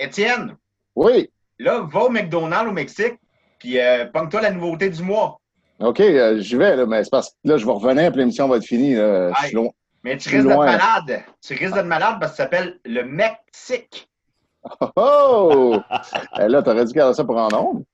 Étienne, 0.00 0.56
Oui. 0.96 1.30
là, 1.58 1.80
va 1.90 2.00
au 2.04 2.08
McDonald's 2.10 2.68
au 2.70 2.72
Mexique, 2.72 3.14
puis 3.58 3.78
euh, 3.80 4.06
pogne-toi 4.06 4.40
la 4.42 4.50
nouveauté 4.50 4.88
du 4.90 5.02
mois. 5.02 5.38
OK, 5.80 6.00
euh, 6.00 6.38
j'y 6.40 6.56
vais, 6.56 6.76
là, 6.76 6.86
mais 6.86 7.04
c'est 7.04 7.10
parce 7.10 7.30
que 7.30 7.34
là, 7.44 7.56
je 7.56 7.64
vais 7.66 7.72
revenir, 7.72 8.10
puis 8.10 8.20
l'émission 8.20 8.48
va 8.48 8.56
être 8.58 8.64
finie. 8.64 8.94
Là. 8.94 9.30
Je 9.32 9.36
suis 9.38 9.46
Aïe. 9.46 9.52
loin. 9.54 9.70
Mais 10.02 10.16
tu 10.16 10.28
risques 10.30 10.46
d'être 10.48 10.58
malade. 10.58 11.24
Tu 11.42 11.54
risques 11.54 11.74
d'être 11.74 11.86
malade 11.86 12.16
parce 12.20 12.32
que 12.32 12.36
ça 12.38 12.42
s'appelle 12.44 12.78
le 12.84 13.02
Mexique. 13.04 14.08
Oh! 14.96 15.76
Eh, 16.38 16.48
là, 16.48 16.62
t'aurais 16.62 16.84
dû 16.84 16.92
garder 16.92 17.14
ça 17.14 17.24
pour 17.24 17.36
en 17.36 17.48
ondes. 17.54 17.84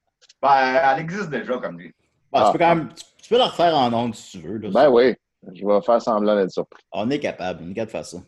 Ben, 0.43 0.81
elle 0.85 1.01
existe 1.01 1.31
déjà 1.31 1.59
comme 1.59 1.79
lui. 1.79 1.93
Bah, 2.33 2.41
Ah. 2.43 2.47
tu, 2.47 2.53
peux 2.53 2.65
quand 2.65 2.75
même, 2.75 2.89
tu, 2.95 3.05
tu 3.23 3.29
peux 3.29 3.37
le 3.37 3.45
refaire 3.45 3.77
en 3.77 3.93
ondes 3.93 4.15
si 4.15 4.39
tu 4.41 4.47
veux. 4.47 4.59
là. 4.59 4.69
Ben 4.73 4.89
oui. 4.91 5.15
Je 5.53 5.65
vais 5.65 5.81
faire 5.83 6.03
semblant 6.03 6.35
d'être 6.35 6.51
surpris. 6.51 6.83
On 6.93 7.09
est 7.11 7.21
capable, 7.21 7.61
on 7.65 7.71
est 7.71 7.75
capable 7.75 7.87
de 7.87 7.91
faire 7.93 8.05
ça. 8.07 8.19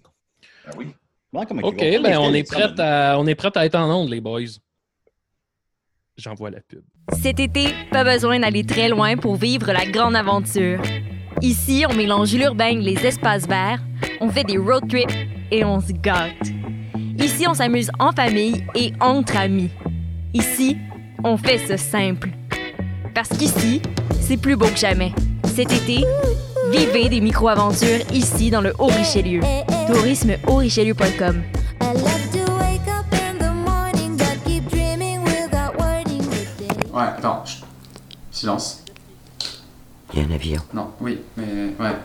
Ben 0.66 0.72
oui. 0.76 0.94
OK, 1.34 1.78
ben 1.78 2.18
on 2.18 2.32
est 2.32 2.48
télévisions 2.48 2.74
prêt 2.74 2.80
à, 2.82 3.18
on 3.18 3.26
est 3.26 3.34
prêt 3.34 3.50
à 3.54 3.66
être 3.66 3.74
en 3.74 3.90
onde, 4.02 4.10
les 4.10 4.20
boys. 4.20 4.40
J'envoie 6.16 6.50
la 6.50 6.60
pub. 6.60 6.82
Cet 7.22 7.38
été, 7.38 7.68
pas 7.90 8.04
besoin 8.04 8.40
d'aller 8.40 8.64
très 8.64 8.88
loin 8.88 9.16
pour 9.16 9.36
vivre 9.36 9.72
la 9.72 9.86
grande 9.86 10.16
aventure. 10.16 10.80
Ici, 11.42 11.84
on 11.88 11.94
mélange 11.94 12.34
l'urbain 12.34 12.80
et 12.80 12.82
les 12.82 13.06
espaces 13.06 13.46
verts, 13.46 13.80
on 14.20 14.28
fait 14.30 14.44
des 14.44 14.58
road 14.58 14.88
trips 14.88 15.14
et 15.50 15.64
on 15.64 15.80
se 15.80 15.92
gâte. 15.92 16.48
Ici, 17.18 17.46
on 17.48 17.54
s'amuse 17.54 17.90
en 17.98 18.12
famille 18.12 18.64
et 18.74 18.92
entre 19.00 19.36
amis. 19.36 19.70
Ici, 20.34 20.76
on 21.24 21.36
fait 21.36 21.58
ce 21.58 21.76
simple. 21.76 22.30
Parce 23.14 23.28
qu'ici, 23.28 23.80
c'est 24.20 24.36
plus 24.36 24.56
beau 24.56 24.66
que 24.66 24.76
jamais. 24.76 25.12
Cet 25.44 25.72
été, 25.72 26.04
vivez 26.70 27.08
des 27.08 27.20
micro-aventures 27.20 28.00
ici 28.12 28.50
dans 28.50 28.60
le 28.60 28.72
Haut-Richelieu. 28.78 29.40
Tourisme-haut-richelieu.com 29.86 31.42
I 31.80 31.94
love 31.94 32.30
to 32.32 32.52
wake 32.58 32.88
up 32.88 33.06
in 33.12 33.38
the 33.38 33.52
morning, 33.52 34.16
but 34.16 34.38
keep 34.44 34.68
dreaming 34.70 35.22
without 35.24 35.78
wording 35.78 36.22
the 36.22 36.58
day. 36.58 36.90
Ouais, 36.92 37.02
attends. 37.02 37.44
chut. 37.44 37.64
Silence. 38.30 38.84
Il 40.12 40.20
y 40.20 40.22
a 40.22 40.26
un 40.26 40.30
avion. 40.30 40.60
Non, 40.74 40.90
oui, 41.00 41.20
mais 41.36 41.74
ouais. 41.80 41.96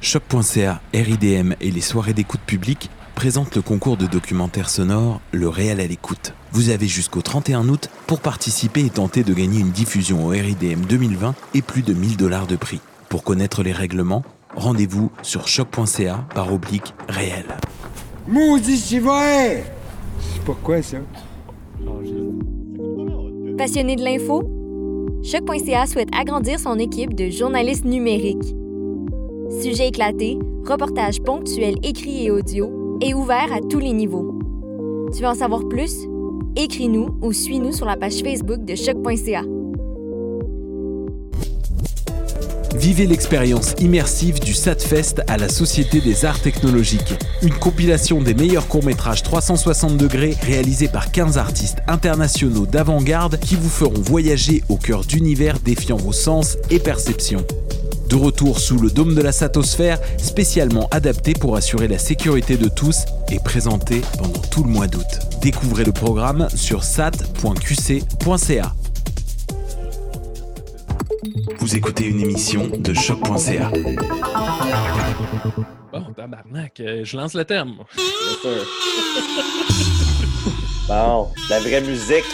Choc.ca, 0.00 0.80
RIDM 0.92 1.54
et 1.60 1.70
les 1.70 1.80
soirées 1.80 2.12
d'écoute 2.14 2.40
publique 2.40 2.90
présentent 3.14 3.54
le 3.54 3.62
concours 3.62 3.96
de 3.96 4.06
documentaire 4.06 4.68
sonore 4.68 5.20
Le 5.30 5.48
Réel 5.48 5.80
à 5.80 5.86
l'écoute. 5.86 6.34
Vous 6.50 6.70
avez 6.70 6.88
jusqu'au 6.88 7.22
31 7.22 7.68
août 7.68 7.88
pour 8.06 8.20
participer 8.20 8.84
et 8.84 8.90
tenter 8.90 9.22
de 9.22 9.32
gagner 9.32 9.60
une 9.60 9.70
diffusion 9.70 10.26
au 10.26 10.30
RIDM 10.30 10.80
2020 10.88 11.34
et 11.54 11.62
plus 11.62 11.82
de 11.82 11.92
1000 11.92 12.16
dollars 12.16 12.46
de 12.46 12.56
prix. 12.56 12.80
Pour 13.12 13.24
connaître 13.24 13.62
les 13.62 13.72
règlements, 13.72 14.22
rendez-vous 14.56 15.10
sur 15.20 15.46
choc.ca 15.46 16.24
par 16.34 16.50
oblique 16.50 16.94
réel. 17.10 17.44
Maudit, 18.26 18.78
c'est 18.78 19.00
vrai! 19.00 19.64
C'est 20.18 20.42
pourquoi 20.44 20.80
ça? 20.80 20.96
Passionné 23.58 23.96
de 23.96 24.02
l'info? 24.02 24.42
Choc.ca 25.22 25.84
souhaite 25.84 26.08
agrandir 26.18 26.58
son 26.58 26.78
équipe 26.78 27.12
de 27.12 27.28
journalistes 27.28 27.84
numériques. 27.84 28.56
Sujets 29.60 29.88
éclatés, 29.88 30.38
reportages 30.66 31.20
ponctuels 31.20 31.76
écrits 31.82 32.24
et 32.24 32.30
audio, 32.30 32.96
et 33.02 33.12
ouverts 33.12 33.52
à 33.52 33.60
tous 33.60 33.78
les 33.78 33.92
niveaux. 33.92 34.38
Tu 35.14 35.20
veux 35.20 35.28
en 35.28 35.34
savoir 35.34 35.68
plus? 35.68 36.08
Écris-nous 36.56 37.10
ou 37.20 37.34
suis-nous 37.34 37.72
sur 37.72 37.84
la 37.84 37.98
page 37.98 38.22
Facebook 38.22 38.64
de 38.64 38.74
Choc.ca. 38.74 39.42
Vivez 42.74 43.06
l'expérience 43.06 43.74
immersive 43.80 44.40
du 44.40 44.54
SATFest 44.54 45.22
à 45.28 45.36
la 45.36 45.48
Société 45.48 46.00
des 46.00 46.24
Arts 46.24 46.40
Technologiques. 46.40 47.14
Une 47.42 47.54
compilation 47.54 48.22
des 48.22 48.34
meilleurs 48.34 48.66
courts-métrages 48.66 49.22
360 49.22 49.96
degrés 49.96 50.36
réalisés 50.42 50.88
par 50.88 51.12
15 51.12 51.38
artistes 51.38 51.78
internationaux 51.86 52.66
d'avant-garde 52.66 53.38
qui 53.38 53.56
vous 53.56 53.68
feront 53.68 54.00
voyager 54.00 54.62
au 54.68 54.76
cœur 54.76 55.04
d'univers 55.04 55.58
défiant 55.60 55.96
vos 55.96 56.12
sens 56.12 56.56
et 56.70 56.78
perceptions. 56.78 57.44
De 58.08 58.16
retour 58.16 58.58
sous 58.58 58.78
le 58.78 58.90
dôme 58.90 59.14
de 59.14 59.22
la 59.22 59.32
Satosphère, 59.32 59.98
spécialement 60.18 60.88
adapté 60.90 61.32
pour 61.34 61.56
assurer 61.56 61.88
la 61.88 61.98
sécurité 61.98 62.56
de 62.56 62.68
tous 62.68 63.04
et 63.30 63.38
présenté 63.38 64.02
pendant 64.18 64.40
tout 64.50 64.64
le 64.64 64.70
mois 64.70 64.86
d'août. 64.86 65.06
Découvrez 65.40 65.84
le 65.84 65.92
programme 65.92 66.48
sur 66.54 66.84
sat.qc.ca. 66.84 68.74
Vous 71.58 71.76
écoutez 71.76 72.06
une 72.06 72.20
émission 72.20 72.66
de 72.66 72.92
choc.ca. 72.92 73.70
Bon, 75.92 76.02
tabarnak, 76.16 76.80
euh, 76.80 77.04
je 77.04 77.16
lance 77.16 77.34
le 77.34 77.44
thème. 77.44 77.74
Bien 77.94 78.34
sûr. 78.42 78.50
bon, 80.88 81.28
la 81.48 81.60
vraie 81.60 81.82
musique. 81.82 82.24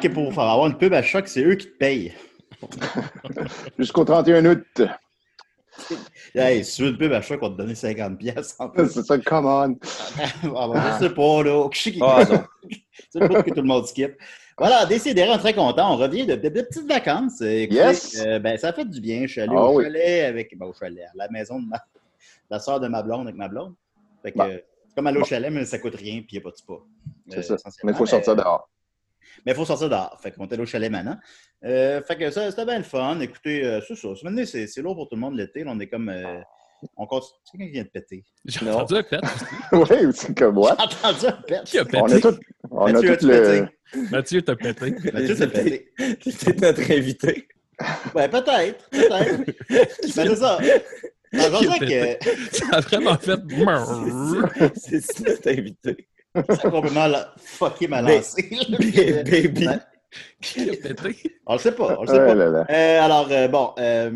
Que 0.00 0.06
pour 0.08 0.32
faire 0.32 0.44
avoir 0.44 0.66
une 0.68 0.78
pub 0.78 0.92
à 0.94 1.02
choc, 1.02 1.26
c'est 1.26 1.42
eux 1.42 1.56
qui 1.56 1.66
te 1.66 1.76
payent. 1.76 2.12
Jusqu'au 3.78 4.04
31 4.04 4.44
août. 4.46 4.64
Hey, 6.34 6.64
si 6.64 6.76
tu 6.76 6.82
veux 6.82 6.88
une 6.90 6.98
pub 6.98 7.12
à 7.12 7.20
choc, 7.22 7.38
on 7.40 7.46
va 7.50 7.52
te 7.52 7.58
donner 7.58 7.74
50 7.76 8.18
pièces 8.18 8.56
en 8.58 8.68
plus. 8.68 8.88
C'est 8.90 9.04
ça, 9.04 9.16
come 9.18 9.46
on. 9.46 9.78
Ah, 10.56 10.68
ben, 10.68 10.82
je 10.98 11.04
sais 11.06 11.14
pas, 11.14 11.42
là. 11.44 11.68
Je 11.72 11.78
sais 11.80 11.92
qui- 11.92 12.00
Ah. 12.02 12.24
C'est 13.10 13.20
bout 13.20 13.42
que 13.44 13.50
tout 13.50 13.56
le 13.60 13.62
monde 13.62 13.86
skip. 13.86 14.16
Voilà, 14.58 14.86
décidé, 14.86 15.22
on 15.28 15.34
est 15.36 15.38
très 15.38 15.54
content. 15.54 15.94
On 15.94 15.96
revient 15.96 16.26
de, 16.26 16.34
de- 16.34 16.48
de 16.48 16.62
petites 16.62 16.86
vacances. 16.88 17.40
Écoutez, 17.42 17.78
Yes. 17.80 18.20
euh, 18.26 18.40
ben, 18.40 18.58
ça 18.58 18.72
fait 18.72 18.84
du 18.86 19.00
bien. 19.00 19.22
Je 19.22 19.26
suis 19.32 19.40
allé 19.40 19.52
Ah 19.56 19.62
au 19.66 19.76
oui. 19.78 19.84
chalet 19.84 20.24
avec. 20.24 20.58
Ben, 20.58 20.66
au 20.66 20.72
chalet, 20.74 21.04
à 21.04 21.10
la 21.14 21.28
maison 21.28 21.60
de 21.60 21.68
ma, 21.68 21.80
la 22.50 22.58
soeur 22.58 22.80
de 22.80 22.88
ma 22.88 23.02
blonde 23.04 23.28
avec 23.28 23.36
ma 23.36 23.46
blonde. 23.48 23.74
Fait 24.22 24.32
que, 24.32 24.36
Bon. 24.38 24.44
euh, 24.48 24.58
c'est 24.88 24.94
comme 24.96 25.06
aller 25.06 25.18
au 25.18 25.20
Bon. 25.20 25.26
chalet, 25.26 25.52
mais 25.52 25.64
ça 25.64 25.78
coûte 25.78 25.94
rien, 25.94 26.18
puis 26.22 26.26
il 26.32 26.34
n'y 26.34 26.38
a 26.38 26.42
pas 26.42 26.50
de 26.50 26.56
spa. 26.56 26.74
C'est 27.28 27.38
Euh, 27.52 27.56
ça. 27.56 27.70
Mais 27.84 27.92
il 27.92 27.96
faut 27.96 28.04
sortir 28.06 28.34
dehors. 28.34 28.68
Mais 29.46 29.52
il 29.52 29.54
faut 29.54 29.64
sortir 29.64 29.88
dehors. 29.88 30.18
Fait 30.22 30.30
qu'on 30.32 30.46
est 30.46 30.52
allé 30.52 30.62
au 30.62 30.66
chalet 30.66 30.90
maintenant. 30.90 31.16
Euh, 31.64 32.00
fait 32.02 32.16
que 32.16 32.30
ça, 32.30 32.50
c'était 32.50 32.64
bien 32.64 32.78
le 32.78 32.84
fun. 32.84 33.18
Écoutez, 33.20 33.64
euh, 33.64 33.80
c'est 33.86 33.96
ça. 33.96 34.08
Maintenant, 34.22 34.42
c'est 34.46 34.66
c'est 34.66 34.80
lourd 34.82 34.94
pour 34.96 35.08
tout 35.08 35.14
le 35.16 35.20
monde 35.20 35.36
l'été. 35.36 35.64
là. 35.64 35.72
On 35.74 35.80
est 35.80 35.86
comme. 35.88 36.08
euh, 36.08 36.38
on 36.96 37.06
continue. 37.06 37.32
C'est 37.44 37.50
quelqu'un 37.58 37.66
qui 37.66 37.72
vient 37.72 37.82
de 37.82 37.88
péter? 37.88 38.24
J'ai 38.44 38.64
Non. 38.64 38.72
entendu 38.78 38.94
un 38.96 39.02
pet. 39.02 39.20
oui, 39.72 40.12
c'est 40.14 40.38
comme 40.38 40.58
what? 40.58 40.76
J'ai 40.78 40.84
entendu 41.08 41.26
un 41.26 41.32
pet. 41.32 41.60
Qui 41.64 41.78
a 41.78 41.82
On 41.94 42.04
a 42.04 42.08
pété? 42.08 42.20
tout, 42.20 42.36
on 42.70 42.86
a 42.86 42.92
Mathieu, 42.92 43.16
tout 43.16 43.26
as-tu 43.26 43.26
le. 43.26 43.42
pété? 43.42 44.10
Mathieu 44.12 44.42
t'a 44.42 44.56
pété. 44.56 44.90
Mathieu, 45.12 45.36
t'as 45.36 45.46
pété. 45.48 45.92
C'était 46.20 46.66
notre 46.66 46.90
invité. 46.92 47.48
Ouais, 48.14 48.28
peut-être. 48.28 48.88
Peut-être. 48.90 49.52
Mais 49.70 49.88
c'est 50.02 50.36
ça. 50.36 50.58
A 50.58 51.50
pété? 51.78 52.18
que 52.20 52.56
Ça 52.56 52.66
a 52.72 52.80
vraiment 52.80 53.16
fait. 53.18 53.40
C'est 54.76 55.00
ça, 55.00 55.22
notre 55.26 55.48
invité. 55.50 56.08
Ça 56.34 56.68
a 56.68 56.70
complètement 56.70 57.06
la- 57.06 57.32
fucké 57.38 57.88
ma 57.88 58.02
lancée. 58.02 58.48
Ba- 58.70 59.30
Baby. 59.30 59.66
Qui 60.40 60.66
pété? 60.76 61.16
On 61.46 61.54
le 61.54 61.58
sait 61.58 61.72
pas. 61.72 61.96
On 61.98 62.02
le 62.02 62.06
sait 62.08 62.18
Ouais, 62.20 62.26
pas. 62.26 62.34
là, 62.34 62.48
là. 62.48 62.66
Euh, 62.70 63.00
alors, 63.02 63.28
euh, 63.30 63.48
bon, 63.48 63.72
euh, 63.78 64.10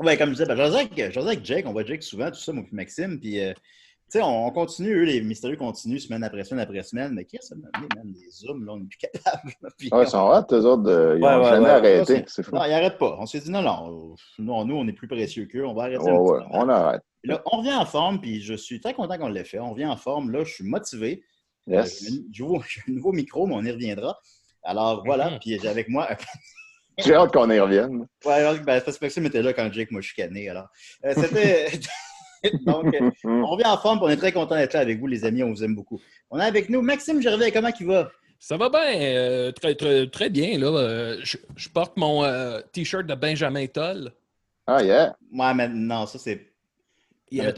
ouais, 0.00 0.16
comme 0.16 0.30
je 0.30 0.34
disais, 0.34 0.46
ben, 0.46 0.56
j'en 0.56 0.66
disais 0.66 0.78
avec, 0.80 1.16
avec 1.16 1.44
Jake, 1.44 1.64
on 1.68 1.72
voit 1.72 1.84
Jake 1.84 2.02
souvent, 2.02 2.30
tout 2.30 2.38
ça, 2.40 2.52
moi 2.52 2.64
puis 2.66 2.74
Maxime, 2.74 3.20
puis, 3.20 3.40
euh, 3.40 3.52
tu 3.52 4.18
sais, 4.18 4.22
on, 4.22 4.46
on 4.46 4.50
continue, 4.50 4.92
eux, 4.92 5.04
les 5.04 5.20
mystérieux 5.20 5.56
continuent 5.56 5.98
semaine 5.98 6.24
après 6.24 6.42
semaine 6.42 6.64
après 6.64 6.82
semaine, 6.82 7.12
mais 7.14 7.24
qu'est-ce 7.26 7.54
que 7.54 7.60
ça 7.60 7.68
m'a 7.80 8.00
amené, 8.00 8.18
les 8.20 8.30
zooms, 8.30 8.64
là, 8.66 8.72
on 8.72 8.78
n'est 8.78 8.86
plus 8.86 8.98
capable. 8.98 9.52
puis 9.78 9.88
Ouais, 9.92 10.02
ils 10.02 10.08
sont 10.08 10.18
hot, 10.28 10.52
eux 10.52 10.64
autres. 10.66 10.82
de- 10.82 11.14
Ils 11.16 11.22
Ouais, 11.24 11.44
jamais 11.44 11.64
ouais. 11.64 11.70
arrêté. 11.70 12.24
C'est 12.26 12.42
fou. 12.42 12.52
Non, 12.52 12.64
ils 12.64 12.70
n'arrêtent 12.70 12.98
pas. 12.98 13.16
On 13.20 13.26
s'est 13.26 13.38
dit, 13.38 13.50
non, 13.52 13.62
non, 13.62 14.16
non, 14.40 14.64
nous, 14.64 14.74
on 14.74 14.88
est 14.88 14.92
plus 14.92 15.06
précieux 15.06 15.46
qu'eux, 15.46 15.64
on 15.64 15.74
va 15.74 15.84
arrêter. 15.84 16.10
On 16.10 16.68
arrête. 16.68 17.02
Puis 17.22 17.30
Là, 17.30 17.40
on 17.52 17.58
revient 17.58 17.74
en 17.74 17.84
forme, 17.86 18.20
puis 18.20 18.40
je 18.40 18.54
suis 18.54 18.80
très 18.80 18.94
content 18.94 19.16
qu'on 19.16 19.28
l'ait 19.28 19.44
fait. 19.44 19.60
On 19.60 19.70
revient 19.70 19.86
en 19.86 19.96
forme, 19.96 20.32
là, 20.32 20.42
je 20.42 20.54
suis 20.54 20.64
motivé. 20.64 21.22
Euh, 21.68 21.72
Yes. 21.82 22.02
j'ai 22.04 22.10
un 22.16 22.44
nouveau, 22.46 22.62
j'ai 22.68 22.80
un 22.88 22.92
nouveau 22.92 23.12
micro, 23.12 23.46
mais 23.46 23.54
on 23.54 23.62
y 23.64 23.70
reviendra. 23.70 24.18
Alors, 24.62 25.02
voilà, 25.04 25.30
Mhm. 25.30 25.38
puis 25.40 25.58
j'ai 25.60 25.68
avec 25.68 25.88
moi 25.88 26.08
J'ai 26.98 27.14
hâte 27.14 27.32
qu'on 27.32 27.50
y 27.50 27.58
revienne. 27.58 28.06
Ouais, 28.26 28.32
alors, 28.34 28.54
ben, 28.62 28.80
parce 28.82 28.98
que 28.98 29.04
Maxime 29.06 29.24
était 29.26 29.42
là 29.42 29.52
quand 29.54 29.72
Jake 29.72 29.90
m'a 29.90 30.00
chicané. 30.02 30.48
Alors, 30.50 30.68
Euh, 31.04 31.14
c'était. 31.16 31.70
Donc, 32.66 32.94
euh, 32.94 33.10
on 33.24 33.46
revient 33.46 33.66
en 33.66 33.76
forme, 33.78 33.98
puis 33.98 34.06
on 34.06 34.10
est 34.10 34.16
très 34.16 34.32
content 34.32 34.56
d'être 34.56 34.72
là 34.74 34.80
avec 34.80 34.98
vous, 34.98 35.06
les 35.06 35.24
amis. 35.24 35.42
On 35.42 35.50
vous 35.50 35.62
aime 35.64 35.74
beaucoup. 35.74 36.00
On 36.30 36.38
a 36.38 36.44
avec 36.44 36.68
nous 36.70 36.80
Maxime 36.82 37.20
Gervais. 37.22 37.52
Comment 37.52 37.70
il 37.78 37.86
va? 37.86 38.10
Ça 38.38 38.56
va 38.56 38.70
bien, 38.70 38.98
euh, 39.00 39.52
très, 39.52 39.74
très, 39.74 40.06
très 40.08 40.30
bien. 40.30 40.58
Là. 40.58 40.66
Euh, 40.68 41.20
je, 41.22 41.36
je 41.56 41.68
porte 41.68 41.96
mon 41.98 42.24
euh, 42.24 42.60
T-shirt 42.72 43.06
de 43.06 43.14
Benjamin 43.14 43.66
Toll. 43.66 44.10
Ah, 44.66 44.82
yeah. 44.82 45.14
Ouais, 45.32 45.54
mais 45.54 45.68
non, 45.68 46.06
ça 46.06 46.18
c'est. 46.18 46.50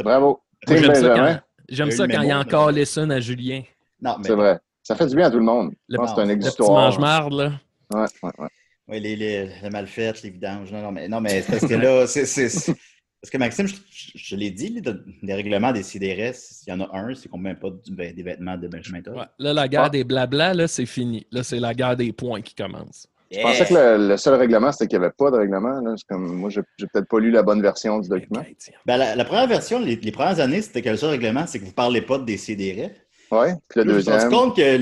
Bravo. 0.00 0.40
J'aime 0.68 0.94
ça 0.94 1.14
quand, 1.14 1.40
Il 1.68 1.78
y 1.78 1.82
a 1.82 1.90
ça 1.90 2.04
eu 2.04 2.08
le 2.08 2.14
quand 2.14 2.22
il 2.22 2.28
y 2.28 2.30
a 2.30 2.38
mémo, 2.38 2.40
encore 2.48 2.70
Lesson 2.72 3.08
à 3.10 3.20
Julien. 3.20 3.62
Non, 4.02 4.16
mais. 4.18 4.26
C'est 4.28 4.34
vrai. 4.34 4.58
Ça 4.82 4.96
fait 4.96 5.06
du 5.06 5.14
bien 5.16 5.26
à 5.26 5.30
tout 5.30 5.38
le 5.38 5.44
monde. 5.44 5.72
Le, 5.88 5.94
Je 5.94 5.96
pense 5.96 6.10
que 6.10 6.16
c'est 6.16 6.22
un 6.22 6.26
le 6.26 6.32
le 6.34 6.38
petit 6.38 6.46
exutoire. 6.48 7.00
là. 7.00 7.52
Ouais, 7.94 8.00
ouais, 8.22 8.30
ouais. 8.38 8.48
Oui, 8.88 9.00
les, 9.00 9.14
les, 9.16 9.48
les 9.62 9.70
mal 9.70 9.86
faites, 9.86 10.22
les 10.22 10.30
vidanges. 10.30 10.72
Non, 10.72 10.82
non, 10.82 10.90
mais, 10.92 11.06
non, 11.08 11.20
mais 11.20 11.40
c'est 11.42 11.52
parce 11.52 11.66
que 11.66 11.74
là, 11.74 12.06
c'est. 12.08 12.26
c'est- 12.26 12.48
c'est- 12.48 12.74
Parce 13.20 13.30
que 13.30 13.38
Maxime, 13.38 13.68
je, 13.68 13.74
je- 13.88 14.10
je 14.16 14.34
l'ai 14.36 14.50
dit, 14.50 14.82
des 15.22 15.34
règlements 15.34 15.70
des 15.70 15.84
CDRS, 15.84 16.64
il 16.66 16.70
y 16.70 16.72
en 16.72 16.80
a 16.80 16.88
un, 16.98 17.14
c'est 17.14 17.28
qu'on 17.28 17.38
ne 17.38 17.44
met 17.44 17.54
pas 17.54 17.70
du- 17.70 17.94
ben, 17.94 18.12
des 18.12 18.24
vêtements 18.24 18.56
de 18.56 18.66
Benjamin 18.66 19.00
Todd. 19.02 19.14
Ouais. 19.16 19.22
Là, 19.38 19.54
la 19.54 19.68
guerre 19.68 19.84
Ah. 19.84 19.90
des 19.90 20.02
blabla, 20.02 20.52
là, 20.54 20.66
c'est 20.66 20.86
fini. 20.86 21.24
Là, 21.30 21.44
c'est 21.44 21.60
la 21.60 21.72
guerre 21.72 21.96
des 21.96 22.12
points 22.12 22.40
qui 22.42 22.56
commence. 22.56 23.06
Je 23.30 23.40
pensais 23.40 23.64
que 23.64 23.72
le, 23.74 24.08
le 24.08 24.16
seul 24.16 24.34
règlement, 24.34 24.72
c'était 24.72 24.88
qu'il 24.88 24.98
n'y 24.98 25.04
avait 25.04 25.14
pas 25.16 25.30
de 25.30 25.36
règlement. 25.36 25.80
Là. 25.80 25.94
C'est 25.96 26.06
Comme, 26.08 26.34
moi, 26.36 26.50
j'ai 26.50 26.60
j'ai 26.76 26.86
peut-être 26.88 27.08
pas 27.08 27.20
lu 27.20 27.30
la 27.30 27.42
bonne 27.44 27.62
version 27.62 28.00
du 28.00 28.08
document. 28.08 28.44
Ben, 28.84 28.96
la, 28.98 29.14
la 29.14 29.24
première 29.24 29.46
version, 29.46 29.78
les, 29.78 29.94
les 29.96 30.12
premières 30.12 30.40
années, 30.40 30.60
c'était 30.60 30.82
que 30.82 30.90
le 30.90 30.96
seul 30.96 31.10
règlement, 31.10 31.46
c'est 31.46 31.58
que 31.60 31.64
vous 31.64 31.70
ne 31.70 31.74
parlez 31.76 32.02
pas 32.02 32.18
de 32.18 32.24
des 32.24 32.36
CDR. 32.36 32.90
Ouais. 33.32 33.54
Puis 33.68 33.80
le 33.82 33.84
Puis 33.84 33.90
je 33.92 33.96
me 33.96 34.00
suis 34.00 34.10
rendu 34.10 34.24
deuxième. 34.24 34.30
compte 34.30 34.56
que. 34.56 34.78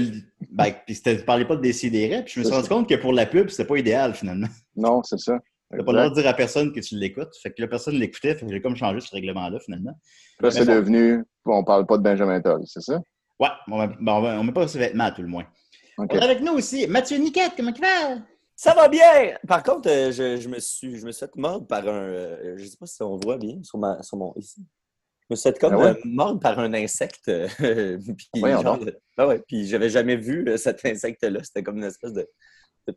Ben, 0.51 0.75
puis 0.87 1.01
ne 1.07 1.15
parlez 1.23 1.45
pas 1.45 1.57
de 1.57 1.73
CDR. 1.73 2.25
Puis 2.25 2.35
je 2.35 2.41
me 2.41 2.45
suis 2.45 2.55
rendu 2.55 2.69
compte 2.69 2.89
que 2.89 2.95
pour 2.97 3.13
la 3.13 3.27
pub, 3.27 3.49
c'était 3.49 3.65
pas 3.67 3.77
idéal 3.79 4.15
finalement. 4.15 4.49
Non, 4.77 5.03
c'est 5.03 5.19
ça. 5.19 5.39
Tu 5.71 5.77
n'as 5.79 5.85
pas 5.85 5.93
le 5.93 5.99
droit 5.99 6.11
de 6.11 6.15
dire 6.15 6.27
à 6.29 6.35
personne 6.35 6.73
que 6.73 6.81
tu 6.81 6.97
l'écoutes. 6.97 7.35
Fait 7.43 7.51
que 7.51 7.63
la 7.63 7.69
personne 7.69 7.95
l'écoutait. 7.95 8.35
Fait 8.35 8.45
que 8.45 8.53
j'ai 8.53 8.61
comme 8.61 8.75
changé 8.77 9.01
ce 9.01 9.11
règlement-là 9.13 9.61
finalement. 9.61 9.93
Là, 10.41 10.51
c'est 10.51 10.65
devenu. 10.67 11.25
On 11.45 11.63
parle 11.65 11.87
pas 11.87 11.97
de 11.97 12.03
Benjamin 12.03 12.41
Toll, 12.41 12.63
c'est 12.67 12.83
ça? 12.83 13.01
Ouais, 13.39 13.49
on 13.69 13.87
ne 13.87 13.93
on, 14.07 14.41
on 14.41 14.45
met 14.45 14.53
pas 14.53 14.67
ses 14.69 14.79
vêtements 14.79 15.05
à 15.05 15.13
tout 15.13 15.23
le 15.23 15.29
moins. 15.29 15.45
On 15.97 16.07
est 16.07 16.23
avec 16.23 16.41
nous 16.41 16.53
aussi 16.53 16.87
Mathieu 16.87 17.19
Niquette, 17.19 17.53
comment 17.57 17.73
tu 17.73 17.81
vas? 17.81 18.19
Ça 18.57 18.75
va 18.75 18.89
bien! 18.89 19.37
Par 19.49 19.63
contre, 19.63 19.89
euh, 19.89 20.13
je, 20.13 20.39
je 20.39 20.49
me 20.49 20.59
suis, 20.59 20.99
je 20.99 21.07
me 21.07 21.13
suis 21.13 21.21
fait 21.21 21.35
mordre 21.37 21.67
par 21.67 21.81
un. 21.89 21.93
euh, 21.93 22.55
je 22.59 22.65
sais 22.67 22.77
pas 22.77 22.85
si 22.87 23.03
on 23.03 23.17
voit 23.17 23.39
bien 23.39 23.59
sur, 23.63 23.79
ma, 23.79 24.03
sur 24.03 24.19
mon. 24.19 24.35
Ici. 24.37 24.63
Me 25.31 25.37
suis 25.37 25.49
fait 25.51 25.59
comme 25.59 25.75
Ah 25.75 25.79
ouais? 25.79 25.91
euh, 25.91 25.95
mordre 26.05 26.41
par 26.41 26.59
un 26.59 26.75
insecte. 26.75 27.29
euh, 27.29 27.49
puis 28.17 28.29
Voyons 28.41 28.63
genre, 28.63 28.79
donc. 28.79 28.89
euh, 28.89 28.93
ah 29.17 29.29
ouais, 29.29 29.41
puis 29.47 29.67
j'avais 29.67 29.89
jamais 29.91 30.17
vu 30.17 30.45
euh, 30.49 30.57
cet 30.57 30.85
insecte-là. 30.85 31.41
C'était 31.45 31.63
comme 31.63 31.79
une 31.79 31.85
espèce 31.85 32.13
de, 32.13 32.29
de 32.89 32.97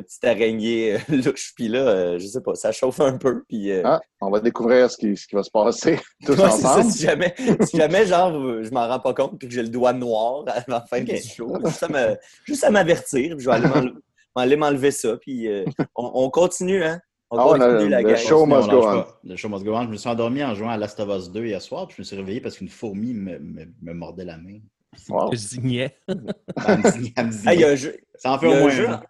petite. 0.00 0.24
araignée 0.24 0.94
euh, 0.94 0.98
louche. 1.24 1.52
Puis 1.54 1.68
là, 1.68 1.86
euh, 1.86 2.18
je 2.18 2.26
sais 2.26 2.40
pas, 2.40 2.54
ça 2.56 2.72
chauffe 2.72 3.00
un 3.00 3.16
peu. 3.16 3.44
Puis, 3.48 3.70
euh, 3.70 3.82
Ah, 3.84 4.00
on 4.20 4.30
va 4.30 4.40
découvrir 4.40 4.90
ce 4.90 4.96
qui, 4.96 5.16
ce 5.16 5.28
qui 5.28 5.36
va 5.36 5.44
se 5.44 5.50
passer 5.52 6.00
tous 6.26 6.32
Ouais, 6.32 6.36
ça, 6.50 6.54
ensemble. 6.54 6.90
si 6.90 7.02
jamais, 7.02 7.34
si 7.60 7.76
jamais, 7.76 8.06
genre, 8.06 8.32
je 8.62 8.70
m'en 8.70 8.88
rends 8.88 8.98
pas 9.00 9.14
compte 9.14 9.38
puis 9.38 9.48
que 9.48 9.54
j'ai 9.54 9.62
le 9.62 9.68
doigt 9.68 9.92
noir 9.92 10.44
à 10.48 10.64
la 10.66 10.80
fin 10.90 11.00
Ok. 11.00 11.06
du 11.06 11.16
show, 11.22 11.56
juste 12.44 12.64
à 12.64 12.70
m'avertir, 12.70 13.36
puis 13.36 13.44
je 13.44 13.50
vais 13.50 13.92
aller 14.36 14.56
m'enlever 14.56 14.90
ça, 14.90 15.16
puis 15.18 15.48
on, 15.94 16.10
on 16.24 16.30
continue, 16.30 16.82
hein? 16.82 16.98
On 17.30 17.38
Ah 17.38 17.56
le- 17.58 17.88
la 17.88 18.02
le 18.02 18.08
gang. 18.08 18.16
show 18.16 18.46
must 18.46 18.68
go 18.70 18.86
on. 18.86 19.04
Le 19.24 19.36
show 19.36 19.48
must 19.48 19.64
go 19.64 19.74
on. 19.74 19.84
Je 19.84 19.88
me 19.88 19.96
suis 19.96 20.08
endormi 20.08 20.42
en 20.44 20.54
jouant 20.54 20.70
à 20.70 20.76
Last 20.76 21.00
of 21.00 21.08
Us 21.08 21.30
2 21.32 21.46
hier 21.46 21.60
soir, 21.62 21.86
puis 21.88 21.96
je 21.96 22.02
me 22.02 22.04
suis 22.04 22.16
réveillé 22.16 22.40
parce 22.40 22.56
qu'une 22.58 22.68
fourmi 22.68 23.12
me, 23.14 23.38
me, 23.38 23.64
me 23.82 23.92
mordait 23.94 24.24
la 24.24 24.36
main. 24.36 24.58
Wow. 25.08 25.30
Je 25.32 25.36
zignais. 25.36 25.96
Elle 26.08 26.16
me 26.16 26.98
dit- 27.02 27.12
elle 27.16 27.26
me 27.26 27.30
dit- 27.32 27.38
il 27.52 27.60
y 27.60 27.64
a 27.64 27.68
un 27.70 27.74
jeu, 27.74 27.96
Ça 28.14 28.32
en 28.32 28.38
fait 28.38 28.46
au 28.46 28.52
un 28.52 28.60
moins 28.60 28.70
jeu 28.70 28.88
un. 28.88 28.94
en, 28.94 29.00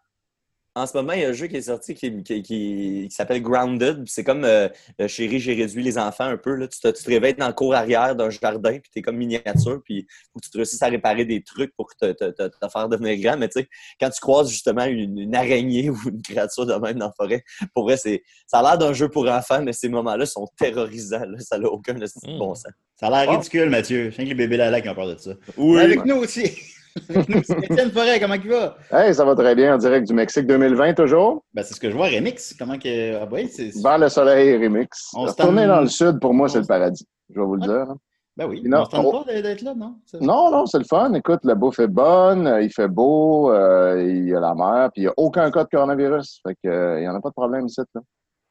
en 0.76 0.86
ce 0.86 0.96
moment, 0.96 1.12
il 1.12 1.20
y 1.20 1.24
a 1.24 1.28
un 1.28 1.32
jeu 1.32 1.46
qui 1.46 1.56
est 1.56 1.62
sorti 1.62 1.94
qui, 1.94 2.10
qui, 2.24 2.42
qui- 2.42 3.06
qui 3.08 3.14
s'appelle 3.14 3.40
Grounded. 3.40 4.02
C'est 4.06 4.24
comme 4.24 4.44
euh, 4.44 4.68
euh, 5.00 5.06
Chérie, 5.06 5.38
j'ai 5.38 5.54
réduit 5.54 5.82
les 5.84 5.98
enfants 5.98 6.24
un 6.24 6.36
peu. 6.36 6.54
Là. 6.54 6.66
Tu, 6.66 6.80
te, 6.80 6.88
tu 6.88 7.04
te 7.04 7.08
réveilles 7.10 7.34
dans 7.34 7.46
le 7.46 7.52
cour 7.52 7.74
arrière 7.74 8.16
d'un 8.16 8.28
jardin, 8.30 8.72
puis 8.80 8.90
tu 8.92 8.98
es 8.98 9.02
comme 9.02 9.16
miniature, 9.16 9.80
puis 9.84 10.06
faut 10.32 10.40
que 10.40 10.44
tu 10.44 10.50
te 10.50 10.56
réussisses 10.58 10.82
à 10.82 10.88
réparer 10.88 11.24
des 11.24 11.42
trucs 11.42 11.72
pour 11.76 11.94
te, 11.94 12.12
te, 12.12 12.24
te, 12.30 12.48
te 12.48 12.68
faire 12.72 12.88
devenir 12.88 13.16
grand. 13.20 13.36
Mais 13.38 13.48
tu 13.48 13.60
sais, 13.60 13.68
quand 14.00 14.10
tu 14.10 14.20
croises 14.20 14.50
justement 14.50 14.84
une, 14.84 15.16
une 15.18 15.34
araignée 15.36 15.90
ou 15.90 15.96
une 16.08 16.22
créature 16.22 16.66
de 16.66 16.74
même 16.74 16.98
dans 16.98 17.06
la 17.06 17.12
forêt, 17.16 17.44
pour 17.72 17.84
vrai, 17.84 17.96
c'est, 17.96 18.22
ça 18.46 18.58
a 18.58 18.62
l'air 18.62 18.78
d'un 18.78 18.92
jeu 18.92 19.08
pour 19.08 19.28
enfants, 19.28 19.62
mais 19.62 19.72
ces 19.72 19.88
moments-là 19.88 20.26
sont 20.26 20.48
terrorisants. 20.58 21.24
là. 21.24 21.38
Ça 21.38 21.58
n'a 21.58 21.68
aucun 21.68 22.00
esti 22.00 22.18
de 22.26 22.32
Mm. 22.34 22.38
bon 22.38 22.54
sens. 22.54 22.72
Ça 22.98 23.06
a 23.06 23.10
l'air 23.10 23.30
Ah. 23.32 23.36
ridicule, 23.36 23.70
Mathieu. 23.70 24.10
Je 24.10 24.16
sais 24.16 24.24
que 24.24 24.28
les 24.28 24.34
bébés 24.34 24.56
là 24.56 24.80
qui 24.80 24.88
ont 24.88 24.94
peur 24.94 25.06
de 25.08 25.16
ça. 25.18 25.32
Oui. 25.56 25.80
Avec 25.80 26.04
nous 26.04 26.16
aussi. 26.16 26.50
Étienne 26.96 27.90
Forêt, 27.90 28.20
comment 28.20 28.34
il 28.34 28.48
va? 28.48 28.76
Hey, 28.92 29.14
ça 29.14 29.24
va 29.24 29.34
très 29.34 29.54
bien 29.54 29.74
en 29.74 29.78
direct 29.78 30.06
du 30.06 30.14
Mexique 30.14 30.46
2020 30.46 30.94
toujours. 30.94 31.44
Ben, 31.52 31.62
c'est 31.64 31.74
ce 31.74 31.80
que 31.80 31.90
je 31.90 31.96
vois, 31.96 32.06
Remix. 32.06 32.54
Comment 32.58 32.78
que. 32.78 33.16
Ah, 33.16 33.26
ouais, 33.26 33.48
c'est. 33.48 33.70
Vers 33.82 33.98
le 33.98 34.08
soleil 34.08 34.56
remix. 34.64 35.10
On 35.14 35.26
se 35.26 35.32
Retourner 35.32 35.66
dans 35.66 35.80
le 35.80 35.88
sud, 35.88 36.20
pour 36.20 36.32
moi, 36.34 36.48
c'est 36.48 36.58
on 36.58 36.62
le 36.62 36.66
paradis. 36.66 37.06
Je 37.30 37.40
vais 37.40 37.46
vous 37.46 37.56
le 37.56 37.62
dire. 37.62 37.90
hein. 37.90 37.96
Ben 38.36 38.46
oui. 38.48 38.62
Non, 38.64 38.80
on 38.80 38.84
se 38.84 38.90
tente 38.90 39.06
on- 39.06 39.22
pas 39.24 39.32
d'être 39.42 39.62
là, 39.62 39.74
non? 39.74 39.96
Non, 40.20 40.50
non, 40.50 40.66
c'est 40.66 40.78
le 40.78 40.84
fun. 40.84 41.12
Écoute, 41.14 41.40
la 41.44 41.54
bouffe 41.54 41.78
est 41.78 41.86
bonne, 41.86 42.46
euh, 42.48 42.62
il 42.62 42.72
fait 42.72 42.88
beau, 42.88 43.52
euh, 43.52 44.02
il 44.04 44.28
y 44.28 44.34
a 44.34 44.40
la 44.40 44.54
mer, 44.56 44.90
puis 44.92 45.02
il 45.02 45.04
n'y 45.04 45.08
a 45.08 45.14
aucun 45.16 45.50
cas 45.52 45.62
de 45.64 45.68
coronavirus. 45.68 46.40
Fait 46.46 46.54
que, 46.62 46.68
euh, 46.68 46.98
il 46.98 47.02
n'y 47.02 47.08
en 47.08 47.14
a 47.14 47.20
pas 47.20 47.28
de 47.28 47.34
problème 47.34 47.66
ici. 47.66 47.80
Là. 47.94 48.00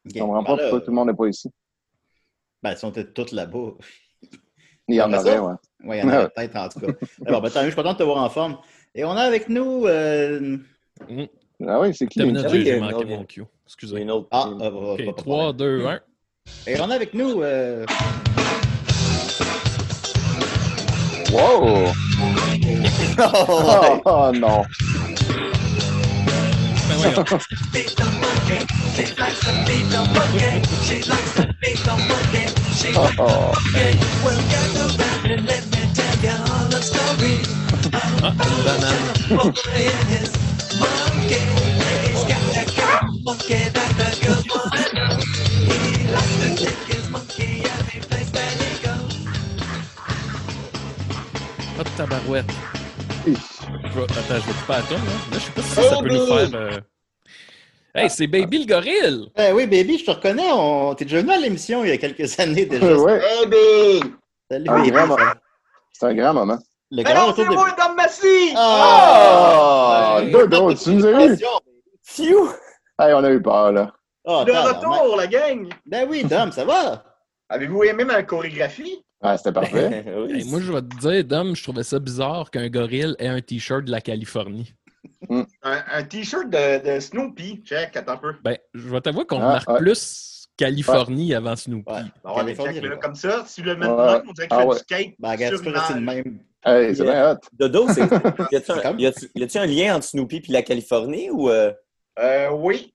Je 0.06 0.20
comprends 0.22 0.42
Ben 0.42 0.46
pas 0.56 0.58
pourquoi 0.58 0.80
tout 0.82 0.90
le 0.90 0.96
monde 0.96 1.08
n'est 1.10 1.14
pas 1.14 1.28
ici. 1.28 1.50
Ben, 2.62 2.72
ils 2.72 2.78
sont 2.78 2.92
peut-être 2.92 3.14
tous 3.14 3.32
là-bas. 3.34 3.72
Il 4.88 4.96
y 4.96 5.02
en 5.02 5.10
Ben, 5.10 5.16
avait, 5.20 5.32
ça- 5.36 5.44
ouais. 5.44 5.54
Oui, 5.84 5.98
il 5.98 6.00
y 6.00 6.04
en 6.04 6.10
a 6.10 6.30
peut-être, 6.30 6.56
en 6.56 6.70
tout 6.70 6.80
cas. 6.80 6.88
Alors, 7.26 7.42
ben, 7.42 7.50
tant 7.50 7.60
mieux, 7.60 7.66
je 7.66 7.72
suis 7.72 7.76
content 7.76 7.94
de 7.94 7.98
te 7.98 8.04
voir 8.04 8.24
en 8.24 8.30
forme. 8.30 8.58
Et 8.96 9.04
on 9.04 9.12
a 9.12 9.22
avec 9.24 9.50
nous. 9.50 9.86
euh, 9.86 10.58
Ah 11.68 11.80
oui, 11.80 11.94
c'est 11.96 12.08
qui? 12.08 12.22
Ah 12.22 12.26
j'ai 12.50 12.58
il 12.60 12.68
y 12.68 12.72
a 12.72 12.80
manqué 12.80 12.94
une 12.94 12.96
autre- 12.96 13.08
mon 13.08 13.24
cue. 13.26 13.40
Il 13.40 13.42
y 13.42 13.44
a 13.44 13.48
Excusez. 13.68 14.02
une 14.02 14.12
autre- 14.12 14.28
Ah, 14.32 14.50
une- 14.52 14.62
ah, 14.62 14.70
ah, 14.72 14.76
Ok, 14.76 14.98
pas 14.98 15.04
de 15.06 15.12
3, 15.12 15.54
problème. 15.54 15.58
2, 15.58 15.86
1. 15.88 16.00
Et 16.68 16.80
on 16.82 16.90
a 16.90 16.96
avec 16.96 17.14
nous. 17.14 17.42
euh, 17.42 17.86
Wow! 21.32 21.92
Oh, 23.18 24.02
oh, 24.06 24.32
non! 24.34 24.64
Ben 26.90 27.14
banane. 38.66 40.04
De 51.78 51.98
tabarouette. 51.98 52.46
Je 53.26 53.32
vais- 53.32 53.38
Attends, 54.04 54.24
je 54.30 54.34
vais 54.34 54.54
couper 54.54 54.74
à 54.74 54.82
toi. 54.82 54.98
Là, 54.98 55.04
là 55.32 55.34
je 55.34 55.40
sais 55.40 55.52
pas 55.52 55.62
si 55.62 55.70
ça 55.90 55.98
peut 56.02 56.10
nous 56.10 56.26
faire. 56.28 56.50
euh, 56.54 56.80
Hey, 57.96 58.10
c'est 58.10 58.26
Baby 58.28 58.60
le 58.60 58.66
gorille! 58.66 59.30
Ben 59.36 59.54
oui, 59.54 59.68
baby, 59.68 60.00
je 60.00 60.06
te 60.06 60.12
reconnais. 60.12 60.52
On... 60.52 60.96
T'es 60.96 61.06
déjà 61.06 61.22
venu 61.22 61.32
à 61.32 61.38
l'émission 61.38 61.84
il 61.84 61.90
y 61.90 61.92
a 61.92 61.98
quelques 61.98 62.40
années 62.40 62.66
déjà. 62.66 62.96
Ouais, 62.98 63.20
Baby! 63.46 64.14
Salut, 64.50 64.70
un 64.70 64.78
baby. 64.80 64.92
grand 64.92 65.08
moment. 65.08 65.32
C'est 65.92 66.06
un 66.08 66.14
grand 66.16 66.34
moment. 66.34 66.58
Le 66.96 67.02
Mais 67.02 67.14
non, 67.16 67.34
c'est 67.36 67.44
de... 67.44 67.50
moi, 67.50 67.72
Dom 67.76 67.96
Massy! 67.96 68.54
Ah! 68.56 70.18
Ouais. 70.20 70.30
Dodo, 70.30 70.74
tu 70.76 70.92
nous 70.92 71.06
as 71.08 71.26
eu? 71.26 71.38
Phew! 72.04 72.50
Hey, 73.00 73.14
on 73.14 73.24
a 73.24 73.32
eu 73.32 73.42
peur, 73.42 73.72
là. 73.72 73.92
Ah, 74.28 74.44
De 74.46 74.52
retour, 74.52 75.16
la 75.18 75.26
gang! 75.26 75.74
Ben 75.88 76.08
oui, 76.08 76.24
Dom, 76.24 76.52
ça 76.52 76.64
va? 76.66 77.04
Avez-vous 77.50 77.84
aimé 77.86 78.04
ma 78.04 78.22
chorégraphie? 78.22 79.04
Ah, 79.24 79.38
c'était 79.38 79.52
parfait. 79.54 80.06
Oui. 80.16 80.34
Hey, 80.42 80.44
moi, 80.52 80.60
je 80.62 80.72
vais 80.72 80.82
te 80.84 80.96
dire, 81.00 81.24
Dom, 81.24 81.56
je 81.56 81.64
trouvais 81.64 81.82
ça 81.84 81.98
bizarre 81.98 82.52
qu'un 82.52 82.70
gorille 82.70 83.16
ait 83.18 83.28
un 83.28 83.42
t-shirt 83.42 83.86
de 83.86 83.92
la 83.92 84.00
Californie. 84.02 84.76
Un, 85.32 85.46
un 85.64 86.04
t-shirt 86.04 86.48
de, 86.50 86.96
de 86.96 87.00
Snoopy. 87.00 87.64
Check, 87.66 87.98
attends 87.98 88.12
un 88.14 88.18
peu. 88.18 88.34
Ben, 88.44 88.56
je 88.76 88.88
vais 88.88 89.02
t'avouer 89.02 89.26
qu'on 89.26 89.40
Ah, 89.42 89.48
remarque 89.48 89.78
plus 89.80 89.98
Californie 90.58 91.34
avant 91.34 91.56
Snoopy. 91.56 91.92
Ouais. 91.92 92.02
Bon, 92.24 92.30
mais 92.38 92.54
Californie, 92.56 92.82
là, 92.82 92.98
comme 92.98 93.16
ça, 93.16 93.44
si 93.48 93.62
tu 93.62 93.68
le 93.68 93.74
Ouais. 93.74 93.78
même, 93.80 94.24
on 94.30 94.34
dirait 94.34 94.48
qu'il 94.48 94.58
Ah 94.58 94.60
fait 94.62 94.66
ouais. 94.68 94.76
du 94.76 94.80
skate 94.82 95.14
Ben, 95.20 95.32
regarde, 95.32 95.56
sur 95.56 95.66
de 95.66 95.72
nage. 95.72 96.00
même. 96.02 96.40
Hey, 96.66 96.96
c'est 96.96 97.04
bien 97.04 97.32
hot. 97.32 97.38
Dodo, 97.54 97.88
c'est. 97.90 98.02
Y 98.52 98.56
a-tu 99.44 99.58
un, 99.58 99.66
lien 99.66 99.96
entre 99.96 100.06
Snoopy 100.06 100.44
et 100.48 100.52
la 100.52 100.62
Californie 100.62 101.30
ou. 101.30 101.50
euh, 101.50 101.72
Euh, 102.20 102.50
oui. 102.52 102.94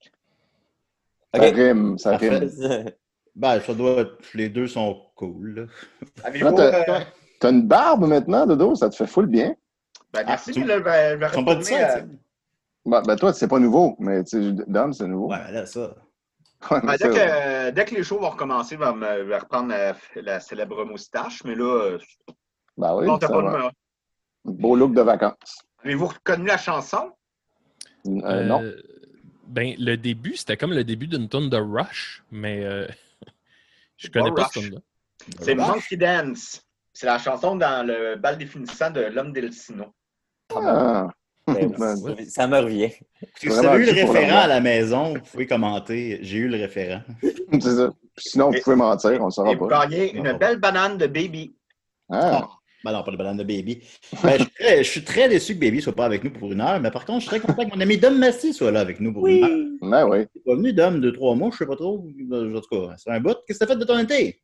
Ça 1.35 1.41
Ok. 1.47 1.55
rime, 1.55 1.99
ça 1.99 2.11
Parfait. 2.13 2.29
rime. 2.39 2.91
Ben, 3.37 3.61
ça 3.61 3.73
doit 3.73 4.01
être... 4.01 4.17
Les 4.35 4.49
deux 4.49 4.67
sont 4.67 5.01
cool. 5.15 5.69
Avez-vous... 6.25 6.57
T'as- 6.57 6.91
euh, 7.45 7.51
une 7.51 7.69
barbe 7.69 8.05
maintenant, 8.09 8.47
Dodo? 8.47 8.75
Ça 8.75 8.91
te 8.91 8.97
fait 8.97 9.07
full 9.07 9.27
bien? 9.27 9.55
ben, 10.13 10.25
merci, 10.27 10.51
Ah, 10.51 10.53
tu- 10.55 10.61
mais 10.61 10.67
là, 10.67 10.79
je 10.79 10.83
vais, 10.83 11.11
je 11.13 11.17
vais 11.19 11.29
sont 11.29 11.45
pas 11.45 11.55
de 11.55 11.59
retourner 11.61 11.81
ça, 11.83 11.87
à... 11.89 12.01
tu 12.01 12.09
sais. 12.09 12.17
Ben, 12.87 13.03
ben, 13.03 13.17
toi, 13.17 13.33
c'est 13.33 13.47
pas 13.47 13.61
nouveau, 13.61 13.95
mais 14.01 14.25
tu 14.25 14.43
sais, 14.43 14.65
Dom, 14.67 14.93
c'est 14.93 15.07
nouveau. 15.07 15.31
Ouais, 15.31 15.53
là, 15.53 15.67
ça... 15.67 15.95
Ouais, 16.71 16.81
Ben, 16.81 16.87
mais 16.87 16.99
dès, 16.99 17.09
que, 17.09 17.71
dès 17.71 17.85
que 17.85 17.95
les 17.95 18.03
shows 18.03 18.19
vont 18.19 18.31
recommencer, 18.31 18.75
je 18.75 18.81
vais, 18.81 18.93
me- 18.93 19.19
je 19.19 19.29
vais 19.29 19.39
reprendre 19.39 19.69
la, 19.69 19.95
la 20.17 20.41
célèbre 20.41 20.85
moustache, 20.85 21.45
mais 21.45 21.55
là, 21.55 21.65
euh, 21.65 21.99
Ben 22.77 22.95
oui, 22.97 23.07
non, 23.07 23.17
t'as 23.19 23.29
ça 23.29 23.33
pas 23.33 23.43
va. 23.43 23.71
de... 24.45 24.51
Beau 24.53 24.75
look 24.77 24.93
de 24.95 25.03
vacances. 25.03 25.63
Avez-vous 25.85 26.07
reconnu 26.09 26.47
la 26.47 26.59
chanson? 26.59 27.13
Euh, 28.07 28.45
non. 28.45 28.63
Euh, 28.63 28.77
Ben, 29.47 29.75
le 29.79 29.97
début, 29.97 30.37
c'était 30.37 30.57
comme 30.57 30.73
le 30.73 30.85
début 30.85 31.07
d'une 31.07 31.29
tonne 31.29 31.49
de 31.49 31.57
Rush, 31.59 32.25
mais 32.33 32.65
euh, 32.65 32.89
je 33.97 34.09
connais 34.09 34.31
Pas 34.31 34.35
pas 34.35 34.43
Rush. 34.45 34.53
cette 34.55 34.63
tonne-là. 34.65 34.81
C'est? 35.41 35.55
Monkey 35.55 35.97
Dance. 35.97 36.63
C'est 36.93 37.07
la 37.07 37.19
chanson 37.19 37.55
dans 37.55 37.87
le 37.87 38.17
bal 38.17 38.37
définissant 38.37 38.91
de 38.91 39.03
l'homme 39.03 39.33
d'Elcino. 39.33 39.95
Ah. 40.55 41.07
Ben, 41.55 41.97
Ça 42.29 42.47
me 42.47 42.59
revient. 42.59 42.91
Si 43.37 43.49
vous 43.49 43.59
avez 43.59 43.83
eu 43.83 43.87
le 43.87 43.93
référent 43.93 44.39
à 44.41 44.47
la 44.47 44.61
maison, 44.61 45.15
vous 45.15 45.21
pouvez 45.21 45.47
commenter. 45.47 46.19
J'ai 46.23 46.39
eu 46.39 46.49
le 46.49 46.57
référent. 46.57 47.03
C'est 47.53 47.61
ça. 47.77 47.93
Sinon, 48.17 48.51
vous 48.51 48.61
pouvez 48.63 48.77
mentir, 48.77 49.19
on 49.23 49.27
ne 49.27 49.31
saura 49.31 49.55
vous 49.55 49.69
pas. 49.69 49.87
gagnez 49.87 50.15
une 50.17 50.33
belle 50.33 50.59
banane 50.59 50.99
de 50.99 51.07
baby. 51.07 51.55
Ah. 52.11 52.49
Ben 52.85 52.93
non, 52.93 53.03
pas 53.03 53.11
de 53.11 53.17
banane 53.17 53.37
de 53.37 53.43
Baby. 53.43 53.83
Ben, 54.23 54.39
je, 54.39 54.43
suis 54.45 54.51
très, 54.53 54.79
je 54.79 54.91
suis 54.91 55.05
très 55.05 55.29
déçu 55.29 55.55
que 55.57 55.61
Baby 55.61 55.83
soit 55.83 55.93
pas 55.95 56.05
avec 56.05 56.23
nous 56.23 56.31
pour 56.31 56.53
une 56.53 56.61
heure, 56.61 56.79
mais 56.81 56.93
par 56.93 57.05
contre, 57.05 57.25
je 57.25 57.29
suis 57.29 57.39
très 57.39 57.41
content 57.41 57.69
que 57.69 57.75
mon 57.75 57.81
ami 57.81 57.99
Dom 57.99 58.17
Massy 58.17 58.55
soit 58.55 58.71
là 58.71 58.79
avec 58.81 59.01
nous 59.01 59.13
pour 59.13 59.27
une 59.27 59.43
heure. 59.45 59.51
Ben 59.83 60.07
oui. 60.07 60.27
Il 60.35 60.41
est 60.41 60.45
pas 60.45 60.55
venu, 60.55 60.73
Dom, 60.73 61.01
deux, 61.01 61.13
trois 61.13 61.35
mois, 61.35 61.51
je 61.53 61.57
sais 61.59 61.67
pas 61.67 61.75
trop. 61.75 62.07
En 62.33 62.61
tout 62.61 62.69
cas, 62.71 62.95
c'est 62.97 63.11
un 63.11 63.19
bout. 63.21 63.37
Qu'est-ce 63.47 63.59
que 63.59 63.65
t'as 63.65 63.73
fait 63.73 63.79
de 63.81 63.85
ton 63.85 63.99
été? 63.99 64.41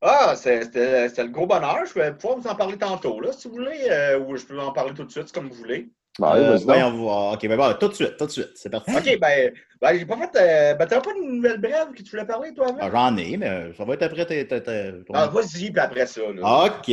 Ah, 0.00 0.34
c'est- 0.36 0.64
c'était 0.64 1.24
le 1.24 1.28
gros 1.30 1.46
bonheur. 1.46 1.80
Je 1.86 1.94
vais 2.00 2.14
pouvoir 2.14 2.38
vous 2.38 2.48
en 2.48 2.54
parler 2.54 2.78
tantôt, 2.78 3.20
là, 3.20 3.32
si 3.32 3.46
vous 3.46 3.54
voulez, 3.54 3.86
euh, 3.90 4.20
ou 4.20 4.36
je 4.36 4.46
peux 4.46 4.58
en 4.58 4.72
parler 4.72 4.94
tout 4.94 5.04
de 5.04 5.10
suite, 5.10 5.30
comme 5.32 5.48
vous 5.48 5.54
voulez. 5.54 5.90
Ben, 6.18 6.28
allez, 6.28 6.44
Euh, 6.44 6.56
voyons 6.64 6.92
voir. 6.92 7.34
OK, 7.34 7.46
ben 7.46 7.56
bon, 7.56 7.74
tout 7.78 7.88
de 7.88 7.94
suite, 7.94 8.16
tout 8.16 8.26
de 8.26 8.30
suite. 8.30 8.50
C'est 8.54 8.70
parti. 8.70 8.90
OK, 8.96 9.18
ben, 9.20 9.52
ben 9.82 9.98
j'ai 9.98 10.06
pas 10.06 10.16
fait. 10.16 10.38
Euh, 10.40 10.74
ben, 10.74 10.86
t'as 10.86 11.00
pas 11.00 11.10
une 11.20 11.36
nouvelle 11.36 11.60
brève 11.60 11.92
que 11.94 12.02
tu 12.02 12.10
voulais 12.10 12.24
parler, 12.24 12.54
toi, 12.54 12.68
avant? 12.68 12.78
Ah, 12.80 12.90
J'en 12.90 13.16
ai, 13.18 13.36
mais 13.36 13.72
ça 13.76 13.84
va 13.84 13.94
être 13.94 14.02
après 14.02 14.24
tes- 14.24 14.46
ton- 14.46 15.12
Ah, 15.12 15.26
vas-y, 15.28 15.70
puis 15.70 15.80
après 15.80 16.06
ça, 16.06 16.22
là. 16.34 16.66
OK, 16.66 16.90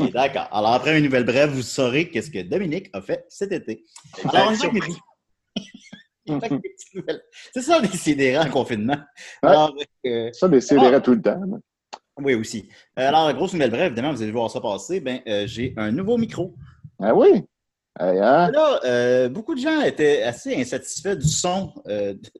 OK, 0.00 0.10
d'accord. 0.12 0.48
Alors, 0.52 0.72
après 0.74 0.98
une 0.98 1.04
nouvelle 1.04 1.24
brève, 1.24 1.48
vous 1.50 1.62
saurez 1.62 2.10
qu'est-ce 2.10 2.30
que 2.30 2.42
Dominique 2.42 2.90
a 2.92 3.00
fait 3.00 3.24
cet 3.28 3.52
été. 3.52 3.84
Alors, 4.32 4.52
on. 4.52 4.54
C'est 7.54 7.62
ça, 7.62 7.78
les 7.80 7.88
CDR 7.88 8.40
en 8.46 8.50
confinement. 8.50 8.98
Ouais. 9.42 9.48
Alors, 9.48 9.74
euh, 10.06 10.30
Ça, 10.32 10.46
des 10.48 10.60
CDR 10.60 11.00
tout 11.02 11.12
le 11.14 11.22
temps. 11.22 11.40
là. 11.40 11.56
oui, 12.18 12.34
aussi. 12.34 12.68
Euh, 12.98 13.08
alors, 13.08 13.32
grosse 13.32 13.54
nouvelle 13.54 13.70
brève, 13.70 13.86
évidemment, 13.86 14.12
vous 14.12 14.22
allez 14.22 14.30
voir 14.32 14.50
ça 14.50 14.60
passer. 14.60 15.00
Ben, 15.00 15.20
euh, 15.26 15.46
j'ai 15.46 15.72
un 15.78 15.90
nouveau 15.90 16.18
micro. 16.18 16.54
Ah 17.00 17.14
oui? 17.14 17.44
Hey, 18.00 18.18
hein? 18.20 18.50
Là, 18.52 18.80
euh, 18.84 19.28
beaucoup 19.28 19.54
de 19.54 19.60
gens 19.60 19.80
étaient 19.80 20.22
assez 20.22 20.54
insatisfaits 20.54 21.16
du 21.16 21.26
son. 21.28 21.72
euh, 21.88 22.14
de- 22.14 22.30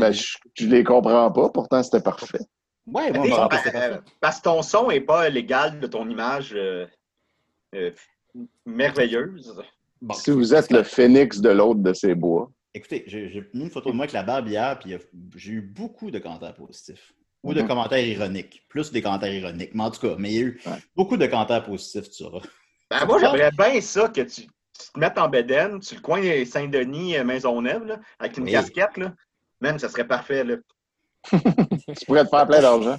Ben, 0.00 0.12
je, 0.12 0.36
je 0.54 0.66
les 0.66 0.82
comprends 0.82 1.30
pas, 1.30 1.50
pourtant 1.50 1.82
c'était 1.82 2.00
parfait. 2.02 2.40
Ouais, 2.86 3.12
moi, 3.12 3.24
Hey, 3.24 3.30
je 3.30 3.36
pense 3.36 3.48
que 3.48 3.54
ben, 3.56 3.62
c'était 3.64 3.76
euh, 3.76 3.88
parfait. 3.96 4.00
parce 4.20 4.38
que 4.38 4.42
ton 4.42 4.62
son 4.62 4.88
n'est 4.88 5.00
pas 5.00 5.28
l'égal 5.28 5.78
de 5.78 5.86
ton 5.86 6.08
image 6.08 6.52
euh, 6.54 6.86
euh, 7.74 7.90
merveilleuse. 8.66 9.54
Bon, 10.02 10.14
Si 10.14 10.30
vous 10.30 10.54
êtes 10.54 10.72
le 10.72 10.82
phénix 10.82 11.40
de 11.40 11.50
l'autre 11.50 11.80
de 11.80 11.92
ces 11.92 12.14
bois. 12.14 12.50
Écoutez, 12.74 13.04
j'ai 13.06 13.48
mis 13.54 13.62
une 13.64 13.70
photo 13.70 13.90
de 13.90 13.94
moi 13.94 14.04
avec 14.04 14.12
la 14.12 14.24
barbe 14.24 14.48
hier, 14.48 14.78
puis 14.80 14.90
il 14.90 14.92
y 14.94 14.96
a- 14.96 15.00
j'ai 15.36 15.52
eu 15.52 15.60
beaucoup 15.62 16.10
de 16.10 16.18
commentaires 16.18 16.54
positifs. 16.54 17.12
Ou 17.44 17.52
de 17.54 17.60
Mhm. 17.60 17.68
commentaires 17.68 18.04
ironiques. 18.06 18.64
Plus 18.68 18.90
des 18.90 19.02
commentaires 19.02 19.32
ironiques. 19.32 19.74
Mais 19.74 19.82
en 19.84 19.90
tout 19.90 20.00
cas, 20.00 20.16
mais 20.18 20.30
il 20.32 20.34
y 20.34 20.38
a 20.38 20.42
eu 20.42 20.60
Ouais. 20.66 20.72
beaucoup 20.96 21.16
de 21.18 21.26
commentaires 21.26 21.62
positifs, 21.62 22.08
tu 22.10 22.24
sauras. 22.24 22.40
Ben, 22.90 23.04
moi, 23.06 23.18
j'aimerais 23.20 23.50
bien 23.50 23.80
ça 23.82 24.08
que 24.08 24.22
tu, 24.22 24.42
tu 24.78 24.92
te 24.92 24.98
mettes 24.98 25.18
en 25.18 25.28
bedaine 25.28 25.80
sur 25.82 25.96
le 25.96 26.02
coin 26.02 26.20
de 26.20 26.44
Saint-Denis, 26.44 27.16
euh, 27.16 27.24
Maisonneuve, 27.24 27.84
là, 27.86 27.98
avec 28.18 28.36
une 28.38 28.44
Oui. 28.44 28.52
casquette. 28.52 28.96
Là. 28.96 29.12
Même, 29.60 29.78
ça 29.78 29.88
serait 29.88 30.06
parfait. 30.06 30.44
Là. 30.44 30.56
Tu 31.30 32.04
pourrais 32.06 32.24
te 32.24 32.28
faire 32.28 32.46
plein 32.46 32.60
d'argent. 32.60 32.98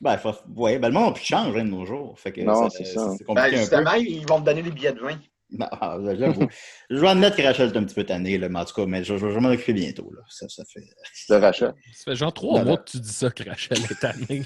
Ben, 0.00 0.16
faut, 0.18 0.34
ouais, 0.56 0.78
ben, 0.78 0.88
le 0.88 0.94
monde 0.94 1.16
change 1.16 1.56
hein, 1.56 1.64
de 1.64 1.70
nos 1.70 1.84
jours. 1.84 2.18
Fait 2.18 2.32
que 2.32 2.40
Non, 2.40 2.68
ça- 2.68 2.76
c'est 2.78 2.84
ça. 2.84 3.10
C'est 3.16 3.24
Ben, 3.26 3.34
compliqué 3.34 3.40
un 3.48 3.50
peu. 3.50 3.56
justement, 3.58 3.92
ils 3.94 4.26
vont 4.26 4.40
me 4.40 4.44
donner 4.44 4.62
des 4.62 4.70
billets 4.72 4.92
de 4.92 5.00
vin. 5.00 5.16
Non, 5.52 5.66
ah, 5.72 5.98
j'avoue. 6.16 6.46
je 6.90 6.96
vais 6.96 7.08
admettre 7.08 7.36
que 7.36 7.42
Rachel 7.42 7.72
est 7.72 7.76
un 7.76 7.82
petit 7.82 7.94
peu 7.96 8.04
tannée, 8.04 8.38
là, 8.38 8.48
mais 8.48 8.60
en 8.60 8.64
tout 8.64 8.74
cas, 8.74 8.86
mais 8.86 9.02
je, 9.02 9.16
je- 9.16 9.26
m'en 9.26 9.48
occuper 9.50 9.72
bientôt. 9.72 10.08
Là. 10.14 10.22
Ça, 10.28 10.48
ça 10.48 10.62
fait... 10.64 10.80
De 11.28 11.34
Rachel. 11.34 11.74
Ça 11.92 12.04
fait 12.12 12.16
genre 12.16 12.32
trois 12.32 12.62
mois 12.64 12.76
que 12.78 12.90
tu 12.90 13.00
dis 13.00 13.12
ça 13.12 13.30
que 13.30 13.42
Rachel 13.48 13.78
est 13.78 13.98
tannée. 14.00 14.42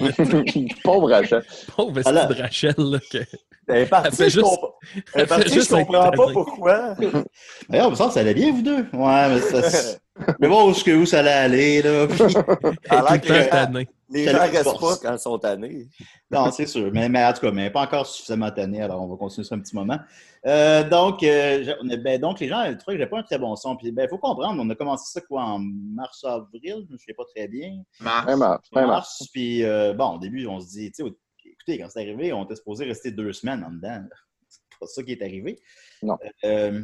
Pauvre 0.82 1.10
Rachel. 1.10 1.44
Pauvre 1.76 2.00
Alors- 2.06 2.28
de 2.28 2.34
Rachel, 2.34 2.74
là, 2.78 2.98
que... 3.10 3.18
Elle 3.68 3.82
est 3.82 3.86
partie, 3.86 4.08
Elle 4.08 4.14
fait 4.14 4.30
juste- 4.30 4.46
fait 5.06 5.26
partie, 5.26 5.52
juste 5.52 5.70
je 5.70 5.76
comprends 5.76 6.10
pas 6.10 6.32
pourquoi. 6.32 6.94
D'ailleurs, 7.68 7.90
me 7.90 7.94
semble 7.96 8.08
que 8.10 8.14
ça 8.14 8.20
allait 8.20 8.34
bien, 8.34 8.52
vous 8.52 8.62
deux? 8.62 8.86
Ouais, 8.92 9.28
mais 9.28 9.40
ça. 9.40 9.96
mais 10.40 10.48
bon, 10.48 10.70
où, 10.70 10.90
où 10.90 11.06
ça 11.06 11.18
allait 11.20 11.30
aller, 11.30 11.82
là? 11.82 12.06
Puis- 12.08 12.24
Elle 12.90 12.98
a 12.98 13.18
tout 13.18 13.28
l'air 13.32 13.44
le 13.44 13.44
que 13.46 13.50
temps 13.50 13.90
les 14.10 14.24
gens- 14.28 14.38
restent 14.38 14.80
pas 14.80 14.96
quand 15.02 15.12
ils 15.14 15.18
sont 15.18 15.38
tannés. 15.38 15.88
Non, 16.30 16.50
c'est 16.52 16.66
sûr. 16.66 16.90
Mais, 16.92 17.08
mais 17.08 17.24
en 17.24 17.32
tout 17.32 17.40
cas, 17.40 17.50
mais 17.50 17.70
pas 17.70 17.82
encore 17.82 18.06
suffisamment 18.06 18.50
tanné, 18.50 18.80
alors 18.82 19.02
on 19.02 19.08
va 19.08 19.16
continuer 19.16 19.44
sur 19.44 19.56
un 19.56 19.60
petit 19.60 19.74
moment. 19.74 19.98
Euh, 20.46 20.88
donc, 20.88 21.22
euh, 21.22 21.74
ben, 22.04 22.20
donc, 22.20 22.38
les 22.38 22.46
gens 22.48 22.62
ils 22.64 22.76
trouvaient 22.76 22.96
que 22.96 23.00
j'avais 23.00 23.10
pas 23.10 23.18
un 23.18 23.22
très 23.24 23.38
bon 23.38 23.56
son. 23.56 23.74
Puis, 23.76 23.90
ben, 23.90 24.04
il 24.04 24.08
faut 24.08 24.18
comprendre, 24.18 24.62
on 24.62 24.70
a 24.70 24.74
commencé 24.76 25.10
ça 25.10 25.20
quoi 25.26 25.42
en 25.42 25.58
mars-avril, 25.58 26.84
je 26.88 26.92
ne 26.92 26.98
sais 26.98 27.14
pas 27.14 27.24
très 27.34 27.48
bien. 27.48 27.82
Mars. 28.00 28.24
Fin 28.26 28.36
mars. 28.36 28.68
Fin 28.72 28.80
mars. 28.86 28.90
Mars, 28.90 29.28
puis 29.32 29.64
euh, 29.64 29.94
bon, 29.94 30.16
au 30.16 30.18
début, 30.18 30.46
on 30.46 30.60
se 30.60 30.68
dit, 30.68 30.90
tu 30.92 30.96
sais, 30.96 31.02
au- 31.02 31.16
écoutez, 31.44 31.78
quand 31.78 31.88
c'est 31.90 32.00
arrivé, 32.02 32.32
on 32.32 32.44
était 32.44 32.56
supposé 32.56 32.84
rester 32.84 33.10
deux 33.10 33.32
semaines 33.32 33.64
en 33.64 33.70
dedans. 33.72 34.02
Pas 34.84 34.90
ça 34.90 35.02
qui 35.02 35.12
est 35.12 35.22
arrivé. 35.22 35.58
Non. 36.02 36.16
Euh, 36.44 36.82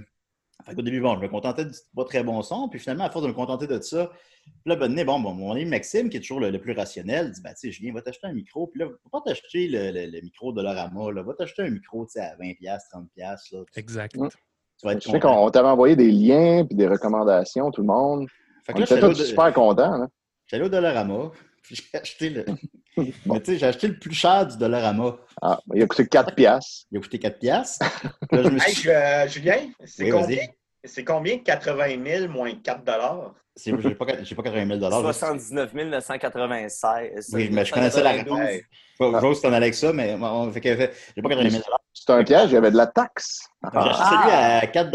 fait 0.66 0.75
qu'au 0.75 0.83
début, 0.83 1.00
bon, 1.00 1.16
je 1.16 1.21
me 1.21 1.28
contentais 1.28 1.64
du 1.64 1.75
pas 1.97 2.04
très 2.04 2.23
bon 2.23 2.42
son, 2.42 2.69
puis 2.69 2.78
finalement, 2.78 3.04
à 3.04 3.11
force 3.11 3.25
de 3.25 3.28
me 3.30 3.35
contenter 3.35 3.66
de 3.66 3.80
ça, 3.80 4.11
puis 4.45 4.52
là, 4.66 4.76
ben, 4.76 4.95
bon, 5.07 5.21
bon, 5.21 5.33
mon 5.33 5.52
ami 5.52 5.64
Maxime, 5.64 6.11
qui 6.11 6.19
est 6.19 6.21
toujours 6.21 6.40
le, 6.40 6.50
le 6.50 6.61
plus 6.61 6.73
rationnel, 6.73 7.30
dit, 7.30 7.40
ben, 7.40 7.50
tu 7.50 7.57
sais, 7.69 7.71
Julien, 7.73 7.95
va 7.95 8.02
t'acheter 8.02 8.26
un 8.26 8.33
micro, 8.35 8.66
puis 8.66 8.80
là, 8.80 8.87
va 8.87 8.92
pas 9.11 9.21
t'acheter 9.25 9.69
le, 9.69 9.90
le- 9.90 10.11
le 10.11 10.21
micro 10.21 10.52
de 10.52 10.61
Lorama, 10.62 11.12
là, 11.12 11.23
va 11.23 11.33
t'acheter 11.35 11.62
un 11.62 11.71
micro, 11.71 12.04
tu 12.04 12.12
sais, 12.12 12.21
à 12.21 12.37
20$, 12.37 12.57
30$, 12.61 13.07
là. 13.16 13.38
Tu, 13.73 13.80
Exact. 13.80 14.12
Tu 14.12 14.87
vas 14.87 14.92
être 14.92 15.04
Je 15.04 15.11
sais 15.11 15.21
qu'on 15.21 15.47
on 15.47 15.50
t'avait 15.50 15.69
envoyé 15.69 15.97
des 15.97 16.11
liens 16.11 16.64
puis 16.66 16.75
des 16.76 16.87
recommandations, 16.88 17.71
tout 17.71 17.80
le 17.83 17.87
monde. 17.87 18.26
Fait 18.64 18.73
que 18.73 18.78
On 18.78 18.80
là, 18.80 18.87
était 18.87 19.00
tous 19.00 19.21
au- 19.21 19.25
super 19.25 19.52
contents. 19.52 19.97
Là. 19.99 20.64
au 20.64 20.69
Dollarama, 20.69 21.30
puis 21.62 21.76
j'ai 21.76 21.99
acheté 21.99 22.31
le... 22.31 22.45
Mais 22.97 23.40
tu 23.40 23.52
sais, 23.52 23.59
j'ai 23.59 23.67
acheté 23.67 23.88
le 23.88 23.99
plus 23.99 24.12
cher 24.14 24.47
du 24.47 24.57
Dollarama. 24.57 25.17
Ah, 25.40 25.61
il 25.75 25.83
a 25.83 25.87
coûté 25.87 26.07
4 26.07 26.35
piastres. 26.35 26.87
Il 26.90 26.99
a 26.99 27.00
coûté 27.00 27.19
4 27.19 27.38
piastres. 27.38 27.87
Là, 28.31 28.43
je 28.43 28.49
me 28.50 28.61
Hey, 28.61 28.75
suis... 28.75 28.83
je- 28.85 28.90
euh, 28.90 29.29
Julien, 29.29 29.59
c'est 29.85 30.05
Oui, 30.05 30.11
combien? 30.11 30.38
C'est 30.85 31.05
combien 31.05 31.38
80 31.38 32.05
000 32.05 32.33
moins 32.33 32.52
4 32.55 32.85
dollars? 32.85 33.35
J'ai 33.62 33.73
pas, 33.73 34.07
j'ai 34.23 34.35
pas 34.35 34.43
80 34.43 34.67
000 34.79 34.90
je- 35.02 35.12
79 35.12 35.75
996. 35.75 37.31
Oui, 37.33 37.50
mais 37.52 37.64
je 37.64 37.73
connaissais 37.73 38.02
la 38.02 38.12
992. 38.17 38.49
réponse. 38.49 38.62
Je 39.00 39.21
j'ose 39.21 39.40
t'en 39.40 39.49
aller 39.49 39.64
avec 39.67 39.75
ça, 39.75 39.93
mais 39.93 40.14
on 40.14 40.50
fait 40.52 40.61
fait- 40.76 40.93
j'ai 41.17 41.23
pas 41.23 41.29
80 41.31 41.50
000 41.50 41.62
C'est 41.93 42.11
un 42.11 42.25
piège, 42.25 42.50
il 42.50 42.55
y 42.55 42.57
avait 42.57 42.71
de 42.71 42.76
la 42.76 42.87
taxe. 42.87 43.40
J'ai 43.73 43.79
acheté 43.79 44.05
celui 44.05 44.31
à 44.31 44.67
4 44.67 44.90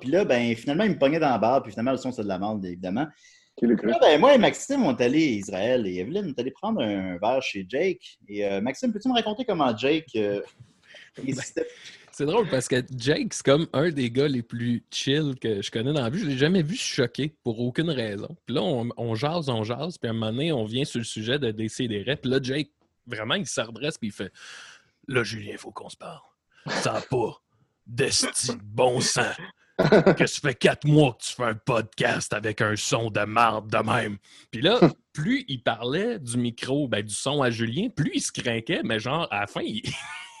puis 0.00 0.10
là, 0.10 0.24
ben, 0.24 0.54
finalement, 0.56 0.84
il 0.84 0.90
me 0.90 0.98
pognait 0.98 1.20
dans 1.20 1.28
la 1.30 1.38
barre, 1.38 1.62
puis 1.62 1.70
finalement, 1.72 1.92
le 1.92 1.96
son, 1.98 2.10
c'est 2.12 2.22
de 2.22 2.28
la 2.28 2.38
merde, 2.38 2.64
évidemment. 2.64 3.06
Qui? 3.58 3.66
Là, 3.66 3.98
ben, 4.00 4.20
moi 4.20 4.34
et 4.34 4.38
Maxime, 4.38 4.84
on 4.84 4.96
est 4.96 5.02
allés 5.02 5.24
à 5.24 5.30
Israël 5.30 5.86
et 5.86 5.96
Evelyne, 5.96 6.26
on 6.26 6.28
est 6.28 6.38
allés 6.40 6.50
prendre 6.50 6.80
un 6.80 7.18
verre 7.18 7.42
chez 7.42 7.66
Jake. 7.68 8.18
Et 8.28 8.46
euh, 8.46 8.60
Maxime, 8.60 8.92
peux-tu 8.92 9.08
me 9.08 9.14
raconter 9.14 9.44
comment 9.44 9.76
Jake. 9.76 10.10
euh, 10.16 10.40
C'est 12.12 12.26
drôle 12.26 12.48
parce 12.48 12.66
que 12.66 12.82
Jake, 12.96 13.32
c'est 13.32 13.44
comme 13.44 13.68
un 13.72 13.90
des 13.90 14.10
gars 14.10 14.26
les 14.26 14.42
plus 14.42 14.84
chill 14.90 15.34
que 15.40 15.62
je 15.62 15.70
connais 15.70 15.92
dans 15.92 16.02
la 16.02 16.10
vie. 16.10 16.18
Je 16.18 16.26
l'ai 16.26 16.36
jamais 16.36 16.62
vu 16.62 16.74
choqué 16.74 17.32
pour 17.44 17.60
aucune 17.60 17.90
raison. 17.90 18.36
Puis 18.44 18.56
là, 18.56 18.62
on, 18.62 18.88
on 18.96 19.14
jase, 19.14 19.48
on 19.48 19.62
jase, 19.62 19.98
puis 19.98 20.08
à 20.08 20.10
un 20.10 20.14
moment 20.14 20.32
donné, 20.32 20.52
on 20.52 20.64
vient 20.64 20.84
sur 20.84 20.98
le 20.98 21.04
sujet 21.04 21.38
de 21.38 21.52
décider. 21.52 22.02
Puis 22.20 22.30
là, 22.30 22.40
Jake, 22.42 22.70
vraiment, 23.06 23.34
il 23.34 23.46
se 23.46 23.60
redresse, 23.60 23.98
puis 23.98 24.08
il 24.08 24.12
fait 24.12 24.32
Là, 25.06 25.22
Julien, 25.22 25.52
il 25.52 25.58
faut 25.58 25.70
qu'on 25.70 25.88
se 25.88 25.96
parle. 25.96 26.20
Ça 26.66 26.94
n'a 26.94 27.00
pas 27.00 27.40
d'esti 27.86 28.52
de 28.52 28.62
bon 28.62 29.00
sang. 29.00 29.30
Que 30.16 30.26
ça 30.26 30.40
fait 30.40 30.54
quatre 30.54 30.86
mois 30.86 31.12
que 31.12 31.24
tu 31.24 31.32
fais 31.34 31.44
un 31.44 31.54
podcast 31.54 32.32
avec 32.32 32.60
un 32.60 32.74
son 32.74 33.10
de 33.10 33.20
marde 33.20 33.70
de 33.70 33.78
même. 33.78 34.18
Puis 34.50 34.60
là, 34.60 34.80
plus 35.12 35.44
il 35.48 35.62
parlait 35.62 36.18
du 36.18 36.36
micro, 36.36 36.88
ben, 36.88 37.02
du 37.02 37.14
son 37.14 37.42
à 37.42 37.50
Julien, 37.50 37.88
plus 37.88 38.10
il 38.14 38.20
se 38.20 38.32
craquait, 38.32 38.82
mais 38.82 38.98
genre, 38.98 39.28
à 39.30 39.40
la 39.40 39.46
fin, 39.46 39.62
il, 39.62 39.82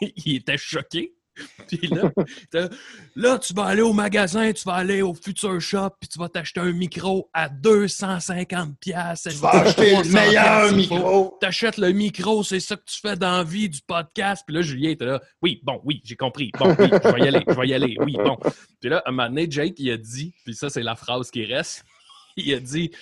il 0.00 0.36
était 0.36 0.58
choqué. 0.58 1.14
Puis 1.68 1.88
là, 1.88 2.68
là, 3.14 3.38
tu 3.38 3.52
vas 3.52 3.64
aller 3.64 3.82
au 3.82 3.92
magasin, 3.92 4.52
tu 4.52 4.64
vas 4.64 4.74
aller 4.74 5.02
au 5.02 5.14
Future 5.14 5.60
Shop, 5.60 5.90
puis 6.00 6.08
tu 6.08 6.18
vas 6.18 6.28
t'acheter 6.28 6.60
un 6.60 6.72
micro 6.72 7.28
à 7.34 7.48
250 7.48 8.78
pièces. 8.80 9.28
Tu 9.30 9.36
vas 9.36 9.50
acheter 9.50 9.96
le 9.96 10.10
meilleur 10.10 10.72
micro. 10.72 11.36
T'achètes 11.40 11.76
le 11.76 11.92
micro, 11.92 12.42
c'est 12.42 12.60
ça 12.60 12.76
que 12.76 12.84
tu 12.86 12.98
fais 13.00 13.16
dans 13.16 13.38
la 13.38 13.44
vie 13.44 13.68
du 13.68 13.80
podcast. 13.86 14.44
Puis 14.46 14.56
là, 14.56 14.62
Julien 14.62 14.90
était 14.90 15.04
là. 15.04 15.20
Oui, 15.42 15.60
bon, 15.62 15.80
oui, 15.84 16.00
j'ai 16.04 16.16
compris. 16.16 16.50
Bon, 16.58 16.74
oui, 16.78 16.88
je 16.90 17.12
vais 17.12 17.20
y 17.20 17.28
aller, 17.28 17.44
je 17.46 17.54
vais 17.54 17.68
y 17.68 17.74
aller. 17.74 17.96
Oui, 18.00 18.16
bon. 18.16 18.38
Puis 18.80 18.88
là, 18.88 19.02
un 19.06 19.10
moment 19.10 19.28
donné, 19.28 19.46
Jake, 19.50 19.74
il 19.78 19.90
a 19.90 19.96
dit, 19.96 20.32
puis 20.44 20.54
ça, 20.54 20.70
c'est 20.70 20.82
la 20.82 20.96
phrase 20.96 21.30
qui 21.30 21.44
reste. 21.44 21.84
Il 22.36 22.54
a 22.54 22.60
dit 22.60 22.92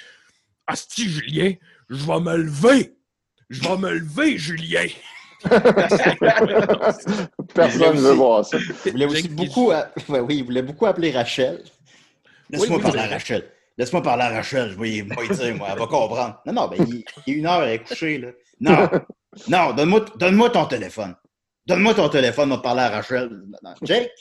Asti, 0.67 1.09
Julien, 1.09 1.53
je 1.91 2.07
vais 2.07 2.21
me 2.21 2.37
lever. 2.37 2.97
Je 3.51 3.63
vais 3.63 3.77
me 3.77 3.93
lever, 3.93 4.39
Julien. 4.39 4.87
Personne 7.55 7.97
ne 7.97 8.01
veut 8.01 8.13
voir 8.13 8.45
ça. 8.45 8.59
Il 8.85 8.93
voulait 8.93 9.07
aussi 9.07 9.29
beaucoup, 9.29 9.69
ouais, 9.69 9.83
oui, 10.09 10.39
il 10.39 10.45
voulait 10.45 10.63
beaucoup 10.63 10.87
appeler 10.87 11.11
Rachel. 11.11 11.63
Laisse-moi 12.51 12.79
Oui, 12.79 12.83
parler 12.83 13.01
à. 13.01 13.09
Rachel. 13.09 13.51
Laisse-moi 13.79 14.03
parler 14.03 14.25
à 14.25 14.31
Rachel. 14.31 14.71
Je 14.71 14.79
vais 14.79 14.91
y 14.91 15.03
moi, 15.03 15.25
y 15.25 15.29
dire, 15.29 15.55
moi, 15.57 15.69
elle 15.73 15.79
va 15.79 15.87
comprendre. 15.87 16.41
Non, 16.47 16.53
non, 16.53 16.69
ben, 16.69 16.85
il, 16.89 17.05
il 17.27 17.35
est 17.35 17.39
une 17.39 17.47
heure, 17.47 17.63
elle 17.63 17.75
est 17.75 17.85
couchée, 17.85 18.19
là. 18.19 18.29
Non, 18.61 18.89
non, 19.49 19.73
donne-moi 19.73 20.05
donne 20.17 20.51
ton 20.51 20.67
téléphone. 20.67 21.15
Donne-moi 21.67 21.95
ton 21.95 22.09
téléphone, 22.09 22.53
on 22.53 22.57
va 22.57 22.63
parler 22.63 22.83
à 22.83 22.91
Rachel. 22.91 23.29
Non, 23.63 23.75
Jake, 23.83 24.13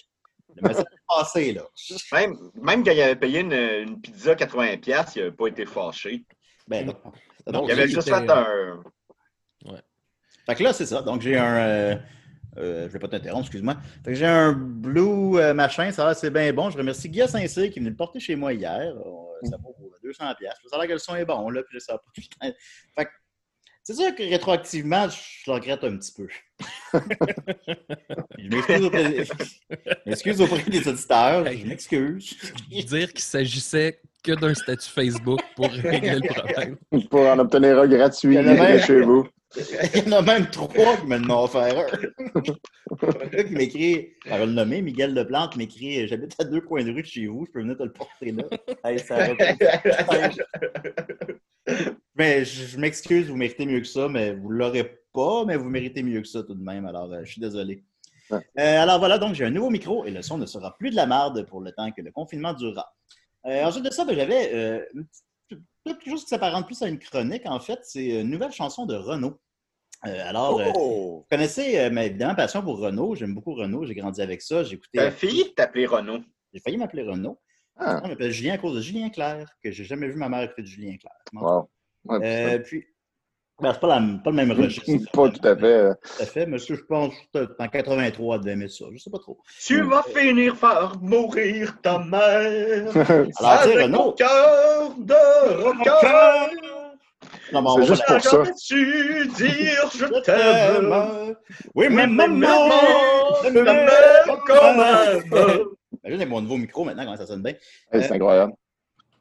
le 0.56 0.68
message 0.68 0.86
est 0.92 1.06
passé, 1.08 1.54
là. 1.54 1.62
Même, 2.14 2.36
même 2.62 2.84
quand 2.84 2.92
il 2.92 3.02
avait 3.02 3.16
payé 3.16 3.42
une, 3.42 3.54
une 3.54 4.02
pizza 4.02 4.34
80$, 4.34 4.80
piastres, 4.80 5.18
il 5.18 5.24
n'avait 5.24 5.36
pas 5.36 5.48
été 5.48 5.66
fâché. 5.66 6.26
Ben, 6.68 6.88
non. 6.88 6.96
Non, 7.48 7.68
Il 7.68 7.72
avait 7.72 7.88
juste 7.88 8.10
fait 8.10 8.30
un. 8.30 8.84
Fait 10.46 10.56
que 10.56 10.64
là, 10.64 10.74
c'est 10.74 10.86
ça. 10.86 11.02
Donc, 11.02 11.22
j'ai 11.22 11.38
un, 11.38 11.56
euh, 11.56 11.96
Euh, 12.58 12.82
je 12.82 12.86
ne 12.86 12.90
vais 12.90 13.00
pas 13.00 13.08
t'interrompre, 13.08 13.46
excuse-moi. 13.46 13.76
Fait 14.04 14.12
que 14.12 14.18
j'ai 14.18 14.26
un 14.26 14.54
blue 14.54 15.38
euh, 15.38 15.54
machin, 15.54 15.92
ça 15.92 16.04
a 16.04 16.08
l'air 16.08 16.16
c'est 16.16 16.30
bien 16.30 16.52
bon. 16.54 16.70
Je 16.70 16.78
remercie 16.78 17.10
Guy 17.10 17.28
Saint-Cyr 17.28 17.70
qui 17.70 17.80
est 17.80 17.82
venu 17.82 17.90
le 17.90 17.96
porter 17.96 18.20
chez 18.20 18.36
moi 18.36 18.54
hier. 18.54 18.96
Euh, 18.96 19.50
ça 19.50 19.58
vaut 19.62 19.76
200 20.04 20.24
pièces. 20.38 20.54
Ça 20.68 20.78
a 20.78 20.80
l'air 20.80 20.88
que 20.88 20.94
le 20.94 21.00
son 21.00 21.16
est 21.16 21.26
bon, 21.26 21.50
là, 21.50 21.62
puis 21.64 21.78
je 21.78 21.86
sais 21.86 21.92
pas. 21.92 22.02
Fait 22.96 23.06
que, 23.06 23.10
c'est 23.84 23.94
sûr 23.94 24.16
que 24.16 24.24
rétroactivement, 24.24 25.10
je 25.10 25.52
le 25.52 25.54
regrette 25.54 25.84
un 25.84 25.98
petit 25.98 26.14
peu. 26.14 26.28
je 28.40 28.48
m'excuse 28.48 28.84
auprès, 28.84 29.26
je 29.26 30.10
m'excuse 30.10 30.42
auprès 30.42 30.64
des 30.64 30.88
auditeurs. 30.88 31.46
Je 31.46 31.66
m'excuse. 31.66 32.36
Dire 32.70 33.12
qu'il 33.12 33.20
s'agissait 33.20 34.00
que 34.24 34.32
d'un 34.32 34.56
statut 34.56 34.90
Facebook 34.90 35.42
pour 35.56 35.70
régler 35.70 36.20
le 36.20 36.34
problème. 36.34 36.78
Pour 37.10 37.28
en 37.28 37.38
obtenir 37.38 37.80
un 37.80 37.88
gratuit 37.88 38.38
chez 38.88 39.02
vous. 39.02 39.28
Il 39.96 40.04
y 40.04 40.14
en 40.14 40.18
a 40.18 40.22
même 40.22 40.50
trois 40.50 40.98
qui 40.98 41.06
me 41.06 41.18
l'ont 41.18 41.44
offert 41.44 41.78
un. 41.78 42.42
Un 43.02 43.44
qui 43.44 43.54
m'écrit, 43.54 44.14
on 44.28 44.38
va 44.38 44.46
le 44.46 44.52
nommer, 44.52 44.82
Miguel 44.82 45.14
Leplante 45.14 45.58
m'écrit 45.58 46.08
J'habite 46.08 46.36
à 46.40 46.44
deux 46.44 46.62
coins 46.62 46.84
de 46.84 46.92
rue 46.92 47.02
de 47.02 47.08
chez 47.08 47.26
vous, 47.26 47.46
je 47.46 47.52
peux 47.52 47.62
venir 47.62 47.78
te 47.78 47.84
le 47.84 47.92
porter 47.92 48.32
là. 48.32 48.44
Hey, 48.84 49.00
ça 49.00 49.18
va 49.18 49.34
Mais 52.16 52.46
je, 52.46 52.68
je 52.68 52.78
m'excuse, 52.78 53.28
vous 53.28 53.36
méritez 53.36 53.66
mieux 53.66 53.82
que 53.82 53.88
ça, 53.88 54.08
mais 54.08 54.34
vous 54.34 54.52
ne 54.54 54.58
l'aurez 54.58 55.00
pas, 55.14 55.46
mais 55.46 55.58
vous 55.58 55.70
méritez 55.70 56.04
mieux 56.04 56.22
que 56.22 56.28
ça 56.28 56.44
tout 56.44 56.54
de 56.54 56.64
même. 56.64 56.86
Alors, 56.86 57.12
euh, 57.12 57.22
je 57.24 57.32
suis 57.32 57.42
désolé. 57.42 57.84
Ouais. 58.30 58.40
Euh, 58.60 58.82
alors 58.82 59.00
voilà, 59.00 59.18
donc 59.18 59.34
j'ai 59.34 59.46
un 59.46 59.52
nouveau 59.52 59.70
micro 59.70 60.06
et 60.06 60.12
le 60.12 60.22
son 60.22 60.38
ne 60.38 60.46
sera 60.46 60.78
plus 60.78 60.92
de 60.92 60.96
la 60.96 61.08
marde 61.08 61.46
pour 61.48 61.62
le 61.62 61.72
temps 61.72 61.92
que 61.92 62.02
le 62.02 62.12
confinement 62.12 62.54
durera. 62.54 62.94
Euh, 63.46 63.64
ensuite 63.66 63.84
de 63.84 63.90
ça, 63.90 64.06
ben, 64.06 64.16
j'avais 64.16 64.88
quelque 65.86 66.10
chose 66.10 66.24
qui 66.24 66.30
s'apparente 66.30 66.66
plus 66.66 66.82
à 66.82 66.88
une 66.88 67.00
chronique, 67.00 67.46
en 67.46 67.60
fait. 67.60 67.80
C'est 67.84 68.22
une 68.22 68.30
nouvelle 68.30 68.52
chanson 68.52 68.86
de 68.86 68.96
Renaud. 68.96 69.40
Euh, 70.08 70.30
alors, 70.30 70.60
euh, 70.60 70.72
Oh! 70.76 71.18
vous 71.20 71.26
connaissez 71.30 71.78
euh, 71.80 71.90
ma 71.90 72.06
évidemment 72.06 72.36
passion 72.36 72.62
pour 72.62 72.78
Renaud. 72.80 73.16
J'aime 73.16 73.34
beaucoup 73.34 73.54
Renaud. 73.54 73.86
J'ai 73.86 73.96
grandi 73.96 74.22
avec 74.22 74.42
ça. 74.42 74.64
J'ai 74.64 74.76
écouté. 74.76 74.98
Ta 75.00 75.12
fille 75.12 75.54
t'appelait 75.56 75.86
Renaud. 75.86 76.20
J'ai 76.54 76.60
failli 76.60 76.78
m'appeler 76.78 77.04
Renaud. 77.04 77.40
Ah, 77.78 78.00
On 78.04 78.08
m'appelle 78.08 78.32
Julien 78.32 78.54
à 78.54 78.58
cause 78.58 78.76
de 78.76 78.82
Julien 78.82 79.10
Claire, 79.10 79.50
que 79.62 79.70
j'ai 79.72 79.84
jamais 79.84 80.08
vu 80.08 80.16
ma 80.16 80.30
mère 80.30 80.44
écouter 80.44 80.62
de 80.62 80.68
Julien 80.68 80.96
Claire. 80.98 81.18
wow. 81.34 81.70
Ouais, 82.06 82.20
Euh, 82.24 82.60
puis, 82.60 82.86
ben, 83.60 83.74
c'est 83.74 83.80
pas, 83.80 84.00
la- 84.00 84.18
pas 84.24 84.30
le 84.30 84.36
même 84.36 84.52
registre. 84.52 85.12
Pas 85.12 85.30
tout 85.30 85.46
à 85.48 85.56
fait. 85.58 85.66
euh, 85.66 85.94
Tout 85.94 86.22
à 86.24 86.26
fait, 86.26 86.46
mais 86.46 86.58
je 86.58 86.74
pense 86.76 87.14
que 87.34 87.56
en 87.60 87.68
83, 87.68 88.36
elle 88.36 88.42
devait 88.42 88.52
aimer 88.54 88.68
ça. 88.70 88.86
Je 88.94 88.98
sais 88.98 89.10
pas 89.10 89.18
trop. 89.20 89.40
Tu 89.66 89.82
vas 89.82 90.04
finir 90.04 90.56
par 90.58 91.02
mourir 91.02 91.78
ta 91.82 92.00
mère. 92.00 92.96
Alors, 93.40 93.64
tu 93.64 93.70
sais, 93.74 93.88
mon 93.90 94.12
cœur 94.14 94.94
de 94.98 95.64
rocker. 95.64 96.56
Non, 97.54 97.62
mais 97.62 97.70
on 97.70 97.76
C'est 97.78 97.86
juste 97.86 98.04
pour 98.08 98.22
ça. 98.22 98.30
Jamais 98.32 98.52
su 98.56 99.28
dire 99.38 99.90
je 99.96 100.06
t'aime. 100.22 101.36
Oui, 101.74 101.88
mais 101.90 102.08
maman, 102.08 102.70
je 103.44 103.50
m'aime. 103.50 103.90
Imagine 106.04 106.22
avec 106.22 106.30
mon 106.30 106.42
nouveau 106.42 106.58
micro 106.58 106.84
maintenant, 106.84 107.06
comment 107.06 107.18
ça 107.18 107.26
sonne 107.26 107.42
bien. 107.42 107.54
c'est 107.92 108.12
incroyable. 108.12 108.54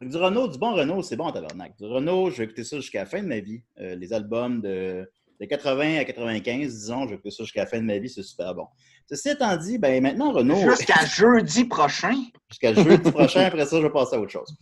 Que 0.01 0.07
Du 0.07 0.17
Renault, 0.17 0.49
du 0.49 0.59
bon 0.59 0.75
Renault, 0.75 1.03
c'est 1.03 1.17
bon 1.17 1.25
en 1.25 1.33
tabarnak. 1.33 1.77
Du 1.79 1.87
Renault, 1.87 2.31
je 2.31 2.39
vais 2.39 2.45
écouter 2.45 2.65
ça 2.65 2.77
jusqu'à 2.77 3.01
la 3.01 3.07
fin 3.07 3.23
de 3.23 3.29
ma 3.29 3.41
vie. 3.41 3.63
Euh, 3.81 3.95
les 3.95 4.13
albums 4.13 4.61
de, 4.61 5.09
de 5.41 5.47
80 5.47 5.99
à 5.99 6.05
95, 6.05 6.73
disons, 6.73 7.09
je 7.09 7.15
écouter 7.15 7.31
ça 7.31 7.43
jusqu'à 7.45 7.63
la 7.63 7.67
fin 7.67 7.79
de 7.79 7.85
ma 7.85 7.99
vie, 7.99 8.09
c'est 8.09 8.23
super 8.23 8.55
bon. 8.55 8.67
Ceci 9.09 9.31
étant 9.31 9.57
dit, 9.57 9.79
ben 9.79 10.03
maintenant, 10.03 10.33
Renault, 10.33 10.57
Jusqu'à 10.71 11.05
jeudi 11.07 11.65
prochain. 11.65 12.15
jusqu'à 12.49 12.73
jeudi 12.73 13.11
prochain, 13.11 13.43
après 13.43 13.67
ça, 13.67 13.79
je 13.79 13.83
vais 13.83 13.91
passer 13.93 14.17
à 14.17 14.21
autre 14.21 14.31
chose. 14.31 14.55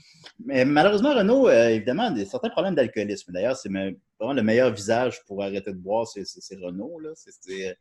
Mais 0.45 0.64
malheureusement, 0.64 1.14
Renault, 1.14 1.49
euh, 1.49 1.69
évidemment, 1.69 2.05
a 2.05 2.11
des, 2.11 2.25
certains 2.25 2.49
problèmes 2.50 2.75
d'alcoolisme. 2.75 3.33
D'ailleurs, 3.33 3.57
c'est 3.57 3.69
me- 3.69 3.97
vraiment 4.19 4.35
le 4.35 4.43
meilleur 4.43 4.73
visage 4.73 5.23
pour 5.26 5.43
arrêter 5.43 5.73
de 5.73 5.76
boire, 5.79 6.07
c'est 6.09 6.25
Renault. 6.59 6.99
Là. 7.00 7.11
Euh, 7.11 7.73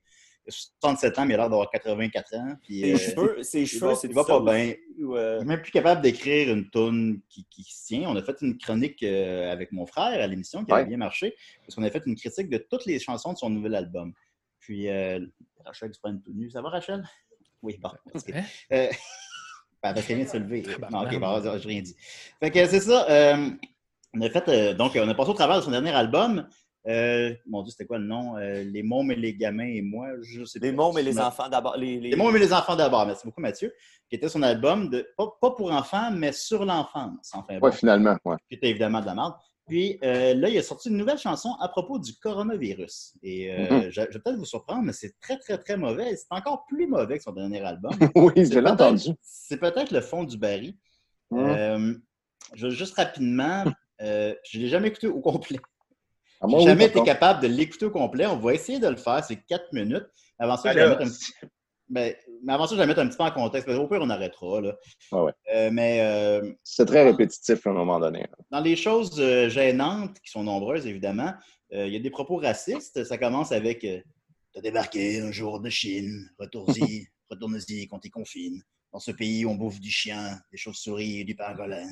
67 0.47 1.19
ans, 1.19 1.25
mais 1.25 1.31
il 1.31 1.35
a 1.35 1.37
l'air 1.37 1.49
d'avoir 1.49 1.69
84 1.69 2.35
ans. 2.35 2.55
Puis, 2.63 2.81
Ses 2.81 2.93
euh, 2.93 2.97
cheveux, 2.97 3.43
ses 3.43 3.65
cheveux, 3.65 3.87
va, 3.89 3.95
c'est 3.95 4.07
il 4.07 4.13
va 4.13 4.23
pas 4.23 4.39
bien. 4.39 4.73
Ou, 4.99 5.15
euh, 5.15 5.37
Il 5.41 5.47
n'est 5.47 5.55
même 5.55 5.61
plus 5.61 5.71
capable 5.71 6.01
d'écrire 6.01 6.51
une 6.53 6.69
tune 6.69 7.21
qui, 7.29 7.45
qui 7.49 7.63
se 7.63 7.85
tient. 7.87 8.09
On 8.09 8.15
a 8.15 8.23
fait 8.23 8.35
une 8.41 8.57
chronique 8.57 9.01
euh, 9.03 9.51
avec 9.51 9.71
mon 9.71 9.85
frère 9.85 10.21
à 10.21 10.27
l'émission 10.27 10.65
qui 10.65 10.71
avait 10.71 10.81
Ouais. 10.81 10.87
bien 10.87 10.97
marché, 10.97 11.35
parce 11.65 11.75
qu'on 11.75 11.83
a 11.83 11.89
fait 11.91 12.01
une 12.05 12.15
critique 12.15 12.49
de 12.49 12.57
toutes 12.57 12.85
les 12.85 12.99
chansons 12.99 13.33
de 13.33 13.37
son 13.37 13.49
nouvel 13.49 13.75
album. 13.75 14.13
Puis, 14.59 14.89
euh, 14.89 15.19
Rachel 15.65 15.93
se 15.93 15.99
prend 15.99 16.09
une 16.11 16.21
tenue. 16.21 16.49
Ça 16.49 16.61
va, 16.61 16.69
Rachel? 16.69 17.03
Oui, 17.61 17.77
bon. 17.81 17.89
parce 18.11 18.25
que- 18.25 18.33
Hein? 18.33 18.43
euh, 18.73 18.89
parce 19.81 20.05
qu'elle 20.05 20.17
vient 20.17 20.25
de 20.25 20.29
se 20.31 20.37
lever. 20.37 20.63
Non, 20.91 21.03
ok, 21.03 21.19
bon, 21.19 21.57
j'ai 21.59 21.67
rien 21.67 21.81
dit. 21.81 21.95
Fait 22.39 22.49
que 22.51 22.65
c'est 22.65 22.79
ça. 22.79 23.07
euh, 23.09 23.49
on 24.13 24.21
a 24.21 24.29
fait, 24.29 24.49
euh, 24.49 24.73
donc, 24.73 24.93
on 24.95 25.07
a 25.07 25.13
passé 25.15 25.29
au 25.29 25.33
travers 25.33 25.57
de 25.57 25.61
son 25.61 25.71
dernier 25.71 25.91
album. 25.91 26.47
Euh, 26.87 27.33
mon 27.45 27.61
Dieu, 27.61 27.71
c'était 27.71 27.85
quoi 27.85 27.99
le 27.99 28.05
nom? 28.05 28.37
Euh, 28.37 28.63
les 28.63 28.81
mômes 28.83 29.11
et 29.11 29.15
les 29.15 29.35
gamins 29.35 29.67
et 29.67 29.81
moi. 29.81 30.07
Je 30.21 30.43
sais 30.45 30.59
les 30.59 30.71
mômes 30.71 30.97
et 30.97 31.03
les 31.03 31.19
enfants 31.19 31.47
d'abord. 31.47 31.77
Les, 31.77 31.99
les... 31.99 32.09
Les 32.11 32.15
mômes 32.15 32.35
et 32.35 32.39
les 32.39 32.53
enfants 32.53 32.75
d'abord. 32.75 33.05
Merci 33.05 33.25
beaucoup, 33.25 33.41
Mathieu. 33.41 33.71
Qui 34.09 34.15
était 34.15 34.29
son 34.29 34.41
album, 34.41 34.89
de, 34.89 35.07
pas, 35.15 35.27
pas 35.39 35.51
pour 35.51 35.71
enfants, 35.71 36.09
mais 36.11 36.31
sur 36.31 36.65
l'enfance. 36.65 37.31
Enfin, 37.33 37.59
bon, 37.59 37.67
Ouais, 37.67 37.71
finalement. 37.71 38.17
Ouais. 38.25 38.37
qui 38.49 38.55
était 38.55 38.69
évidemment 38.69 38.99
de 39.01 39.05
la 39.05 39.13
merde. 39.15 39.33
Puis 39.67 39.99
euh, 40.03 40.33
là, 40.33 40.49
il 40.49 40.57
a 40.57 40.63
sorti 40.63 40.89
une 40.89 40.97
nouvelle 40.97 41.19
chanson 41.19 41.55
à 41.61 41.69
propos 41.69 41.99
du 41.99 42.13
coronavirus. 42.15 43.13
Et 43.21 43.51
euh, 43.53 43.69
Mhm. 43.69 43.81
je, 43.83 43.91
je 43.91 44.01
vais 44.01 44.19
peut-être 44.19 44.37
vous 44.37 44.43
surprendre, 44.45 44.81
mais 44.83 44.91
c'est 44.91 45.13
très, 45.21 45.37
très, 45.37 45.57
très 45.59 45.77
mauvais. 45.77 46.15
C'est 46.15 46.25
encore 46.31 46.65
plus 46.65 46.87
mauvais 46.87 47.17
que 47.19 47.23
son 47.23 47.31
dernier 47.31 47.61
album. 47.61 47.91
oui, 48.15 48.33
je 48.51 48.57
l'ai 48.59 48.69
entendu. 48.69 49.11
C'est 49.21 49.57
peut-être 49.59 49.91
le 49.91 50.01
fond 50.01 50.23
du 50.23 50.37
baril. 50.37 50.73
Mhm. 51.29 51.39
Euh, 51.39 51.93
je 52.55 52.65
veux 52.67 52.73
juste 52.73 52.95
rapidement, 52.95 53.63
euh, 54.01 54.33
je 54.43 54.57
ne 54.57 54.63
l'ai 54.63 54.69
jamais 54.69 54.87
écouté 54.89 55.07
au 55.07 55.21
complet. 55.21 55.59
Ah, 56.41 56.47
moi, 56.47 56.59
oui, 56.59 56.65
jamais 56.65 56.77
par 56.85 56.85
été 56.87 56.93
contre. 56.99 57.05
capable 57.05 57.41
de 57.43 57.47
l'écouter 57.47 57.85
au 57.85 57.91
complet. 57.91 58.25
On 58.25 58.37
va 58.37 58.53
essayer 58.53 58.79
de 58.79 58.87
le 58.87 58.95
faire. 58.95 59.23
C'est 59.23 59.37
quatre 59.45 59.71
minutes. 59.73 60.07
Avant 60.39 60.57
ça, 60.57 60.69
Ben 60.69 60.73
je 60.73 60.77
vais 60.79 60.83
là, 60.85 60.89
mettre 60.97 61.01
un 61.03 61.09
petit... 61.13 61.31
ben, 61.89 62.13
mais 62.43 62.53
avant 62.53 62.65
ça, 62.67 62.75
je 62.75 62.79
vais 62.81 62.87
mettre 62.87 62.99
un 62.99 63.07
petit 63.07 63.17
peu 63.17 63.23
en 63.23 63.31
contexte. 63.31 63.67
Parce 63.67 63.77
qu'au 63.77 63.87
pire, 63.87 63.99
on 64.01 64.09
arrêtera. 64.09 64.59
Là. 64.61 64.75
Ouais, 65.11 65.19
ouais. 65.21 65.31
Euh, 65.53 65.69
mais 65.71 66.01
euh, 66.01 66.51
C'est 66.63 66.85
très 66.85 67.03
répétitif 67.03 67.65
à 67.67 67.69
un 67.69 67.73
moment 67.73 67.99
donné. 67.99 68.25
dans 68.49 68.59
les 68.61 68.75
choses 68.75 69.19
euh, 69.19 69.49
gênantes, 69.49 70.19
qui 70.19 70.31
sont 70.31 70.43
nombreuses, 70.43 70.87
évidemment, 70.87 71.33
euh, 71.73 71.85
il 71.87 71.93
y 71.93 71.95
a 71.95 71.99
des 71.99 72.09
propos 72.09 72.37
racistes. 72.37 73.03
Ça 73.03 73.17
commence 73.17 73.51
avec 73.51 73.83
euh, 73.83 73.99
T'as 74.53 74.59
débarqué 74.61 75.21
un 75.21 75.31
jour 75.31 75.61
de 75.61 75.69
Chine, 75.69 76.27
retourne-y, 76.37 77.05
retourne-y 77.29 77.87
qu'on 77.87 77.99
t'y 77.99 78.09
confine. 78.09 78.61
Dans 78.91 78.99
ce 78.99 79.11
pays, 79.11 79.45
on 79.45 79.55
bouffe 79.55 79.79
du 79.79 79.89
chien, 79.89 80.37
des 80.51 80.57
chauves-souris 80.57 81.21
et 81.21 81.23
du 81.23 81.35
pangolin. 81.35 81.87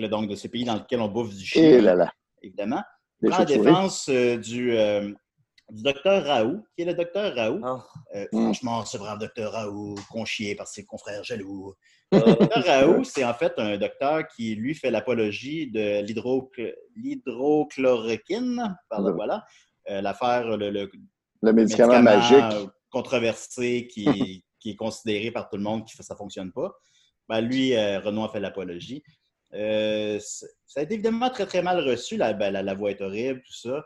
Donc, 0.00 0.28
de 0.28 0.34
ce 0.34 0.48
pays 0.48 0.64
dans 0.64 0.74
lequel 0.74 1.00
on 1.00 1.06
bouffe 1.08 1.32
du 1.36 1.44
chien, 1.44 1.62
Et 1.62 1.80
là 1.80 1.94
là. 1.94 2.12
évidemment. 2.42 2.82
Des 3.22 3.28
Prend 3.28 3.38
la 3.38 3.46
chauves-souris. 3.46 3.66
défense 3.66 4.08
euh, 4.08 4.36
du, 4.38 4.76
euh, 4.76 5.12
du 5.70 5.82
docteur 5.82 6.24
Raoult, 6.24 6.62
qui 6.74 6.82
est 6.82 6.86
le 6.86 6.94
docteur 6.94 7.34
Raoult? 7.34 7.60
Ah. 7.64 7.84
Euh, 8.14 8.26
Mm. 8.32 8.42
Franchement, 8.44 8.84
ce 8.84 8.98
brave 8.98 9.18
docteur 9.18 9.52
Raoult, 9.52 9.94
conchié 10.10 10.54
par 10.54 10.66
ses 10.68 10.84
confrères 10.84 11.22
jaloux. 11.24 11.74
Le 12.12 12.18
docteur 12.20 12.64
Raoult, 12.66 13.04
c'est 13.04 13.24
en 13.24 13.34
fait 13.34 13.52
un 13.58 13.76
docteur 13.76 14.26
qui, 14.34 14.54
lui, 14.54 14.74
fait 14.74 14.90
l'apologie 14.90 15.70
de 15.70 16.02
l'hydrochloroquine. 16.96 18.76
Pardon, 18.88 19.10
Mm. 19.12 19.16
voilà. 19.16 19.44
Euh, 19.90 20.00
L'affaire, 20.00 20.56
le, 20.56 20.70
le 20.70 20.90
Le 21.42 21.52
médicament, 21.52 22.00
médicament, 22.02 22.02
magique. 22.50 22.70
controversé 22.90 23.86
qui, 23.86 24.04
qui 24.60 24.70
est 24.70 24.76
considéré 24.76 25.30
par 25.30 25.48
tout 25.48 25.56
le 25.56 25.62
monde 25.62 25.84
que 25.86 26.02
ça 26.02 26.14
ne 26.14 26.18
fonctionne 26.18 26.52
pas. 26.52 26.72
Ben, 27.28 27.40
lui, 27.40 27.74
euh, 27.76 28.00
Renaud 28.00 28.24
a 28.24 28.28
fait 28.28 28.40
l'apologie. 28.40 29.02
Euh, 29.54 30.18
ça 30.20 30.80
a 30.80 30.82
été 30.82 30.94
évidemment 30.94 31.30
très, 31.30 31.46
très 31.46 31.62
mal 31.62 31.80
reçu. 31.80 32.16
La, 32.16 32.32
ben, 32.32 32.50
la, 32.52 32.62
la 32.62 32.74
voix 32.74 32.90
est 32.90 33.00
horrible, 33.00 33.42
tout 33.42 33.52
ça. 33.52 33.84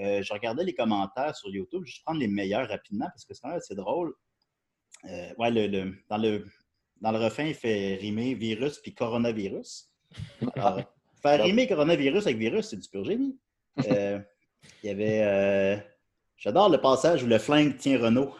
Euh, 0.00 0.22
je 0.22 0.32
regardais 0.32 0.64
les 0.64 0.74
commentaires 0.74 1.34
sur 1.34 1.50
YouTube. 1.50 1.82
Je 1.86 1.92
vais 1.96 2.02
prendre 2.04 2.20
les 2.20 2.28
meilleurs 2.28 2.68
rapidement 2.68 3.06
parce 3.06 3.24
que 3.24 3.34
c'est 3.34 3.40
quand 3.40 3.48
même 3.48 3.58
assez 3.58 3.74
drôle. 3.74 4.14
Euh, 5.06 5.32
ouais, 5.38 5.50
le, 5.50 5.66
le- 5.66 5.94
dans, 6.08 6.18
le, 6.18 6.46
dans 7.00 7.12
le 7.12 7.18
refrain, 7.18 7.44
il 7.44 7.54
fait 7.54 7.94
rimer 7.96 8.34
virus 8.34 8.78
puis 8.78 8.94
coronavirus. 8.94 9.88
Alors, 10.54 10.82
faire 11.22 11.42
rimer 11.42 11.66
coronavirus 11.66 12.26
avec 12.26 12.36
virus, 12.38 12.68
c'est 12.68 12.76
du 12.76 12.88
pur 12.88 13.04
génie. 13.04 13.38
Il 13.78 14.24
y 14.84 14.88
avait. 14.90 15.82
J'adore 16.36 16.68
le 16.68 16.80
passage 16.80 17.22
où 17.24 17.26
le 17.26 17.38
flingue 17.38 17.76
tient 17.76 17.98
Renault. 17.98 18.34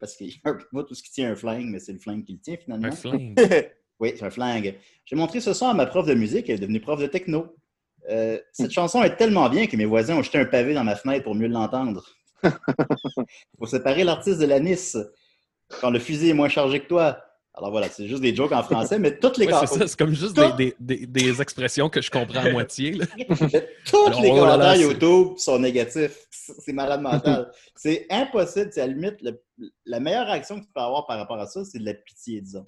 Parce 0.00 0.16
qu'il 0.16 0.28
y 0.28 0.40
a 0.44 0.50
un 0.50 0.58
ce 0.92 1.02
qui 1.02 1.10
tient 1.10 1.32
un 1.32 1.36
flingue, 1.36 1.66
mais 1.66 1.80
c'est 1.80 1.92
le 1.92 1.98
flingue 1.98 2.24
qui 2.24 2.32
le 2.34 2.38
tient 2.40 2.56
finalement. 2.56 2.86
Un 2.88 2.92
flingue. 2.92 3.34
Oui, 4.00 4.12
c'est 4.16 4.24
un 4.24 4.30
flingue. 4.30 4.76
J'ai 5.04 5.16
montré 5.16 5.40
ce 5.40 5.52
son 5.52 5.68
à 5.68 5.74
ma 5.74 5.86
prof 5.86 6.06
de 6.06 6.14
musique, 6.14 6.48
elle 6.48 6.56
est 6.56 6.60
devenue 6.60 6.80
prof 6.80 7.00
de 7.00 7.06
techno. 7.06 7.54
Euh, 8.10 8.38
cette 8.52 8.70
chanson 8.70 9.02
est 9.02 9.16
tellement 9.16 9.48
bien 9.50 9.66
que 9.66 9.76
mes 9.76 9.84
voisins 9.84 10.16
ont 10.16 10.22
jeté 10.22 10.38
un 10.38 10.44
pavé 10.46 10.72
dans 10.74 10.84
ma 10.84 10.96
fenêtre 10.96 11.24
pour 11.24 11.34
mieux 11.34 11.48
l'entendre. 11.48 12.06
Il 12.44 12.50
faut 13.58 13.66
séparer 13.66 14.04
l'artiste 14.04 14.38
de 14.38 14.46
la 14.46 14.60
Nice. 14.60 14.96
Quand 15.80 15.90
le 15.90 15.98
fusil 15.98 16.30
est 16.30 16.34
moins 16.34 16.48
chargé 16.48 16.80
que 16.80 16.86
toi. 16.86 17.20
Alors 17.54 17.72
voilà, 17.72 17.88
c'est 17.88 18.06
juste 18.06 18.22
des 18.22 18.34
jokes 18.34 18.52
en 18.52 18.62
français, 18.62 19.00
mais 19.00 19.18
toutes 19.18 19.36
les 19.36 19.46
com- 19.48 19.56
c'est 19.66 19.78
ça, 19.78 19.86
c'est 19.88 19.98
comme 19.98 20.14
juste 20.14 20.36
Tout- 20.36 20.56
des, 20.56 20.74
des- 20.78 21.06
des- 21.06 21.42
expressions 21.42 21.88
que 21.90 22.00
je 22.00 22.08
comprends 22.08 22.38
à 22.38 22.52
moitié. 22.52 22.92
là. 22.92 23.06
tous 23.84 24.06
Alors, 24.06 24.22
les 24.22 24.30
oh 24.30 24.34
là 24.36 24.40
commentaires 24.42 24.58
là, 24.58 24.76
YouTube 24.76 25.36
sont 25.38 25.58
négatifs. 25.58 26.16
C'est 26.30 26.72
malade 26.72 27.02
mental. 27.02 27.50
c'est 27.74 28.06
impossible. 28.10 28.70
C'est 28.72 28.80
à 28.80 28.86
la 28.86 28.92
limite, 28.92 29.16
le- 29.22 29.42
la 29.86 29.98
meilleure 29.98 30.26
réaction 30.28 30.60
que 30.60 30.66
tu 30.66 30.70
peux 30.72 30.80
avoir 30.80 31.04
par 31.06 31.18
rapport 31.18 31.38
à 31.40 31.46
ça, 31.48 31.64
c'est 31.64 31.80
de 31.80 31.84
la 31.84 31.94
pitié, 31.94 32.40
disons. 32.40 32.64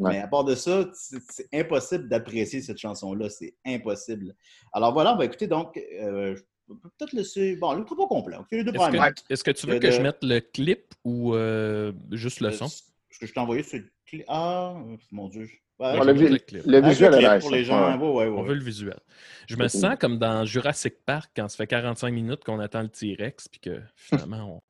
Ouais. 0.00 0.12
Mais 0.12 0.18
à 0.20 0.26
part 0.26 0.44
de 0.44 0.54
ça, 0.54 0.86
c'est 0.92 1.46
impossible 1.52 2.08
d'apprécier 2.08 2.60
cette 2.62 2.78
chanson-là. 2.78 3.28
C'est 3.30 3.54
impossible. 3.64 4.34
Alors 4.72 4.92
voilà, 4.92 5.14
on 5.14 5.16
va 5.16 5.24
écouter 5.24 5.46
donc. 5.46 5.76
euh, 6.00 6.34
peut-être 6.66 7.12
laisser. 7.12 7.56
Bon, 7.56 7.74
le 7.74 7.84
pas 7.84 7.94
complet. 8.08 8.36
OK, 8.36 8.46
les 8.50 8.64
deux 8.64 8.72
Est-ce 9.30 9.44
que, 9.44 9.50
tu 9.52 9.66
veux 9.66 9.74
De- 9.74 9.78
que 9.78 9.90
je 9.90 10.00
mette 10.02 10.22
le 10.22 10.40
clip 10.40 10.94
ou 11.04 11.34
euh, 11.34 11.92
juste 12.10 12.40
le 12.40 12.50
son? 12.50 12.66
Ce 12.68 13.18
que 13.20 13.26
je 13.26 13.32
t'ai 13.32 13.38
envoyé 13.40 13.64
le 13.72 13.84
clip. 14.06 14.24
Ah, 14.28 14.74
mon 15.12 15.28
Dieu. 15.28 15.48
Ouais, 15.78 15.94
je 15.96 16.02
le, 16.04 16.14
mettre 16.14 16.46
clip. 16.46 16.62
le 16.66 16.76
Avec 16.78 16.90
visuel 16.90 17.12
le 17.12 17.34
nice. 17.34 17.42
pour 17.42 17.50
les 17.50 17.64
gens. 17.64 17.98
Ouais, 17.98 18.06
ouais, 18.06 18.26
ouais. 18.28 18.38
On 18.40 18.42
veut 18.44 18.54
le 18.54 18.62
visuel. 18.64 18.98
Je 19.48 19.56
me 19.56 19.68
sens 19.68 19.96
comme 20.00 20.18
dans 20.18 20.44
Jurassic 20.44 21.04
Park 21.04 21.30
quand 21.36 21.48
ça 21.48 21.56
fait 21.56 21.66
45 21.66 22.10
minutes 22.10 22.44
qu'on 22.44 22.60
attend 22.60 22.82
le 22.82 22.88
T-Rex 22.88 23.48
puis 23.48 23.60
que 23.60 23.80
finalement 23.96 24.62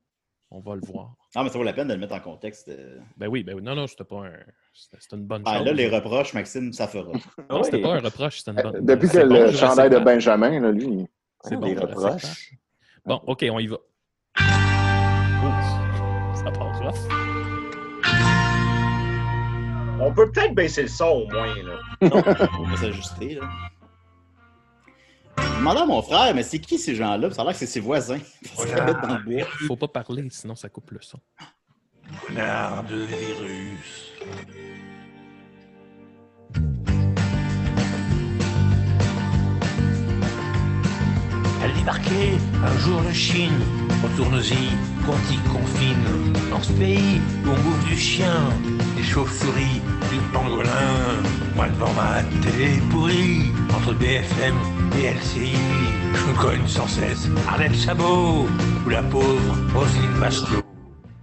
on, 0.51 0.57
on 0.57 0.59
va 0.61 0.75
le 0.75 0.81
voir. 0.81 1.15
Ah, 1.37 1.43
mais 1.43 1.49
ça 1.49 1.57
vaut 1.57 1.65
la 1.65 1.73
peine 1.73 1.89
de 1.89 1.93
le 1.93 1.99
mettre 1.99 2.15
en 2.15 2.19
contexte. 2.21 2.69
euh. 2.69 2.97
Ben 3.17 3.27
oui, 3.27 3.43
ben 3.43 3.55
oui. 3.55 3.61
Non, 3.61 3.75
non, 3.75 3.87
c'était 3.87 4.05
pas 4.05 4.23
un. 4.25 4.31
C'était 4.73 5.17
une 5.17 5.25
bonne 5.25 5.43
Ah, 5.45 5.57
chose. 5.57 5.65
là, 5.65 5.73
les 5.73 5.89
reproches, 5.89 6.33
Maxime, 6.33 6.71
ça 6.71 6.87
fera. 6.87 7.11
Non, 7.49 7.61
c'était 7.63 7.81
pas 7.81 7.95
un 7.95 7.99
reproche, 7.99 8.37
c'était 8.39 8.51
une 8.51 8.61
bonne. 8.63 8.75
Euh, 8.77 8.81
Depuis 8.81 9.07
que 9.07 9.13
c'est 9.13 9.25
bon, 9.27 9.43
le 9.45 9.51
chandail 9.51 9.89
de. 9.89 9.99
Benjamin, 9.99 10.61
là, 10.61 10.71
lui, 10.71 11.05
C'est 11.43 11.57
bon, 11.57 11.67
des 11.67 11.75
reproches. 11.77 12.51
Bon, 13.05 13.19
OK, 13.27 13.45
on 13.51 13.59
y 13.59 13.67
va. 13.67 13.75
Ouh, 13.75 13.79
ça 16.37 16.51
part 16.51 16.79
rough. 16.81 16.95
On 19.99 20.13
peut 20.13 20.29
peut-être 20.31 20.53
baisser 20.53 20.83
le 20.83 20.87
son 20.87 21.05
au 21.05 21.27
moins. 21.31 21.55
Là. 21.63 21.79
On 22.59 22.63
va 22.63 22.77
s'ajuster, 22.77 23.35
là. 23.35 23.41
Je 25.37 25.59
demandais 25.59 25.81
à 25.81 25.85
mon 25.85 26.01
frère, 26.01 26.33
mais 26.35 26.43
c'est 26.43 26.59
qui 26.59 26.77
ces 26.77 26.95
gens-là? 26.95 27.31
Ça 27.31 27.41
a 27.41 27.45
l'air 27.45 27.53
que 27.53 27.59
c'est 27.59 27.65
ses 27.65 27.79
voisins. 27.79 28.19
Dans 28.57 29.17
le 29.17 29.23
bois. 29.23 29.47
Faut 29.67 29.75
pas 29.75 29.87
parler, 29.87 30.27
sinon 30.29 30.55
ça 30.55 30.69
coupe 30.69 30.91
le 30.91 30.99
son. 31.01 31.19
Connard 32.27 32.83
de 32.83 32.97
virus. 32.97 34.11
Elle 41.63 41.73
débarquait 41.73 42.37
un 42.63 42.77
jour 42.79 43.01
de 43.01 43.11
Chine. 43.11 43.59
Retourne-y, 44.03 44.69
qu'on 45.05 45.17
t'y 45.27 45.37
confine. 45.49 46.49
Dans 46.51 46.61
ce 46.61 46.71
pays 46.73 47.19
où 47.43 47.49
on 47.49 47.55
bouffe 47.55 47.85
du 47.87 47.97
chien, 47.97 48.49
chauves-souris, 49.05 49.81
du 50.11 50.19
pangolin. 50.33 51.21
Moi 51.55 51.67
devant 51.69 51.93
ma 51.93 52.23
télé 52.41 52.81
pourrie, 52.89 53.51
entre 53.75 53.93
BFM 53.93 54.55
et 54.99 55.13
LCI, 55.13 55.55
je 56.13 56.23
me 56.25 56.35
cogne 56.37 56.67
sans 56.67 56.87
cesse 56.87 57.29
Arlette 57.47 57.75
Sabot 57.75 58.47
ou 58.85 58.89
la 58.89 59.03
pauvre 59.03 59.55
Roselyne 59.73 60.19
Bachelot. 60.19 60.63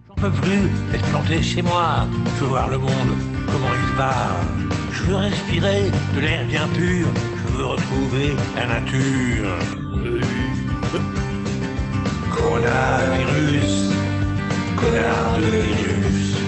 J'en 0.08 0.14
peux 0.14 0.30
plus 0.30 0.70
d'être 0.90 1.06
planté 1.10 1.42
chez 1.42 1.62
moi. 1.62 2.06
Je 2.36 2.44
veux 2.44 2.50
voir 2.50 2.68
le 2.68 2.78
monde, 2.78 3.12
comment 3.46 3.74
il 3.74 3.96
va. 3.96 4.14
Je 4.92 5.02
veux 5.04 5.16
respirer 5.16 5.90
de 6.14 6.20
l'air 6.20 6.44
bien 6.46 6.68
pur. 6.74 7.06
Je 7.48 7.56
veux 7.58 7.66
retrouver 7.66 8.36
la 8.56 8.66
nature. 8.66 9.58
Coronavirus, 12.30 13.92
connard 14.76 15.38
de 15.38 15.46
virus. 15.46 16.41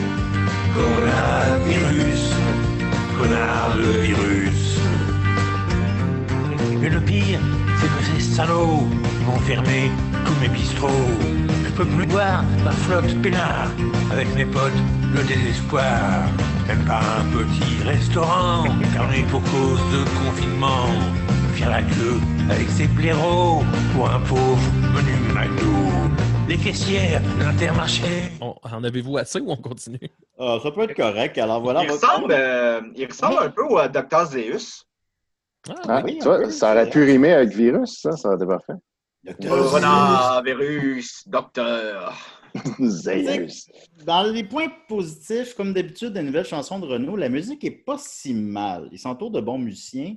Coronavirus, 0.74 2.34
connard 3.16 3.76
de 3.76 4.00
virus. 4.00 4.80
Mais 6.80 6.88
le 6.88 7.00
pire, 7.00 7.38
c'est 7.80 7.86
que 7.86 8.02
ces 8.04 8.20
salauds, 8.20 8.88
vont 9.24 9.38
fermer 9.46 9.90
tous 10.26 10.34
mes 10.40 10.48
bistrots. 10.48 10.88
Je 11.64 11.70
peux 11.70 11.86
plus 11.86 12.06
boire 12.06 12.44
ma 12.64 12.72
flotte 12.72 13.14
peinard 13.22 13.68
avec 14.10 14.34
mes 14.34 14.44
potes, 14.44 14.72
le 15.14 15.22
désespoir. 15.22 16.28
Même 16.66 16.84
pas 16.84 17.02
un 17.20 17.24
petit 17.36 17.82
restaurant, 17.84 18.64
fermé 18.92 19.24
pour 19.30 19.42
cause 19.42 19.80
de 19.92 20.02
confinement. 20.24 20.88
Faire 21.54 21.70
la 21.70 21.82
queue 21.82 22.20
avec 22.50 22.68
ses 22.68 22.88
blaireaux 22.88 23.62
pour 23.94 24.10
un 24.10 24.20
pauvre 24.20 24.58
menu 24.92 25.14
McDo. 25.34 26.23
Les 26.48 26.58
caissières 26.58 27.22
de 27.38 27.42
l'intermarché. 27.42 28.02
On- 28.40 28.54
en 28.62 28.84
avez-vous 28.84 29.16
assez 29.16 29.40
ou 29.40 29.50
on 29.50 29.56
continue? 29.56 29.98
Ah, 30.38 30.58
ça 30.62 30.70
peut 30.70 30.82
être 30.82 30.94
correct. 30.94 31.38
Alors 31.38 31.62
voilà. 31.62 31.84
il, 31.84 31.90
ressemble, 31.90 32.32
euh, 32.32 32.82
il 32.96 33.06
ressemble 33.06 33.38
un 33.40 33.50
peu 33.50 33.62
au 33.62 33.78
euh, 33.78 33.88
Dr. 33.88 34.26
Zeus. 34.26 34.84
Ah, 35.88 36.02
oui, 36.04 36.18
tu 36.18 36.24
vois, 36.24 36.36
un 36.36 36.42
peu, 36.42 36.50
ça 36.50 36.72
aurait 36.72 36.90
pu 36.90 37.02
rimer 37.02 37.32
avec 37.32 37.54
virus, 37.54 37.98
ça, 38.02 38.12
ça 38.12 38.28
aurait 38.28 38.36
été 38.36 38.46
parfait. 38.46 38.74
Coronavirus, 39.48 41.28
docteur. 41.28 42.14
Zeus. 42.80 43.70
Dans 44.04 44.22
les 44.30 44.44
points 44.44 44.68
positifs, 44.86 45.54
comme 45.54 45.72
d'habitude, 45.72 46.12
des 46.12 46.22
nouvelles 46.22 46.44
chansons 46.44 46.78
de 46.78 46.86
Renault, 46.86 47.16
la 47.16 47.30
musique 47.30 47.64
est 47.64 47.70
pas 47.70 47.96
si 47.98 48.34
mal. 48.34 48.88
Ils 48.92 48.98
s'entourent 48.98 49.30
de 49.32 49.40
bons 49.40 49.58
musiciens. 49.58 50.14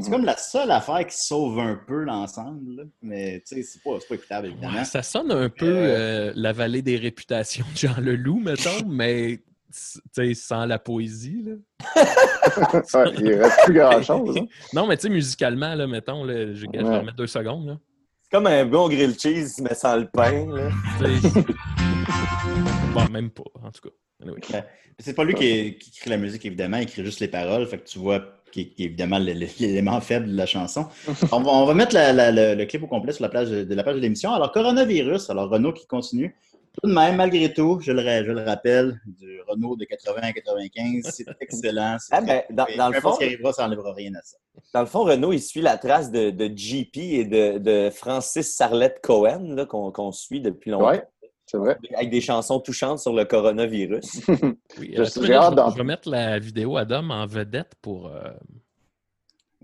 C'est 0.00 0.10
comme 0.10 0.24
la 0.24 0.36
seule 0.36 0.70
affaire 0.70 1.04
qui 1.06 1.16
sauve 1.18 1.58
un 1.58 1.74
peu 1.74 2.04
l'ensemble. 2.04 2.76
là. 2.76 2.82
Mais 3.02 3.42
tu 3.46 3.56
sais, 3.56 3.62
c'est 3.64 3.82
pas, 3.82 3.98
pas 4.08 4.14
écoutable, 4.14 4.46
évidemment. 4.48 4.78
Ouais, 4.78 4.84
ça 4.84 5.02
sonne 5.02 5.32
un 5.32 5.48
peu 5.48 5.66
euh, 5.66 6.32
la 6.36 6.52
vallée 6.52 6.82
des 6.82 6.96
réputations 6.96 7.66
de 7.72 7.76
Jean 7.76 8.00
Leloup, 8.00 8.38
mettons, 8.38 8.84
mais 8.86 9.38
tu 9.70 10.00
sais, 10.12 10.34
sans 10.34 10.66
la 10.66 10.78
poésie. 10.78 11.44
Là. 11.44 12.02
Il 13.18 13.34
reste 13.34 13.58
plus 13.64 13.74
grand-chose. 13.74 14.36
hein. 14.38 14.46
non, 14.72 14.86
mais 14.86 14.96
tu 14.96 15.02
sais, 15.02 15.08
musicalement, 15.08 15.74
là, 15.74 15.86
mettons, 15.88 16.22
là, 16.24 16.54
je, 16.54 16.54
je 16.54 16.66
vais 16.70 16.78
remettre 16.98 17.16
deux 17.16 17.26
secondes. 17.26 17.66
Là. 17.66 17.78
C'est 18.22 18.30
comme 18.30 18.46
un 18.46 18.64
bon 18.66 18.88
grilled 18.88 19.18
cheese, 19.20 19.60
mais 19.60 19.74
sans 19.74 19.96
le 19.96 20.08
pain. 20.08 20.46
Là. 20.46 20.70
Tu 21.00 21.20
sais, 21.28 21.44
bon, 22.94 23.04
même 23.10 23.30
pas, 23.30 23.42
en 23.62 23.70
tout 23.72 23.80
cas. 23.88 23.94
Anyway. 24.22 24.40
C'est 25.00 25.14
pas 25.14 25.24
lui 25.24 25.34
qui, 25.34 25.76
qui 25.78 25.90
écrit 25.90 26.10
la 26.10 26.16
musique, 26.16 26.44
évidemment. 26.44 26.76
Il 26.78 26.84
écrit 26.84 27.04
juste 27.04 27.20
les 27.20 27.28
paroles. 27.28 27.66
Fait 27.66 27.78
que 27.78 27.88
tu 27.88 27.98
vois 27.98 28.20
qui 28.50 28.60
est, 28.62 28.64
qui 28.68 28.82
est 28.82 28.86
évidemment 28.86 29.18
l'élément 29.18 30.00
faible 30.00 30.26
de 30.30 30.36
la 30.36 30.46
chanson. 30.46 30.86
On 31.32 31.40
va, 31.40 31.50
on 31.50 31.64
va 31.66 31.74
mettre 31.74 31.94
la- 31.94 32.12
la- 32.12 32.30
le, 32.32 32.54
le 32.54 32.64
clip 32.66 32.82
au 32.82 32.86
complet 32.86 33.12
sur 33.12 33.22
la 33.22 33.28
page 33.28 33.50
de, 33.50 33.74
la 33.74 33.82
page 33.82 33.96
de 33.96 34.00
l'émission. 34.00 34.32
Alors, 34.32 34.52
coronavirus. 34.52 35.30
Alors, 35.30 35.50
Renault 35.50 35.72
qui 35.72 35.86
continue. 35.86 36.36
Tout 36.80 36.88
de 36.88 36.94
même, 36.94 37.16
malgré 37.16 37.52
tout, 37.52 37.80
je 37.80 37.90
le, 37.90 38.00
ra- 38.02 38.22
je 38.24 38.30
le 38.30 38.42
rappelle, 38.42 39.00
du 39.04 39.40
Renault 39.48 39.74
de 39.74 39.84
80 39.84 40.20
à 40.22 40.32
95, 40.32 41.10
c'est 41.12 41.26
excellent. 41.40 41.96
c'est 41.98 42.14
Ah, 42.14 42.20
ben, 42.20 42.42
dans, 42.50 42.66
dans 42.76 42.88
le 42.90 43.00
fond, 43.00 43.12
ce 43.14 43.18
qui 43.18 43.24
arrivera, 43.24 43.52
ça 43.52 43.64
n'enlèvera 43.64 43.92
rien 43.94 44.14
à 44.14 44.22
ça. 44.22 44.36
dans 44.74 44.80
le 44.80 44.86
fond, 44.86 45.00
Renaud, 45.04 45.32
il 45.32 45.40
suit 45.42 45.60
la 45.60 45.76
trace 45.76 46.12
de, 46.12 46.30
de 46.30 46.46
JP 46.56 46.96
et 46.98 47.24
de, 47.24 47.58
de 47.58 47.90
Francis 47.90 48.54
Sarlette 48.54 49.00
Cohen, 49.02 49.66
qu'on 49.68 50.12
suit 50.12 50.40
depuis 50.40 50.70
longtemps. 50.70 50.90
Ouais, 50.90 51.02
c'est 51.50 51.56
vrai. 51.58 51.76
Avec 51.96 52.10
des 52.10 52.20
chansons 52.20 52.60
touchantes 52.60 52.98
sur 53.00 53.12
le 53.12 53.24
coronavirus. 53.24 54.20
Oui, 54.78 54.92
Je 54.94 55.00
euh, 55.00 55.04
suis 55.06 55.20
minute, 55.22 55.34
hâte 55.34 55.54
je, 55.58 55.62
vais, 55.64 55.70
je 55.72 55.76
vais 55.78 55.84
mettre 55.84 56.08
la 56.08 56.38
vidéo 56.38 56.76
à 56.76 56.84
Dom 56.84 57.10
en 57.10 57.26
vedette 57.26 57.74
pour. 57.82 58.06
euh, 58.08 58.30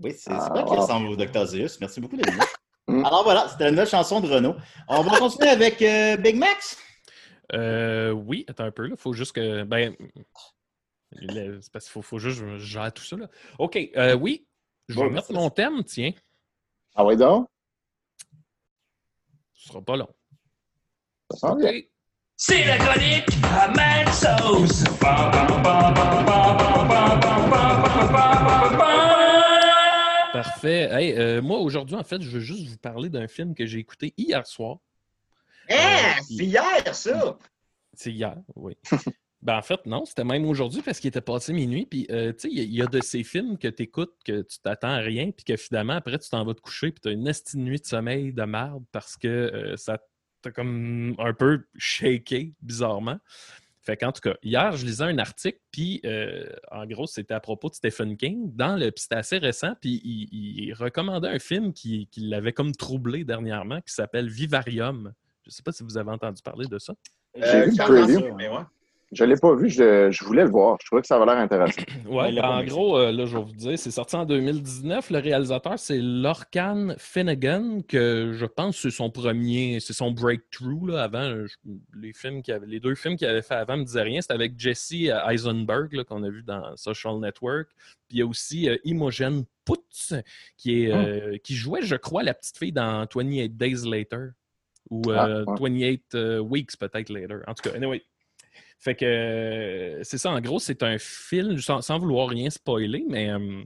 Oui, 0.01 0.13
c'est 0.17 0.31
Ah, 0.31 0.49
vrai 0.53 0.65
qu'il 0.65 0.77
ressemble 0.77 1.07
au 1.07 1.15
Dr. 1.15 1.45
Zeus. 1.45 1.79
Merci 1.79 2.01
beaucoup, 2.01 2.17
David. 2.17 2.41
Mm. 2.87 3.03
Alors 3.03 3.23
voilà, 3.23 3.47
c'était 3.49 3.63
la 3.63 3.71
nouvelle 3.71 3.87
chanson 3.87 4.21
de 4.21 4.27
Renault. 4.31 4.53
On 4.89 5.01
va 5.01 5.17
continuer 5.17 5.49
avec 5.49 5.81
euh, 5.81 6.17
Big 6.17 6.35
Max. 6.35 6.77
euh, 7.53 8.11
oui, 8.11 8.45
attends 8.47 8.65
un 8.65 8.69
peu, 8.71 8.85
là. 8.85 8.95
Faut 8.95 9.11
juste 9.11 9.31
que. 9.31 9.63
Ben. 9.63 9.95
C'est 11.11 11.71
parce 11.71 11.85
qu'il 11.85 11.91
faut, 11.93 12.03
faut 12.03 12.19
juste 12.19 12.41
que 12.41 12.57
je 12.59 12.63
gère 12.63 12.93
tout 12.93 13.03
ça, 13.03 13.17
là. 13.17 13.27
OK, 13.57 13.75
euh, 13.97 14.13
oui. 14.13 14.45
Je 14.87 14.99
vais 14.99 15.07
Bon, 15.07 15.09
mettre 15.09 15.33
mon 15.33 15.49
thème, 15.49 15.83
tiens. 15.83 16.11
Ah 16.93 17.03
ouais, 17.03 17.17
donc? 17.17 17.47
Ce 19.55 19.69
sera 19.69 19.81
pas 19.81 19.97
long. 19.97 20.09
Ça 21.31 21.37
sent 21.49 21.55
bien. 21.57 21.69
OK. 21.69 21.87
C'est 22.37 22.65
la 22.65 22.77
chronique 22.77 23.25
à 23.43 23.67
Mad 23.69 24.09
Sauce. 24.13 24.83
Parfait. 30.33 30.89
Hey, 30.91 31.13
euh, 31.17 31.41
moi, 31.41 31.59
aujourd'hui, 31.59 31.95
en 31.95 32.03
fait, 32.03 32.21
je 32.21 32.29
veux 32.29 32.39
juste 32.41 32.67
vous 32.67 32.77
parler 32.77 33.09
d'un 33.09 33.27
film 33.27 33.55
que 33.55 33.65
j'ai 33.65 33.79
écouté 33.79 34.13
hier 34.17 34.45
soir. 34.45 34.77
Hein, 35.69 35.75
Euh, 35.77 36.21
c'est 36.27 36.45
hier, 36.45 36.95
ça! 36.95 37.37
C'est 37.93 38.11
hier, 38.11 38.35
oui. 38.55 38.75
ben, 39.41 39.57
en 39.57 39.61
fait, 39.61 39.85
non, 39.85 40.03
c'était 40.03 40.25
même 40.25 40.45
aujourd'hui 40.45 40.81
parce 40.81 40.99
qu'il 40.99 41.07
était 41.07 41.21
passé 41.21 41.53
minuit. 41.53 41.85
Puis, 41.85 42.05
euh, 42.11 42.33
tu 42.33 42.39
sais, 42.39 42.47
il 42.51 42.57
y, 42.57 42.61
a- 42.61 42.63
il 42.63 42.73
y 42.75 42.81
a 42.81 42.87
de 42.87 43.01
ces 43.01 43.23
films 43.23 43.57
que 43.57 43.69
tu 43.69 43.83
écoutes, 43.83 44.13
que 44.25 44.41
tu 44.41 44.59
t'attends 44.59 44.89
à 44.89 44.97
rien, 44.97 45.31
puis 45.31 45.45
que 45.45 45.55
finalement, 45.55 45.93
après, 45.93 46.19
tu 46.19 46.29
t'en 46.29 46.43
vas 46.43 46.53
te 46.53 46.61
coucher, 46.61 46.91
puis 46.91 46.99
tu 47.01 47.07
as 47.07 47.11
une 47.13 47.27
esti 47.27 47.55
de 47.55 47.61
nuit 47.61 47.79
de 47.79 47.85
sommeil 47.85 48.33
de 48.33 48.43
merde 48.43 48.83
parce 48.91 49.15
que 49.15 49.27
euh, 49.27 49.77
ça 49.77 49.97
t'a 50.45 50.51
comme 50.51 51.15
un 51.19 51.33
peu 51.33 51.65
shaké, 51.77 52.53
bizarrement. 52.61 53.19
Fait 53.81 53.97
qu'en 53.97 54.11
tout 54.11 54.21
cas, 54.21 54.35
hier, 54.41 54.75
je 54.75 54.83
lisais 54.85 55.03
un 55.03 55.17
article, 55.19 55.59
puis 55.71 56.01
euh, 56.05 56.47
en 56.71 56.87
gros, 56.87 57.05
c'était 57.05 57.35
à 57.35 57.39
propos 57.39 57.69
de 57.69 57.75
Stephen 57.75 58.17
King. 58.17 58.51
Dans 58.55 58.75
le, 58.75 58.89
puis 58.91 59.03
c'était 59.03 59.15
assez 59.15 59.37
récent, 59.37 59.75
puis 59.79 60.01
il, 60.03 60.27
il 60.31 60.73
recommandait 60.73 61.27
un 61.27 61.37
film 61.37 61.71
qui, 61.71 62.07
qui 62.11 62.21
l'avait 62.21 62.51
comme 62.53 62.71
troublé 62.75 63.23
dernièrement, 63.23 63.81
qui 63.81 63.93
s'appelle 63.93 64.27
Vivarium. 64.27 65.13
Je 65.43 65.49
ne 65.49 65.51
sais 65.51 65.61
pas 65.61 65.71
si 65.71 65.83
vous 65.83 65.97
avez 65.99 66.09
entendu 66.09 66.41
parler 66.41 66.65
de 66.67 66.79
ça. 66.79 66.95
J'ai 67.35 67.65
vu 67.65 67.71
le 67.71 67.77
quand 67.77 67.85
preview. 67.85 68.19
dans 68.21 68.27
ce- 68.27 68.33
mais 68.33 68.49
ouais. 68.49 68.63
Je 69.15 69.23
l'ai 69.23 69.37
pas 69.37 69.55
vu, 69.55 69.69
je, 69.69 70.11
je 70.11 70.23
voulais 70.25 70.43
le 70.43 70.49
voir. 70.49 70.77
Je 70.81 70.85
trouvais 70.85 71.01
que 71.01 71.07
ça 71.07 71.15
avait 71.15 71.25
l'air 71.25 71.37
intéressant. 71.37 71.81
Ouais, 72.05 72.31
l'a 72.31 72.41
ben, 72.41 72.49
en 72.49 72.63
gros, 72.65 72.97
euh, 72.97 73.11
là, 73.11 73.25
je 73.25 73.35
vais 73.37 73.43
vous 73.43 73.53
dire, 73.53 73.79
c'est 73.79 73.89
sorti 73.91 74.15
en 74.15 74.25
2019. 74.25 75.09
Le 75.09 75.19
réalisateur, 75.19 75.79
c'est 75.79 75.99
Lorcan 75.99 76.89
Finnegan, 76.97 77.81
que 77.87 78.33
je 78.33 78.45
pense 78.45 78.75
que 78.75 78.81
c'est 78.89 78.95
son 78.95 79.09
premier, 79.09 79.79
c'est 79.79 79.93
son 79.93 80.11
breakthrough. 80.11 80.89
Là, 80.89 81.03
avant, 81.03 81.23
euh, 81.23 81.47
je- 81.47 81.71
les, 81.99 82.13
films 82.13 82.41
qu'il 82.43 82.53
avait, 82.53 82.67
les 82.67 82.79
deux 82.79 82.93
films 82.95 83.15
qu'il 83.15 83.27
avait 83.27 83.41
fait 83.41 83.55
avant 83.55 83.77
me 83.77 83.83
disaient 83.83 84.03
rien. 84.03 84.21
C'était 84.21 84.33
avec 84.33 84.59
Jesse 84.59 84.93
Eisenberg, 85.29 85.93
là, 85.93 86.03
qu'on 86.03 86.21
a 86.23 86.29
vu 86.29 86.43
dans 86.43 86.75
Social 86.75 87.17
Network. 87.19 87.69
Puis 88.07 88.17
il 88.17 88.19
y 88.19 88.21
a 88.21 88.25
aussi 88.25 88.69
euh, 88.69 88.77
Imogen 88.83 89.45
Putz, 89.65 90.13
qui, 90.57 90.83
est, 90.83 90.91
euh, 90.91 91.37
qui 91.43 91.55
jouait, 91.55 91.81
je 91.81 91.95
crois, 91.95 92.21
la 92.23 92.33
petite 92.33 92.57
fille 92.57 92.71
dans 92.71 93.07
28 93.13 93.49
Days 93.57 93.89
Later. 93.89 94.29
Ou 94.91 95.01
euh, 95.09 95.43
Ah, 95.47 95.53
28 95.59 96.03
euh, 96.13 96.39
Weeks, 96.39 96.77
peut-être, 96.77 97.09
later. 97.09 97.39
En 97.47 97.53
tout 97.55 97.67
cas, 97.69 97.75
anyway. 97.75 98.03
Fait 98.85 98.93
que 98.93 99.99
c'est 100.03 100.19
ça, 100.19 100.29
en 100.29 100.39
gros, 100.41 100.59
c'est 100.59 100.83
un 100.83 100.99
film, 100.99 101.57
sans, 101.57 101.97
vouloir 101.97 102.29
rien 102.29 102.51
spoiler, 102.51 103.03
mais 103.09 103.31
euh, 103.31 103.63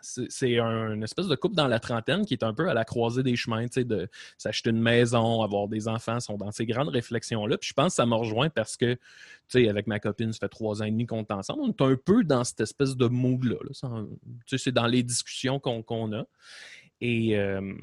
c'est 0.00 0.30
c'est 0.30 0.58
un- 0.60 0.92
une 0.94 1.02
espèce 1.02 1.26
de 1.26 1.34
couple 1.34 1.56
dans 1.56 1.66
la 1.66 1.80
trentaine 1.80 2.24
qui 2.24 2.34
est 2.34 2.44
un 2.44 2.54
peu 2.54 2.68
à 2.68 2.74
la 2.74 2.84
croisée 2.84 3.24
des 3.24 3.34
chemins, 3.34 3.64
tu 3.66 3.80
sais, 3.80 3.84
de 3.84 4.08
s'acheter 4.38 4.70
une 4.70 4.80
maison, 4.80 5.42
avoir 5.42 5.66
des 5.66 5.88
enfants, 5.88 6.20
sont 6.20 6.36
dans 6.36 6.52
ces 6.52 6.64
grandes 6.64 6.90
réflexions-là. 6.90 7.58
Puis 7.58 7.70
je 7.70 7.74
pense 7.74 7.94
que 7.94 7.96
ça 7.96 8.06
m'a 8.06 8.14
rejoint 8.14 8.48
parce 8.48 8.76
que, 8.76 8.94
tu 8.94 9.00
sais, 9.48 9.68
avec 9.68 9.88
ma 9.88 9.98
copine, 9.98 10.32
ça 10.32 10.38
fait 10.38 10.48
trois 10.48 10.80
ans 10.80 10.84
et 10.84 10.92
demi 10.92 11.06
qu'on 11.06 11.22
est 11.22 11.32
ensemble. 11.32 11.62
On 11.64 11.70
est 11.70 11.82
un 11.82 11.96
peu 11.96 12.22
dans 12.22 12.44
cette 12.44 12.60
espèce 12.60 12.96
de 12.96 13.08
mood-là. 13.08 13.56
là. 13.64 13.70
Tu 14.46 14.58
sais, 14.58 14.58
c'est 14.58 14.72
dans 14.72 14.86
les 14.86 15.02
discussions 15.02 15.58
qu'on 15.58 15.82
qu'on 15.82 16.12
a. 16.12 16.24
Et 17.00 17.36
euh, 17.36 17.74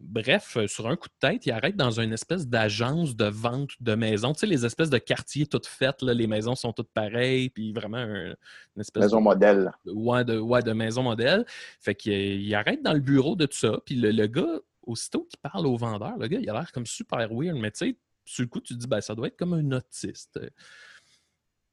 bref, 0.00 0.56
euh, 0.56 0.66
sur 0.66 0.88
un 0.88 0.96
coup 0.96 1.08
de 1.08 1.14
tête, 1.28 1.46
il 1.46 1.52
arrête 1.52 1.76
dans 1.76 2.00
une 2.00 2.12
espèce 2.12 2.48
d'agence 2.48 3.14
de 3.16 3.26
vente 3.26 3.70
de 3.80 3.94
maisons. 3.94 4.32
Tu 4.32 4.40
sais, 4.40 4.46
les 4.46 4.64
espèces 4.66 4.90
de 4.90 4.98
quartiers 4.98 5.46
toutes 5.46 5.66
faites, 5.66 6.02
là, 6.02 6.14
les 6.14 6.26
maisons 6.26 6.54
sont 6.54 6.72
toutes 6.72 6.90
pareilles, 6.92 7.50
puis 7.50 7.72
vraiment 7.72 7.98
un- 7.98 8.30
une 8.76 8.80
espèce 8.80 9.02
Maison 9.04 9.18
de, 9.18 9.24
modèle. 9.24 9.70
ouais, 9.86 10.24
de, 10.24 10.38
ouais, 10.38 10.62
de 10.62 10.72
maison 10.72 11.02
modèle. 11.02 11.44
Fait 11.80 11.94
qu'il 11.94 12.12
il 12.12 12.54
arrête 12.54 12.82
dans 12.82 12.94
le 12.94 13.00
bureau 13.00 13.36
de 13.36 13.46
tout 13.46 13.56
ça, 13.58 13.78
puis 13.84 13.94
le, 13.94 14.10
le 14.10 14.26
gars, 14.26 14.60
aussitôt 14.82 15.24
qu'il 15.24 15.38
parle 15.40 15.66
au 15.66 15.76
vendeur, 15.76 16.16
le 16.18 16.26
gars, 16.26 16.38
il 16.40 16.48
a 16.50 16.54
l'air 16.54 16.72
comme 16.72 16.86
super 16.86 17.28
weird, 17.32 17.56
mais 17.58 17.70
tu 17.70 17.78
sais, 17.86 17.96
sur 18.24 18.42
le 18.42 18.48
coup, 18.48 18.60
tu 18.60 18.74
te 18.74 18.78
dis, 18.78 18.86
ben, 18.86 19.00
ça 19.00 19.14
doit 19.14 19.26
être 19.28 19.36
comme 19.36 19.54
un 19.54 19.72
autiste. 19.72 20.38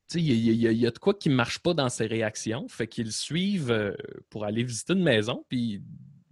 Tu 0.09 0.19
sais, 0.19 0.21
il 0.21 0.31
y, 0.31 0.51
y 0.67 0.73
y 0.73 0.87
a 0.87 0.91
de 0.91 0.97
quoi 0.99 1.13
qui 1.13 1.29
ne 1.29 1.35
marche 1.35 1.59
pas 1.59 1.73
dans 1.73 1.89
ses 1.89 2.07
réactions. 2.07 2.67
Fait 2.69 2.87
qu'ils 2.87 3.05
le 3.05 3.11
suivent 3.11 3.71
euh, 3.71 3.93
pour 4.29 4.45
aller 4.45 4.63
visiter 4.63 4.93
une 4.93 5.03
maison. 5.03 5.45
Puis 5.49 5.83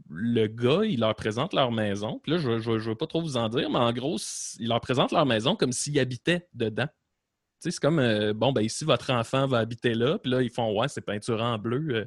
le 0.09 0.47
gars, 0.47 0.83
il 0.83 0.99
leur 0.99 1.15
présente 1.15 1.53
leur 1.53 1.71
maison. 1.71 2.19
Puis 2.23 2.33
là, 2.33 2.37
je 2.37 2.51
ne 2.51 2.77
veux 2.77 2.95
pas 2.95 3.07
trop 3.07 3.21
vous 3.21 3.37
en 3.37 3.49
dire, 3.49 3.69
mais 3.69 3.79
en 3.79 3.91
gros, 3.91 4.17
il 4.59 4.67
leur 4.67 4.81
présente 4.81 5.11
leur 5.11 5.25
maison 5.25 5.55
comme 5.55 5.71
s'ils 5.71 5.99
habitaient 5.99 6.47
dedans. 6.53 6.87
C'est 7.59 7.75
comme, 7.79 7.99
euh, 7.99 8.33
bon, 8.33 8.51
ben 8.51 8.61
ici, 8.61 8.85
votre 8.85 9.11
enfant 9.11 9.47
va 9.47 9.59
habiter 9.59 9.95
là. 9.95 10.19
Puis 10.19 10.31
là, 10.31 10.41
ils 10.43 10.51
font, 10.51 10.77
ouais, 10.79 10.87
c'est 10.87 11.01
peinture 11.01 11.41
en 11.41 11.57
bleu. 11.57 11.95
Euh, 11.95 12.05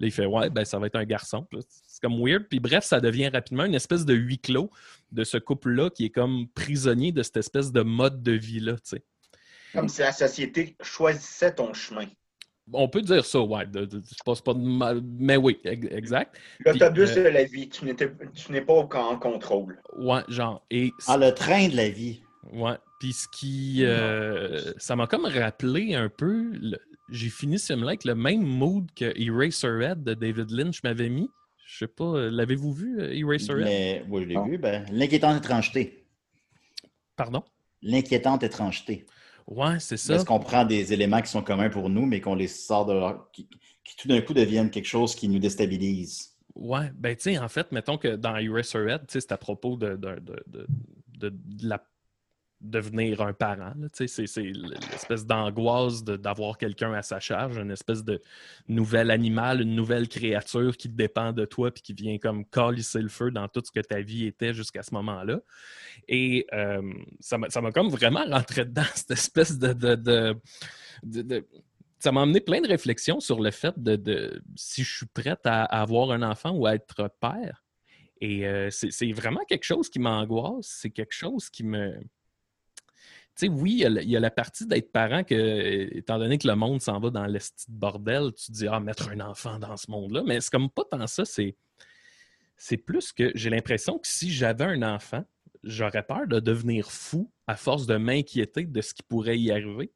Là, 0.00 0.06
il 0.06 0.12
fait, 0.12 0.26
ouais, 0.26 0.48
ben 0.48 0.64
ça 0.64 0.78
va 0.78 0.86
être 0.86 0.96
un 0.96 1.04
garçon. 1.04 1.46
C'est 1.68 2.00
comme 2.00 2.24
weird. 2.24 2.46
Puis 2.48 2.60
bref, 2.60 2.84
ça 2.84 3.00
devient 3.00 3.28
rapidement 3.28 3.64
une 3.64 3.74
espèce 3.74 4.04
de 4.04 4.14
huis 4.14 4.38
clos 4.38 4.70
de 5.10 5.24
ce 5.24 5.38
couple-là 5.38 5.90
qui 5.90 6.04
est 6.04 6.10
comme 6.10 6.46
prisonnier 6.54 7.10
de 7.10 7.22
cette 7.24 7.38
espèce 7.38 7.72
de 7.72 7.82
mode 7.82 8.22
de 8.22 8.32
vie-là. 8.32 8.76
Comme 9.72 9.88
si 9.88 10.00
la 10.00 10.12
société 10.12 10.76
choisissait 10.80 11.54
ton 11.54 11.74
chemin. 11.74 12.06
On 12.72 12.88
peut 12.88 13.00
dire 13.02 13.24
ça, 13.24 13.40
ouais. 13.40 13.66
de- 13.66 13.84
de- 13.86 14.00
je 14.06 14.22
pense 14.24 14.40
pas 14.40 14.54
de 14.54 14.60
mal, 14.60 15.00
mais 15.18 15.36
oui, 15.36 15.58
ex- 15.64 15.86
exact. 15.90 16.36
L'autobus 16.64 17.10
Puis, 17.12 17.20
de 17.22 17.26
euh, 17.26 17.30
la 17.30 17.44
vie, 17.44 17.68
tu 17.68 17.84
n'étais 17.84 18.10
tu 18.34 18.52
n'es 18.52 18.60
pas 18.60 18.74
au- 18.74 18.88
en 18.94 19.18
contrôle. 19.18 19.80
Ouais, 19.98 20.20
genre. 20.28 20.64
Et 20.70 20.90
Ah, 21.06 21.16
le 21.16 21.30
train 21.32 21.68
de 21.68 21.76
la 21.76 21.88
vie. 21.88 22.20
Ouais. 22.52 22.76
Puis 23.00 23.12
ce 23.12 23.28
qui. 23.28 23.78
euh, 23.84 24.60
ça 24.78 24.96
m'a 24.96 25.06
comme 25.06 25.24
rappelé 25.26 25.94
un 25.94 26.08
peu. 26.08 26.50
le- 26.52 26.78
J'ai 27.10 27.30
fini 27.30 27.58
ce 27.58 27.72
film-là 27.72 27.88
avec 27.92 28.04
le 28.04 28.14
même 28.14 28.42
mood 28.42 28.86
que 28.94 29.12
Eraserhead 29.18 30.02
de 30.04 30.12
David 30.12 30.50
Lynch 30.50 30.82
m'avait 30.82 31.08
mis. 31.08 31.30
Je 31.66 31.78
sais 31.78 31.86
pas, 31.86 32.04
euh, 32.04 32.30
l'avez-vous 32.30 32.72
vu, 32.72 33.00
euh, 33.00 33.12
Eraserhead? 33.14 33.64
Mais, 33.64 34.04
oui, 34.10 34.22
je 34.24 34.28
l'ai 34.28 34.34
Non. 34.34 34.44
vu. 34.46 34.58
Ben, 34.58 34.84
L'inquiétante 34.92 35.38
étrangeté. 35.38 36.04
Pardon? 37.16 37.42
L'inquiétante 37.82 38.42
étrangeté. 38.42 39.06
Ouais, 39.48 39.80
c'est 39.80 39.96
ça. 39.96 40.14
Est-ce 40.14 40.24
qu'on 40.24 40.38
prend 40.38 40.64
des 40.64 40.92
éléments 40.92 41.22
qui 41.22 41.30
sont 41.30 41.42
communs 41.42 41.70
pour 41.70 41.88
nous, 41.88 42.04
mais 42.04 42.20
qu'on 42.20 42.34
les 42.34 42.48
sort 42.48 42.84
de 42.86 42.92
leur... 42.92 43.30
qui, 43.32 43.48
qui 43.84 43.96
tout 43.96 44.06
d'un 44.08 44.20
coup 44.20 44.34
deviennent 44.34 44.70
quelque 44.70 44.86
chose 44.86 45.14
qui 45.14 45.28
nous 45.28 45.38
déstabilise? 45.38 46.34
Ouais, 46.54 46.90
ben 46.94 47.16
tu 47.16 47.22
sais, 47.22 47.38
en 47.38 47.48
fait, 47.48 47.72
mettons 47.72 47.96
que 47.98 48.16
dans 48.16 48.32
tu 49.06 49.12
sais, 49.12 49.20
c'est 49.20 49.32
à 49.32 49.38
propos 49.38 49.76
de, 49.76 49.96
de- 49.96 50.20
de- 50.46 51.30
de 51.30 51.66
la 51.66 51.82
devenir 52.60 53.20
un 53.20 53.32
parent. 53.32 53.72
C'est 53.92 54.08
l'espèce 54.36 55.26
d'angoisse 55.26 56.02
d'avoir 56.04 56.58
quelqu'un 56.58 56.92
à 56.92 57.02
sa 57.02 57.20
charge, 57.20 57.58
une 57.58 57.70
espèce 57.70 58.04
de 58.04 58.20
nouvel 58.68 59.10
animal, 59.10 59.60
une 59.60 59.74
nouvelle 59.74 60.08
créature 60.08 60.76
qui 60.76 60.88
dépend 60.88 61.32
de 61.32 61.44
toi 61.44 61.70
puis 61.70 61.82
qui 61.82 61.92
vient 61.92 62.18
comme 62.18 62.44
calisser 62.44 63.00
le 63.00 63.08
feu 63.08 63.30
dans 63.30 63.48
tout 63.48 63.62
ce 63.64 63.70
que 63.70 63.80
ta 63.80 64.00
vie 64.00 64.26
était 64.26 64.54
jusqu'à 64.54 64.82
ce 64.82 64.92
moment-là. 64.94 65.40
Et 66.08 66.46
euh, 66.52 66.82
ça 67.20 67.38
m'a 67.38 67.72
comme 67.72 67.88
vraiment 67.88 68.24
rentré 68.24 68.64
dedans, 68.64 68.82
cette 68.94 69.12
espèce 69.12 69.58
de- 69.58 70.36
ça 71.98 72.12
m'a 72.12 72.22
amené 72.22 72.40
plein 72.40 72.60
de 72.60 72.68
réflexions 72.68 73.20
sur 73.20 73.40
le 73.40 73.50
fait 73.50 73.74
de, 73.76 74.40
si 74.56 74.84
je 74.84 74.96
suis 74.98 75.06
prête 75.06 75.40
à, 75.44 75.64
avoir 75.64 76.10
un 76.10 76.22
enfant 76.22 76.50
ou 76.50 76.66
à 76.66 76.74
être 76.74 77.10
père. 77.20 77.64
Et 78.20 78.46
euh, 78.46 78.68
c'est 78.70 79.12
vraiment 79.12 79.44
quelque 79.48 79.64
chose 79.64 79.88
qui 79.88 79.98
m'angoisse. 79.98 80.66
C'est 80.80 80.90
quelque 80.90 81.14
chose 81.14 81.50
qui 81.50 81.64
me. 81.64 82.00
Sais, 83.38 83.46
oui, 83.48 83.84
il 83.84 84.10
y 84.10 84.16
a 84.16 84.20
la- 84.20 84.30
partie 84.32 84.66
d'être 84.66 84.90
parent 84.90 85.22
que, 85.22 85.96
étant 85.96 86.18
donné 86.18 86.38
que 86.38 86.48
le 86.48 86.56
monde 86.56 86.80
s'en 86.82 86.98
va 86.98 87.10
dans 87.10 87.24
l'esti 87.26 87.70
de 87.70 87.76
bordel, 87.76 88.32
tu 88.34 88.46
te 88.46 88.52
dis, 88.52 88.66
ah, 88.66 88.80
mettre 88.80 89.10
un 89.10 89.20
enfant 89.20 89.60
dans 89.60 89.76
ce 89.76 89.88
monde-là. 89.92 90.24
Mais 90.26 90.40
c'est 90.40 90.50
comme 90.50 90.68
pas 90.68 90.82
tant 90.90 91.06
ça. 91.06 91.24
C'est 91.24 91.54
c'est 92.56 92.76
plus 92.76 93.12
que 93.12 93.30
j'ai 93.36 93.48
l'impression 93.50 94.00
que 94.00 94.08
si 94.08 94.32
j'avais 94.32 94.64
un 94.64 94.82
enfant, 94.82 95.24
j'aurais 95.62 96.02
peur 96.02 96.26
de 96.26 96.40
devenir 96.40 96.90
fou 96.90 97.30
à 97.46 97.54
force 97.54 97.86
de 97.86 97.96
m'inquiéter 97.96 98.64
de 98.64 98.80
ce 98.80 98.92
qui 98.92 99.04
pourrait 99.04 99.38
y 99.38 99.52
arriver. 99.52 99.92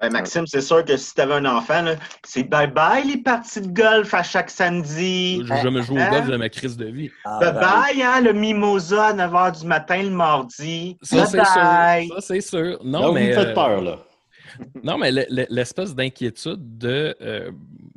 Ben, 0.00 0.10
Maxime, 0.12 0.46
c'est 0.46 0.60
sûr 0.62 0.84
que 0.84 0.96
si 0.96 1.14
tu 1.14 1.20
avais 1.20 1.34
un 1.34 1.44
enfant, 1.44 1.84
c'est 2.24 2.42
bye-bye 2.42 3.06
les 3.06 3.18
parties 3.18 3.60
de 3.60 3.68
golf 3.68 4.14
à 4.14 4.22
chaque 4.22 4.50
samedi. 4.50 5.42
Je 5.46 5.52
vais 5.54 5.60
jamais 5.62 5.82
jouer 5.82 5.98
au 5.98 6.04
Hein? 6.04 6.10
golf 6.10 6.26
de 6.28 6.36
ma 6.36 6.48
crise 6.48 6.76
de 6.76 6.86
vie. 6.86 7.10
Ah, 7.24 7.38
ben, 7.40 7.52
Bye-bye, 7.52 8.02
hein, 8.02 8.20
le 8.22 8.32
mimosa 8.32 9.08
à 9.08 9.12
9h 9.14 9.60
du 9.60 9.66
matin 9.66 10.02
le 10.02 10.10
mardi. 10.10 10.96
Ça, 11.02 11.26
c'est 11.26 11.44
sûr. 11.44 12.14
Ça, 12.14 12.20
c'est 12.20 12.40
sûr. 12.40 12.78
Non, 12.82 13.00
Là, 13.00 13.06
vous 13.08 13.14
mais, 13.14 13.28
me 13.28 13.32
faites 13.34 13.48
euh, 13.48 13.54
peur, 13.54 13.80
là. 13.82 13.98
Non, 14.82 14.98
mais 14.98 15.12
le- 15.12 15.26
le- 15.30 15.46
l'espèce 15.50 15.94
d'inquiétude 15.94 16.78
de. 16.78 17.14
euh, 17.20 17.50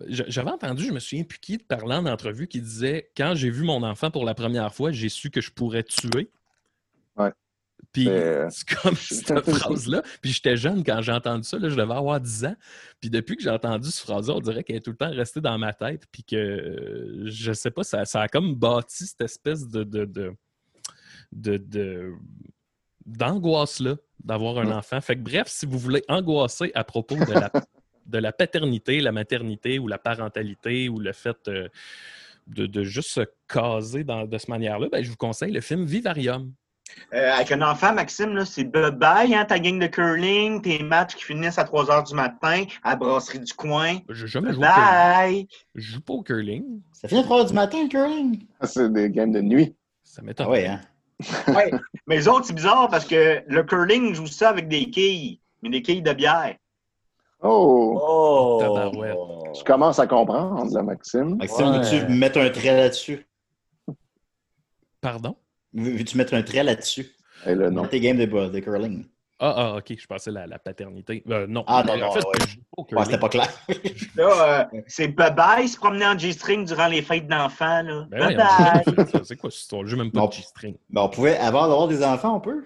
J'avais 0.07 0.51
entendu, 0.51 0.85
je 0.85 0.91
me 0.91 0.99
souviens 0.99 1.23
plus 1.23 1.39
qui 1.39 1.57
de 1.57 1.63
parlant 1.63 1.97
en 1.97 2.05
entrevue 2.05 2.47
qui 2.47 2.61
disait 2.61 3.09
Quand 3.17 3.33
j'ai 3.35 3.49
vu 3.49 3.63
mon 3.63 3.81
enfant 3.81 4.11
pour 4.11 4.23
la 4.25 4.33
première 4.35 4.73
fois, 4.73 4.91
j'ai 4.91 5.09
su 5.09 5.29
que 5.31 5.41
je 5.41 5.51
pourrais 5.51 5.83
tuer. 5.83 6.29
Puis 7.93 8.09
Euh, 8.09 8.49
c'est 8.49 8.67
comme 8.69 8.95
cette 8.95 9.39
phrase-là. 9.49 10.01
Puis 10.21 10.31
j'étais 10.31 10.57
jeune 10.57 10.83
quand 10.83 11.01
j'ai 11.01 11.11
entendu 11.11 11.43
ça, 11.47 11.57
là, 11.59 11.69
je 11.69 11.75
devais 11.75 11.93
avoir 11.93 12.19
10 12.19 12.45
ans. 12.45 12.55
Puis 12.99 13.09
depuis 13.11 13.35
que 13.37 13.43
j'ai 13.43 13.49
entendu 13.51 13.89
cette 13.91 14.03
phrase-là, 14.05 14.33
on 14.35 14.39
dirait 14.39 14.63
qu'elle 14.63 14.77
est 14.77 14.81
tout 14.81 14.91
le 14.91 14.97
temps 14.97 15.11
restée 15.11 15.41
dans 15.41 15.57
ma 15.59 15.73
tête. 15.73 16.05
Puis 16.11 16.23
que 16.23 16.35
euh, 16.35 17.21
je 17.25 17.53
sais 17.53 17.69
pas, 17.71 17.83
ça, 17.83 18.03
ça 18.05 18.21
a 18.21 18.27
comme 18.27 18.55
bâti 18.55 19.05
cette 19.05 19.21
espèce 19.21 19.67
de. 19.69 19.83
de, 19.83 20.05
de, 20.05 20.33
de- 21.31 21.57
de- 21.57 22.13
d'angoisse-là 23.05 23.95
d'avoir 24.23 24.57
un 24.59 24.65
Mm. 24.65 24.71
enfant. 24.77 25.01
Fait 25.01 25.15
que 25.15 25.21
bref, 25.21 25.47
si 25.47 25.65
vous 25.65 25.77
voulez 25.77 26.03
angoisser 26.07 26.71
à 26.73 26.83
propos 26.83 27.15
de 27.15 27.33
la, 27.33 27.51
de 28.05 28.17
la 28.17 28.31
paternité, 28.31 29.01
la 29.01 29.11
maternité 29.11 29.77
ou 29.79 29.87
la 29.87 29.97
parentalité 29.97 30.87
ou 30.89 30.99
le 30.99 31.11
fait 31.11 31.37
euh, 31.47 31.67
de, 32.47 32.65
de 32.65 32.83
juste 32.83 33.09
se 33.09 33.21
caser 33.47 34.03
dans- 34.03 34.25
de 34.25 34.37
cette 34.37 34.47
manière-là, 34.49 34.87
ben, 34.91 35.03
je 35.03 35.09
vous 35.09 35.17
conseille 35.17 35.51
le 35.51 35.61
film 35.61 35.83
Vivarium. 35.85 36.53
Euh, 37.13 37.31
avec 37.31 37.51
un 37.51 37.61
enfant, 37.61 37.93
Maxime, 37.93 38.33
là, 38.35 38.43
c'est 38.45 38.63
bye-bye, 38.63 39.33
hein, 39.35 39.45
ta 39.45 39.59
gang 39.59 39.79
de 39.79 39.87
curling, 39.87 40.61
tes 40.61 40.81
matchs 40.83 41.15
qui 41.15 41.23
finissent 41.23 41.57
à 41.59 41.63
3 41.63 41.85
h 41.85 42.07
du 42.07 42.15
matin 42.15 42.63
à 42.83 42.91
la 42.91 42.95
brasserie 42.95 43.39
du 43.39 43.53
coin. 43.53 43.97
J'ai 44.09 44.27
jamais 44.27 44.51
joué 44.53 44.65
au 44.65 44.69
curling. 44.69 44.83
Bye! 44.85 45.47
Je 45.75 45.91
joue 45.93 46.01
pas 46.01 46.13
au 46.13 46.23
curling. 46.23 46.81
Ça 46.91 47.07
finit 47.07 47.21
à 47.21 47.23
3 47.23 47.43
h 47.43 47.47
du 47.49 47.53
matin, 47.53 47.83
le 47.83 47.89
curling? 47.89 48.45
C'est 48.63 48.91
des 48.91 49.09
games 49.11 49.31
de 49.31 49.41
nuit. 49.41 49.75
Ça 50.03 50.21
m'étonne. 50.21 50.47
Ah 50.47 50.51
ouais, 50.51 50.67
hein? 50.67 50.81
Ouais. 51.55 51.71
Mais 52.07 52.17
les 52.17 52.27
autres, 52.27 52.45
c'est 52.47 52.53
bizarre 52.53 52.89
parce 52.89 53.05
que 53.05 53.43
le 53.47 53.63
curling 53.63 54.13
joue 54.13 54.27
ça 54.27 54.49
avec 54.49 54.67
des 54.67 54.89
quilles, 54.89 55.39
mais 55.61 55.69
des 55.69 55.81
quilles 55.81 56.01
de 56.03 56.13
bière. 56.13 56.55
Oh! 57.41 57.99
Oh! 58.01 59.43
Tu 59.53 59.63
commences 59.63 59.99
à 59.99 60.07
comprendre, 60.07 60.73
là, 60.73 60.81
Maxime. 60.81 61.35
Maxime, 61.35 61.67
Ouais. 61.67 61.79
veux-tu 61.79 62.07
mettre 62.11 62.39
un 62.39 62.49
trait 62.49 62.75
là-dessus? 62.75 63.25
Pardon? 65.01 65.35
Veux- 65.73 65.91
Veux-tu 65.97 66.17
mettre 66.17 66.33
un 66.33 66.43
trait 66.43 66.63
là-dessus? 66.63 67.07
Et 67.45 67.55
là, 67.55 67.69
non. 67.69 67.81
Dans 67.83 67.87
tes 67.87 67.99
games 67.99 68.17
de, 68.17 68.25
de 68.25 68.59
curling. 68.59 69.05
Ah, 69.39 69.53
ah, 69.57 69.75
ok, 69.77 69.93
je 69.99 70.05
pensais 70.07 70.31
la, 70.31 70.47
la 70.47 70.57
paternité. 70.59 71.21
Euh, 71.29 71.45
non. 71.47 71.65
Ah, 71.67 71.83
non, 71.85 71.93
En 71.93 71.97
non, 71.97 72.11
fait, 72.13 72.19
ouais. 72.25 72.85
Ouais, 72.95 73.03
c'était 73.05 73.17
pas 73.17 73.27
clair. 73.29 73.49
Là, 74.15 74.67
euh, 74.71 74.79
c'est 74.87 75.07
bye-bye 75.09 75.67
se 75.67 75.75
promener 75.77 76.05
en 76.05 76.17
G-string 76.17 76.63
durant 76.65 76.87
les 76.87 77.01
fêtes 77.01 77.27
d'enfants. 77.27 77.81
là. 77.81 78.05
Ben 78.09 78.27
ouais, 78.27 78.35
Bye-bye! 78.35 79.23
c'est 79.25 79.35
quoi 79.35 79.51
cette 79.51 79.59
histoire? 79.59 79.85
Je 79.85 79.95
même 79.97 80.11
pas 80.11 80.21
Non. 80.21 80.27
de 80.27 80.31
G-string. 80.33 80.75
Ben, 80.89 81.01
on 81.01 81.09
pouvait, 81.09 81.35
avant 81.37 81.67
d'avoir 81.67 81.87
des 81.89 82.03
enfants, 82.05 82.37
on 82.37 82.39
peut. 82.39 82.63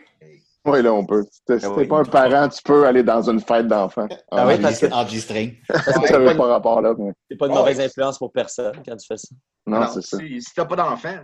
Oui, 0.67 0.83
là, 0.83 0.93
on 0.93 1.05
peut. 1.05 1.23
Si 1.31 1.41
t'es 1.45 1.53
Ah 1.55 1.59
t'es 1.59 1.67
oui. 1.67 1.85
pas 1.87 1.99
un 1.99 2.03
parent, 2.03 2.49
tu 2.49 2.61
peux 2.61 2.85
aller 2.85 3.01
dans 3.03 3.29
une 3.29 3.39
fête 3.39 3.67
d'enfants. 3.67 4.07
Ah 4.31 4.45
oui, 4.47 4.55
parce 4.61 4.79
que- 4.79 4.91
En 4.93 5.07
G-string. 5.07 5.55
Ça 5.73 6.19
n'avait 6.19 6.35
pas 6.35 6.45
rapport 6.47 6.81
là. 6.81 6.93
Mais... 6.97 7.11
C'est 7.31 7.37
pas 7.37 7.45
une 7.47 7.53
Ouais. 7.53 7.57
mauvaise 7.59 7.79
influence 7.79 8.17
pour 8.17 8.31
personne 8.31 8.73
quand 8.85 8.95
tu 8.97 9.07
fais 9.07 9.17
ça. 9.17 9.29
Non, 9.65 9.79
Non, 9.81 9.87
c'est 9.93 10.01
ça. 10.01 10.17
si, 10.17 10.41
si 10.41 10.53
t'as 10.55 10.65
pas 10.65 10.75
d'enfant, 10.75 11.15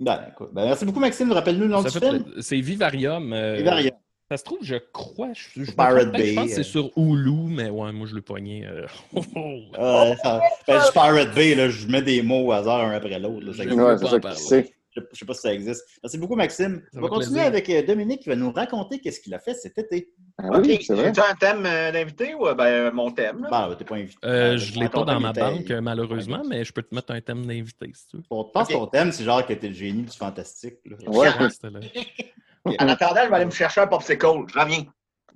Ben, 0.00 0.20
écoute, 0.32 0.50
ben, 0.52 0.64
merci 0.66 0.84
beaucoup, 0.84 1.00
Maxime. 1.00 1.30
Rappelle-nous 1.32 1.62
le 1.64 1.68
nom 1.68 1.82
Ça 1.82 1.90
du 2.00 2.06
film. 2.06 2.24
C'est 2.40 2.60
Vivarium. 2.60 3.32
euh, 3.32 3.56
Vivarium. 3.56 3.92
Ça 4.30 4.38
se 4.38 4.44
trouve, 4.44 4.58
je 4.62 4.76
crois. 4.92 5.28
Je, 5.34 5.62
je 5.64 5.70
Pirate 5.72 6.10
peut-être, 6.10 6.24
je 6.26 6.34
pense 6.34 6.44
Bay, 6.44 6.48
que 6.48 6.54
c'est 6.54 6.60
euh. 6.60 6.62
sur 6.62 6.90
Hulu, 6.96 7.48
mais 7.54 7.68
ouais, 7.68 7.92
moi 7.92 8.06
je 8.08 8.14
l'ai 8.14 8.22
pogné. 8.22 8.66
euh, 8.66 8.86
Ouais, 9.14 10.16
ça- 10.22 10.40
ben, 10.66 10.80
je 10.86 10.92
Pirate 10.92 11.34
Bay, 11.34 11.54
là, 11.54 11.68
je 11.68 11.86
mets 11.86 12.02
des 12.02 12.22
mots 12.22 12.46
au 12.46 12.52
hasard 12.52 12.80
un 12.80 12.92
après 12.92 13.18
l'autre. 13.18 13.46
Ouais, 13.48 13.52
c'est 13.54 14.26
en 14.26 14.34
ça 14.34 14.62
qui. 14.62 14.72
Je 14.94 15.00
ne 15.00 15.06
sais 15.12 15.24
pas 15.24 15.32
si 15.34 15.40
ça 15.40 15.54
existe. 15.54 15.84
Merci 16.02 16.18
beaucoup, 16.18 16.34
Maxime. 16.36 16.82
Ça 16.92 16.98
On 16.98 17.02
va 17.02 17.08
continuer 17.08 17.40
plaisir. 17.40 17.46
avec 17.46 17.70
euh, 17.70 17.82
Dominique 17.82 18.20
qui 18.22 18.28
va 18.28 18.36
nous 18.36 18.52
raconter 18.52 18.98
qu'est-ce 19.00 19.20
qu'il 19.20 19.32
a 19.34 19.38
fait 19.38 19.54
cet 19.54 19.78
été. 19.78 20.12
Ah 20.38 20.58
oui, 20.60 20.78
vrai. 20.88 21.12
J'ai 21.14 21.20
un 21.22 21.34
thème 21.34 21.64
euh, 21.64 21.90
d'invité 21.92 22.34
ou 22.34 22.46
euh, 22.46 22.54
ben, 22.54 22.90
mon 22.92 23.10
thème? 23.10 23.46
t'es 23.78 23.84
pas 23.84 23.94
invité. 23.96 24.18
Euh, 24.26 24.58
je 24.58 24.78
l'ai 24.78 24.88
pas 24.90 25.04
dans 25.04 25.18
ma 25.20 25.32
banque, 25.32 25.70
malheureusement, 25.70 26.42
mais 26.48 26.64
je 26.64 26.72
peux 26.72 26.82
te 26.82 26.94
mettre 26.94 27.12
un 27.12 27.20
thème 27.20 27.46
d'invité 27.46 27.90
si 27.94 28.06
tu 28.08 28.16
veux. 28.18 28.22
Bon, 28.30 28.44
je 28.46 28.50
pense 28.52 28.68
que 28.68 28.74
Ok. 28.74 28.80
ton 28.80 28.86
thème, 28.88 29.12
c'est 29.12 29.24
genre 29.24 29.46
que 29.46 29.54
t'es 29.54 29.68
le 29.68 29.74
génie 29.74 30.02
du 30.02 30.16
fantastique. 30.16 30.76
là. 30.84 30.96
Ouais. 31.06 31.28
Ouais, 31.40 31.50
c'était 31.50 31.70
là. 31.70 31.80
En 32.78 32.86
attendant, 32.88 33.22
je 33.24 33.28
vais 33.28 33.34
aller 33.36 33.44
me 33.46 33.50
chercher 33.50 33.80
un 33.80 33.88
popsicle. 33.88 34.24
Je 34.54 34.58
reviens. 34.58 34.84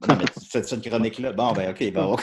Non, 0.09 0.15
mais 0.17 0.25
tu 0.27 0.49
fais 0.49 0.63
cette 0.63 0.87
chronique-là. 0.89 1.33
Bon, 1.33 1.53
ben, 1.53 1.71
OK. 1.71 1.91
Ben, 1.93 2.05
on- 2.05 2.17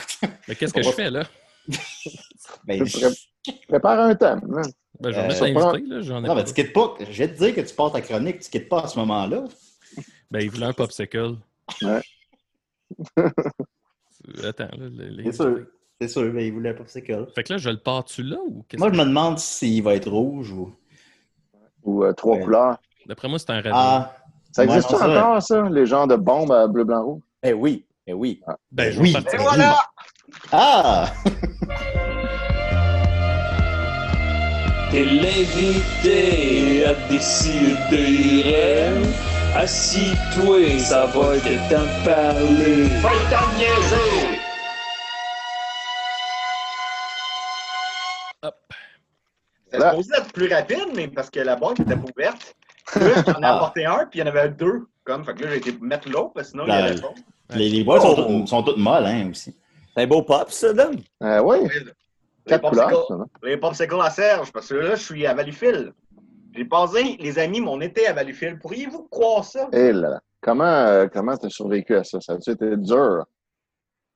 Mais 0.48 0.54
qu'est-ce 0.54 0.72
que 0.72 0.82
je 0.84 0.90
fais 0.92 1.10
là? 1.10 1.24
ben, 2.64 2.84
Tu 2.84 2.98
pré- 3.00 3.54
Prépare 3.68 4.00
un 4.00 4.14
thème. 4.14 4.40
hein. 4.56 4.62
Ben, 5.00 5.10
je 5.10 5.16
vais 5.16 5.22
Euh, 5.22 5.28
mettre 5.54 5.88
là, 5.88 6.00
j'en 6.02 6.24
ai 6.24 6.28
Non, 6.28 6.34
mais 6.34 6.44
tu 6.44 6.54
quittes 6.54 6.72
pas. 6.72 6.94
Je 7.00 7.18
vais 7.24 7.28
te 7.28 7.38
dire 7.38 7.54
que 7.54 7.60
tu 7.60 7.74
passes 7.74 7.92
ta 7.92 8.00
chronique, 8.00 8.40
tu 8.40 8.50
quittes 8.50 8.68
pas 8.68 8.82
à 8.82 8.86
ce 8.88 8.98
moment-là. 9.00 9.44
Ben, 10.30 10.40
il 10.40 10.50
voulait 10.50 10.66
un 10.66 10.72
popsicle. 10.72 11.36
Ouais. 11.82 12.00
Attends, 14.44 14.64
là, 14.64 14.88
le- 14.88 15.08
les- 15.08 15.24
C'est 15.24 15.42
sûr. 15.42 15.66
C'est 16.00 16.08
sûr, 16.08 16.32
ben, 16.32 16.40
il 16.40 16.52
voulait 16.52 16.74
pas 16.74 16.82
que 16.84 16.90
Fait 16.90 17.02
que 17.02 17.52
là, 17.52 17.56
je 17.58 17.70
le 17.70 17.76
pars-tu 17.78 18.22
là 18.24 18.36
ou 18.46 18.64
qu'est-ce 18.68 18.80
Moi, 18.80 18.90
que... 18.90 18.96
je 18.96 19.00
me 19.00 19.06
demande 19.06 19.38
s'il 19.38 19.82
va 19.82 19.94
être 19.94 20.10
rouge 20.10 20.50
ou. 20.50 20.74
Ou 21.84 22.04
euh, 22.04 22.12
trois 22.12 22.36
Ouais. 22.36 22.42
couleurs. 22.42 22.78
D'après 23.06 23.28
moi, 23.28 23.38
c'est 23.38 23.50
un 23.50 23.60
rêve. 23.60 23.72
Ah! 23.74 24.16
Ça 24.52 24.64
existe 24.64 24.90
non, 24.90 24.98
ça- 24.98 25.08
encore, 25.10 25.42
ça? 25.42 25.68
Les 25.70 25.86
genres 25.86 26.06
de 26.06 26.16
bombes 26.16 26.50
à 26.52 26.66
bleu, 26.66 26.84
blanc, 26.84 27.04
rouge? 27.04 27.22
Eh 27.42 27.52
oui, 27.52 27.84
eh 28.06 28.12
oui. 28.12 28.40
Ben, 28.72 28.90
je 28.92 29.00
oui. 29.00 29.12
vais 29.12 29.20
partir. 29.22 29.40
Et 29.40 29.42
voilà! 29.42 29.76
Ah! 30.52 31.12
T'es 34.94 35.04
l'invité 35.06 36.86
à 36.86 36.94
décider. 37.10 38.54
Assis-toi, 39.56 40.78
ça 40.78 41.06
va 41.06 41.34
de 41.34 42.04
parler. 42.04 42.86
Fais 43.02 43.24
ta 43.28 43.40
niaiser! 43.58 44.38
Hop. 48.44 48.54
C'était 49.64 49.78
Là. 49.78 49.90
supposé 49.90 50.10
être 50.16 50.32
plus 50.32 50.52
rapide, 50.54 50.86
mais 50.94 51.08
parce 51.08 51.28
que 51.30 51.40
la 51.40 51.56
boîte 51.56 51.80
était 51.80 51.96
pas 51.96 52.04
ouverte. 52.16 52.54
Là, 52.94 53.22
j'en 53.26 53.32
ai 53.40 53.44
Ah. 53.44 53.56
apporté 53.56 53.84
un, 53.86 54.06
puis 54.08 54.20
il 54.20 54.22
y 54.22 54.22
en 54.22 54.26
avait 54.28 54.50
deux. 54.50 54.86
Comme, 55.02 55.24
fait 55.24 55.34
que 55.34 55.42
là, 55.42 55.50
j'ai 55.50 55.56
été 55.56 55.72
mettre 55.80 56.08
l'autre, 56.08 56.34
parce 56.34 56.46
que 56.46 56.50
sinon, 56.52 56.64
il 56.66 56.70
y 56.70 56.72
avait 56.72 57.00
pas. 57.00 57.12
Les, 57.56 57.68
les 57.68 57.82
boîtes 57.82 58.02
sont, 58.02 58.14
Oh. 58.16 58.22
toutes, 58.22 58.46
sont 58.48 58.62
toutes 58.62 58.76
molles, 58.78 59.06
hein, 59.06 59.30
aussi. 59.32 59.56
C'est 59.96 60.02
un 60.04 60.06
beau 60.06 60.22
pop, 60.22 60.50
ça, 60.52 60.72
Dom? 60.72 60.96
Euh, 61.24 61.40
oui, 61.40 61.58
Les 62.46 62.58
popsicles, 62.58 62.94
les 63.42 63.56
popsicles 63.56 64.00
à 64.00 64.10
Serge, 64.10 64.52
parce 64.52 64.68
que 64.68 64.74
là, 64.74 64.94
je 64.96 65.02
suis 65.02 65.26
à 65.26 65.34
Valleyfield. 65.34 65.92
J'ai 66.54 66.64
passé, 66.64 67.16
les 67.18 67.38
amis, 67.38 67.60
mon 67.60 67.80
été 67.80 68.06
à 68.06 68.12
Valleyfield. 68.12 68.60
Pourriez-vous 68.60 69.08
croire 69.10 69.44
ça? 69.44 69.68
Eh 69.72 69.92
là 69.92 70.10
là. 70.10 70.20
Comment 70.40 70.64
euh, 70.64 71.06
comment 71.10 71.36
t'as 71.36 71.48
survécu 71.48 71.96
à 71.96 72.04
ça? 72.04 72.20
Ça 72.20 72.34
a 72.34 72.36
été 72.36 72.76
dur? 72.76 73.24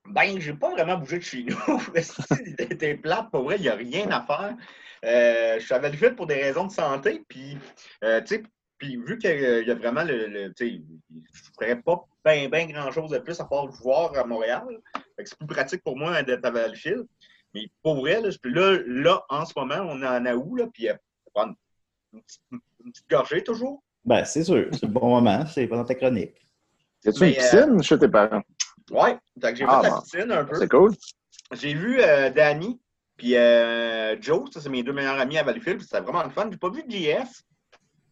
Ben, 0.06 0.38
j'ai 0.38 0.52
pas 0.54 0.70
vraiment 0.70 0.96
bougé 0.98 1.18
de 1.18 1.22
chez 1.24 1.44
nous. 1.68 1.80
C'était 2.58 2.94
plate, 2.94 3.30
pour 3.30 3.44
vrai, 3.44 3.56
il 3.56 3.62
n'y 3.62 3.68
a 3.68 3.74
rien 3.74 4.10
à 4.10 4.22
faire. 4.22 4.54
Euh, 5.04 5.58
je 5.58 5.64
suis 5.64 5.74
à 5.74 5.78
Valleyfield 5.78 6.16
pour 6.16 6.26
des 6.26 6.34
raisons 6.42 6.66
de 6.66 6.72
santé, 6.72 7.22
puis, 7.28 7.56
euh, 8.04 8.20
tu 8.20 8.36
sais, 8.36 8.42
puis 8.78 8.96
vu 8.96 9.18
qu'il 9.18 9.64
y 9.66 9.70
a 9.70 9.74
vraiment 9.74 10.04
le. 10.04 10.26
le- 10.26 10.52
tu 10.54 10.68
sais, 10.68 10.82
je 11.32 11.40
ferais 11.58 11.76
pas 11.76 12.04
bien 12.24 12.48
ben 12.48 12.70
grand 12.70 12.90
chose 12.92 13.10
de 13.10 13.18
plus 13.18 13.40
à 13.40 13.44
part 13.44 13.66
voir 13.66 14.16
à 14.16 14.24
Montréal. 14.24 14.64
C'est 15.24 15.36
plus 15.38 15.46
pratique 15.46 15.82
pour 15.82 15.96
moi 15.96 16.22
d'être 16.22 16.44
à 16.44 16.50
Valleyfield. 16.50 17.06
Mais 17.58 17.70
pour 17.82 17.96
vrai, 18.00 18.20
là, 18.20 18.28
puis 18.40 18.52
là, 18.52 18.78
là, 18.86 19.24
en 19.28 19.44
ce 19.44 19.52
moment, 19.56 19.76
on 19.80 20.02
est 20.02 20.06
en 20.06 20.24
août, 20.36 20.56
là, 20.58 20.66
puis 20.72 20.88
euh, 20.88 20.94
prendre 21.34 21.54
une, 22.12 22.22
petite, 22.22 22.42
une 22.50 22.92
petite 22.92 23.10
gorgée 23.10 23.42
toujours. 23.44 23.82
Ben, 24.04 24.24
c'est 24.24 24.44
sûr. 24.44 24.68
C'est 24.72 24.82
le 24.84 24.88
bon 24.92 25.08
moment. 25.08 25.44
C'est 25.46 25.66
pendant 25.66 25.84
ta 25.84 25.94
chronique. 25.94 26.34
Mais, 27.04 27.12
une 27.30 27.34
piscine 27.36 27.82
chez 27.82 27.98
tes 27.98 28.08
parents? 28.08 28.42
Ouais, 28.90 29.16
fait 29.40 29.52
que 29.52 29.58
j'ai 29.58 29.64
Ah, 29.68 29.80
fait 29.82 29.90
la 29.90 30.00
piscine 30.00 30.32
un 30.32 30.44
peu. 30.44 30.56
C'est 30.56 30.68
cool. 30.68 30.94
J'ai 31.52 31.74
vu 31.74 32.00
euh, 32.00 32.30
Danny 32.30 32.80
puis 33.16 33.36
euh, 33.36 34.16
Joe, 34.20 34.48
ça 34.52 34.60
c'est 34.60 34.68
mes 34.68 34.82
deux 34.84 34.92
meilleurs 34.92 35.18
amis 35.18 35.38
à 35.38 35.42
Valleyfield, 35.42 35.78
puis 35.78 35.86
c'était 35.86 36.00
vraiment 36.02 36.22
le 36.22 36.30
fun. 36.30 36.48
J'ai 36.50 36.56
pas 36.56 36.70
vu 36.70 36.84
JF 36.88 37.28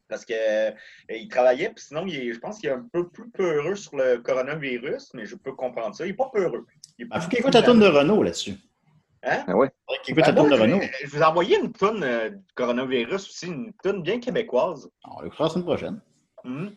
parce 0.08 0.24
que 0.24 0.34
euh, 0.34 0.72
il 1.10 1.28
travaillait, 1.28 1.70
puis 1.70 1.84
sinon 1.84 2.04
il 2.06 2.16
est- 2.16 2.32
je 2.32 2.38
pense 2.40 2.58
qu'il 2.58 2.68
est 2.68 2.72
un 2.72 2.86
peu 2.92 3.08
plus 3.08 3.30
peureux 3.30 3.76
sur 3.76 3.96
le 3.96 4.18
coronavirus, 4.18 5.10
mais 5.14 5.24
je 5.24 5.36
peux 5.36 5.52
comprendre 5.52 5.94
ça. 5.94 6.04
Il 6.04 6.10
est 6.10 6.14
pas 6.14 6.28
peureux. 6.32 6.66
Il 6.98 7.04
est 7.04 7.08
Il 7.14 7.20
faut 7.20 7.28
qu'il 7.28 7.38
écoute 7.38 7.54
la 7.54 7.62
tourne 7.62 7.80
de 7.80 7.86
Renault 7.86 8.22
là-dessus. 8.22 8.54
Hein? 9.22 9.44
Ah 9.48 9.56
ouais. 9.56 9.70
Écoute 10.06 10.24
Ben 10.24 10.38
Renault. 10.38 10.80
je, 10.80 11.06
je 11.06 11.10
vous 11.10 11.22
ai 11.22 11.24
envoyé 11.24 11.58
une 11.58 11.72
tonne 11.72 12.02
euh, 12.04 12.30
du 12.30 12.52
coronavirus 12.54 13.28
aussi, 13.28 13.46
une 13.46 13.72
tonne 13.82 14.02
bien 14.02 14.20
québécoise. 14.20 14.88
On 15.04 15.22
l'écoutera 15.22 15.44
la 15.44 15.50
semaine 15.50 15.64
prochaine. 15.64 16.00
Mhm. 16.44 16.76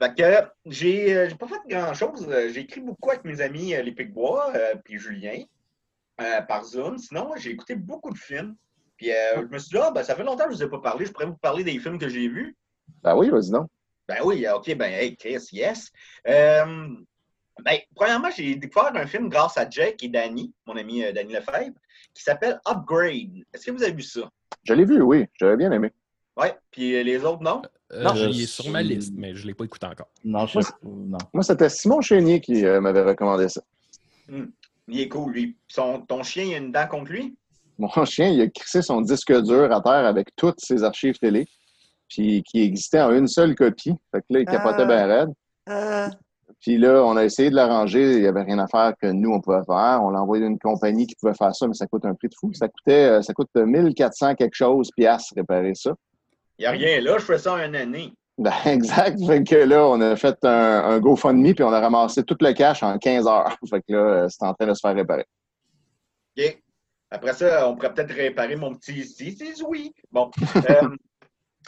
Fait 0.00 0.14
que 0.14 0.48
j'ai 0.66 1.16
euh, 1.16 1.28
j'ai 1.28 1.34
pas 1.36 1.46
fait 1.46 1.60
grand 1.68 1.94
chose. 1.94 2.26
J'ai 2.52 2.60
écrit 2.60 2.80
beaucoup 2.80 3.10
avec 3.10 3.24
mes 3.24 3.40
amis 3.40 3.74
euh, 3.74 3.82
les 3.82 3.92
Picbois 3.92 4.52
euh, 4.54 4.74
puis 4.84 4.98
Julien 4.98 5.44
euh, 6.20 6.40
par 6.42 6.64
Zoom. 6.64 6.98
Sinon, 6.98 7.30
j'ai 7.36 7.50
écouté 7.50 7.74
beaucoup 7.76 8.10
de 8.10 8.18
films. 8.18 8.56
Puis 8.96 9.12
euh, 9.12 9.42
je 9.42 9.46
me 9.46 9.58
suis 9.58 9.70
dit, 9.70 9.78
ah, 9.82 9.90
ben, 9.90 10.02
ça 10.02 10.14
fait 10.14 10.24
longtemps 10.24 10.44
que 10.44 10.54
je 10.54 10.54
ne 10.54 10.58
vous 10.58 10.64
ai 10.64 10.70
pas 10.70 10.80
parlé. 10.80 11.06
Je 11.06 11.12
pourrais 11.12 11.26
vous 11.26 11.36
parler 11.36 11.62
des 11.64 11.78
films 11.78 11.98
que 11.98 12.08
j'ai 12.08 12.28
vus. 12.28 12.56
Ben 13.02 13.14
oui, 13.16 13.30
vas-y 13.30 13.50
donc. 13.50 13.68
Ben 14.08 14.18
oui, 14.24 14.44
ok, 14.52 14.74
ben 14.74 14.92
hey, 14.92 15.16
Chris, 15.16 15.48
yes. 15.52 15.90
Ben, 17.64 17.78
premièrement, 17.94 18.28
j'ai 18.34 18.54
découvert 18.56 18.94
un 18.94 19.06
film 19.06 19.28
grâce 19.28 19.56
à 19.58 19.68
Jake 19.68 20.02
et 20.02 20.08
Danny, 20.08 20.52
mon 20.66 20.76
ami 20.76 21.04
euh, 21.04 21.12
Danny 21.12 21.34
Lefebvre, 21.34 21.74
qui 22.14 22.22
s'appelle 22.22 22.60
Upgrade. 22.66 23.44
Est-ce 23.52 23.66
que 23.66 23.70
vous 23.72 23.82
avez 23.82 23.92
vu 23.92 24.02
ça? 24.02 24.30
Je 24.64 24.74
l'ai 24.74 24.84
vu, 24.84 25.00
oui. 25.02 25.26
J'avais 25.38 25.56
bien 25.56 25.70
aimé. 25.72 25.90
Ouais, 26.36 26.54
puis 26.70 26.96
euh, 26.96 27.02
les 27.02 27.24
autres, 27.24 27.42
non? 27.42 27.62
Euh, 27.92 28.02
Non, 28.02 28.14
il 28.14 28.32
je 28.32 28.42
est 28.42 28.46
sur 28.46 28.70
ma 28.70 28.82
liste, 28.82 29.12
mais 29.14 29.34
je 29.34 29.42
ne 29.42 29.48
l'ai 29.48 29.54
pas 29.54 29.64
écouté 29.64 29.86
encore. 29.86 30.08
Non, 30.24 30.46
je 30.46 30.54
Moi, 30.54 30.62
sais 30.62 30.72
pas. 30.72 30.78
Non. 30.82 31.18
Moi, 31.34 31.42
c'était 31.42 31.68
Simon 31.68 32.00
Chénier 32.00 32.40
qui 32.40 32.64
euh, 32.64 32.80
m'avait 32.80 33.02
recommandé 33.02 33.48
ça. 33.48 33.60
Il 34.88 35.00
est 35.00 35.08
cool, 35.08 35.32
lui. 35.32 35.56
Son, 35.68 36.00
ton 36.00 36.22
chien, 36.22 36.44
il 36.44 36.54
a 36.54 36.58
une 36.58 36.72
dent 36.72 36.86
contre 36.88 37.12
lui? 37.12 37.36
Mon 37.78 38.04
chien, 38.04 38.28
il 38.28 38.40
a 38.40 38.48
crissé 38.48 38.80
son 38.80 39.00
disque 39.02 39.32
dur 39.42 39.70
à 39.72 39.80
terre 39.82 40.06
avec 40.06 40.28
toutes 40.36 40.60
ses 40.60 40.82
archives 40.84 41.18
télé, 41.18 41.46
puis 42.08 42.42
qui 42.44 42.62
existait 42.62 43.00
en 43.00 43.12
une 43.12 43.26
seule 43.28 43.54
copie. 43.54 43.94
Fait 44.10 44.20
que 44.20 44.26
là, 44.30 44.40
il 44.40 44.46
capotait 44.46 44.86
bien 44.86 45.06
raide. 45.06 45.30
Puis 46.62 46.78
là, 46.78 47.02
on 47.04 47.16
a 47.16 47.24
essayé 47.24 47.50
de 47.50 47.56
l'arranger. 47.56 48.14
Il 48.14 48.20
n'y 48.20 48.26
avait 48.26 48.42
rien 48.42 48.58
à 48.60 48.68
faire 48.68 48.94
que 49.00 49.08
nous, 49.08 49.30
on 49.30 49.40
pouvait 49.40 49.64
faire. 49.66 50.00
On 50.02 50.10
l'a 50.10 50.22
envoyé 50.22 50.44
à 50.44 50.46
une 50.46 50.58
compagnie 50.58 51.06
qui 51.06 51.16
pouvait 51.16 51.34
faire 51.34 51.54
ça, 51.54 51.66
mais 51.66 51.74
ça 51.74 51.86
coûte 51.86 52.04
un 52.04 52.14
prix 52.14 52.28
de 52.28 52.34
fou. 52.38 52.52
Ça 52.54 52.68
coûtait, 52.68 53.08
euh, 53.08 53.22
ça 53.22 53.34
coûte 53.34 53.50
1400 53.54 54.36
quelque 54.36 54.54
chose 54.54 54.88
piastres 54.96 55.34
réparer 55.36 55.74
ça. 55.74 55.92
Il 56.58 56.62
n'y 56.62 56.66
a 56.66 56.70
rien 56.70 57.00
là, 57.00 57.18
je 57.18 57.24
fais 57.24 57.38
ça 57.38 57.54
en 57.54 57.58
une 57.58 57.74
année. 57.74 58.12
Ben, 58.38 58.52
exact. 58.66 59.18
Fait 59.26 59.42
que 59.42 59.56
là, 59.56 59.86
on 59.86 60.00
a 60.00 60.16
fait 60.16 60.38
un, 60.44 60.84
un 60.84 60.98
GoFundMe, 61.00 61.54
puis 61.54 61.64
on 61.64 61.72
a 61.72 61.80
ramassé 61.80 62.22
tout 62.22 62.36
le 62.40 62.52
cash 62.52 62.82
en 62.82 62.96
15 62.96 63.26
heures. 63.26 63.56
Fait 63.68 63.80
que 63.80 63.92
là, 63.92 63.98
euh, 63.98 64.28
c'est 64.28 64.44
en 64.44 64.54
train 64.54 64.68
de 64.68 64.74
se 64.74 64.80
faire 64.80 64.94
réparer. 64.94 65.26
OK. 66.38 66.58
Après 67.10 67.34
ça, 67.34 67.68
on 67.68 67.74
pourrait 67.74 67.92
peut-être 67.92 68.14
réparer 68.14 68.56
mon 68.56 68.74
petit 68.74 69.04
si, 69.04 69.32
si, 69.32 69.62
oui. 69.66 69.92
Bon. 70.10 70.30
Euh, 70.70 70.88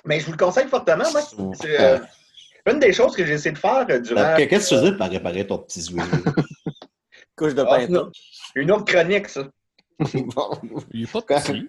mais 0.05 0.21
je 0.21 0.27
vous 0.27 0.33
le 0.33 0.39
conseille 0.39 0.67
fortement. 0.69 1.05
Moi, 1.11 1.21
c'est 1.55 1.81
euh, 1.81 1.99
une 2.67 2.79
des 2.81 2.93
choses 2.93 3.15
que 3.15 3.25
j'ai 3.25 3.35
essayé 3.35 3.53
de 3.53 3.59
faire 3.59 3.87
euh, 3.89 3.99
durant. 4.01 4.21
Euh, 4.41 4.47
Qu'est-ce 4.47 4.71
que 4.71 4.75
tu 4.75 4.81
faisais 4.81 4.97
pour 4.97 5.07
réparer 5.07 5.47
ton 5.47 5.59
petit 5.59 5.81
zoué? 5.81 6.03
Couche 7.37 7.55
de 7.55 7.63
Ah, 7.63 7.79
peinture. 7.79 8.11
une 8.55 8.71
autre 8.71 8.85
chronique, 8.85 9.29
ça. 9.29 9.43
Il 10.13 10.27
n'est 10.95 11.07
pas 11.07 11.23
petit. 11.23 11.69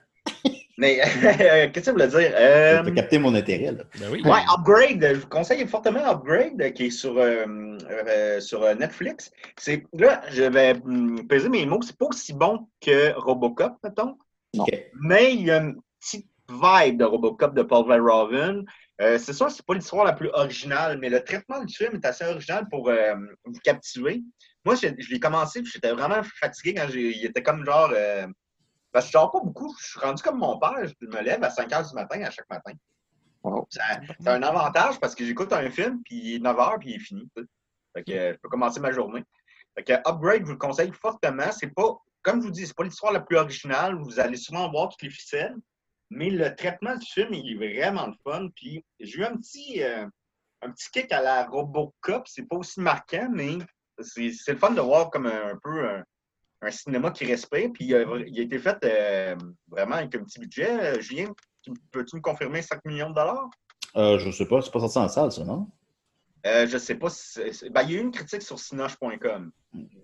Mais 0.78 0.98
qu'est-ce 0.98 1.72
que 1.72 1.82
ça 1.82 1.92
voulait 1.94 2.08
dire? 2.08 2.32
Euh, 2.36 2.84
T'as 2.84 2.92
capté 2.92 3.18
mon 3.18 3.34
intérêt, 3.34 3.72
là. 3.72 3.84
Ben 3.98 4.10
oui. 4.12 4.22
Ouais, 4.26 4.42
Upgrade. 4.54 5.14
Je 5.16 5.22
vous 5.22 5.28
conseille 5.28 5.66
fortement 5.68 6.06
Upgrade, 6.06 6.62
euh, 6.62 6.70
qui 6.72 6.88
est 6.88 6.90
sur, 6.90 7.18
euh, 7.18 7.46
euh, 7.90 8.40
sur 8.42 8.62
euh, 8.64 8.74
Netflix. 8.76 9.32
C'est 9.58 9.86
là, 9.94 10.22
je 10.30 10.44
vais 10.44 10.74
hum, 10.86 11.26
peser 11.28 11.48
mes 11.48 11.66
mots. 11.66 11.82
C'est 11.82 11.98
pas 11.98 12.08
aussi 12.08 12.34
bon 12.34 12.68
que 12.82 13.14
Robocop, 13.16 13.74
mettons. 13.84 14.18
Non. 14.54 14.66
Mais 15.02 15.34
il 15.34 15.44
y 15.44 15.52
a 15.52 15.58
une 15.62 15.76
petite 16.02 16.28
vibe 16.50 16.98
de 17.00 17.06
Robocop 17.06 17.56
de 17.56 17.64
Paul 17.64 17.88
Verhoeven. 17.88 18.66
Euh, 19.02 19.18
c'est 19.18 19.34
sûr, 19.34 19.52
c'est 19.52 19.66
pas 19.66 19.74
l'histoire 19.74 20.06
la 20.06 20.14
plus 20.14 20.30
originale, 20.30 20.98
mais 21.00 21.10
le 21.10 21.22
traitement 21.24 21.64
du 21.64 21.74
film 21.74 21.96
est 21.96 22.06
assez 22.06 22.24
original 22.24 22.68
pour 22.70 22.90
euh, 22.90 23.16
vous 23.44 23.60
captiver. 23.64 24.24
Moi, 24.64 24.76
je, 24.76 24.88
je 24.98 25.10
l'ai 25.10 25.20
commencé, 25.20 25.62
puis 25.62 25.72
j'étais 25.72 25.92
vraiment 25.92 26.22
fatigué 26.40 26.74
quand. 26.74 26.88
Il 26.94 27.26
était 27.26 27.44
comme 27.44 27.66
genre. 27.66 27.92
euh, 27.94 28.26
parce 28.96 29.08
que 29.08 29.12
je 29.12 29.18
dors 29.18 29.32
pas 29.32 29.42
beaucoup. 29.42 29.76
Je 29.78 29.86
suis 29.88 30.00
rendu 30.00 30.24
comme 30.24 30.38
mon 30.38 30.58
père. 30.58 30.88
Je 30.88 31.08
me 31.08 31.22
lève 31.22 31.44
à 31.44 31.50
5 31.50 31.70
h 31.70 31.90
du 31.90 31.96
matin 31.96 32.22
à 32.24 32.32
chaque 32.32 32.50
matin. 32.50 32.72
Wow. 33.44 33.68
C'est 33.70 34.28
un 34.30 34.42
avantage 34.42 35.00
parce 35.02 35.14
que 35.14 35.26
j'écoute 35.26 35.52
un 35.52 35.70
film, 35.70 36.02
puis 36.06 36.16
il 36.16 36.36
est 36.36 36.40
9 36.40 36.56
h, 36.56 36.80
puis 36.80 36.92
il 36.92 36.96
est 36.96 37.00
fini. 37.00 37.30
Fait 37.94 38.04
que, 38.04 38.34
je 38.34 38.38
peux 38.42 38.48
commencer 38.48 38.80
ma 38.80 38.94
journée. 38.94 39.24
Fait 39.78 39.84
que 39.84 39.94
Upgrade, 40.10 40.40
je 40.40 40.46
vous 40.46 40.52
le 40.54 40.58
conseille 40.58 40.94
fortement. 40.94 41.52
C'est 41.52 41.74
pas, 41.76 41.98
comme 42.22 42.40
je 42.42 42.46
vous 42.46 42.52
dis, 42.52 42.66
c'est 42.66 42.76
pas 42.76 42.86
l'histoire 42.86 43.12
la 43.12 43.20
plus 43.20 43.36
originale. 43.36 43.96
Vous 44.02 44.18
allez 44.18 44.38
souvent 44.38 44.72
voir 44.72 44.88
toutes 44.88 45.02
les 45.02 45.10
ficelles. 45.10 45.56
Mais 46.10 46.30
le 46.30 46.56
traitement 46.56 46.96
du 46.96 47.06
film, 47.06 47.34
il 47.34 47.62
est 47.64 47.80
vraiment 47.80 48.08
le 48.08 48.14
fun. 48.24 48.48
Puis 48.56 48.84
j'ai 49.00 49.20
eu 49.20 49.24
un 49.26 49.36
petit, 49.38 49.82
euh, 49.84 50.06
un 50.62 50.72
petit 50.72 50.90
kick 50.92 51.12
à 51.12 51.22
la 51.22 51.46
Robocop. 51.48 52.28
C'est 52.28 52.48
pas 52.48 52.58
aussi 52.58 52.80
marquant, 52.80 53.30
mais 53.34 53.58
c'est 54.00 54.32
le 54.48 54.58
fun 54.58 54.72
de 54.72 54.82
voir 54.82 55.10
comme 55.10 55.26
un, 55.26 55.52
un 55.54 55.58
peu 55.62 55.88
un, 55.90 56.04
un 56.62 56.72
cinéma 56.72 57.12
qui 57.12 57.26
respire. 57.26 57.70
Puis 57.74 57.86
il 57.86 57.96
a 57.96 58.42
été 58.42 58.60
fait 58.60 58.78
euh, 58.84 59.36
vraiment 59.68 59.96
avec 59.96 60.14
un 60.16 60.24
petit 60.24 60.40
budget. 60.40 60.70
Euh, 60.98 61.02
Julien, 61.02 61.32
tu- 61.64 61.74
peux-tu 61.92 62.16
me 62.18 62.22
confirmer 62.22 62.62
5 62.62 62.84
millions 62.86 63.10
de 63.10 63.16
dollars? 63.16 63.50
Euh, 63.96 64.20
je 64.20 64.30
sais 64.30 64.46
pas, 64.46 64.62
c'est 64.62 64.72
pas 64.72 64.80
sorti 64.82 64.98
en 65.00 65.08
salle, 65.08 65.32
ça, 65.32 65.44
non? 65.44 65.68
Euh, 66.46 66.68
je 66.68 66.78
sais 66.78 66.96
pas 66.96 67.10
si. 67.10 67.40
ben, 67.72 67.82
il 67.84 67.92
y 67.92 67.96
a 67.96 67.98
eu 67.98 68.02
une 68.02 68.12
critique 68.12 68.44
sur 68.44 68.60
Cinoche.com. 68.60 69.52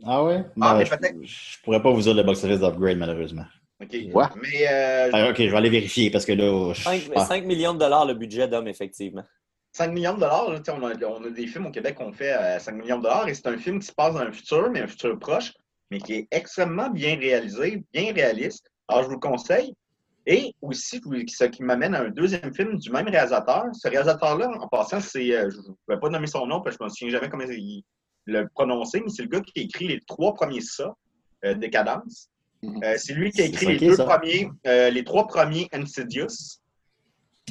Ah 0.03 0.23
ouais? 0.23 0.43
Ah, 0.59 0.73
Ben, 0.73 0.99
mais 1.19 1.25
je, 1.27 1.55
je 1.55 1.61
pourrais 1.61 1.81
pas 1.83 1.91
vous 1.91 2.01
dire 2.01 2.15
le 2.15 2.23
box-office 2.23 2.59
d'Upgrade, 2.59 2.97
malheureusement. 2.97 3.45
OK. 3.81 3.95
Mais. 4.41 4.67
euh, 4.69 5.09
Ah, 5.13 5.29
ok, 5.29 5.37
je 5.37 5.49
vais 5.49 5.57
aller 5.57 5.69
vérifier 5.69 6.11
parce 6.11 6.25
que 6.25 6.33
là. 6.33 6.73
je- 6.73 6.81
5, 6.83 7.01
ah. 7.15 7.39
millions 7.41 7.73
de 7.73 7.79
dollars 7.79 8.05
le 8.05 8.13
budget 8.13 8.47
d'homme, 8.47 8.67
effectivement. 8.67 9.23
5 9.73 9.91
millions 9.93 10.13
de 10.15 10.19
dollars, 10.19 10.51
là, 10.51 10.59
on, 10.69 10.83
a, 10.85 11.05
on 11.07 11.23
a 11.23 11.29
des 11.29 11.47
films 11.47 11.67
au 11.67 11.71
Québec 11.71 11.95
qu'on 11.95 12.11
fait 12.11 12.31
à 12.31 12.59
5 12.59 12.73
millions 12.73 12.97
de 12.97 13.03
dollars 13.03 13.27
et 13.29 13.33
c'est 13.33 13.47
un 13.47 13.57
film 13.57 13.79
qui 13.79 13.87
se 13.87 13.93
passe 13.93 14.13
dans 14.13 14.23
le 14.25 14.33
futur, 14.33 14.69
mais 14.69 14.81
un 14.81 14.87
futur 14.87 15.17
proche, 15.17 15.53
mais 15.89 15.99
qui 15.99 16.13
est 16.13 16.27
extrêmement 16.31 16.89
bien 16.89 17.17
réalisé, 17.17 17.81
bien 17.93 18.13
réaliste. 18.13 18.69
Alors, 18.87 19.03
je 19.03 19.07
vous 19.07 19.13
le 19.15 19.19
conseille. 19.19 19.73
Et 20.27 20.53
aussi, 20.61 20.97
je 21.03 21.09
vous- 21.09 21.25
ce 21.27 21.45
qui 21.45 21.63
m'amène 21.63 21.95
à 21.95 22.01
un 22.01 22.09
deuxième 22.09 22.53
film 22.53 22.77
du 22.77 22.91
même 22.91 23.07
réalisateur. 23.07 23.63
Ce 23.73 23.87
réalisateur-là, 23.87 24.51
en 24.59 24.67
passant, 24.67 24.99
c'est. 24.99 25.31
euh, 25.35 25.49
je 25.49 25.57
ne 25.57 25.73
vais 25.95 25.99
pas 25.99 26.09
nommer 26.09 26.27
son 26.27 26.45
nom 26.45 26.61
parce 26.61 26.75
que 26.77 26.83
je 26.83 26.83
ne 26.83 26.89
me 26.89 26.93
souviens 26.93 27.13
jamais 27.19 27.29
comment 27.29 27.45
il 27.49 27.83
le 28.25 28.47
prononcer, 28.53 28.99
mais 28.99 29.09
c'est 29.09 29.23
le 29.23 29.29
gars 29.29 29.41
qui 29.41 29.59
a 29.61 29.63
écrit 29.63 29.87
les 29.87 29.99
trois 30.05 30.33
premiers 30.35 30.61
ça, 30.61 30.93
euh, 31.43 31.55
Décadence. 31.55 32.29
Euh, 32.63 32.95
c'est 32.97 33.13
lui 33.13 33.31
qui 33.31 33.41
a 33.41 33.45
écrit 33.45 33.65
les 33.77 33.77
deux 33.77 33.95
ça. 33.95 34.05
premiers, 34.05 34.49
euh, 34.67 34.89
les 34.89 35.03
trois 35.03 35.27
premiers 35.27 35.67
Insidious. 35.73 36.59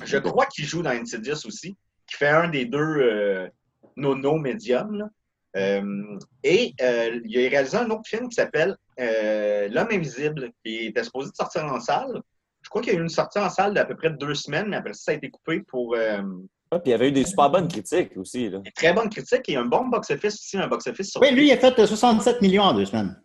Je 0.04 0.16
crois 0.18 0.46
qu'il 0.46 0.64
joue 0.64 0.82
dans 0.82 0.90
Insidious 0.90 1.46
aussi, 1.46 1.76
qui 2.06 2.16
fait 2.16 2.28
un 2.28 2.48
des 2.48 2.64
deux 2.64 2.78
euh, 2.78 3.48
nono 3.96 4.36
médiums. 4.36 5.10
Euh, 5.56 6.18
et 6.44 6.74
euh, 6.80 7.20
il 7.24 7.44
a 7.44 7.50
réalisé 7.50 7.76
un 7.76 7.90
autre 7.90 8.06
film 8.06 8.28
qui 8.28 8.36
s'appelle 8.36 8.76
euh, 9.00 9.68
L'homme 9.68 9.88
invisible, 9.90 10.50
qui 10.64 10.86
était 10.86 11.02
supposé 11.02 11.30
de 11.30 11.34
sortir 11.34 11.64
en 11.64 11.80
salle. 11.80 12.22
Je 12.62 12.68
crois 12.68 12.82
qu'il 12.82 12.92
y 12.92 12.96
a 12.96 12.98
eu 12.98 13.02
une 13.02 13.08
sortie 13.08 13.38
en 13.40 13.50
salle 13.50 13.74
d'à 13.74 13.84
peu 13.84 13.96
près 13.96 14.10
deux 14.10 14.34
semaines, 14.34 14.68
mais 14.68 14.76
après 14.76 14.92
ça, 14.92 15.06
ça 15.06 15.12
a 15.12 15.14
été 15.14 15.28
coupé 15.28 15.60
pour 15.66 15.96
euh, 15.96 16.22
Ah, 16.70 16.78
puis 16.78 16.82
il 16.86 16.90
y 16.90 16.94
avait 16.94 17.08
eu 17.08 17.12
des 17.12 17.24
super 17.24 17.50
bonnes 17.50 17.66
critiques 17.66 18.16
aussi. 18.16 18.48
Là. 18.48 18.60
très 18.76 18.92
bonnes 18.92 19.08
critiques 19.08 19.48
et 19.48 19.56
un 19.56 19.64
bon 19.64 19.86
box-office 19.88 20.34
aussi, 20.34 20.56
un 20.56 20.68
box-office 20.68 21.10
sur 21.10 21.20
Oui, 21.20 21.32
lui, 21.32 21.48
il 21.48 21.52
a 21.52 21.56
fait 21.56 21.76
euh, 21.78 21.86
67 21.86 22.40
millions 22.42 22.62
en 22.62 22.74
deux 22.74 22.84
semaines. 22.84 23.20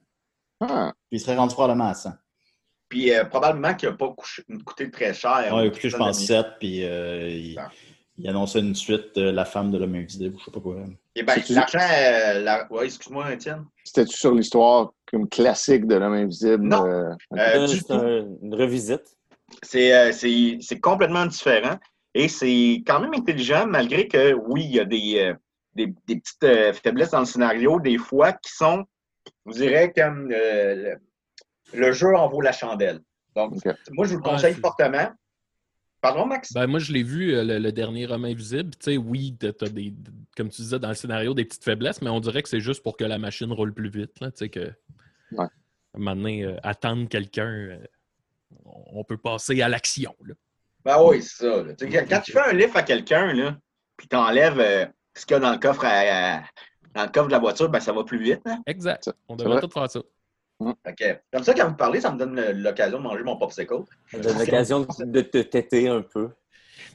Ah. 0.61 0.93
Puis 1.09 1.17
il 1.17 1.19
serait 1.19 1.35
rendu 1.35 1.53
probablement 1.53 1.89
à 1.89 1.93
100. 1.93 2.11
Puis 2.89 3.11
euh, 3.13 3.25
probablement 3.25 3.73
qu'il 3.73 3.89
n'a 3.89 3.95
pas 3.95 4.07
couché- 4.17 4.43
coûté 4.63 4.89
très 4.91 5.13
cher. 5.13 5.51
Ouais, 5.53 5.67
écoutez, 5.67 5.89
je 5.89 5.97
pense 5.97 6.23
7, 6.23 6.45
puis 6.59 6.83
euh, 6.83 7.27
il, 7.29 7.57
il 8.17 8.27
annonçait 8.29 8.59
une 8.59 8.75
suite, 8.75 9.17
euh, 9.17 9.31
La 9.31 9.43
femme 9.45 9.71
de 9.71 9.77
l'homme 9.77 9.95
invisible, 9.95 10.37
je 10.39 10.45
sais 10.45 10.51
pas 10.51 10.59
quoi. 10.59 10.77
Et 11.15 11.23
ben, 11.23 11.35
l'argent. 11.49 11.79
euh, 11.79 12.41
la- 12.41 12.71
ouais, 12.71 12.85
excuse-moi, 12.85 13.33
Étienne. 13.33 13.65
C'était-tu 13.83 14.15
sur 14.17 14.33
l'histoire 14.33 14.91
comme 15.11 15.27
classique 15.27 15.87
de 15.87 15.95
l'homme 15.95 16.13
invisible? 16.13 16.63
Non. 16.63 16.85
euh, 16.85 17.09
Euh, 17.37 17.67
du 17.67 17.77
C'est 17.79 17.93
une 17.93 18.53
revisite. 18.55 19.03
C'est 19.63 19.93
euh, 19.93 20.11
c'est- 20.11 20.57
c'est 20.61 20.79
complètement 20.79 21.25
différent 21.25 21.77
et 22.13 22.27
c'est 22.27 22.81
quand 22.85 22.99
même 22.99 23.13
intelligent, 23.13 23.65
malgré 23.67 24.07
que, 24.07 24.33
oui, 24.33 24.63
il 24.65 24.75
y 24.75 24.79
a 24.79 24.85
des, 24.85 25.19
euh, 25.19 25.33
des, 25.75 25.87
des 26.07 26.17
petites 26.19 26.43
euh, 26.43 26.71
faiblesses 26.73 27.11
dans 27.11 27.19
le 27.19 27.25
scénario, 27.25 27.79
des 27.79 27.97
fois, 27.97 28.31
qui 28.33 28.51
sont, 28.53 28.85
je 29.27 29.31
vous 29.45 29.53
dirais, 29.53 29.91
comme 29.95 30.31
euh, 30.31 30.97
le, 31.73 31.79
le 31.79 31.91
jeu 31.91 32.15
en 32.15 32.27
vaut 32.29 32.41
la 32.41 32.51
chandelle. 32.51 32.99
Donc, 33.35 33.53
moi, 33.91 34.05
je 34.05 34.13
vous 34.13 34.19
le 34.19 34.23
Ouais, 34.25 34.31
conseille 34.31 34.53
fortement. 34.55 35.09
Pardon, 36.01 36.25
Max? 36.25 36.53
Ben, 36.53 36.67
moi, 36.67 36.79
je 36.79 36.93
l'ai 36.93 37.03
vu, 37.03 37.33
euh, 37.33 37.43
le, 37.43 37.57
le 37.57 37.71
dernier 37.71 38.05
roman 38.05 38.27
invisible. 38.27 38.71
Tu 38.75 38.91
sais, 38.91 38.97
oui, 38.97 39.35
t'as 39.39 39.51
t'as 39.53 39.69
des, 39.69 39.93
comme 40.37 40.49
tu 40.49 40.61
disais 40.61 40.77
dans 40.79 40.89
le 40.89 40.93
scénario, 40.93 41.33
des 41.33 41.45
petites 41.45 41.63
faiblesses, 41.63 42.01
mais 42.01 42.09
on 42.09 42.19
dirait 42.19 42.43
que 42.43 42.49
c'est 42.49 42.59
juste 42.59 42.83
pour 42.83 42.95
que 42.95 43.03
la 43.03 43.17
machine 43.17 43.51
roule 43.51 43.73
plus 43.73 43.89
vite. 43.89 44.19
Là, 44.21 44.31
tu 44.31 44.37
sais, 44.37 44.49
que 44.49 44.71
Ouais. 45.31 45.47
euh, 45.97 46.57
attendre 46.63 47.09
quelqu'un, 47.09 47.47
euh, 47.49 47.77
on 48.65 49.03
peut 49.03 49.17
passer 49.17 49.61
à 49.61 49.67
l'action. 49.69 50.15
Ben 50.83 51.01
oui, 51.03 51.23
c'est 51.23 51.43
ça. 51.43 51.63
là. 51.63 51.73
Tu 51.73 51.89
sais, 51.91 52.05
Quand 52.05 52.21
tu 52.21 52.31
fais 52.31 52.49
un 52.49 52.53
lift 52.53 52.75
à 52.75 52.83
quelqu'un, 52.83 53.33
là, 53.33 53.57
puis 53.97 54.07
tu 54.07 54.15
enlèves 54.15 54.91
ce 55.15 55.25
qu'il 55.25 55.33
y 55.33 55.37
a 55.37 55.39
dans 55.39 55.51
le 55.53 55.57
coffre 55.57 55.85
à- 55.85 56.37
à- 56.37 56.43
dans 56.95 57.03
le 57.03 57.09
coffre 57.09 57.27
de 57.27 57.33
la 57.33 57.39
voiture, 57.39 57.69
ben 57.69 57.79
ça 57.79 57.91
va 57.91 58.03
plus 58.03 58.17
vite. 58.17 58.41
hein? 58.45 58.59
Exact. 58.65 59.11
On 59.27 59.35
devrait 59.35 59.53
vrai. 59.53 59.61
tout 59.61 59.69
faire 59.69 59.89
ça. 59.89 60.01
Fait 60.85 60.95
que, 60.95 61.19
comme 61.33 61.43
ça, 61.43 61.53
quand 61.53 61.67
vous 61.67 61.75
parlez, 61.75 61.99
ça 61.99 62.11
me 62.11 62.17
donne 62.17 62.39
l'occasion 62.61 62.97
de 62.99 63.03
manger 63.03 63.23
mon 63.23 63.37
popsicle. 63.37 63.83
Ça 64.09 64.19
donne 64.19 64.39
l'occasion 64.39 64.87
de 64.99 65.21
te 65.21 65.39
têter 65.39 65.89
un 65.89 66.01
peu. 66.01 66.29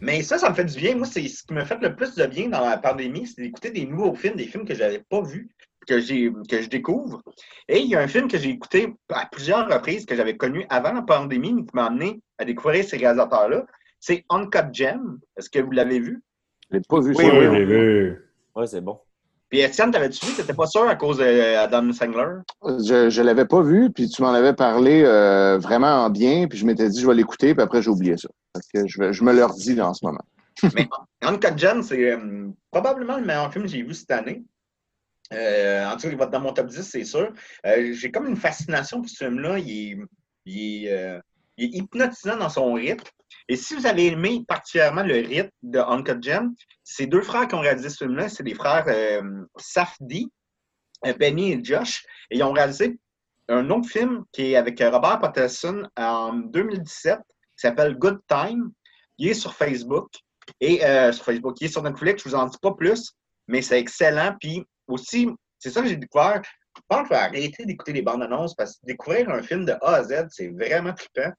Mais 0.00 0.22
ça, 0.22 0.38
ça 0.38 0.48
me 0.48 0.54
fait 0.54 0.64
du 0.64 0.76
bien. 0.78 0.96
Moi, 0.96 1.06
c'est 1.06 1.28
ce 1.28 1.44
qui 1.44 1.52
m'a 1.52 1.66
fait 1.66 1.78
le 1.82 1.94
plus 1.94 2.14
de 2.14 2.24
bien 2.24 2.48
dans 2.48 2.60
la 2.66 2.78
pandémie, 2.78 3.26
c'est 3.26 3.42
d'écouter 3.42 3.70
des 3.70 3.84
nouveaux 3.86 4.14
films, 4.14 4.36
des 4.36 4.46
films 4.46 4.64
que 4.64 4.74
je 4.74 4.80
n'avais 4.80 5.00
pas 5.06 5.20
vus, 5.20 5.50
que, 5.86 6.00
j'ai, 6.00 6.32
que 6.48 6.62
je 6.62 6.68
découvre. 6.70 7.20
Et 7.68 7.80
il 7.80 7.90
y 7.90 7.94
a 7.94 8.00
un 8.00 8.08
film 8.08 8.28
que 8.28 8.38
j'ai 8.38 8.48
écouté 8.48 8.94
à 9.10 9.26
plusieurs 9.26 9.68
reprises, 9.68 10.06
que 10.06 10.16
j'avais 10.16 10.38
connu 10.38 10.64
avant 10.70 10.92
la 10.94 11.02
pandémie, 11.02 11.52
mais 11.52 11.62
qui 11.64 11.74
m'a 11.74 11.86
amené 11.86 12.20
à 12.38 12.46
découvrir 12.46 12.82
ces 12.84 12.96
réalisateurs-là. 12.96 13.66
C'est 13.98 14.24
Uncut 14.30 14.72
Gem. 14.72 15.18
Est-ce 15.36 15.50
que 15.50 15.58
vous 15.58 15.72
l'avez 15.72 16.00
vu? 16.00 16.22
Je 16.70 16.76
l'ai 16.76 16.82
pas 16.88 17.00
vu. 17.00 17.14
Oui, 17.14 17.24
ça. 17.26 17.34
oui, 17.34 17.46
j'ai 17.52 17.64
vu. 17.66 18.24
Ouais, 18.54 18.66
c'est 18.66 18.80
bon. 18.80 18.98
Puis 19.50 19.60
Étienne, 19.60 19.90
t'avais-tu 19.90 20.24
vu? 20.24 20.34
T'étais 20.34 20.54
pas 20.54 20.66
sûr 20.66 20.88
à 20.88 20.94
cause 20.94 21.18
d'Adam 21.18 21.92
Sandler? 21.92 22.36
Je 22.62 23.10
je 23.10 23.22
l'avais 23.22 23.46
pas 23.46 23.62
vu, 23.62 23.90
puis 23.90 24.08
tu 24.08 24.22
m'en 24.22 24.32
avais 24.32 24.54
parlé 24.54 25.02
euh, 25.04 25.58
vraiment 25.58 26.04
en 26.04 26.10
bien, 26.10 26.46
puis 26.46 26.56
je 26.56 26.64
m'étais 26.64 26.88
dit 26.88 27.00
je 27.00 27.06
vais 27.06 27.14
l'écouter, 27.14 27.54
puis 27.54 27.62
après 27.62 27.82
j'ai 27.82 27.90
oublié 27.90 28.16
ça. 28.16 28.28
Fait 28.56 28.80
que 28.80 28.86
je, 28.86 29.12
je 29.12 29.24
me 29.24 29.32
le 29.32 29.44
redis 29.44 29.74
là, 29.74 29.88
en 29.88 29.94
ce 29.94 30.06
moment. 30.06 30.22
Mais 30.74 30.88
Uncut 31.22 31.56
Gem, 31.56 31.82
c'est 31.82 32.12
euh, 32.12 32.48
probablement 32.70 33.16
le 33.16 33.24
meilleur 33.24 33.52
film 33.52 33.64
que 33.64 33.70
j'ai 33.70 33.82
vu 33.82 33.94
cette 33.94 34.10
année. 34.10 34.44
Euh, 35.32 35.86
en 35.86 35.92
tout 35.96 36.02
cas, 36.02 36.08
il 36.10 36.16
va 36.16 36.24
être 36.24 36.30
dans 36.30 36.40
mon 36.40 36.52
top 36.52 36.66
10, 36.66 36.82
c'est 36.82 37.04
sûr. 37.04 37.32
Euh, 37.66 37.92
j'ai 37.92 38.10
comme 38.10 38.26
une 38.26 38.36
fascination 38.36 39.00
pour 39.00 39.10
ce 39.10 39.24
film-là. 39.24 39.58
Il 39.58 39.70
est, 39.70 39.98
il 40.46 40.84
est, 40.86 40.92
euh, 40.92 41.20
il 41.60 41.74
est 41.74 41.78
hypnotisant 41.78 42.36
dans 42.36 42.48
son 42.48 42.72
rythme. 42.72 43.04
Et 43.48 43.56
si 43.56 43.74
vous 43.74 43.86
avez 43.86 44.06
aimé 44.06 44.44
particulièrement 44.46 45.02
le 45.02 45.14
rythme 45.14 45.50
de 45.62 45.78
Uncut 45.78 46.22
Gem, 46.22 46.54
ces 46.84 47.06
deux 47.06 47.22
frères 47.22 47.48
qui 47.48 47.54
ont 47.54 47.60
réalisé 47.60 47.90
ce 47.90 48.04
film-là, 48.04 48.28
c'est 48.28 48.42
des 48.42 48.54
frères 48.54 48.84
euh, 48.88 49.44
Safdie, 49.56 50.30
euh, 51.06 51.12
Benny 51.14 51.52
et 51.52 51.60
Josh. 51.62 52.04
Et 52.30 52.38
ils 52.38 52.42
ont 52.42 52.52
réalisé 52.52 52.98
un 53.48 53.68
autre 53.70 53.88
film 53.88 54.24
qui 54.32 54.52
est 54.52 54.56
avec 54.56 54.80
euh, 54.80 54.90
Robert 54.90 55.20
Pattinson 55.20 55.88
en 55.96 56.32
2017, 56.34 57.18
qui 57.18 57.34
s'appelle 57.56 57.96
Good 57.96 58.20
Time. 58.28 58.70
Il 59.18 59.28
est 59.28 59.34
sur 59.34 59.54
Facebook. 59.54 60.10
Et 60.60 60.84
euh, 60.84 61.12
sur 61.12 61.24
Facebook, 61.24 61.60
il 61.60 61.66
est 61.66 61.68
sur 61.68 61.82
Netflix, 61.82 62.22
je 62.24 62.30
vous 62.30 62.34
en 62.34 62.46
dis 62.46 62.58
pas 62.60 62.72
plus, 62.72 63.12
mais 63.46 63.62
c'est 63.62 63.78
excellent. 63.78 64.34
Puis 64.40 64.64
aussi, 64.88 65.28
c'est 65.58 65.70
ça 65.70 65.82
que 65.82 65.88
j'ai 65.88 65.96
découvert. 65.96 66.42
Je 66.76 66.82
pense 66.88 67.02
que 67.02 67.04
je 67.06 67.10
vais 67.10 67.20
arrêter 67.20 67.64
d'écouter 67.66 67.92
les 67.92 68.02
bandes 68.02 68.22
annonces 68.22 68.54
parce 68.54 68.76
que 68.76 68.86
découvrir 68.86 69.28
un 69.30 69.42
film 69.42 69.64
de 69.64 69.72
A 69.72 69.96
à 69.96 70.04
Z, 70.04 70.26
c'est 70.30 70.48
vraiment 70.48 70.92
trippant. 70.92 71.32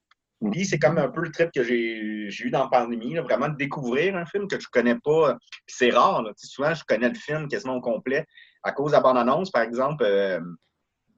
Puis 0.49 0.65
c'est 0.65 0.79
comme 0.79 0.97
un 0.97 1.09
peu 1.09 1.21
le 1.21 1.31
trip 1.31 1.51
que 1.53 1.63
j'ai 1.63 2.29
j'ai 2.29 2.45
eu 2.45 2.49
dans 2.49 2.63
la 2.63 2.67
pandémie, 2.67 3.13
là, 3.13 3.21
vraiment 3.21 3.49
de 3.49 3.55
découvrir 3.55 4.15
un 4.15 4.25
film 4.25 4.47
que 4.47 4.59
je 4.59 4.67
connais 4.71 4.95
pas. 4.95 5.37
Puis 5.65 5.75
c'est 5.75 5.91
rare, 5.91 6.23
là. 6.23 6.31
Souvent 6.35 6.73
je 6.73 6.83
connais 6.83 7.09
le 7.09 7.15
film 7.15 7.47
quasiment 7.47 7.75
au 7.75 7.81
complet. 7.81 8.25
À 8.63 8.71
cause 8.71 8.91
de 8.91 8.97
la 8.97 9.01
bande-annonce, 9.01 9.51
par 9.51 9.61
exemple, 9.63 10.03
euh, 10.03 10.39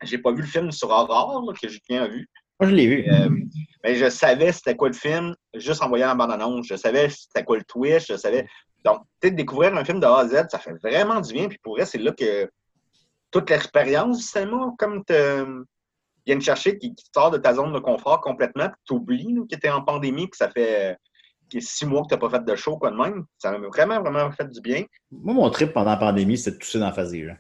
j'ai 0.02 0.18
pas 0.18 0.32
vu 0.32 0.42
le 0.42 0.48
film 0.48 0.72
sur 0.72 0.90
là, 0.90 1.54
que 1.62 1.68
Julien 1.70 2.04
a 2.04 2.08
vu. 2.08 2.28
Moi, 2.60 2.70
je 2.70 2.76
l'ai 2.76 2.88
vu. 2.88 3.06
Euh, 3.10 3.30
mais 3.84 3.96
je 3.96 4.10
savais 4.10 4.52
c'était 4.52 4.76
quoi 4.76 4.90
le 4.90 4.94
film 4.94 5.36
juste 5.54 5.82
en 5.82 5.90
voyant 5.90 6.08
la 6.08 6.16
bande-annonce. 6.16 6.68
Je 6.68 6.76
savais 6.76 7.10
c'était 7.10 7.44
quoi 7.44 7.58
le 7.58 7.64
twist. 7.64 8.08
Je 8.10 8.18
savais. 8.18 8.48
Donc, 8.84 9.02
peut-être 9.20 9.36
découvrir 9.36 9.76
un 9.76 9.86
film 9.86 10.00
de 10.00 10.06
A 10.06 10.20
à 10.20 10.28
Z, 10.28 10.48
ça 10.50 10.60
fait 10.60 10.74
vraiment 10.84 11.22
du 11.22 11.34
bien. 11.34 11.48
Puis 11.48 11.60
pour 11.64 11.76
vrai, 11.76 11.86
c'est 11.86 11.98
là 11.98 12.12
que 12.12 12.50
toute 13.32 13.50
l'expérience 13.50 14.18
du 14.18 14.24
cinéma, 14.24 14.74
comme 14.78 15.04
te 15.06 15.64
viennent 16.26 16.42
chercher, 16.42 16.78
qui, 16.78 16.94
qui 16.96 17.04
te 17.04 17.10
sort 17.14 17.32
de 17.32 17.38
ta 17.38 17.54
zone 17.54 17.74
de 17.74 17.80
confort 17.80 18.22
complètement, 18.22 18.68
puis 18.68 18.82
tu 18.86 18.94
oublies 18.94 19.36
que 19.50 19.56
tu 19.56 19.68
es 19.68 19.70
en 19.70 19.82
pandémie, 19.84 20.30
que 20.30 20.38
ça 20.38 20.50
fait 20.50 20.98
que 21.52 21.60
six 21.60 21.86
mois 21.86 22.02
que 22.04 22.08
tu 22.08 22.14
n'as 22.16 22.20
pas 22.20 22.30
fait 22.30 22.44
de 22.46 22.56
show, 22.56 22.78
quoi 22.78 22.90
de 22.92 22.96
même. 22.96 23.26
Ça 23.38 23.52
m'a 23.52 23.68
vraiment, 23.68 24.02
vraiment 24.02 24.32
fait 24.32 24.50
du 24.50 24.60
bien. 24.62 24.84
Moi, 25.12 25.34
mon 25.34 25.50
trip 25.50 25.74
pendant 25.74 25.92
la 25.92 25.98
pandémie, 25.98 26.38
c'était 26.38 26.58
de 26.58 26.62
tousser 26.62 26.80
dans 26.80 26.88
la 26.88 26.94
face 26.94 27.12
des 27.12 27.26
gens. 27.26 27.38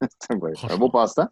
Ouais, 0.30 0.52
un 0.68 0.76
beau 0.76 0.90
passe-temps. 0.90 1.28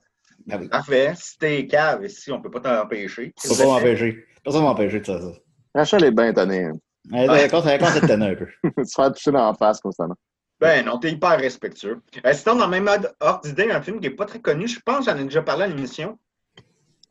Ah 0.50 0.56
oui. 0.58 0.68
Parfait. 0.68 1.12
Si 1.16 1.36
t'es 1.38 1.66
cave, 1.66 2.04
ici, 2.04 2.30
on 2.32 2.40
peut 2.40 2.50
pas 2.50 2.60
t'empêcher. 2.60 3.32
Tu 3.40 3.48
peux 3.48 3.56
pas 3.56 3.64
m'empêcher. 3.64 4.24
Personne 4.42 4.62
ne 4.62 4.66
m'empêcher 4.68 5.00
de 5.00 5.04
faire 5.04 5.20
ça. 5.20 5.32
Rachel 5.74 6.04
est 6.04 6.10
bien 6.12 6.32
tannée. 6.32 6.64
hein. 6.66 6.72
Ouais, 7.10 7.48
Quand 7.50 7.62
ça 7.62 7.78
quand 7.78 7.86
ça 7.86 8.00
te 8.00 8.06
tenait 8.06 8.30
un 8.30 8.34
peu. 8.36 8.46
se 8.84 8.94
faire 8.94 9.12
toucher 9.12 9.32
dans 9.32 9.46
la 9.46 9.54
face 9.54 9.80
constamment. 9.80 10.14
Ben 10.60 10.84
non, 10.84 10.98
t'es 10.98 11.10
hyper 11.10 11.38
respectueux. 11.38 12.00
Euh, 12.24 12.32
sinon, 12.32 12.56
dans 12.56 12.66
le 12.66 12.70
même 12.70 12.88
ordre 13.20 13.40
d'idée, 13.42 13.70
un 13.70 13.80
film 13.80 13.98
qui 13.98 14.08
n'est 14.08 14.14
pas 14.14 14.26
très 14.26 14.40
connu, 14.40 14.68
je 14.68 14.78
pense 14.84 15.06
que 15.06 15.10
j'en 15.10 15.16
ai 15.18 15.24
déjà 15.24 15.42
parlé 15.42 15.64
à 15.64 15.66
l'émission. 15.66 16.18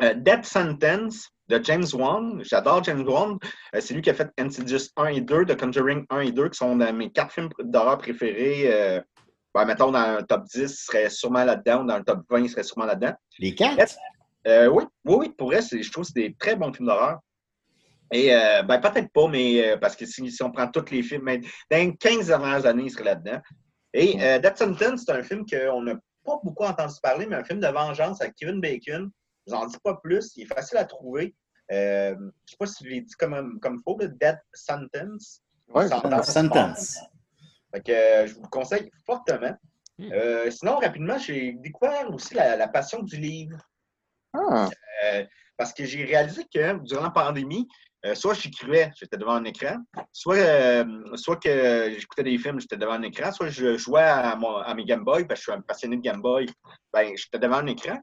Euh, 0.01 0.13
Death 0.13 0.45
Sentence 0.45 1.29
de 1.47 1.59
James 1.63 1.85
Wan. 1.93 2.41
J'adore 2.43 2.83
James 2.83 3.05
Wan. 3.07 3.37
Euh, 3.75 3.81
c'est 3.81 3.93
lui 3.93 4.01
qui 4.01 4.09
a 4.09 4.13
fait 4.13 4.29
Insidious 4.37 4.89
1 4.95 5.07
et 5.07 5.21
2, 5.21 5.45
The 5.45 5.59
Conjuring 5.59 6.05
1 6.09 6.19
et 6.21 6.31
2, 6.31 6.49
qui 6.49 6.57
sont 6.57 6.75
dans 6.75 6.93
mes 6.93 7.11
quatre 7.11 7.33
films 7.33 7.49
d'horreur 7.59 7.97
préférés 7.97 8.71
euh, 8.71 9.01
ben, 9.53 9.65
mettons, 9.65 9.91
dans 9.91 9.99
un 9.99 10.23
top 10.23 10.45
10, 10.45 10.61
il 10.61 10.69
serait 10.69 11.09
sûrement 11.09 11.43
là-dedans, 11.43 11.83
dans 11.83 11.97
le 11.97 12.03
top 12.03 12.21
20, 12.29 12.39
il 12.41 12.49
serait 12.49 12.63
sûrement 12.63 12.85
là-dedans. 12.85 13.13
Les 13.39 13.55
quatre? 13.55 13.97
Euh, 14.47 14.67
oui, 14.67 14.83
oui, 15.05 15.15
oui, 15.17 15.29
pour 15.37 15.47
vrai, 15.47 15.61
je 15.61 15.91
trouve 15.91 16.05
que 16.05 16.11
c'est 16.13 16.21
des 16.21 16.35
très 16.35 16.55
bons 16.55 16.71
films 16.71 16.87
d'horreur. 16.87 17.19
Et 18.11 18.33
euh, 18.33 18.63
ben, 18.63 18.79
peut-être 18.79 19.11
pas, 19.11 19.27
mais 19.27 19.71
euh, 19.71 19.77
parce 19.77 19.95
que 19.95 20.05
si, 20.05 20.31
si 20.31 20.43
on 20.43 20.51
prend 20.51 20.67
tous 20.67 20.91
les 20.91 21.03
films, 21.03 21.23
mais 21.23 21.41
dans 21.69 21.77
les 21.77 21.95
15 21.95 22.27
dernières 22.27 22.65
années, 22.65 22.83
il 22.85 22.91
serait 22.91 23.03
là-dedans. 23.03 23.39
Et 23.93 24.21
euh, 24.21 24.39
Death 24.39 24.57
Sentence, 24.57 25.03
c'est 25.05 25.11
un 25.11 25.23
film 25.23 25.45
qu'on 25.45 25.81
n'a 25.81 25.95
pas 26.25 26.39
beaucoup 26.43 26.63
entendu 26.63 26.95
parler, 27.01 27.25
mais 27.27 27.35
un 27.35 27.43
film 27.43 27.59
de 27.59 27.67
vengeance 27.67 28.21
avec 28.21 28.35
Kevin 28.35 28.61
Bacon. 28.61 29.11
Je 29.49 29.55
vous 29.55 29.61
en 29.61 29.65
dis 29.67 29.77
pas 29.83 29.95
plus. 29.95 30.31
Il 30.35 30.43
est 30.43 30.53
facile 30.53 30.77
à 30.77 30.85
trouver. 30.85 31.35
Euh, 31.71 32.15
je 32.17 32.23
ne 32.23 32.31
sais 32.45 32.57
pas 32.57 32.65
si 32.67 32.83
je 32.83 32.89
l'ai 32.89 33.01
dit 33.01 33.13
comme, 33.13 33.59
comme 33.59 33.81
faut, 33.83 33.97
le 33.99 34.09
Death 34.09 34.39
Sentence. 34.53 35.41
Ouais, 35.69 35.87
Sentence. 35.87 36.31
Sentence. 36.31 36.97
Fait 37.73 37.81
que, 37.81 37.91
euh, 37.91 38.27
je 38.27 38.33
vous 38.35 38.41
le 38.41 38.47
conseille 38.47 38.89
fortement. 39.05 39.55
Euh, 40.01 40.49
sinon, 40.49 40.77
rapidement, 40.77 41.17
j'ai 41.17 41.53
découvert 41.53 42.09
aussi 42.13 42.33
la, 42.33 42.55
la 42.55 42.67
passion 42.67 43.03
du 43.03 43.17
livre. 43.17 43.57
Ah, 44.33 44.69
Euh, 45.05 45.25
parce 45.57 45.73
que 45.73 45.83
j'ai 45.85 46.05
réalisé 46.05 46.45
que 46.53 46.77
durant 46.85 47.03
la 47.03 47.09
pandémie, 47.09 47.67
euh, 48.05 48.15
soit 48.15 48.33
j'écrivais, 48.33 48.91
j'étais 48.97 49.17
devant 49.17 49.33
un 49.33 49.43
écran, 49.43 49.77
soit, 50.13 50.37
euh, 50.37 50.85
soit 51.15 51.35
que 51.37 51.93
j'écoutais 51.97 52.23
des 52.23 52.37
films, 52.37 52.59
j'étais 52.61 52.77
devant 52.77 52.93
un 52.93 53.01
écran, 53.01 53.31
soit 53.31 53.49
je 53.49 53.77
jouais 53.77 54.01
à, 54.03 54.35
mon- 54.37 54.55
à 54.57 54.73
mes 54.73 54.85
Game 54.85 55.03
Boy, 55.03 55.25
parce 55.25 55.41
que 55.41 55.45
je 55.47 55.51
suis 55.51 55.59
un 55.59 55.61
passionné 55.61 55.97
de 55.97 56.01
Game 56.01 56.21
Boy, 56.21 56.47
ben, 56.93 57.11
j'étais 57.17 57.39
devant 57.39 57.57
un 57.57 57.67
écran. 57.67 57.97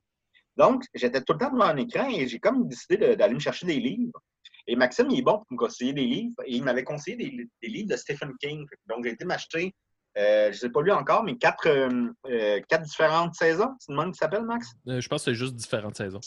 Donc, 0.56 0.84
j'étais 0.94 1.20
tout 1.20 1.34
le 1.34 1.38
temps 1.38 1.50
devant 1.52 1.64
un 1.66 1.76
écran 1.76 2.08
et 2.08 2.26
j'ai 2.26 2.38
comme 2.38 2.66
décidé 2.68 3.16
d'aller 3.16 3.34
me 3.34 3.40
chercher 3.40 3.66
des 3.66 3.78
livres. 3.78 4.20
Et 4.66 4.74
Maxime, 4.74 5.08
il 5.10 5.18
est 5.20 5.22
bon 5.22 5.38
pour 5.38 5.46
me 5.50 5.56
conseiller 5.56 5.92
des 5.92 6.04
livres. 6.06 6.42
Et 6.44 6.56
il 6.56 6.64
m'avait 6.64 6.82
conseillé 6.84 7.16
des, 7.16 7.48
des 7.62 7.68
livres 7.68 7.90
de 7.90 7.96
Stephen 7.96 8.32
King. 8.40 8.64
Donc, 8.88 9.04
j'ai 9.04 9.10
été 9.10 9.24
m'acheter, 9.24 9.74
euh, 10.18 10.46
je 10.46 10.56
ne 10.56 10.60
sais 10.60 10.70
pas 10.70 10.82
lu 10.82 10.90
encore, 10.92 11.22
mais 11.24 11.36
quatre, 11.36 11.68
euh, 11.68 12.08
euh, 12.28 12.60
quatre 12.68 12.82
différentes 12.82 13.34
saisons. 13.34 13.74
C'est 13.78 13.92
le 13.92 13.96
monde 13.98 14.12
qui 14.12 14.18
s'appelle, 14.18 14.42
Max? 14.44 14.68
Euh, 14.88 15.00
je 15.00 15.08
pense 15.08 15.24
que 15.24 15.30
c'est 15.30 15.36
juste 15.36 15.54
différentes 15.54 15.96
saisons. 15.96 16.20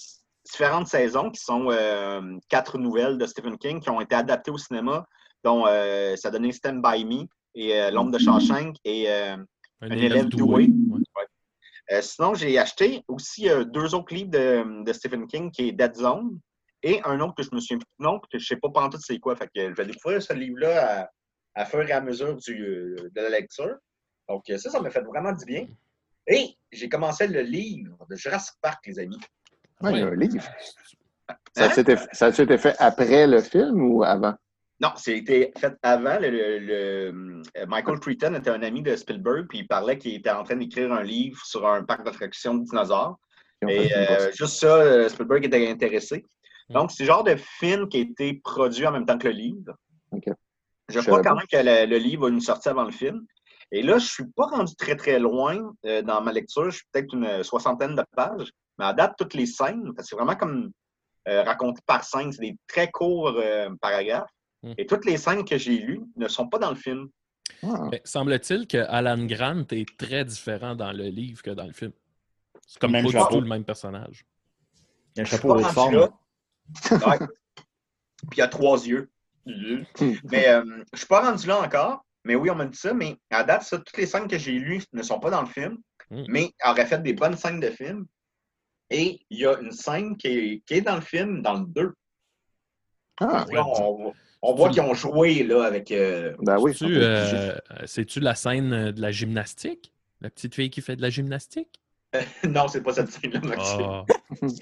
différentes 0.46 0.88
saisons 0.88 1.32
qui 1.32 1.42
sont 1.42 1.68
quatre 2.48 2.78
nouvelles 2.78 3.18
de 3.18 3.26
Stephen 3.26 3.58
King 3.58 3.80
qui 3.82 3.90
ont 3.90 4.00
été 4.00 4.16
adaptées 4.16 4.52
au 4.52 4.58
cinéma, 4.58 5.06
dont 5.44 5.66
ça 5.66 6.28
a 6.28 6.32
donné 6.32 6.52
Stand 6.52 6.82
By 6.82 7.04
Me 7.04 7.26
et 7.56 7.92
L'ombre 7.92 8.12
de 8.12 8.20
Shawshank 8.20 8.76
et 8.86 9.10
Un 9.12 9.46
élève 9.82 10.04
élève 10.12 10.26
doué. 10.30 10.68
doué. 10.68 10.74
Euh, 11.92 12.02
sinon, 12.02 12.34
j'ai 12.36 12.58
acheté 12.60 13.04
aussi 13.08 13.50
euh, 13.50 13.64
deux 13.64 13.96
autres 13.96 14.14
livres 14.14 14.30
de, 14.30 14.84
de 14.84 14.94
Stephen 14.94 15.26
King 15.28 15.52
qui 15.52 15.70
est 15.70 15.72
Dead 15.72 15.96
Zone 15.96 16.40
et 16.84 17.02
un 17.04 17.20
autre 17.20 17.36
que 17.36 17.44
je 17.44 17.50
me 17.54 17.60
souviens 17.60 17.78
plus 17.80 17.88
du 18.00 18.06
nom, 18.06 18.20
que 18.20 18.28
je 18.34 18.38
ne 18.38 18.42
sais 18.46 18.56
pas 18.58 18.70
pendant 18.70 18.90
tout 18.90 19.00
c'est 19.02 19.20
quoi. 19.20 19.36
Fait 19.36 19.48
que 19.48 19.70
je 19.70 19.74
vais 19.76 19.86
découvrir 19.86 20.22
ce 20.22 20.34
livre-là 20.34 21.02
à, 21.56 21.62
à 21.62 21.66
fur 21.66 21.82
et 21.82 21.92
à 21.92 22.00
mesure 22.02 22.36
du, 22.38 22.64
euh, 22.64 22.96
de 23.16 23.22
la 23.22 23.30
lecture. 23.30 23.76
Donc, 24.28 24.50
euh, 24.50 24.58
ça, 24.58 24.70
ça 24.70 24.80
m'a 24.80 24.90
fait 24.92 25.02
vraiment 25.02 25.34
du 25.34 25.46
bien. 25.46 25.68
Et 26.28 26.56
j'ai 26.72 26.88
commencé 26.88 27.28
le 27.28 27.42
livre 27.42 27.98
de 28.08 28.16
Jurassic 28.16 28.56
Park, 28.62 28.86
les 28.86 29.00
amis. 29.00 29.18
ouais, 29.82 29.92
il 29.94 30.00
y 30.00 30.02
a 30.04 30.08
un 30.08 30.16
livre. 30.16 30.48
Ça 31.56 31.66
Hein? 31.66 32.28
a-tu 32.28 32.42
été 32.44 32.58
fait 32.58 32.76
après 32.80 33.26
le 33.28 33.42
film 33.42 33.82
ou 33.82 34.04
avant? 34.04 34.36
Non, 34.82 34.92
c'était 34.96 35.52
fait 35.58 35.76
avant. 35.82 36.18
Le, 36.20 36.30
le- 36.30 36.60
le- 36.60 37.42
euh, 37.58 37.66
Michael 37.68 38.00
Crichton 38.00 38.34
était 38.36 38.50
un 38.50 38.64
ami 38.64 38.82
de 38.82 38.96
Spielberg, 38.96 39.46
puis 39.50 39.60
il 39.60 39.68
parlait 39.68 39.98
qu'il 39.98 40.16
était 40.16 40.30
en 40.30 40.44
train 40.44 40.56
d'écrire 40.56 40.92
un 40.94 41.04
livre 41.04 41.42
sur 41.46 41.68
un 41.68 41.84
parc 41.84 42.06
d'attractions 42.06 42.56
de 42.56 42.64
dinosaures. 42.64 43.20
Et 43.68 43.94
euh, 43.94 44.32
juste 44.38 44.60
ça, 44.60 44.76
euh, 44.78 45.10
Spielberg 45.10 45.46
était 45.46 45.70
intéressé. 45.70 46.26
Donc, 46.70 46.92
c'est 46.92 47.04
le 47.04 47.08
genre 47.08 47.24
de 47.26 47.36
film 47.36 47.90
qui 47.90 47.98
a 47.98 48.02
été 48.02 48.40
produit 48.44 48.86
en 48.88 48.92
même 48.92 49.06
temps 49.06 49.18
que 49.18 49.28
le 49.28 49.34
livre. 49.34 49.74
Je 50.88 50.94
Je 50.94 51.00
crois 51.08 51.18
quand 51.24 51.36
même 51.36 51.48
que 51.52 51.58
le, 51.58 51.86
le 51.90 51.98
livre 51.98 52.28
a 52.28 52.30
une 52.30 52.40
sortie 52.42 52.70
avant 52.70 52.84
le 52.86 52.92
film. 52.92 53.26
Et 53.72 53.82
là, 53.84 53.98
je 53.98 54.08
suis 54.08 54.26
pas 54.36 54.46
rendu 54.46 54.74
très, 54.76 54.96
très 54.96 55.20
loin 55.20 55.74
euh, 55.86 56.02
dans 56.02 56.22
ma 56.22 56.32
lecture. 56.32 56.70
Je 56.72 56.78
suis 56.78 56.86
peut-être 56.92 57.14
une 57.14 57.44
soixantaine 57.44 57.96
de 57.96 58.04
pages. 58.16 58.50
Mais 58.78 58.86
à 58.86 58.94
date, 58.94 59.14
toutes 59.18 59.34
les 59.34 59.46
scènes, 59.46 59.92
c'est 60.00 60.16
vraiment 60.16 60.36
comme 60.36 60.72
euh, 61.28 61.44
raconté 61.44 61.82
par 61.86 62.04
scène. 62.06 62.32
C'est 62.32 62.42
des 62.42 62.56
très 62.68 62.90
courts 62.90 63.36
paragraphes. 63.82 64.30
Mm. 64.64 64.74
Et 64.78 64.86
toutes 64.86 65.06
les 65.06 65.18
scènes 65.18 65.46
que 65.46 65.58
j'ai 65.58 65.78
lues 65.78 66.02
ne 66.16 66.28
sont 66.28 66.48
pas 66.48 66.60
dans 66.60 66.70
le 66.70 66.76
film. 66.76 67.10
Ah. 67.64 67.88
Mais 67.92 68.02
semble-t-il 68.06 68.68
que 68.68 68.78
Alan 68.78 69.26
Grant 69.26 69.66
est 69.72 69.98
très 69.98 70.24
différent 70.26 70.76
dans 70.76 70.92
le 70.92 71.06
livre 71.06 71.42
que 71.42 71.52
dans 71.52 71.66
le 71.66 71.74
film. 71.74 71.92
C'est 72.68 72.80
comme 72.80 72.92
Même 72.92 73.04
pas 73.04 73.12
du 73.12 73.18
chapeau. 73.18 73.36
tout 73.36 73.42
le 73.42 73.48
même 73.48 73.64
personnage. 73.64 74.26
Il 75.16 75.20
y 75.20 75.22
a 75.22 75.24
un 75.24 75.26
chapeau 75.26 75.54
rendu 75.54 75.74
forme. 75.74 75.96
Ouais. 75.96 77.18
Puis 78.30 78.38
il 78.38 78.38
y 78.38 78.42
a 78.42 78.48
trois 78.48 78.86
yeux. 78.86 79.10
Mais 79.46 80.48
euh, 80.50 80.84
je 80.94 81.00
suis 81.00 81.08
pas 81.08 81.22
rendu 81.22 81.48
là 81.48 81.62
encore. 81.62 82.06
Mais 82.24 82.36
oui, 82.36 82.50
on 82.50 82.56
m'a 82.56 82.66
dit 82.66 82.78
ça. 82.78 82.94
Mais 82.94 83.18
à 83.32 83.44
date, 83.44 83.64
ça, 83.64 83.78
toutes 83.78 83.98
les 83.98 84.06
scènes 84.06 84.28
que 84.28 84.38
j'ai 84.38 84.52
lues 84.52 84.84
ne 84.94 85.02
sont 85.02 85.20
pas 85.20 85.32
dans 85.32 85.42
le 85.42 85.48
film. 85.48 85.78
Mm. 86.12 86.24
Mais 86.28 86.52
auraient 86.66 86.86
fait 86.86 87.02
des 87.02 87.14
bonnes 87.14 87.38
scènes 87.38 87.60
de 87.60 87.70
film. 87.70 88.06
Et 88.90 89.20
il 89.30 89.40
y 89.40 89.46
a 89.46 89.60
une 89.60 89.72
scène 89.72 90.18
qui 90.18 90.28
est, 90.28 90.64
qui 90.66 90.76
est 90.76 90.82
dans 90.82 90.96
le 90.96 91.02
film, 91.02 91.42
dans 91.42 91.54
le 91.54 91.66
2. 91.66 91.94
Ah, 93.20 93.46
Là, 93.52 93.66
on, 93.66 94.14
on 94.42 94.54
voit 94.54 94.70
qu'ils 94.70 94.82
ont 94.82 94.94
joué 94.94 95.44
là, 95.44 95.64
avec. 95.64 95.92
euh, 95.92 96.34
ben 96.40 96.58
oui. 96.60 96.74
C'est-tu, 96.74 96.98
euh, 96.98 97.56
C'est-tu 97.86 98.20
la 98.20 98.36
scène 98.36 98.92
de 98.92 99.02
la 99.02 99.12
gymnastique? 99.12 99.92
La 100.22 100.30
petite 100.30 100.56
fille 100.56 100.70
qui 100.70 100.82
fait 100.82 100.96
de 100.96 101.02
la 101.02 101.10
gymnastique? 101.10 101.80
non, 102.50 102.68
c'est 102.68 102.82
pas 102.82 102.94
cette 102.94 103.12
scène-là, 103.12 103.40
Maxime. 103.44 104.04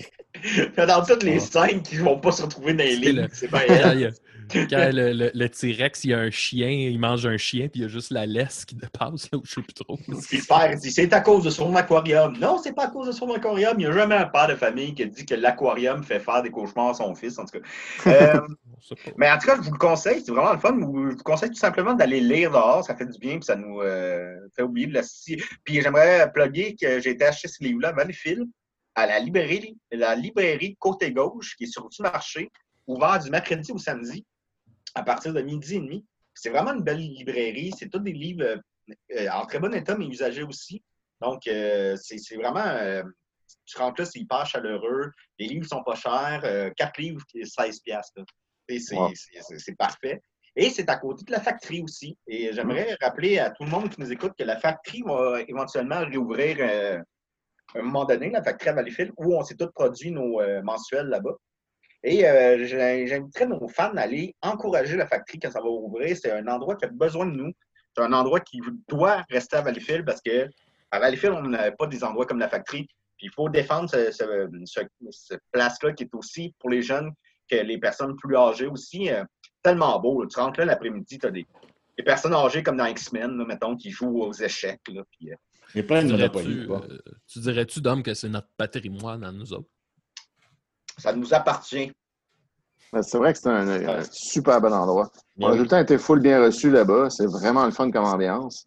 Ah. 0.77 0.85
Dans 0.85 1.03
toutes 1.03 1.23
les 1.23 1.37
Ah. 1.37 1.65
scènes 1.67 1.81
qui 1.81 1.97
ne 1.97 2.03
vont 2.03 2.19
pas 2.19 2.31
se 2.31 2.43
retrouver 2.43 2.73
dans 2.73 2.83
les 2.83 2.95
lignes, 2.95 3.27
c'est 3.33 3.49
bien 3.49 3.61
Quand, 4.49 4.87
il 4.89 4.95
le, 4.95 5.11
le- 5.11 5.31
le 5.33 5.49
T-Rex, 5.49 6.05
il 6.05 6.11
y 6.11 6.13
a 6.13 6.19
un 6.19 6.29
chien, 6.31 6.69
il 6.69 6.97
mange 6.99 7.25
un 7.25 7.35
chien, 7.35 7.67
puis 7.67 7.81
il 7.81 7.83
y 7.83 7.85
a 7.85 7.89
juste 7.89 8.11
la 8.11 8.25
laisse 8.25 8.63
qui 8.63 8.75
dépasse, 8.75 9.29
là, 9.31 9.39
où 9.39 9.41
je 9.43 9.55
sais 9.55 9.61
plus 9.61 9.73
trop. 9.73 9.97
Puis 9.97 10.37
le 10.37 10.47
père 10.47 10.73
dit 10.77 10.89
c'est 10.89 11.11
à 11.11 11.19
cause 11.19 11.43
de 11.43 11.49
son 11.49 11.75
aquarium. 11.75 12.37
Non, 12.39 12.57
c'est 12.63 12.71
pas 12.73 12.85
à 12.85 12.87
cause 12.87 13.07
de 13.07 13.11
son 13.11 13.29
aquarium. 13.33 13.73
Il 13.77 13.79
n'y 13.79 13.85
a 13.87 13.91
jamais 13.91 14.15
un 14.15 14.25
père 14.27 14.47
de 14.47 14.55
famille 14.55 14.93
qui 14.95 15.05
dit 15.07 15.25
que 15.25 15.35
l'aquarium 15.35 16.01
fait 16.01 16.21
faire 16.21 16.41
des 16.43 16.49
cauchemars 16.49 16.91
à 16.91 16.93
son 16.93 17.13
fils, 17.13 17.37
en 17.39 17.45
tout 17.45 17.59
cas. 17.59 18.09
Euh, 18.09 18.39
pas. 18.39 18.95
mais 19.17 19.29
en 19.29 19.37
tout 19.37 19.47
cas, 19.47 19.55
je 19.57 19.61
vous 19.63 19.73
le 19.73 19.79
conseille, 19.79 20.21
c'est 20.25 20.31
vraiment 20.31 20.53
le 20.53 20.59
fun. 20.59 20.77
Je 20.79 20.85
vous 21.17 21.23
conseille 21.25 21.49
tout 21.49 21.55
simplement 21.55 21.93
d'aller 21.93 22.21
lire 22.21 22.51
dehors, 22.51 22.85
ça 22.85 22.95
fait 22.95 23.05
du 23.05 23.19
bien, 23.19 23.33
puis 23.39 23.43
ça 23.45 23.57
nous 23.57 23.81
euh, 23.81 24.33
fait 24.55 24.61
oublier 24.63 24.87
de 24.87 24.93
la. 24.93 25.01
Puis 25.65 25.81
j'aimerais 25.81 26.31
plugger 26.31 26.77
que 26.79 27.01
j'ai 27.01 27.17
été 27.37 27.47
acheter 27.47 27.47
ce 27.47 27.63
livre-là 27.63 27.89
à 27.89 27.93
Valleyfield, 27.93 28.47
à 28.95 29.05
la 29.07 29.19
librairie, 29.19 29.77
la 29.91 30.15
librairie 30.15 30.75
Côté 30.79 31.11
Gauche, 31.11 31.55
qui 31.57 31.65
est 31.65 31.67
sur 31.67 31.87
du 31.89 32.01
marché, 32.01 32.49
ouvert 32.87 33.19
du 33.19 33.29
mercredi 33.29 33.71
au 33.71 33.77
samedi, 33.77 34.25
à 34.95 35.03
partir 35.03 35.33
de 35.33 35.41
midi 35.41 35.75
et 35.75 35.79
demi. 35.79 36.05
C'est 36.33 36.49
vraiment 36.49 36.73
une 36.73 36.83
belle 36.83 36.99
librairie. 36.99 37.71
C'est 37.77 37.89
tous 37.89 37.99
des 37.99 38.13
livres 38.13 38.59
euh, 39.15 39.29
en 39.31 39.45
très 39.45 39.59
bon 39.59 39.73
état, 39.73 39.97
mais 39.97 40.07
usagés 40.07 40.43
aussi. 40.43 40.83
Donc, 41.21 41.47
euh, 41.47 41.95
c'est 41.95 42.35
vraiment. 42.35 42.65
euh, 42.65 43.03
tu 43.65 43.77
rentres 43.77 44.01
là, 44.01 44.05
c'est 44.05 44.19
hyper 44.19 44.45
chaleureux. 44.45 45.11
Les 45.39 45.47
livres 45.47 45.65
sont 45.67 45.83
pas 45.83 45.95
chers. 45.95 46.73
Quatre 46.75 46.99
livres, 47.01 47.21
c'est 47.31 47.45
16 47.45 47.79
piastres. 47.81 48.21
C'est 48.69 48.95
Wow. 48.95 49.11
parfait. 49.77 50.21
Et 50.55 50.69
c'est 50.69 50.89
à 50.89 50.97
côté 50.97 51.23
de 51.23 51.31
la 51.31 51.39
factory 51.39 51.81
aussi. 51.81 52.17
Et 52.27 52.51
j'aimerais 52.53 52.97
rappeler 53.01 53.39
à 53.39 53.51
tout 53.51 53.63
le 53.63 53.69
monde 53.69 53.89
qui 53.89 54.01
nous 54.01 54.11
écoute 54.11 54.33
que 54.37 54.43
la 54.43 54.59
factory 54.59 55.01
va 55.05 55.41
éventuellement 55.47 55.99
réouvrir 56.05 57.03
un 57.75 57.81
moment 57.81 58.05
donné, 58.05 58.29
la 58.29 58.43
factory 58.43 58.69
à 58.69 58.73
Valleyfield, 58.73 59.11
où 59.17 59.35
on 59.35 59.43
s'est 59.43 59.55
tous 59.55 59.71
produits 59.71 60.11
nos 60.11 60.41
euh, 60.41 60.61
mensuels 60.61 61.07
là-bas. 61.07 61.35
Et 62.03 62.27
euh, 62.27 62.65
j'inviterais 62.65 63.47
nos 63.47 63.67
fans 63.67 63.95
à 63.95 64.01
aller 64.01 64.35
encourager 64.41 64.95
la 64.95 65.07
factory 65.07 65.39
quand 65.39 65.51
ça 65.51 65.61
va 65.61 65.67
ouvrir. 65.67 66.15
C'est 66.15 66.31
un 66.31 66.47
endroit 66.47 66.75
qui 66.75 66.85
a 66.85 66.89
besoin 66.89 67.25
de 67.25 67.31
nous. 67.31 67.51
C'est 67.95 68.03
un 68.03 68.13
endroit 68.13 68.39
qui 68.39 68.61
doit 68.87 69.23
rester 69.29 69.57
à 69.57 69.61
Valleyfield 69.61 70.05
parce 70.05 70.21
que 70.21 70.47
à 70.91 70.99
Valleyfield, 70.99 71.35
on 71.35 71.49
n'a 71.49 71.71
pas 71.71 71.87
des 71.87 72.03
endroits 72.03 72.25
comme 72.25 72.39
la 72.39 72.47
factory. 72.47 72.87
Puis 73.17 73.27
il 73.27 73.31
faut 73.31 73.49
défendre 73.49 73.89
ce, 73.89 75.35
place-là 75.51 75.93
qui 75.93 76.03
est 76.03 76.13
aussi 76.13 76.53
pour 76.59 76.69
les 76.69 76.81
jeunes 76.81 77.11
que 77.49 77.55
les 77.55 77.79
personnes 77.79 78.15
plus 78.15 78.37
âgées 78.37 78.67
aussi. 78.67 79.09
euh, 79.09 79.23
tellement 79.63 79.99
beau. 79.99 80.25
Tu 80.27 80.39
rentres 80.39 80.59
là 80.59 80.65
l'après-midi, 80.65 81.19
tu 81.19 81.25
as 81.25 81.31
des, 81.31 81.45
personnes 82.05 82.33
âgées 82.33 82.63
comme 82.63 82.77
dans 82.77 82.85
X-Men, 82.85 83.43
mettons, 83.45 83.75
qui 83.75 83.89
jouent 83.89 84.21
aux 84.21 84.33
échecs. 84.33 84.79
Euh, 84.89 85.03
Il 85.75 85.77
y 85.77 85.81
a 85.81 85.83
plein 85.83 86.03
de 86.03 86.11
monopolies. 86.11 86.65
euh, 86.69 86.97
tu 87.27 87.39
dirais-tu, 87.39 87.81
Dom, 87.81 88.01
que 88.03 88.13
c'est 88.13 88.29
notre 88.29 88.49
patrimoine 88.57 89.23
à 89.23 89.31
nous 89.31 89.53
autres? 89.53 89.69
ça 90.97 91.13
nous 91.13 91.31
appartient. 91.33 91.91
Ben, 92.91 93.03
C'est 93.03 93.17
vrai 93.19 93.33
que 93.33 93.39
c'est 93.39 93.49
un, 93.49 93.67
un 93.67 94.03
super 94.11 94.59
bon 94.61 94.73
endroit. 94.73 95.11
On 95.39 95.47
a 95.47 95.51
Oui. 95.51 95.57
tout 95.57 95.63
le 95.63 95.69
temps 95.69 95.77
été 95.79 95.97
full 95.99 96.21
bien 96.21 96.43
reçus 96.43 96.71
là-bas. 96.71 97.09
C'est 97.11 97.27
vraiment 97.27 97.65
le 97.65 97.71
fun 97.71 97.91
comme 97.91 98.05
ambiance. 98.05 98.65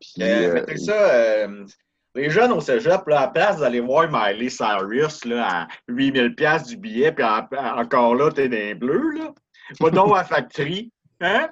Puis, 0.00 0.22
Euh, 0.22 0.50
euh, 0.50 0.54
mettez 0.54 0.76
ça, 0.76 0.92
euh, 0.92 1.64
les 2.14 2.30
jeunes 2.30 2.52
au 2.52 2.60
cégep, 2.60 3.06
là, 3.08 3.18
à 3.18 3.20
la 3.22 3.28
place 3.28 3.58
d'aller 3.58 3.80
voir 3.80 4.08
Miley 4.08 4.50
Cyrus 4.50 5.24
là, 5.24 5.62
à 5.62 5.68
8000 5.88 6.34
pièces 6.36 6.64
du 6.64 6.76
billet, 6.76 7.10
puis 7.10 7.24
en- 7.24 7.48
encore 7.80 8.14
là, 8.14 8.30
t'es 8.30 8.46
les 8.46 8.74
bleus, 8.74 9.10
là. 9.12 9.32
Pas 9.80 9.90
donc 9.90 10.12
à 10.14 10.18
la 10.18 10.24
factory. 10.24 10.92
Hein? 11.20 11.48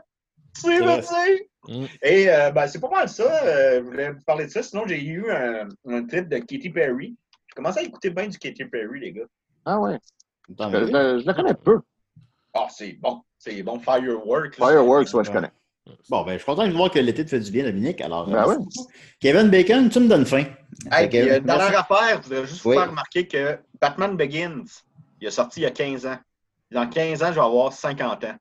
Tu 0.55 0.61
sais, 0.61 0.69
C'est 0.69 0.79
vrai. 0.81 0.97
merci. 0.97 1.43
Mm. 1.69 1.85
Et 2.03 2.31
euh, 2.31 2.51
ben, 2.51 2.67
c'est 2.67 2.81
pas 2.81 2.91
mal 2.91 3.09
ça. 3.09 3.45
euh, 3.45 3.79
je 3.79 3.85
voulais 3.85 4.11
vous 4.13 4.21
parler 4.27 4.47
de 4.47 4.51
ça. 4.51 4.63
Sinon, 4.63 4.83
j'ai 4.87 5.03
eu 5.03 5.31
un, 5.31 5.69
un 5.89 6.05
trip 6.07 6.29
de 6.29 6.39
Katy 6.39 6.71
Perry. 6.71 7.17
J'ai 7.49 7.55
commencé 7.55 7.81
à 7.81 7.83
écouter 7.83 8.11
bien 8.11 8.27
du 8.29 8.39
Katy 8.39 8.65
Perry, 8.67 9.01
les 9.01 9.13
gars. 9.13 9.25
Ah 9.65 9.79
ouais. 9.79 9.99
Tant 10.57 10.71
Je, 10.71 10.79
je- 10.87 11.21
je 11.23 11.27
le 11.27 11.33
connais 11.33 11.55
peu. 11.55 11.81
Ah, 12.55 12.67
c'est 12.71 12.93
bon. 12.95 13.23
C'est 13.39 13.63
bon. 13.63 13.79
Fireworks. 13.81 14.57
Fireworks, 14.57 15.15
ouais, 15.15 15.25
je 15.25 15.31
connais. 15.31 15.51
Bon, 16.09 16.23
ben, 16.25 16.33
je 16.33 16.39
suis 16.39 16.47
content 16.47 16.67
de 16.67 16.73
voir 16.73 16.91
que 16.91 16.99
l'été 16.99 17.25
te 17.25 17.31
fait 17.31 17.41
du 17.41 17.51
bien, 17.51 17.65
Dominique. 17.65 18.01
Alors, 18.01 18.27
Ben 18.29 18.45
euh, 18.45 18.47
ouais. 18.49 18.57
Kevin 19.21 19.49
Bacon, 19.51 19.89
tu 19.89 20.01
me 20.01 20.09
donnes 20.09 20.27
faim. 20.27 20.45
Hey, 20.93 21.07
euh, 21.07 21.11
merci. 21.13 21.41
dernière 21.43 21.81
affaire, 21.81 22.23
je 22.23 22.29
voudrais 22.29 22.47
juste 22.47 22.65
Oui. 22.65 22.75
vous 22.77 22.81
faire 22.81 22.91
remarquer 22.91 23.27
que 23.27 23.59
Batman 23.81 24.17
Begins, 24.17 24.65
il 25.21 25.27
est 25.29 25.31
sorti 25.33 25.61
il 25.61 25.63
y 25.65 25.67
a 25.67 25.71
15 25.71 26.07
ans. 26.07 26.19
Dans 26.71 26.89
15 26.89 27.23
ans, 27.23 27.29
je 27.29 27.35
vais 27.35 27.41
avoir 27.47 27.73
50 27.73 28.25
ans. 28.25 28.37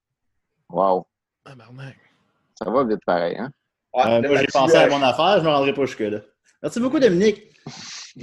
Wow. 0.70 1.08
Tabarnak. 1.52 1.96
Ça 2.56 2.70
va 2.70 2.84
vite 2.86 3.00
pareil, 3.06 3.36
hein? 3.38 3.52
Ouais, 3.94 4.04
Euh, 4.06 4.22
moi, 4.22 4.38
j'ai 4.38 4.48
pensé 4.48 4.76
à 4.78 4.86
euh, 4.86 4.90
mon 4.90 5.02
affaire, 5.02 5.34
je 5.36 5.40
ne 5.40 5.44
me 5.46 5.50
rendrai 5.50 5.74
pas 5.74 5.86
jusque-là. 5.86 6.20
Merci 6.64 6.80
beaucoup, 6.80 7.00
Dominique. 7.00 7.44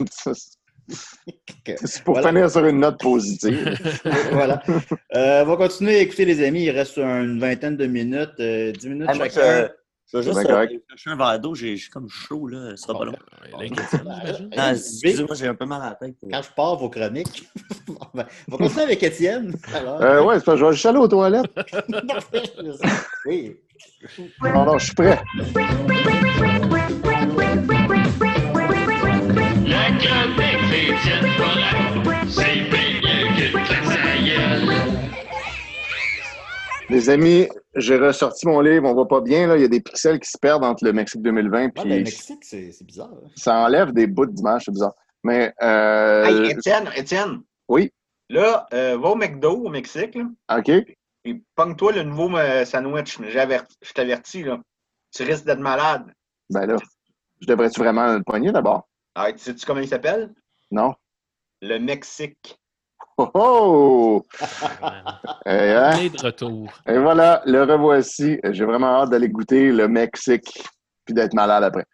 C'est 1.84 2.02
pour 2.02 2.14
Voilà. 2.14 2.28
finir 2.28 2.50
sur 2.50 2.64
une 2.64 2.80
note 2.80 2.98
positive. 2.98 3.76
voilà. 4.32 4.62
Euh, 5.14 5.42
on 5.42 5.46
va 5.46 5.56
continuer 5.56 5.96
à 5.96 6.00
écouter, 6.00 6.24
les 6.24 6.42
amis. 6.46 6.64
Il 6.64 6.70
reste 6.70 6.96
une 6.96 7.38
vingtaine 7.38 7.76
de 7.76 7.84
minutes, 7.86 8.30
euh, 8.40 8.72
10 8.72 8.88
minutes 8.88 9.10
chacun. 9.14 9.68
Je, 10.12 10.18
vais 10.18 10.22
juste 10.24 10.48
chercher 10.88 11.11
un 11.11 11.16
verre 11.16 11.38
d'eau. 11.40 11.54
J'ai 11.54 11.76
j'ai 11.76 11.88
comme 11.90 12.09
chaud, 12.09 12.48
là. 12.48 12.70
Ce 12.76 12.84
sera 12.84 12.98
pas 12.98 13.04
long. 13.04 13.12
L'inquiétude, 13.59 14.00
j'imagine. 14.02 14.50
Non, 14.56 14.70
excusez-moi, 14.70 15.34
j'ai 15.34 15.46
un 15.48 15.54
peu 15.54 15.66
mal 15.66 15.82
à 15.82 15.88
la 15.90 15.94
tête. 15.94 16.14
Quand 16.30 16.42
je 16.42 16.48
pars 16.54 16.76
vos 16.76 16.88
chroniques, 16.88 17.48
ben, 18.14 18.26
on 18.48 18.52
va 18.52 18.59
continuer 18.59 18.82
avec 18.84 19.02
Étienne. 19.02 19.54
Alors, 19.74 20.00
Euh, 20.00 20.22
ouais, 20.24 20.38
c'est 20.38 20.44
parce 20.44 20.56
que 20.56 20.61
je 20.61 20.64
vais 20.66 20.72
juste 20.72 20.86
aller 20.86 20.98
aux 20.98 21.09
toilettes. 21.09 21.50
oui. 23.26 23.56
Non, 24.42 24.64
non, 24.64 24.78
je 24.78 24.84
suis 24.86 24.94
prêt. 24.94 25.20
La 29.66 29.90
chronique 29.98 30.70
d'Étienne 30.70 31.26
Forêt, 31.36 32.26
c'est 32.28 32.57
Les 36.91 37.11
amis, 37.11 37.47
j'ai 37.76 37.99
ressorti 37.99 38.47
mon 38.47 38.61
livre. 38.61 38.89
On 38.89 38.95
va 38.95 39.05
pas 39.05 39.20
bien, 39.20 39.47
là. 39.47 39.57
Il 39.57 39.62
y 39.62 39.64
a 39.64 39.68
des 39.68 39.80
pixels 39.80 40.18
qui 40.18 40.30
se 40.30 40.39
perdent 40.39 40.64
entre 40.64 40.84
le 40.84 40.93
Mexique 40.93 41.20
2020 41.22 41.66
Ah, 41.66 41.68
puis 41.74 41.89
ben, 41.91 41.99
Mexique, 42.05 42.45
c'est 42.45 42.82
bizarre. 42.84 43.11
hein. 43.12 43.28
ça 43.36 43.57
enlève 43.61 43.93
des 43.93 44.07
bouts 44.07 44.26
d'image, 44.26 44.62
c'est 44.64 44.70
bizarre. 44.72 44.95
Mais, 45.22 45.53
euh, 45.62 46.24
Hey, 46.24 46.51
Étienne, 46.53 46.89
Étienne, 46.97 47.43
oui, 47.68 47.93
là, 48.30 48.66
euh, 48.72 48.97
va 48.97 49.09
au 49.11 49.16
McDo 49.16 49.51
au 49.64 49.68
Mexique, 49.68 50.14
là, 50.14 50.24
OK. 50.59 50.70
puis 51.22 51.45
pogne-toi 51.55 51.93
le 51.93 52.03
nouveau 52.05 52.34
euh, 52.39 52.64
sandwich. 52.64 53.18
Je 53.20 53.93
t'avertis, 53.93 54.45
là. 54.45 54.59
Tu 55.14 55.24
risques 55.24 55.45
d'être 55.45 55.59
malade. 55.61 56.05
Ben 56.51 56.66
là, 56.66 56.76
je 57.41 57.47
devrais-tu 57.47 57.80
vraiment 57.80 58.14
le 58.14 58.22
poigner 58.22 58.53
d'abord? 58.53 58.89
Ah, 59.14 59.30
tu 59.32 59.39
sais-tu 59.39 59.66
comment 59.66 59.80
il 59.80 59.89
s'appelle? 59.89 60.32
Non? 60.70 60.95
Le 61.61 61.78
Mexique. 61.78 62.57
Oh 63.20 63.30
oh! 63.34 64.26
Eh, 65.44 65.50
hein? 65.50 65.90
On 65.94 65.98
est 65.98 66.16
de 66.16 66.22
retour. 66.22 66.72
Et 66.86 66.98
voilà, 66.98 67.42
le 67.46 67.64
revoici. 67.64 68.38
J'ai 68.44 68.64
vraiment 68.64 69.02
hâte 69.02 69.10
d'aller 69.10 69.28
goûter 69.28 69.72
le 69.72 69.88
Mexique 69.88 70.62
puis 71.04 71.14
d'être 71.14 71.34
malade 71.34 71.64
après. 71.64 71.84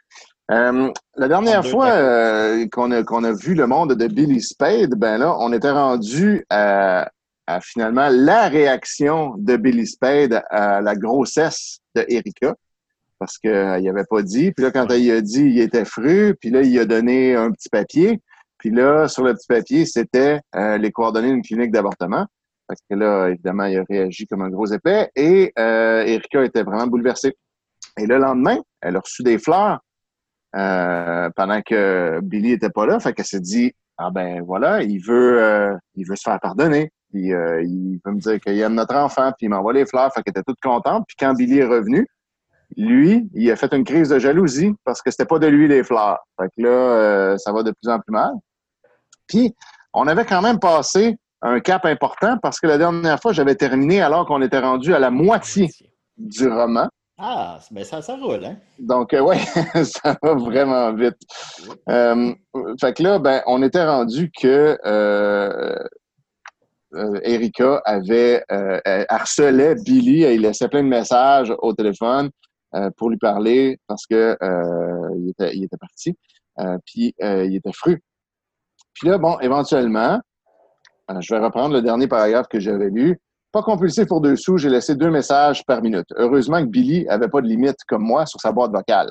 Euh, 0.51 0.91
la 1.16 1.29
dernière 1.29 1.62
Deux 1.62 1.70
fois 1.70 1.87
euh, 1.87 2.66
qu'on 2.70 2.91
a, 2.91 3.03
qu'on 3.05 3.25
a 3.25 3.33
vu 3.33 3.55
le 3.55 3.66
monde 3.66 3.95
de 3.95 4.07
Billy 4.07 4.43
Spade, 4.43 4.97
ben 4.97 5.16
là, 5.16 5.35
on 5.39 5.53
était 5.55 5.70
rendu 5.70 6.45
à, 6.51 7.09
à 7.47 7.61
finalement 7.62 8.09
la 8.11 8.49
réaction 8.49 9.35
de 9.39 9.57
Billy 9.57 9.87
Spade 9.87 10.43
à 10.51 10.83
la 10.83 10.95
grossesse 10.95 11.79
de 11.95 12.05
Erika. 12.09 12.55
Parce 13.18 13.39
qu'il 13.39 13.51
avait 13.53 14.05
pas 14.11 14.20
dit. 14.20 14.53
Puis 14.53 14.64
là, 14.64 14.70
quand 14.70 14.91
il 14.91 15.11
a 15.11 15.22
dit, 15.22 15.45
il 15.45 15.61
était 15.61 15.87
fru. 15.87 16.37
Puis 16.39 16.51
là, 16.51 16.61
il 16.61 16.79
a 16.79 16.85
donné 16.85 17.35
un 17.35 17.51
petit 17.51 17.70
papier. 17.70 18.20
Puis 18.65 18.73
là, 18.73 19.09
sur 19.09 19.25
le 19.25 19.35
petit 19.35 19.47
papier, 19.47 19.85
c'était 19.85 20.41
euh, 20.57 20.79
les 20.79 20.91
coordonnées 20.91 21.29
d'une 21.29 21.43
clinique 21.43 21.71
d'avortement. 21.71 22.25
Parce 22.67 22.81
que 22.89 22.97
là, 22.97 23.29
évidemment, 23.29 23.67
il 23.67 23.77
a 23.77 23.85
réagi 23.87 24.27
comme 24.27 24.41
un 24.41 24.49
gros 24.49 24.65
épais. 24.65 25.11
Et 25.15 25.53
euh, 25.59 26.03
Erika 26.03 26.43
était 26.43 26.62
vraiment 26.62 26.87
bouleversée. 26.87 27.37
Et 27.99 28.07
le 28.07 28.17
lendemain, 28.17 28.57
elle 28.81 28.97
a 28.97 29.01
reçu 29.01 29.23
des 29.23 29.37
fleurs 29.37 29.81
euh, 30.57 31.29
pendant 31.37 31.61
que 31.61 32.21
Billy 32.23 32.53
était 32.53 32.71
pas 32.71 32.87
là. 32.87 32.99
Fait 33.01 33.12
qu'elle 33.12 33.27
s'est 33.27 33.39
dit 33.39 33.75
Ah 33.99 34.09
ben 34.11 34.41
voilà, 34.41 34.83
il 34.83 34.99
veut 34.99 35.77
il 35.95 36.09
veut 36.09 36.17
se 36.17 36.23
faire 36.23 36.41
pardonner. 36.41 36.91
Puis 37.12 37.27
il 37.27 38.01
veut 38.03 38.12
me 38.12 38.19
dire 38.19 38.41
qu'il 38.41 38.59
aime 38.59 38.77
notre 38.77 38.97
enfant, 38.97 39.31
puis 39.37 39.45
il 39.45 39.51
m'envoie 39.51 39.75
les 39.75 39.85
fleurs. 39.85 40.11
Fait 40.15 40.23
qu'elle 40.23 40.33
était 40.33 40.43
toute 40.43 40.61
contente. 40.62 41.05
Puis 41.07 41.17
quand 41.21 41.35
Billy 41.35 41.59
est 41.59 41.67
revenu, 41.67 42.07
lui, 42.79 43.29
il 43.35 43.51
a 43.51 43.57
fait 43.57 43.75
une 43.75 43.85
crise 43.85 44.09
de 44.09 44.19
jalousie 44.19 44.73
parce 44.85 45.03
que 45.03 45.11
c'était 45.11 45.27
pas 45.27 45.39
de 45.39 45.49
lui 45.49 45.69
les 45.69 45.85
fleurs. 45.85 46.21
Fait 46.41 46.49
que 46.57 46.62
là, 46.62 47.37
ça 47.37 47.53
va 47.53 47.62
de 47.62 47.71
plus 47.71 47.91
en 47.91 48.01
plus 48.01 48.12
mal. 48.12 48.33
Puis, 49.35 49.53
on 49.93 50.07
avait 50.07 50.24
quand 50.24 50.43
même 50.43 50.61
passé 50.61 51.16
un 51.43 51.59
cap 51.59 51.85
important 51.87 52.39
parce 52.41 52.61
que 52.61 52.68
la 52.68 52.78
dernière 52.78 53.20
fois, 53.20 53.32
j'avais 53.32 53.57
terminé 53.57 54.01
alors 54.01 54.26
qu'on 54.26 54.41
était 54.43 54.61
rendu 54.61 54.95
à 54.95 55.01
la 55.01 55.11
moitié 55.11 55.68
du 56.16 56.49
roman. 56.49 56.89
Ah, 57.18 57.59
ben 57.72 57.82
ça, 57.85 58.01
ça 58.01 58.16
roule, 58.16 58.45
hein? 58.45 58.57
Donc, 58.78 59.12
euh, 59.12 59.22
ouais, 59.22 59.39
ça 59.85 60.16
va 60.22 60.35
vraiment 60.35 60.93
vite. 60.95 61.16
Euh, 61.89 62.32
fait 62.80 62.93
que 62.93 63.03
là, 63.03 63.18
ben, 63.18 63.43
on 63.47 63.61
était 63.64 63.85
rendu 63.85 64.30
que 64.41 64.78
euh, 64.85 65.85
Erika 67.24 67.82
avait 67.85 68.45
harcelait 69.09 69.74
Billy, 69.74 70.22
elle 70.22 70.43
laissait 70.43 70.68
plein 70.68 70.85
de 70.85 70.89
messages 70.89 71.53
au 71.59 71.72
téléphone 71.72 72.30
pour 72.97 73.11
lui 73.11 73.18
parler 73.18 73.78
parce 73.89 74.07
que 74.07 74.37
il, 75.18 75.30
était, 75.30 75.57
il 75.57 75.64
était 75.64 75.76
parti. 75.76 76.16
Puis 76.87 77.12
il 77.20 77.57
était 77.57 77.72
fru. 77.72 78.01
Puis 78.95 79.09
là, 79.09 79.19
bon, 79.19 79.39
éventuellement, 79.41 80.21
euh, 81.11 81.21
je 81.21 81.35
vais 81.35 81.41
reprendre 81.41 81.75
le 81.75 81.83
dernier 81.83 82.09
paragraphe 82.09 82.47
que 82.49 82.61
j'avais 82.61 82.91
lu. 82.91 83.19
Pas 83.53 83.63
compulsif 83.63 84.07
pour 84.07 84.21
deux 84.21 84.37
sous, 84.37 84.59
j'ai 84.59 84.69
laissé 84.69 84.95
deux 84.95 85.11
messages 85.11 85.65
par 85.65 85.83
minute. 85.83 86.07
Heureusement 86.17 86.61
que 86.61 86.69
Billy 86.69 87.07
avait 87.09 87.29
pas 87.29 87.41
de 87.41 87.47
limite 87.47 87.77
comme 87.87 88.03
moi 88.03 88.27
sur 88.27 88.41
sa 88.41 88.51
boîte 88.51 88.73
vocale. 88.73 89.11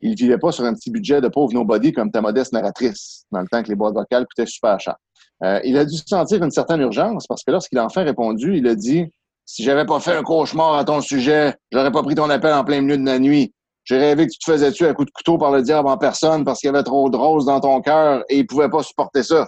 Il 0.00 0.14
vivait 0.14 0.38
pas 0.38 0.52
sur 0.52 0.64
un 0.64 0.74
petit 0.74 0.90
budget 0.90 1.20
de 1.20 1.28
pauvre 1.28 1.52
nobody 1.52 1.92
comme 1.92 2.10
ta 2.10 2.20
modeste 2.20 2.52
narratrice, 2.52 3.24
dans 3.30 3.40
le 3.40 3.48
temps 3.48 3.62
que 3.62 3.68
les 3.68 3.74
boîtes 3.74 3.94
vocales 3.94 4.26
coûtaient 4.26 4.48
super 4.48 4.78
cher. 4.80 4.96
Euh, 5.42 5.60
il 5.64 5.76
a 5.76 5.84
dû 5.84 5.96
sentir 5.96 6.42
une 6.42 6.50
certaine 6.50 6.80
urgence 6.80 7.26
parce 7.26 7.42
que 7.42 7.50
lorsqu'il 7.50 7.78
a 7.78 7.84
enfin 7.84 8.04
répondu, 8.04 8.56
il 8.56 8.66
a 8.68 8.74
dit 8.74 9.10
Si 9.44 9.62
j'avais 9.62 9.84
pas 9.84 10.00
fait 10.00 10.16
un 10.16 10.22
cauchemar 10.22 10.74
à 10.74 10.84
ton 10.84 11.00
sujet, 11.00 11.54
j'aurais 11.72 11.92
pas 11.92 12.02
pris 12.02 12.14
ton 12.14 12.30
appel 12.30 12.54
en 12.54 12.64
plein 12.64 12.80
milieu 12.80 12.96
de 12.96 13.04
la 13.04 13.18
nuit. 13.18 13.52
J'ai 13.84 13.98
rêvé 13.98 14.26
que 14.26 14.32
tu 14.32 14.38
te 14.38 14.50
faisais 14.50 14.72
tuer 14.72 14.86
à 14.88 14.94
coup 14.94 15.04
de 15.04 15.10
couteau 15.10 15.36
par 15.38 15.50
le 15.52 15.62
diable 15.62 15.88
en 15.88 15.98
personne 15.98 16.44
parce 16.44 16.60
qu'il 16.60 16.68
y 16.68 16.70
avait 16.74 16.82
trop 16.82 17.10
de 17.10 17.16
roses 17.16 17.44
dans 17.46 17.60
ton 17.60 17.80
cœur 17.82 18.24
et 18.28 18.38
il 18.38 18.46
pouvait 18.46 18.70
pas 18.70 18.82
supporter 18.82 19.22
ça. 19.22 19.46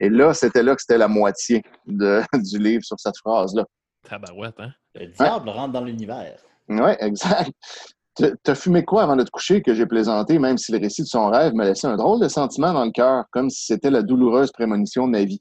Et 0.00 0.08
là, 0.08 0.32
c'était 0.34 0.62
là 0.62 0.74
que 0.74 0.80
c'était 0.82 0.98
la 0.98 1.08
moitié 1.08 1.62
de- 1.86 2.20
du 2.34 2.58
livre 2.58 2.84
sur 2.84 2.98
cette 3.00 3.16
phrase-là. 3.18 3.64
Tabarouette, 4.08 4.54
hein? 4.58 4.70
Le 4.94 5.06
diable 5.06 5.48
rentre 5.50 5.72
dans 5.72 5.84
l'univers. 5.84 6.36
Oui, 6.68 6.90
exact. 7.00 7.50
T'as- 8.14 8.32
T'as 8.42 8.54
fumé 8.54 8.84
quoi 8.84 9.02
avant 9.04 9.16
de 9.16 9.22
te 9.22 9.30
coucher 9.30 9.62
que 9.62 9.72
j'ai 9.74 9.86
plaisanté, 9.86 10.38
même 10.38 10.58
si 10.58 10.72
le 10.72 10.78
récit 10.78 11.02
de 11.02 11.06
son 11.06 11.28
rêve 11.30 11.54
me 11.54 11.64
laissait 11.64 11.86
un 11.86 11.96
drôle 11.96 12.20
de 12.20 12.28
sentiment 12.28 12.72
dans 12.72 12.84
le 12.84 12.90
cœur, 12.90 13.24
comme 13.30 13.50
si 13.50 13.64
c'était 13.66 13.90
la 13.90 14.02
douloureuse 14.02 14.52
prémonition 14.52 15.06
de 15.06 15.12
ma 15.12 15.24
vie. 15.24 15.40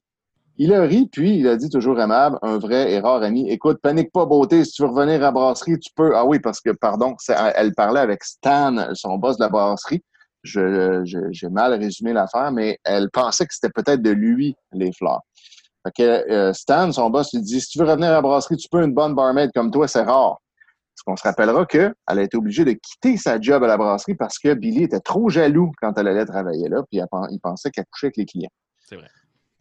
Il 0.62 0.74
a 0.74 0.82
ri, 0.82 1.08
puis 1.10 1.38
il 1.38 1.48
a 1.48 1.56
dit 1.56 1.70
toujours 1.70 2.02
aimable, 2.02 2.38
un 2.42 2.58
vrai 2.58 2.92
et 2.92 3.00
rare 3.00 3.24
ami. 3.24 3.50
Écoute, 3.50 3.80
panique 3.82 4.12
pas, 4.12 4.26
beauté, 4.26 4.66
si 4.66 4.74
tu 4.74 4.82
veux 4.82 4.90
revenir 4.90 5.24
à 5.24 5.32
brasserie, 5.32 5.80
tu 5.80 5.90
peux. 5.96 6.14
Ah 6.18 6.26
oui, 6.26 6.40
parce 6.40 6.60
que, 6.60 6.72
pardon, 6.72 7.16
elle 7.56 7.74
parlait 7.74 8.02
avec 8.02 8.26
Stan, 8.26 8.94
son 8.94 9.18
boss 9.18 9.38
de 9.38 9.44
la 9.44 9.50
brasserie. 9.50 10.04
Je- 10.44 11.02
J'ai 11.32 11.48
mal 11.50 11.74
résumé 11.76 12.12
l'affaire, 12.12 12.52
mais 12.52 12.78
elle 12.84 13.10
pensait 13.10 13.46
que 13.46 13.54
c'était 13.54 13.72
peut-être 13.74 14.02
de 14.02 14.10
lui, 14.12 14.54
les 14.74 14.92
fleurs. 14.92 15.22
Fait 15.86 15.94
que 15.96 16.30
euh, 16.30 16.52
Stan, 16.52 16.92
son 16.92 17.10
boss, 17.10 17.34
lui 17.34 17.42
dit 17.42 17.62
Si 17.62 17.70
tu 17.70 17.80
veux 17.80 17.86
revenir 17.86 18.10
à 18.10 18.12
la 18.12 18.22
brasserie, 18.22 18.58
tu 18.58 18.68
peux, 18.70 18.84
une 18.84 18.94
bonne 18.94 19.16
barmaid 19.16 19.52
comme 19.56 19.72
toi, 19.72 19.88
c'est 19.88 20.04
rare. 20.04 20.40
Parce 20.94 21.04
qu'on 21.06 21.16
se 21.16 21.24
rappellera 21.24 21.66
qu'elle 21.66 21.94
a 22.06 22.22
été 22.22 22.36
obligée 22.36 22.66
de 22.66 22.74
quitter 22.74 23.16
sa 23.16 23.40
job 23.40 23.64
à 23.64 23.68
la 23.68 23.78
brasserie 23.78 24.16
parce 24.16 24.38
que 24.38 24.54
Billy 24.54 24.84
était 24.84 25.00
trop 25.00 25.30
jaloux 25.30 25.72
quand 25.82 25.98
elle 25.98 26.10
allait 26.10 26.26
travailler 26.26 26.68
là, 26.68 26.84
puis 26.92 27.00
il 27.32 27.40
pensait 27.40 27.72
qu'elle 27.72 27.86
couchait 27.90 28.08
avec 28.08 28.18
les 28.18 28.26
clients. 28.26 28.50
C'est 28.86 28.98
vrai. 28.98 29.08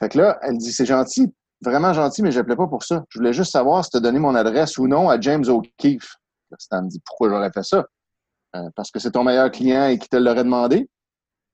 Fait 0.01 0.09
que 0.09 0.19
là, 0.19 0.39
elle 0.43 0.57
dit 0.59 0.73
C'est 0.73 0.87
gentil, 0.87 1.33
vraiment 1.63 1.93
gentil, 1.93 2.23
mais 2.23 2.31
je 2.31 2.39
n'appelais 2.39 2.57
pas 2.57 2.67
pour 2.69 2.85
ça. 2.85 3.05
Je 3.09 3.19
voulais 3.19 3.33
juste 3.33 3.53
savoir 3.53 3.85
si 3.85 3.91
tu 3.91 3.97
as 3.97 4.01
donné 4.01 4.19
mon 4.19 4.35
adresse 4.35 4.79
ou 4.79 4.87
non 4.87 5.09
à 5.09 5.21
James 5.21 5.45
O'Keefe. 5.49 6.17
Là, 6.51 6.57
Stan 6.61 6.83
me 6.83 6.89
dit 6.89 7.01
Pourquoi 7.05 7.29
j'aurais 7.31 7.51
fait 7.53 7.65
ça? 7.65 7.85
Euh, 8.57 8.69
Parce 8.77 8.91
que 8.91 8.99
c'est 8.99 9.11
ton 9.13 9.25
meilleur 9.25 9.51
client 9.51 9.87
et 9.89 9.99
qui 9.99 10.09
te 10.09 10.17
l'aurait 10.17 10.45
demandé. 10.45 10.89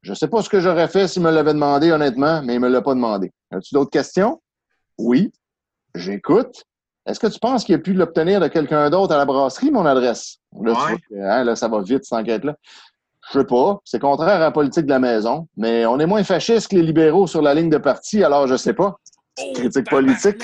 Je 0.02 0.12
sais 0.14 0.28
pas 0.28 0.42
ce 0.42 0.48
que 0.50 0.60
j'aurais 0.60 0.88
fait 0.88 1.08
s'il 1.08 1.22
me 1.22 1.30
l'avait 1.30 1.54
demandé, 1.54 1.90
honnêtement, 1.90 2.42
mais 2.42 2.54
il 2.54 2.60
me 2.60 2.68
l'a 2.68 2.82
pas 2.82 2.94
demandé. 2.94 3.32
As-tu 3.50 3.74
d'autres 3.74 3.90
questions? 3.90 4.42
Oui. 4.98 5.32
J'écoute. 5.94 6.64
Est-ce 7.06 7.20
que 7.20 7.26
tu 7.26 7.38
penses 7.38 7.64
qu'il 7.64 7.74
a 7.74 7.78
pu 7.78 7.92
l'obtenir 7.92 8.40
de 8.40 8.48
quelqu'un 8.48 8.88
d'autre 8.90 9.14
à 9.14 9.18
la 9.18 9.24
brasserie, 9.24 9.70
mon 9.70 9.84
adresse? 9.86 10.38
Là, 10.62 10.72
tu 10.74 10.80
Ouais. 10.80 10.88
vois 10.88 10.98
que, 10.98 11.14
hein, 11.22 11.44
là, 11.44 11.56
ça 11.56 11.68
va 11.68 11.80
vite, 11.82 12.04
cette 12.04 12.18
enquête-là. 12.18 12.56
Je 13.32 13.38
sais 13.40 13.44
pas. 13.44 13.80
C'est 13.84 14.00
contraire 14.00 14.36
à 14.36 14.38
la 14.38 14.50
politique 14.50 14.84
de 14.84 14.90
la 14.90 14.98
maison. 14.98 15.48
Mais 15.56 15.86
on 15.86 15.98
est 15.98 16.06
moins 16.06 16.22
fasciste 16.24 16.68
que 16.68 16.76
les 16.76 16.82
libéraux 16.82 17.26
sur 17.26 17.42
la 17.42 17.54
ligne 17.54 17.70
de 17.70 17.78
parti, 17.78 18.22
alors 18.22 18.46
je 18.46 18.56
sais 18.56 18.74
pas. 18.74 18.96
Petite 19.36 19.54
critique 19.56 19.90
politique. 19.90 20.42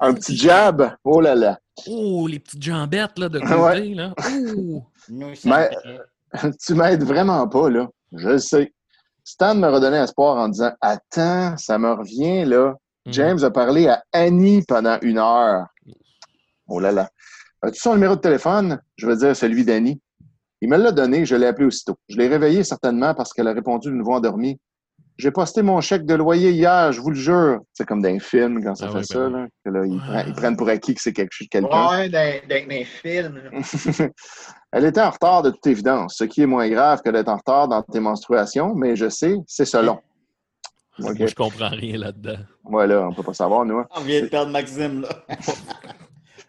Un 0.00 0.14
petit 0.14 0.36
jab. 0.36 0.94
Oh 1.04 1.20
là 1.20 1.34
là. 1.34 1.58
Oh, 1.88 2.26
les 2.28 2.38
petites 2.38 2.62
jambettes 2.62 3.18
là, 3.18 3.28
de 3.28 3.38
côté, 3.40 3.54
Ouais. 3.54 3.94
là. 3.94 4.14
Oh! 4.26 4.82
Mais 5.44 5.70
tu 6.64 6.74
m'aides 6.74 7.04
vraiment 7.04 7.46
pas, 7.48 7.68
là. 7.70 7.88
Je 8.12 8.28
le 8.28 8.38
sais. 8.38 8.72
Stan 9.24 9.54
me 9.54 9.68
redonnait 9.68 10.02
espoir 10.02 10.36
en 10.36 10.48
disant 10.48 10.72
Attends, 10.80 11.56
ça 11.56 11.78
me 11.78 11.92
revient, 11.92 12.44
là. 12.44 12.74
Mhm. 13.06 13.12
James 13.12 13.44
a 13.44 13.50
parlé 13.50 13.88
à 13.88 14.02
Annie 14.12 14.62
pendant 14.66 14.98
une 15.02 15.18
heure. 15.18 15.66
Oh 16.68 16.78
là 16.80 16.92
là. 16.92 17.08
As-tu 17.62 17.80
son 17.80 17.94
numéro 17.94 18.16
de 18.16 18.20
téléphone? 18.20 18.80
Je 18.96 19.06
veux 19.06 19.16
dire 19.16 19.36
celui 19.36 19.64
d'Annie. 19.64 20.00
Il 20.62 20.68
me 20.68 20.76
l'a 20.76 20.92
donné, 20.92 21.24
je 21.26 21.34
l'ai 21.34 21.46
appelé 21.46 21.66
aussitôt. 21.66 21.96
Je 22.08 22.16
l'ai 22.16 22.28
réveillée 22.28 22.62
certainement 22.62 23.14
parce 23.14 23.32
qu'elle 23.32 23.48
a 23.48 23.52
répondu 23.52 23.90
d'une 23.90 24.02
voix 24.02 24.16
endormie. 24.18 24.60
J'ai 25.18 25.32
posté 25.32 25.60
mon 25.62 25.80
chèque 25.80 26.06
de 26.06 26.14
loyer 26.14 26.52
hier, 26.52 26.92
je 26.92 27.00
vous 27.00 27.10
le 27.10 27.16
jure. 27.16 27.58
C'est 27.72 27.84
comme 27.84 28.00
dans 28.00 28.08
un 28.08 28.20
film 28.20 28.62
quand 28.64 28.76
ça 28.76 28.86
Ah 28.88 28.92
fait 28.92 28.98
oui, 28.98 29.04
ça, 29.04 29.18
ben 29.18 29.30
là, 29.30 29.46
que 29.64 29.70
là, 29.70 29.84
ils, 29.84 29.98
prennent, 29.98 30.24
ils 30.28 30.32
prennent 30.34 30.56
pour 30.56 30.68
acquis 30.68 30.94
que 30.94 31.02
c'est 31.02 31.12
quelque 31.12 31.32
chose, 31.32 31.48
quelqu'un. 31.50 31.88
Ouais, 31.90 32.08
dans, 32.08 32.44
là. 33.34 34.08
Elle 34.72 34.84
était 34.86 35.00
en 35.02 35.10
retard 35.10 35.42
de 35.42 35.50
toute 35.50 35.66
évidence, 35.66 36.14
ce 36.16 36.24
qui 36.24 36.42
est 36.42 36.46
moins 36.46 36.68
grave 36.70 37.02
que 37.04 37.10
d'être 37.10 37.28
en 37.28 37.36
retard 37.36 37.66
dans 37.68 37.82
tes 37.82 38.00
menstruations, 38.00 38.72
mais 38.74 38.94
je 38.96 39.08
sais, 39.08 39.36
c'est 39.46 39.66
selon. 39.66 39.98
OK. 41.00 41.18
Moi, 41.18 41.26
je 41.26 41.34
comprends 41.34 41.68
rien 41.70 41.98
là-dedans. 41.98 42.38
Voilà, 42.64 43.06
on 43.08 43.12
peut 43.12 43.22
pas 43.24 43.34
savoir, 43.34 43.64
nous. 43.64 43.78
hein. 43.78 43.86
On 43.96 44.00
vient 44.02 44.22
de 44.22 44.28
perdre 44.28 44.52
Maxime, 44.52 45.02
là. 45.02 45.08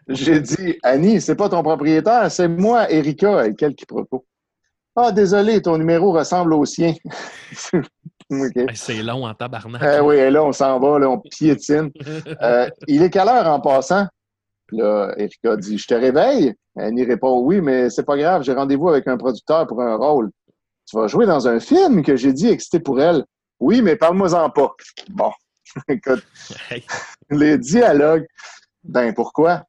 J'ai 0.08 0.40
dit, 0.40 0.78
Annie, 0.82 1.20
c'est 1.20 1.34
pas 1.34 1.48
ton 1.48 1.62
propriétaire, 1.62 2.30
c'est 2.30 2.48
moi, 2.48 2.90
Erika, 2.90 3.46
et 3.46 3.54
quel 3.54 3.74
quiproquo. 3.74 4.24
Ah, 4.96 5.10
désolé, 5.10 5.60
ton 5.60 5.76
numéro 5.78 6.12
ressemble 6.12 6.54
au 6.54 6.64
sien. 6.64 6.94
C'est 8.74 9.02
long 9.02 9.26
en 9.26 9.34
tabarnak. 9.34 9.82
Eh 9.82 10.00
oui, 10.00 10.16
et 10.16 10.30
là, 10.30 10.42
on 10.44 10.52
s'en 10.52 10.78
va, 10.78 10.98
là, 10.98 11.10
on 11.10 11.18
piétine. 11.18 11.90
Euh, 12.42 12.68
il 12.88 13.02
est 13.02 13.10
quelle 13.10 13.28
heure 13.28 13.46
en 13.46 13.60
passant? 13.60 14.06
Là, 14.72 15.12
Erika 15.18 15.56
dit 15.56 15.76
Je 15.76 15.86
te 15.86 15.94
réveille? 15.94 16.54
Annie 16.76 17.04
répond 17.04 17.40
Oui, 17.40 17.60
mais 17.60 17.90
c'est 17.90 18.04
pas 18.04 18.16
grave, 18.16 18.42
j'ai 18.42 18.54
rendez-vous 18.54 18.88
avec 18.88 19.06
un 19.08 19.16
producteur 19.16 19.66
pour 19.66 19.82
un 19.82 19.96
rôle. 19.96 20.30
Tu 20.88 20.96
vas 20.96 21.06
jouer 21.06 21.26
dans 21.26 21.46
un 21.48 21.60
film 21.60 22.02
que 22.02 22.16
j'ai 22.16 22.32
dit 22.32 22.48
excité 22.48 22.80
pour 22.80 23.00
elle. 23.00 23.24
Oui, 23.60 23.82
mais 23.82 23.96
parle-moi-en 23.96 24.50
pas. 24.50 24.74
Bon, 25.10 25.30
écoute, 25.88 26.24
Hey, 26.70 26.84
les 27.30 27.58
dialogues. 27.58 28.26
Ben, 28.82 29.12
pourquoi? 29.14 29.64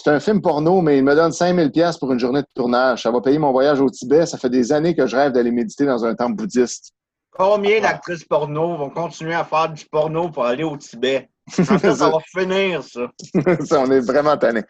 C'est 0.00 0.10
un 0.10 0.20
film 0.20 0.40
porno, 0.40 0.80
mais 0.80 0.98
il 0.98 1.02
me 1.02 1.12
donne 1.16 1.32
5000 1.32 1.72
pièces 1.72 1.96
pour 1.98 2.12
une 2.12 2.20
journée 2.20 2.42
de 2.42 2.46
tournage. 2.54 3.02
Ça 3.02 3.10
va 3.10 3.20
payer 3.20 3.38
mon 3.38 3.50
voyage 3.50 3.80
au 3.80 3.90
Tibet. 3.90 4.26
Ça 4.26 4.38
fait 4.38 4.48
des 4.48 4.70
années 4.70 4.94
que 4.94 5.08
je 5.08 5.16
rêve 5.16 5.32
d'aller 5.32 5.50
méditer 5.50 5.86
dans 5.86 6.04
un 6.04 6.14
temple 6.14 6.36
bouddhiste. 6.36 6.92
Combien 7.32 7.80
d'actrices 7.80 8.24
porno 8.24 8.76
vont 8.76 8.90
continuer 8.90 9.34
à 9.34 9.44
faire 9.44 9.68
du 9.70 9.84
porno 9.86 10.30
pour 10.30 10.44
aller 10.44 10.62
au 10.62 10.76
Tibet? 10.76 11.28
Est-ce 11.58 11.82
que 11.82 11.94
ça 11.94 12.10
va 12.10 12.18
finir, 12.20 12.84
ça? 12.84 13.08
Ça, 13.66 13.80
on 13.80 13.90
est 13.90 13.98
vraiment 13.98 14.36
tanné. 14.36 14.62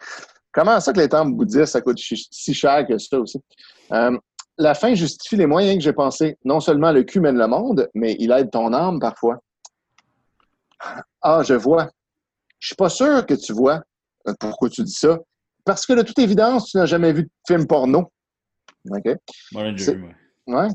Comment 0.51 0.79
ça 0.79 0.93
que 0.93 0.99
les 0.99 1.09
temples 1.09 1.33
bouddhistes, 1.33 1.73
ça 1.73 1.81
coûte 1.81 1.99
si 1.99 2.53
cher 2.55 2.87
que 2.87 2.97
ça 2.97 3.19
aussi? 3.19 3.39
Euh, 3.93 4.17
la 4.57 4.73
fin 4.73 4.95
justifie 4.95 5.35
les 5.35 5.45
moyens 5.45 5.77
que 5.77 5.83
j'ai 5.83 5.93
pensés. 5.93 6.39
Non 6.43 6.59
seulement 6.59 6.91
le 6.91 7.03
cul 7.03 7.19
mène 7.19 7.37
le 7.37 7.45
monde, 7.45 7.87
mais 7.93 8.15
il 8.19 8.31
aide 8.31 8.49
ton 8.49 8.73
âme 8.73 8.99
parfois. 8.99 9.37
Ah, 11.21 11.43
je 11.43 11.53
vois. 11.53 11.87
Je 12.57 12.69
suis 12.69 12.75
pas 12.75 12.89
sûr 12.89 13.27
que 13.27 13.35
tu 13.35 13.53
vois. 13.53 13.83
Euh, 14.29 14.33
Pourquoi 14.39 14.69
tu 14.69 14.83
dis 14.83 14.93
ça? 14.93 15.19
Parce 15.65 15.85
que 15.85 15.93
de 15.93 16.01
toute 16.01 16.19
évidence, 16.19 16.67
tu 16.69 16.77
n'as 16.77 16.85
jamais 16.85 17.11
vu 17.13 17.23
de 17.23 17.29
film 17.47 17.67
porno. 17.67 18.11
OK? 18.89 19.05
Moi, 19.51 19.65
j'ai 19.65 19.71
déjà 19.71 19.85
C'est- 19.85 19.95
vu. 19.95 20.15
Ouais. 20.49 20.67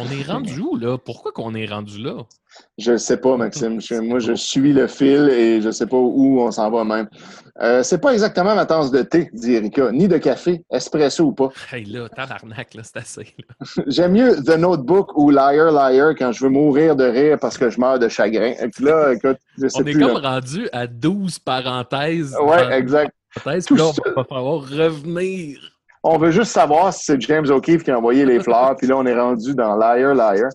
on 0.00 0.10
est 0.10 0.22
rendu 0.30 0.60
où, 0.60 0.76
là? 0.76 0.98
Pourquoi 0.98 1.32
qu'on 1.32 1.54
est 1.54 1.66
rendu 1.66 1.98
là? 2.02 2.14
Je 2.76 2.92
ne 2.92 2.96
sais 2.98 3.16
pas, 3.16 3.36
Maxime. 3.38 3.80
Je- 3.80 3.94
moi, 3.94 4.18
je 4.18 4.34
suis 4.34 4.74
le 4.74 4.86
fil 4.86 5.30
et 5.30 5.62
je 5.62 5.68
ne 5.68 5.72
sais 5.72 5.86
pas 5.86 5.96
où 5.96 6.40
on 6.40 6.50
s'en 6.50 6.70
va 6.70 6.84
même. 6.84 7.08
Euh, 7.62 7.82
c'est 7.82 7.98
pas 7.98 8.12
exactement 8.12 8.54
ma 8.54 8.66
tasse 8.66 8.90
de 8.90 9.00
thé, 9.02 9.30
dit 9.32 9.54
Erika, 9.54 9.90
ni 9.90 10.06
de 10.06 10.18
café, 10.18 10.62
espresso 10.70 11.24
ou 11.24 11.32
pas. 11.32 11.48
Hey, 11.72 11.84
là, 11.86 12.08
tabarnak, 12.10 12.74
là, 12.74 12.82
c'est 12.84 12.98
assez. 12.98 13.34
J'aime 13.86 14.12
mieux 14.12 14.36
The 14.42 14.58
Notebook 14.58 15.16
ou 15.16 15.30
Liar 15.30 15.70
Liar 15.72 16.10
quand 16.18 16.32
je 16.32 16.44
veux 16.44 16.50
mourir 16.50 16.94
de 16.94 17.04
rire 17.04 17.38
parce 17.40 17.56
que 17.56 17.70
je 17.70 17.80
meurs 17.80 17.98
de 17.98 18.08
chagrin. 18.08 18.52
Et 18.60 18.68
puis 18.68 18.84
là, 18.84 19.12
écoute, 19.16 19.38
je 19.58 19.68
sais 19.68 19.78
On 19.80 19.86
est 19.86 19.92
plus. 19.92 20.00
comme 20.06 20.20
là. 20.22 20.30
rendu 20.34 20.68
à 20.72 20.86
12 20.86 21.38
parenthèses. 21.38 22.36
Ouais, 22.42 22.64
dans- 22.64 22.70
exact. 22.70 23.12
parenthèses, 23.34 23.64
puis 23.66 23.76
là, 23.76 23.84
on 23.86 24.10
va 24.14 24.24
falloir 24.24 24.60
revenir. 24.60 25.71
On 26.02 26.18
veut 26.18 26.30
juste 26.30 26.52
savoir 26.52 26.92
si 26.92 27.04
c'est 27.04 27.20
James 27.20 27.48
O'Keefe 27.48 27.84
qui 27.84 27.90
a 27.90 27.98
envoyé 27.98 28.24
les 28.24 28.40
fleurs, 28.40 28.76
puis 28.76 28.86
là, 28.86 28.96
on 28.96 29.06
est 29.06 29.18
rendu 29.18 29.54
dans 29.54 29.76
Liar 29.76 30.14
Liar. 30.14 30.50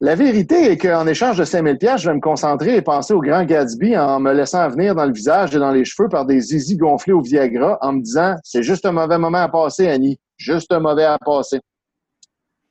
La 0.00 0.14
vérité 0.14 0.72
est 0.72 0.78
qu'en 0.78 1.06
échange 1.06 1.38
de 1.38 1.44
5000 1.44 1.78
pièces, 1.78 2.00
je 2.00 2.08
vais 2.08 2.16
me 2.16 2.20
concentrer 2.20 2.76
et 2.76 2.82
penser 2.82 3.12
au 3.12 3.20
grand 3.20 3.44
Gatsby 3.44 3.96
en 3.96 4.18
me 4.18 4.32
laissant 4.32 4.68
venir 4.68 4.94
dans 4.94 5.06
le 5.06 5.12
visage 5.12 5.54
et 5.54 5.58
dans 5.58 5.70
les 5.70 5.84
cheveux 5.84 6.08
par 6.08 6.26
des 6.26 6.40
zizi 6.40 6.76
gonflés 6.76 7.12
au 7.12 7.20
Viagra 7.20 7.78
en 7.82 7.92
me 7.92 8.00
disant 8.00 8.34
«C'est 8.42 8.62
juste 8.62 8.84
un 8.84 8.92
mauvais 8.92 9.18
moment 9.18 9.38
à 9.38 9.48
passer, 9.48 9.88
Annie. 9.88 10.18
Juste 10.38 10.72
un 10.72 10.80
mauvais 10.80 11.04
à 11.04 11.18
passer.» 11.18 11.60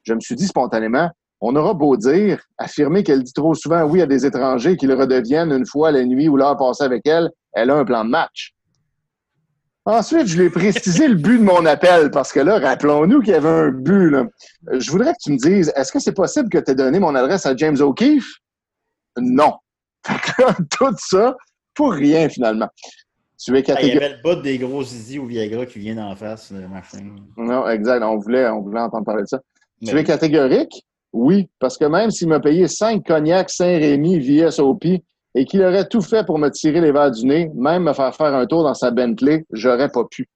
Je 0.04 0.14
me 0.14 0.20
suis 0.20 0.36
dit 0.36 0.47
spontanément 0.47 1.10
on 1.41 1.56
aura 1.56 1.74
beau 1.74 1.97
dire, 1.97 2.39
affirmer 2.60 3.04
qu'elle 3.04 3.24
dit 3.24 3.34
trop 3.34 3.56
souvent 3.56 3.84
oui 3.84 4.02
à 4.02 4.06
des 4.06 4.26
étrangers 4.26 4.78
qu'ils 4.78 4.93
redeviennent 4.93 5.52
une 5.52 5.66
fois 5.66 5.91
la 5.91 6.06
nuit 6.06 6.30
ou 6.30 6.38
l'heure 6.38 6.56
passée 6.56 6.84
avec 6.84 7.08
elle, 7.08 7.32
elle 7.54 7.72
a 7.72 7.76
un 7.78 7.84
plan 7.84 8.06
de 8.06 8.12
match. 8.12 8.54
Ensuite, 9.86 10.27
je 10.27 10.38
lui 10.39 10.45
ai 10.45 10.49
précisé 10.51 11.07
le 11.07 11.15
but 11.15 11.39
de 11.39 11.43
mon 11.43 11.65
appel 11.65 12.11
parce 12.11 12.32
que 12.32 12.39
là, 12.39 12.59
rappelons-nous 12.59 13.21
qu'il 13.21 13.34
y 13.34 13.36
avait 13.36 13.49
un 13.49 13.69
but. 13.71 14.11
là. 14.11 14.25
Je 14.73 14.91
voudrais 14.91 15.11
que 15.13 15.17
tu 15.23 15.32
me 15.32 15.38
dises, 15.38 15.71
est-ce 15.75 15.91
que 15.91 15.99
c'est 15.99 16.13
possible 16.13 16.49
que 16.49 16.59
tu 16.59 16.71
aies 16.71 16.75
donné 16.75 16.99
mon 16.99 17.15
adresse 17.15 17.45
à 17.47 17.55
James 17.55 17.77
O'Keefe? 17.82 18.27
Non. 19.19 19.53
Tout 20.69 20.95
ça, 20.97 21.36
pour 21.73 21.93
rien 21.93 22.29
finalement. 22.29 22.67
Tu 23.43 23.51
es 23.51 23.55
Ah, 23.55 23.57
il 23.57 23.59
y 23.59 23.63
catégorique. 23.63 23.95
avait 24.03 24.09
le 24.09 24.21
bout 24.36 24.41
des 24.41 24.57
gros 24.59 24.84
zizi 24.84 25.17
au 25.17 25.25
Viagra 25.25 25.65
qui 25.65 25.79
vient 25.79 25.95
d'en 25.95 26.15
face, 26.15 26.51
le 26.51 26.67
machin. 26.67 26.99
Non, 27.38 27.67
exact. 27.67 28.03
On 28.03 28.17
voulait, 28.17 28.47
on 28.49 28.61
voulait 28.61 28.82
entendre 28.82 29.05
parler 29.05 29.23
de 29.23 29.27
ça. 29.27 29.39
Tu 29.84 29.97
es 29.97 30.03
catégorique? 30.03 30.86
Oui, 31.11 31.49
parce 31.59 31.75
que 31.77 31.86
même 31.86 32.11
s'il 32.11 32.27
m'a 32.27 32.39
payé 32.39 32.67
5 32.67 33.03
cognacs 33.05 33.49
Saint-Rémy 33.49 34.19
VSOP 34.19 34.86
et 35.36 35.45
qu'il 35.45 35.61
aurait 35.61 35.88
tout 35.88 36.01
fait 36.01 36.25
pour 36.25 36.38
me 36.38 36.49
tirer 36.49 36.82
les 36.82 36.91
verres 36.91 37.11
du 37.11 37.25
nez, 37.25 37.49
même 37.55 37.84
me 37.84 37.93
faire 37.93 38.15
faire 38.15 38.34
un 38.34 38.45
tour 38.45 38.63
dans 38.63 38.73
sa 38.73 38.91
Bentley, 38.91 39.45
j'aurais 39.51 39.89
pas 39.89 40.03
pu. 40.09 40.27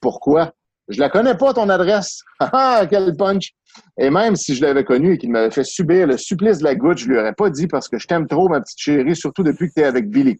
Pourquoi? 0.00 0.52
Je 0.88 1.00
la 1.00 1.08
connais 1.08 1.36
pas, 1.36 1.54
ton 1.54 1.68
adresse. 1.68 2.22
Ah, 2.40 2.86
quel 2.88 3.16
punch! 3.16 3.52
Et 3.98 4.10
même 4.10 4.36
si 4.36 4.54
je 4.54 4.62
l'avais 4.62 4.84
connu 4.84 5.14
et 5.14 5.18
qu'il 5.18 5.30
m'avait 5.30 5.50
fait 5.50 5.64
subir 5.64 6.06
le 6.06 6.18
supplice 6.18 6.58
de 6.58 6.64
la 6.64 6.74
goutte, 6.74 6.98
je 6.98 7.08
lui 7.08 7.18
aurais 7.18 7.32
pas 7.32 7.50
dit 7.50 7.66
parce 7.66 7.88
que 7.88 7.98
je 7.98 8.06
t'aime 8.06 8.26
trop, 8.26 8.48
ma 8.48 8.60
petite 8.60 8.78
chérie, 8.78 9.16
surtout 9.16 9.42
depuis 9.42 9.68
que 9.68 9.74
tu 9.74 9.80
es 9.80 9.84
avec 9.84 10.10
Billy. 10.10 10.38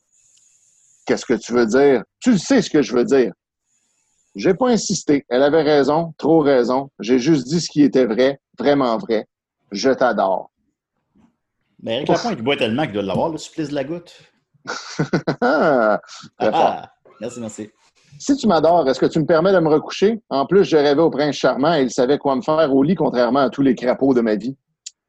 Qu'est-ce 1.07 1.25
que 1.25 1.35
tu 1.35 1.53
veux 1.53 1.67
dire? 1.67 2.03
Tu 2.21 2.39
sais 2.39 2.61
ce 2.63 2.71
que 2.71 2.83
je 2.83 2.95
veux 2.95 3.05
dire. 3.05 3.33
J'ai 4.35 4.55
pas 4.55 4.69
insisté. 4.69 5.25
Elle 5.29 5.43
avait 5.43 5.63
raison, 5.63 6.15
trop 6.19 6.41
raison. 6.41 6.91
J'ai 7.01 7.19
juste 7.19 7.47
dit 7.47 7.61
ce 7.61 7.69
qui 7.71 7.83
était 7.83 8.07
vrai, 8.07 8.41
vraiment 8.59 8.97
vrai. 8.99 9.27
Je 9.71 9.91
t'adore. 9.91 10.52
Mais 11.83 11.97
Eric 11.97 12.09
Lapointe, 12.09 12.35
il 12.39 12.45
boit 12.45 12.57
tellement 12.57 12.85
qu'il 12.85 12.93
doit 12.93 13.03
l'avoir, 13.03 13.31
le 13.31 13.39
supplice 13.39 13.69
de 13.69 13.75
la 13.75 13.85
goutte. 13.85 14.13
Ah, 15.41 16.01
fort. 16.41 16.51
Ah, 16.55 16.93
merci, 17.21 17.41
merci. 17.41 17.71
Si 18.19 18.37
tu 18.37 18.47
m'adores, 18.47 18.89
est-ce 18.89 19.01
que 19.01 19.07
tu 19.07 19.19
me 19.19 19.27
permets 19.27 19.53
de 19.53 19.59
me 19.59 19.69
recoucher? 19.69 20.21
En 20.31 20.47
plus, 20.47 20.65
je 20.65 20.77
rêvais 20.77 21.01
au 21.01 21.11
prince 21.11 21.35
charmant 21.35 21.75
et 21.75 21.83
il 21.83 21.91
savait 21.91 22.19
quoi 22.19 22.37
me 22.37 22.43
faire 22.43 22.73
au 22.73 22.83
lit, 22.83 22.95
contrairement 22.95 23.41
à 23.41 23.51
tous 23.51 23.63
les 23.63 23.75
crapauds 23.75 24.15
de 24.15 24.21
ma 24.21 24.37
vie. 24.37 24.57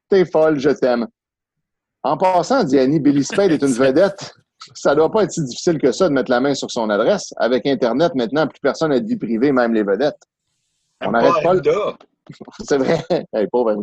T'es 0.10 0.26
folle, 0.26 0.58
je 0.58 0.72
t'aime. 0.72 1.08
En 2.02 2.18
passant, 2.18 2.64
dit 2.64 2.80
Annie, 2.80 3.00
Billy 3.00 3.24
Spade 3.24 3.52
est 3.52 3.62
une 3.62 3.68
vedette. 3.74 4.34
Ça 4.74 4.96
doit 4.96 5.12
pas 5.12 5.24
être 5.24 5.32
si 5.32 5.44
difficile 5.44 5.78
que 5.78 5.92
ça 5.92 6.10
de 6.10 6.14
mettre 6.14 6.32
la 6.32 6.40
main 6.40 6.56
sur 6.56 6.72
son 6.72 6.90
adresse. 6.90 7.34
Avec 7.38 7.66
Internet, 7.66 8.16
maintenant, 8.16 8.48
plus 8.48 8.60
personne 8.60 8.90
n'a 8.90 9.00
de 9.00 9.08
vie 9.08 9.18
privée, 9.18 9.52
même 9.52 9.74
les 9.74 9.84
vedettes. 9.84 10.22
On 11.06 11.12
n'arrête 11.12 11.44
pas 11.44 11.54
le... 11.54 11.62
C'est 12.68 12.78
vrai. 12.78 13.04
Hey, 13.34 13.48
pauvre. 13.48 13.76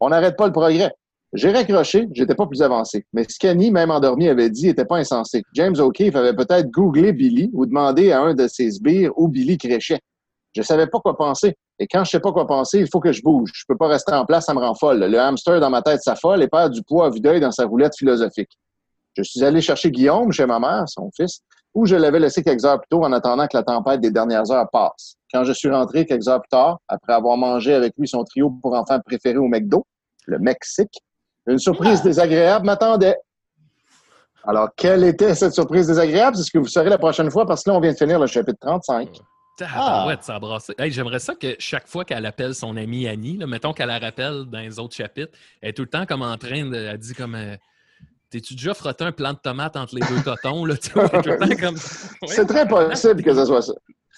On 0.00 0.08
n'arrête 0.08 0.36
pas 0.36 0.46
le 0.46 0.52
progrès. 0.52 0.92
J'ai 1.34 1.50
raccroché, 1.50 2.06
j'étais 2.12 2.36
pas 2.36 2.46
plus 2.46 2.62
avancé. 2.62 3.04
Mais 3.12 3.26
ce 3.28 3.40
qu'Annie, 3.40 3.72
même 3.72 3.90
endormi, 3.90 4.28
avait 4.28 4.50
dit 4.50 4.68
était 4.68 4.84
pas 4.84 4.98
insensé. 4.98 5.42
James 5.54 5.74
O'Keefe 5.80 6.14
avait 6.14 6.32
peut-être 6.32 6.70
googlé 6.70 7.12
Billy 7.12 7.50
ou 7.52 7.66
demandé 7.66 8.12
à 8.12 8.20
un 8.20 8.34
de 8.34 8.46
ses 8.46 8.70
sbires 8.70 9.10
où 9.16 9.26
Billy 9.26 9.58
créchait. 9.58 9.98
Je 10.54 10.62
savais 10.62 10.86
pas 10.86 11.00
quoi 11.00 11.16
penser. 11.16 11.56
Et 11.80 11.88
quand 11.88 12.04
je 12.04 12.10
sais 12.10 12.20
pas 12.20 12.30
quoi 12.30 12.46
penser, 12.46 12.78
il 12.78 12.88
faut 12.88 13.00
que 13.00 13.10
je 13.10 13.20
bouge. 13.20 13.50
Je 13.52 13.64
peux 13.66 13.76
pas 13.76 13.88
rester 13.88 14.12
en 14.12 14.24
place, 14.24 14.46
ça 14.46 14.54
me 14.54 14.60
rend 14.60 14.76
folle. 14.76 15.00
Le 15.00 15.18
hamster 15.18 15.58
dans 15.58 15.70
ma 15.70 15.82
tête 15.82 16.02
s'affole 16.02 16.40
et 16.40 16.46
perd 16.46 16.72
du 16.72 16.84
poids 16.84 17.06
à 17.06 17.10
vue 17.10 17.18
d'œil 17.18 17.40
dans 17.40 17.50
sa 17.50 17.66
roulette 17.66 17.96
philosophique. 17.96 18.56
Je 19.16 19.24
suis 19.24 19.42
allé 19.42 19.60
chercher 19.60 19.90
Guillaume 19.90 20.30
chez 20.30 20.46
ma 20.46 20.60
mère, 20.60 20.84
son 20.86 21.10
fils, 21.16 21.40
où 21.74 21.84
je 21.84 21.96
l'avais 21.96 22.20
laissé 22.20 22.44
quelques 22.44 22.64
heures 22.64 22.78
plus 22.78 22.88
tôt 22.90 23.02
en 23.02 23.12
attendant 23.12 23.48
que 23.48 23.56
la 23.56 23.64
tempête 23.64 24.00
des 24.00 24.12
dernières 24.12 24.48
heures 24.52 24.68
passe. 24.70 25.16
Quand 25.32 25.42
je 25.42 25.52
suis 25.52 25.68
rentré 25.68 26.06
quelques 26.06 26.28
heures 26.28 26.40
plus 26.40 26.50
tard, 26.50 26.78
après 26.86 27.12
avoir 27.12 27.36
mangé 27.36 27.74
avec 27.74 27.94
lui 27.98 28.06
son 28.06 28.22
trio 28.22 28.50
pour 28.62 28.74
enfants 28.74 29.00
préféré 29.04 29.38
au 29.38 29.48
McDo, 29.48 29.84
le 30.26 30.38
Mexique, 30.38 31.02
une 31.46 31.58
surprise 31.58 32.02
désagréable 32.02 32.66
m'attendait. 32.66 33.16
Alors, 34.46 34.68
quelle 34.76 35.04
était 35.04 35.34
cette 35.34 35.54
surprise 35.54 35.86
désagréable? 35.86 36.36
C'est 36.36 36.42
ce 36.44 36.50
que 36.50 36.58
vous 36.58 36.66
saurez 36.68 36.90
la 36.90 36.98
prochaine 36.98 37.30
fois 37.30 37.46
parce 37.46 37.62
que 37.62 37.70
là, 37.70 37.76
on 37.76 37.80
vient 37.80 37.92
de 37.92 37.96
finir 37.96 38.18
le 38.18 38.26
chapitre 38.26 38.58
35. 38.60 39.08
Ah, 39.62 40.06
ouais, 40.08 40.16
ça. 40.20 40.38
Hey, 40.78 40.90
J'aimerais 40.90 41.20
ça 41.20 41.34
que 41.34 41.54
chaque 41.58 41.86
fois 41.86 42.04
qu'elle 42.04 42.26
appelle 42.26 42.54
son 42.54 42.76
amie 42.76 43.06
Annie, 43.06 43.36
là, 43.36 43.46
mettons 43.46 43.72
qu'elle 43.72 43.86
la 43.88 43.98
rappelle 43.98 44.44
dans 44.46 44.58
les 44.58 44.78
autres 44.78 44.96
chapitres, 44.96 45.32
elle 45.62 45.70
est 45.70 45.72
tout 45.72 45.82
le 45.82 45.88
temps 45.88 46.06
comme 46.06 46.22
en 46.22 46.36
train 46.36 46.64
de. 46.66 46.74
Elle 46.76 46.98
dit 46.98 47.14
comme. 47.14 47.34
euh, 47.36 47.56
T'es-tu 48.30 48.54
déjà 48.56 48.74
frotté 48.74 49.04
un 49.04 49.12
plant 49.12 49.32
de 49.32 49.38
tomate 49.38 49.76
entre 49.76 49.94
les 49.94 50.00
deux 50.00 50.20
cotons? 50.22 50.64
Là, 50.64 50.74
tout 50.82 50.98
le 50.98 51.38
temps 51.38 51.56
comme. 51.66 51.76
C'est 52.26 52.46
très 52.46 52.66
possible 52.66 53.22
que 53.22 53.32
ce 53.32 53.44
soit 53.46 53.62
ça. 53.62 53.72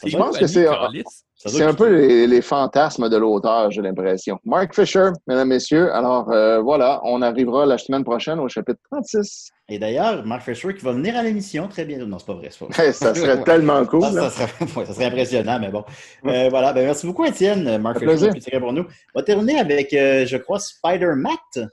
Je 0.05 0.17
pense 0.17 0.39
que 0.39 0.47
c'est 0.47 1.63
un 1.63 1.75
peu 1.75 1.89
les, 1.89 2.27
les 2.27 2.43
fantasmes 2.43 3.09
de 3.09 3.17
l'auteur, 3.17 3.71
j'ai 3.71 3.83
l'impression. 3.83 4.39
Mark 4.45 4.75
Fisher, 4.75 5.11
mesdames, 5.27 5.49
messieurs. 5.49 5.93
Alors, 5.93 6.31
euh, 6.31 6.61
voilà, 6.61 7.01
on 7.05 7.23
arrivera 7.23 7.67
la 7.67 7.79
semaine 7.79 8.05
prochaine 8.05 8.39
au 8.41 8.49
chapitre 8.49 8.81
36. 8.91 9.51
Et 9.69 9.79
d'ailleurs, 9.79 10.25
Mark 10.25 10.43
Fisher 10.43 10.75
qui 10.75 10.85
va 10.85 10.93
venir 10.93 11.17
à 11.17 11.23
l'émission 11.23 11.69
très 11.69 11.85
bien. 11.85 11.99
Non, 11.99 12.19
c'est 12.19 12.27
pas 12.27 12.35
vrai. 12.35 12.49
c'est 12.51 12.67
pas 12.67 12.73
vrai. 12.73 12.93
Ça 12.93 13.15
serait 13.15 13.43
tellement 13.45 13.85
cool, 13.85 14.03
Ça, 14.03 14.31
serait, 14.31 14.49
ouais, 14.77 14.87
ça 14.87 14.95
serait 14.95 15.07
impressionnant, 15.07 15.59
mais 15.61 15.71
bon. 15.71 15.85
Euh, 16.27 16.49
voilà. 16.49 16.73
Ben, 16.73 16.85
merci 16.85 17.07
beaucoup, 17.07 17.25
Étienne. 17.25 17.79
Mark 17.79 17.99
Fisher, 17.99 18.31
qui 18.31 18.59
pour 18.59 18.73
nous. 18.73 18.83
On 19.15 19.19
va 19.19 19.23
terminer 19.23 19.59
avec, 19.59 19.93
euh, 19.93 20.27
je 20.27 20.37
crois, 20.37 20.59
Spider-Matt. 20.59 21.69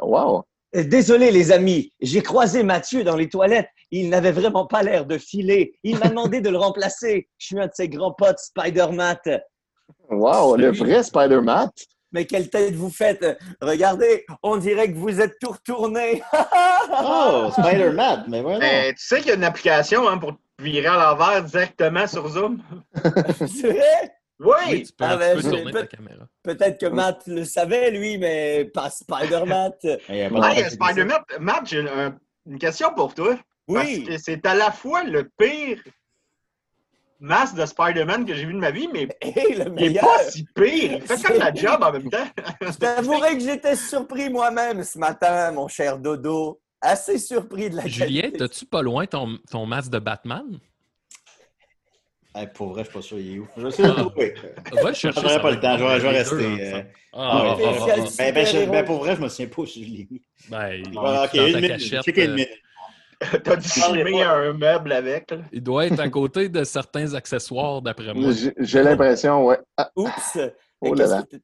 Wow. 0.00 0.44
Désolé, 0.72 1.30
les 1.30 1.52
amis, 1.52 1.92
j'ai 2.00 2.22
croisé 2.22 2.62
Mathieu 2.62 3.04
dans 3.04 3.16
les 3.16 3.28
toilettes. 3.28 3.68
Il 3.90 4.08
n'avait 4.08 4.32
vraiment 4.32 4.66
pas 4.66 4.82
l'air 4.82 5.04
de 5.04 5.18
filer. 5.18 5.74
Il 5.82 5.98
m'a 5.98 6.08
demandé 6.08 6.40
de 6.40 6.48
le 6.48 6.56
remplacer. 6.56 7.28
Je 7.36 7.46
suis 7.46 7.60
un 7.60 7.66
de 7.66 7.72
ses 7.74 7.90
grands 7.90 8.12
potes, 8.12 8.38
Spider-Man. 8.38 9.18
Wow, 10.08 10.56
le 10.56 10.72
vrai 10.72 11.02
Spider-Man. 11.02 11.68
Mais 12.12 12.26
quelle 12.26 12.48
tête 12.48 12.74
vous 12.74 12.90
faites 12.90 13.24
Regardez, 13.60 14.24
on 14.42 14.56
dirait 14.56 14.90
que 14.90 14.96
vous 14.96 15.20
êtes 15.20 15.38
tout 15.40 15.50
retourné. 15.50 16.22
Oh, 17.04 17.48
Spider-Man. 17.52 18.24
Mais 18.28 18.42
voilà. 18.42 18.58
Ben, 18.58 18.94
tu 18.94 19.02
sais 19.02 19.18
qu'il 19.18 19.28
y 19.28 19.30
a 19.30 19.36
une 19.36 19.44
application 19.44 20.06
hein, 20.06 20.18
pour 20.18 20.34
virer 20.58 20.88
à 20.88 20.96
l'envers 20.96 21.42
directement 21.42 22.06
sur 22.06 22.28
Zoom? 22.28 22.62
C'est 23.38 23.72
vrai? 23.72 24.14
Oui! 24.44 24.52
Oui, 24.70 24.82
tu 24.82 24.92
peux, 24.92 25.04
Ah, 25.04 25.12
tu 25.12 25.18
ben, 25.18 25.36
peux 25.36 25.42
tourner 25.42 25.72
ta 25.72 25.80
peut- 25.80 25.86
caméra. 25.86 26.24
Peut-être 26.42 26.80
que 26.80 26.86
Matt 26.86 27.22
le 27.26 27.44
savait, 27.44 27.90
lui, 27.90 28.18
mais 28.18 28.64
pas 28.74 28.90
Spider-Man. 28.90 29.72
Hey, 30.08 30.70
Spider-Man, 30.70 31.20
Matt, 31.40 31.66
j'ai 31.68 31.88
un- 31.88 32.16
une 32.46 32.58
question 32.58 32.92
pour 32.94 33.14
toi. 33.14 33.38
Parce 33.66 33.86
Oui. 33.86 34.04
que 34.04 34.18
c'est 34.18 34.44
à 34.46 34.54
la 34.54 34.70
fois 34.72 35.04
le 35.04 35.30
pire 35.38 35.78
masque 37.20 37.54
de 37.54 37.64
Spider-Man 37.64 38.24
que 38.26 38.34
j'ai 38.34 38.44
vu 38.44 38.52
de 38.52 38.58
ma 38.58 38.72
vie, 38.72 38.88
mais 38.92 39.08
Hey, 39.20 39.54
le 39.54 39.60
il 39.60 39.60
est 39.60 39.70
meilleur. 39.70 40.04
pas 40.04 40.24
si 40.24 40.44
pire. 40.54 40.92
Il 40.94 41.02
fait 41.02 41.22
comme 41.22 41.38
la 41.38 41.54
job 41.54 41.80
en 41.82 41.92
même 41.92 42.10
temps. 42.10 42.26
Je 42.60 42.72
t'avouerai 42.76 43.34
que 43.38 43.44
j'étais 43.44 43.76
surpris 43.76 44.28
moi-même 44.30 44.82
ce 44.82 44.98
matin, 44.98 45.52
mon 45.52 45.68
cher 45.68 45.98
Dodo. 45.98 46.58
Assez 46.80 47.18
surpris 47.18 47.70
de 47.70 47.76
la 47.76 47.86
Julien, 47.86 48.22
qualité. 48.22 48.38
t'as-tu 48.38 48.66
pas 48.66 48.82
loin 48.82 49.06
ton, 49.06 49.38
ton 49.48 49.66
masque 49.66 49.92
de 49.92 50.00
Batman? 50.00 50.58
Hey, 52.34 52.46
pour 52.54 52.68
vrai, 52.70 52.82
je 52.84 52.88
suis 52.88 52.94
pas 52.98 53.02
sûr, 53.02 53.18
il 53.18 53.34
est 53.34 53.38
où? 53.38 53.46
Je 53.56 53.62
vais 53.62 53.68
essayer 53.68 53.84
de 53.84 53.88
le 53.94 53.96
trouver. 53.96 54.34
Va 54.72 54.88
le 54.88 54.94
chercher. 54.94 55.28
Ça 55.28 55.40
pas 55.40 55.50
le 55.50 55.60
temps, 55.60 55.76
je 55.78 55.84
vais, 55.84 56.00
je 56.00 56.06
rester. 56.06 56.84
Ah, 57.12 57.18
Ah, 57.24 57.44
ah, 57.46 57.56
ah, 57.58 57.86
ah, 57.90 58.44
je- 58.44 58.82
pour 58.84 58.98
vrai, 59.00 59.16
je 59.16 59.20
me 59.20 59.28
souviens 59.28 59.48
pas 59.48 59.66
si 59.66 59.84
je 59.84 59.90
l'ai 59.90 60.08
mis. 60.10 60.22
Ben, 60.48 60.72
il 60.72 60.98
Ah, 60.98 61.24
ok, 61.26 61.34
une 61.34 61.46
minute. 61.46 61.68
cachette, 61.68 62.02
Checker 62.04 62.24
une 62.24 62.30
euh, 62.30 62.34
minute. 62.34 62.50
T'as 63.44 63.56
dû 63.56 63.68
filmer 63.68 64.22
un 64.22 64.52
meuble 64.54 64.92
avec. 64.92 65.30
là. 65.30 65.38
Il 65.52 65.62
doit 65.62 65.86
être 65.86 66.00
à 66.00 66.08
côté 66.08 66.48
de 66.48 66.64
certains 66.64 67.14
accessoires, 67.14 67.80
d'après 67.82 68.12
moi. 68.14 68.32
J'ai 68.58 68.82
l'impression, 68.82 69.44
ouais. 69.46 69.58
Ah, 69.76 69.90
Oups. 69.94 70.38
Oh 70.80 70.94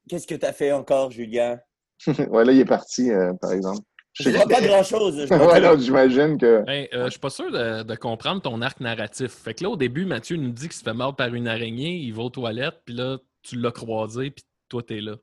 Qu'est-ce 0.09 0.27
que 0.27 0.35
tu 0.35 0.45
as 0.45 0.53
fait 0.53 0.71
encore, 0.73 1.11
Julien? 1.11 1.59
ouais, 2.29 2.45
là, 2.45 2.51
il 2.51 2.59
est 2.59 2.65
parti, 2.65 3.11
euh, 3.11 3.33
par 3.39 3.53
exemple. 3.53 3.81
Je 4.13 4.29
vois 4.29 4.45
pas 4.45 4.61
grand-chose. 4.61 5.15
ouais, 5.31 5.79
j'imagine 5.79 6.37
que. 6.37 6.63
Ben, 6.65 6.87
euh, 6.93 7.05
je 7.05 7.11
suis 7.11 7.19
pas 7.19 7.29
sûr 7.29 7.51
de, 7.51 7.83
de 7.83 7.95
comprendre 7.95 8.41
ton 8.41 8.61
arc 8.61 8.79
narratif. 8.79 9.31
Fait 9.31 9.53
que 9.53 9.63
là, 9.63 9.69
au 9.69 9.77
début, 9.77 10.05
Mathieu 10.05 10.35
nous 10.37 10.51
dit 10.51 10.67
qu'il 10.67 10.73
se 10.73 10.83
fait 10.83 10.93
mordre 10.93 11.15
par 11.15 11.33
une 11.33 11.47
araignée, 11.47 11.95
il 11.95 12.13
va 12.13 12.23
aux 12.23 12.29
toilettes, 12.29 12.81
puis 12.85 12.95
là, 12.95 13.17
tu 13.43 13.55
l'as 13.55 13.71
croisé, 13.71 14.31
puis 14.31 14.43
toi, 14.67 14.83
t'es 14.83 15.01
là. 15.01 15.15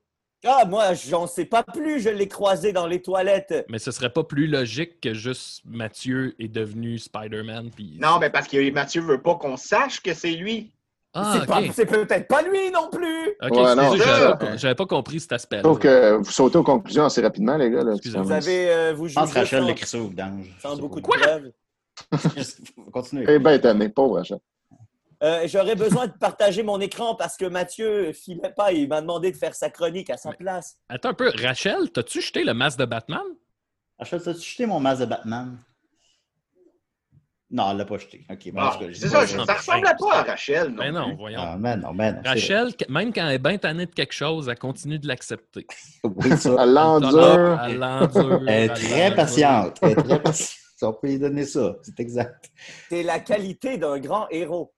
Ah, 0.45 0.65
moi, 0.65 0.93
j'en 0.93 1.25
sais 1.25 1.45
pas 1.45 1.63
plus. 1.63 1.99
Je 1.99 2.09
l'ai 2.09 2.27
croisé 2.27 2.71
dans 2.71 2.87
les 2.87 3.01
toilettes. 3.01 3.65
Mais 3.69 3.79
ce 3.79 3.91
serait 3.91 4.11
pas 4.11 4.23
plus 4.23 4.47
logique 4.47 5.01
que 5.01 5.13
juste 5.13 5.61
Mathieu 5.65 6.35
est 6.39 6.47
devenu 6.47 6.99
Spider-Man, 6.99 7.71
puis... 7.75 7.97
Non, 7.99 8.19
mais 8.19 8.29
parce 8.29 8.47
que 8.47 8.71
Mathieu 8.71 9.01
veut 9.01 9.21
pas 9.21 9.35
qu'on 9.35 9.57
sache 9.57 9.99
que 9.99 10.13
c'est 10.13 10.31
lui. 10.31 10.71
Ah, 11.19 11.61
c'est 11.73 11.85
peut-être 11.85 12.27
pas 12.27 12.41
lui 12.43 12.69
non 12.71 12.89
plus. 12.91 13.29
Ok, 13.41 13.51
Ouais, 13.57 14.57
j'avais 14.57 14.75
pas, 14.75 14.85
compris 14.85 15.19
cet 15.19 15.31
aspect. 15.33 15.61
Que 15.61 16.15
vous 16.17 16.31
sautez 16.31 16.57
aux 16.57 16.63
conclusions 16.63 17.05
assez 17.05 17.21
rapidement, 17.21 17.57
les 17.57 17.71
gars. 17.71 17.83
Là, 17.83 17.93
Excusez-moi. 17.93 18.25
Vous 18.25 18.31
avez 18.31 18.69
euh, 18.71 18.93
vous 18.93 19.07
Je 19.07 19.15
pense 19.15 19.33
que 19.33 19.39
jugez 19.39 19.39
Rachel 19.41 19.61
sans, 19.61 19.67
l'écrit 19.67 19.85
ça 19.87 19.97
au 19.99 20.07
vidange. 20.07 20.57
sans 20.61 20.77
beaucoup 20.77 21.01
de 21.01 21.05
Quoi? 21.05 21.17
preuves. 21.17 21.51
Continue. 22.93 23.25
Eh 23.27 23.39
ben, 23.39 23.51
étonné, 23.51 23.89
pauvre 23.89 24.17
Rachel. 24.17 24.39
Euh, 25.23 25.47
J'aurais 25.47 25.75
besoin 25.75 26.05
de 26.05 26.11
partager 26.11 26.61
mon 26.61 26.79
écran 26.79 27.15
parce 27.15 27.37
que 27.37 27.45
Mathieu 27.45 28.11
filait 28.13 28.53
pas. 28.55 28.71
Il 28.71 28.87
m'a 28.87 29.01
demandé 29.01 29.31
de 29.31 29.37
faire 29.37 29.55
sa 29.55 29.69
chronique 29.71 30.11
à 30.11 30.17
sa 30.17 30.31
place. 30.31 30.77
Attends 30.89 31.09
un 31.09 31.13
peu, 31.15 31.31
Rachel, 31.41 31.89
t'as-tu 31.91 32.21
jeté 32.21 32.43
le 32.43 32.53
masque 32.53 32.77
de 32.77 32.85
Batman? 32.85 33.23
Rachel, 33.97 34.21
t'as-tu 34.21 34.41
jeté 34.47 34.65
mon 34.67 34.79
masque 34.79 35.01
de 35.01 35.07
Batman? 35.07 35.57
Non, 37.49 37.71
elle 37.71 37.77
l'a 37.77 37.85
pas 37.85 37.97
jeté. 37.97 38.25
Ok, 38.29 38.51
bon, 38.51 38.59
Ah, 38.61 38.77
c'est 38.93 39.07
ça, 39.07 39.25
ça 39.25 39.53
ressemblait 39.53 39.91
pas 39.97 40.15
à 40.19 40.23
Rachel. 40.23 40.67
Non? 40.69 40.75
Ben 40.77 40.91
non, 40.91 41.07
plus. 41.07 41.15
voyons. 41.17 41.39
Ah, 41.41 41.55
ben 41.57 41.77
non, 41.77 41.93
ben 41.93 42.15
non. 42.15 42.21
c'est 42.23 42.29
Rachel, 42.29 42.73
même 42.89 43.13
quand 43.13 43.25
elle 43.25 43.35
est 43.35 43.39
bien 43.39 43.57
tannée 43.57 43.85
de 43.85 43.93
quelque 43.93 44.13
chose, 44.13 44.49
elle 44.49 44.59
continue 44.59 44.99
de 44.99 45.07
l'accepter. 45.07 45.65
Oui, 46.03 46.37
ça. 46.37 46.55
Elle 46.59 46.73
l'endure. 46.73 47.61
Elle 47.65 47.77
l'endure. 47.77 48.41
Elle 48.47 48.63
est 48.71 48.73
très 48.73 49.15
patiente. 49.15 49.77
Elle 49.81 49.91
est 49.91 49.95
très 49.95 50.21
patiente. 50.21 50.57
On 50.81 50.93
peut 50.93 51.07
lui 51.07 51.19
donner 51.19 51.45
ça. 51.45 51.75
C'est 51.83 51.99
exact. 52.01 52.51
C'est 52.89 53.01
la 53.03 53.19
qualité 53.19 53.77
d'un 53.77 53.97
grand 53.99 54.27
héros. 54.29 54.73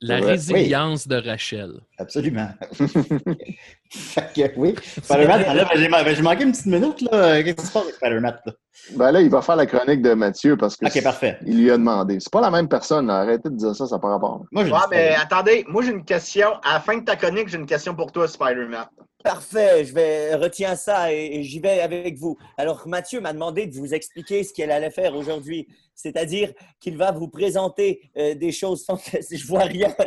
La 0.00 0.16
résilience 0.16 1.06
de 1.06 1.16
Rachel. 1.16 1.72
Absolument. 1.98 2.48
fait 3.90 4.32
que, 4.34 4.58
oui. 4.58 4.74
Spider-Man, 5.02 5.42
ben, 5.42 5.66
j'ai 5.76 5.88
ben, 5.88 6.14
j'ai 6.14 6.22
manqué 6.22 6.42
une 6.44 6.52
petite 6.52 6.66
minute. 6.66 7.00
là. 7.10 7.42
Qu'est-ce 7.42 7.56
qui 7.56 7.66
se 7.66 7.72
passe 7.72 7.82
avec 7.84 7.94
Spider-Man? 7.96 8.38
là? 8.46 8.52
Ben 8.94 9.10
là, 9.12 9.20
il 9.20 9.28
va 9.30 9.42
faire 9.42 9.56
la 9.56 9.66
chronique 9.66 10.02
de 10.02 10.14
Mathieu 10.14 10.56
parce 10.56 10.76
que 10.76 10.86
Ok, 10.86 11.02
parfait. 11.02 11.38
il 11.46 11.62
lui 11.62 11.70
a 11.70 11.76
demandé. 11.76 12.18
C'est 12.20 12.32
pas 12.32 12.40
la 12.40 12.50
même 12.50 12.68
personne, 12.68 13.06
là. 13.08 13.20
arrêtez 13.20 13.48
de 13.50 13.56
dire 13.56 13.74
ça, 13.74 13.86
ça 13.86 13.96
n'a 13.96 14.00
pas 14.00 14.08
rapport. 14.08 14.44
Moi, 14.52 14.64
Ouais, 14.64 14.70
mais 14.90 15.14
attendez, 15.20 15.64
moi 15.68 15.82
j'ai 15.82 15.90
une 15.90 16.04
question. 16.04 16.48
À 16.64 16.74
la 16.74 16.80
fin 16.80 16.96
de 16.96 17.04
ta 17.04 17.16
chronique, 17.16 17.48
j'ai 17.48 17.58
une 17.58 17.66
question 17.66 17.94
pour 17.94 18.12
toi, 18.12 18.28
Spider-Man. 18.28 18.86
Parfait, 19.24 19.84
je 19.84 19.92
vais 19.92 20.34
retiens 20.36 20.76
ça 20.76 21.12
et, 21.12 21.38
et 21.38 21.42
j'y 21.42 21.58
vais 21.58 21.80
avec 21.80 22.16
vous. 22.18 22.38
Alors 22.56 22.86
Mathieu 22.86 23.20
m'a 23.20 23.32
demandé 23.32 23.66
de 23.66 23.74
vous 23.74 23.92
expliquer 23.92 24.44
ce 24.44 24.52
qu'elle 24.54 24.70
allait 24.70 24.90
faire 24.92 25.14
aujourd'hui, 25.16 25.66
c'est-à-dire 25.94 26.52
qu'il 26.80 26.96
va 26.96 27.10
vous 27.10 27.26
présenter 27.26 28.00
euh, 28.16 28.34
des 28.36 28.52
choses 28.52 28.84
fantastiques. 28.86 29.40
Je 29.40 29.46
vois 29.46 29.64
rien. 29.64 29.92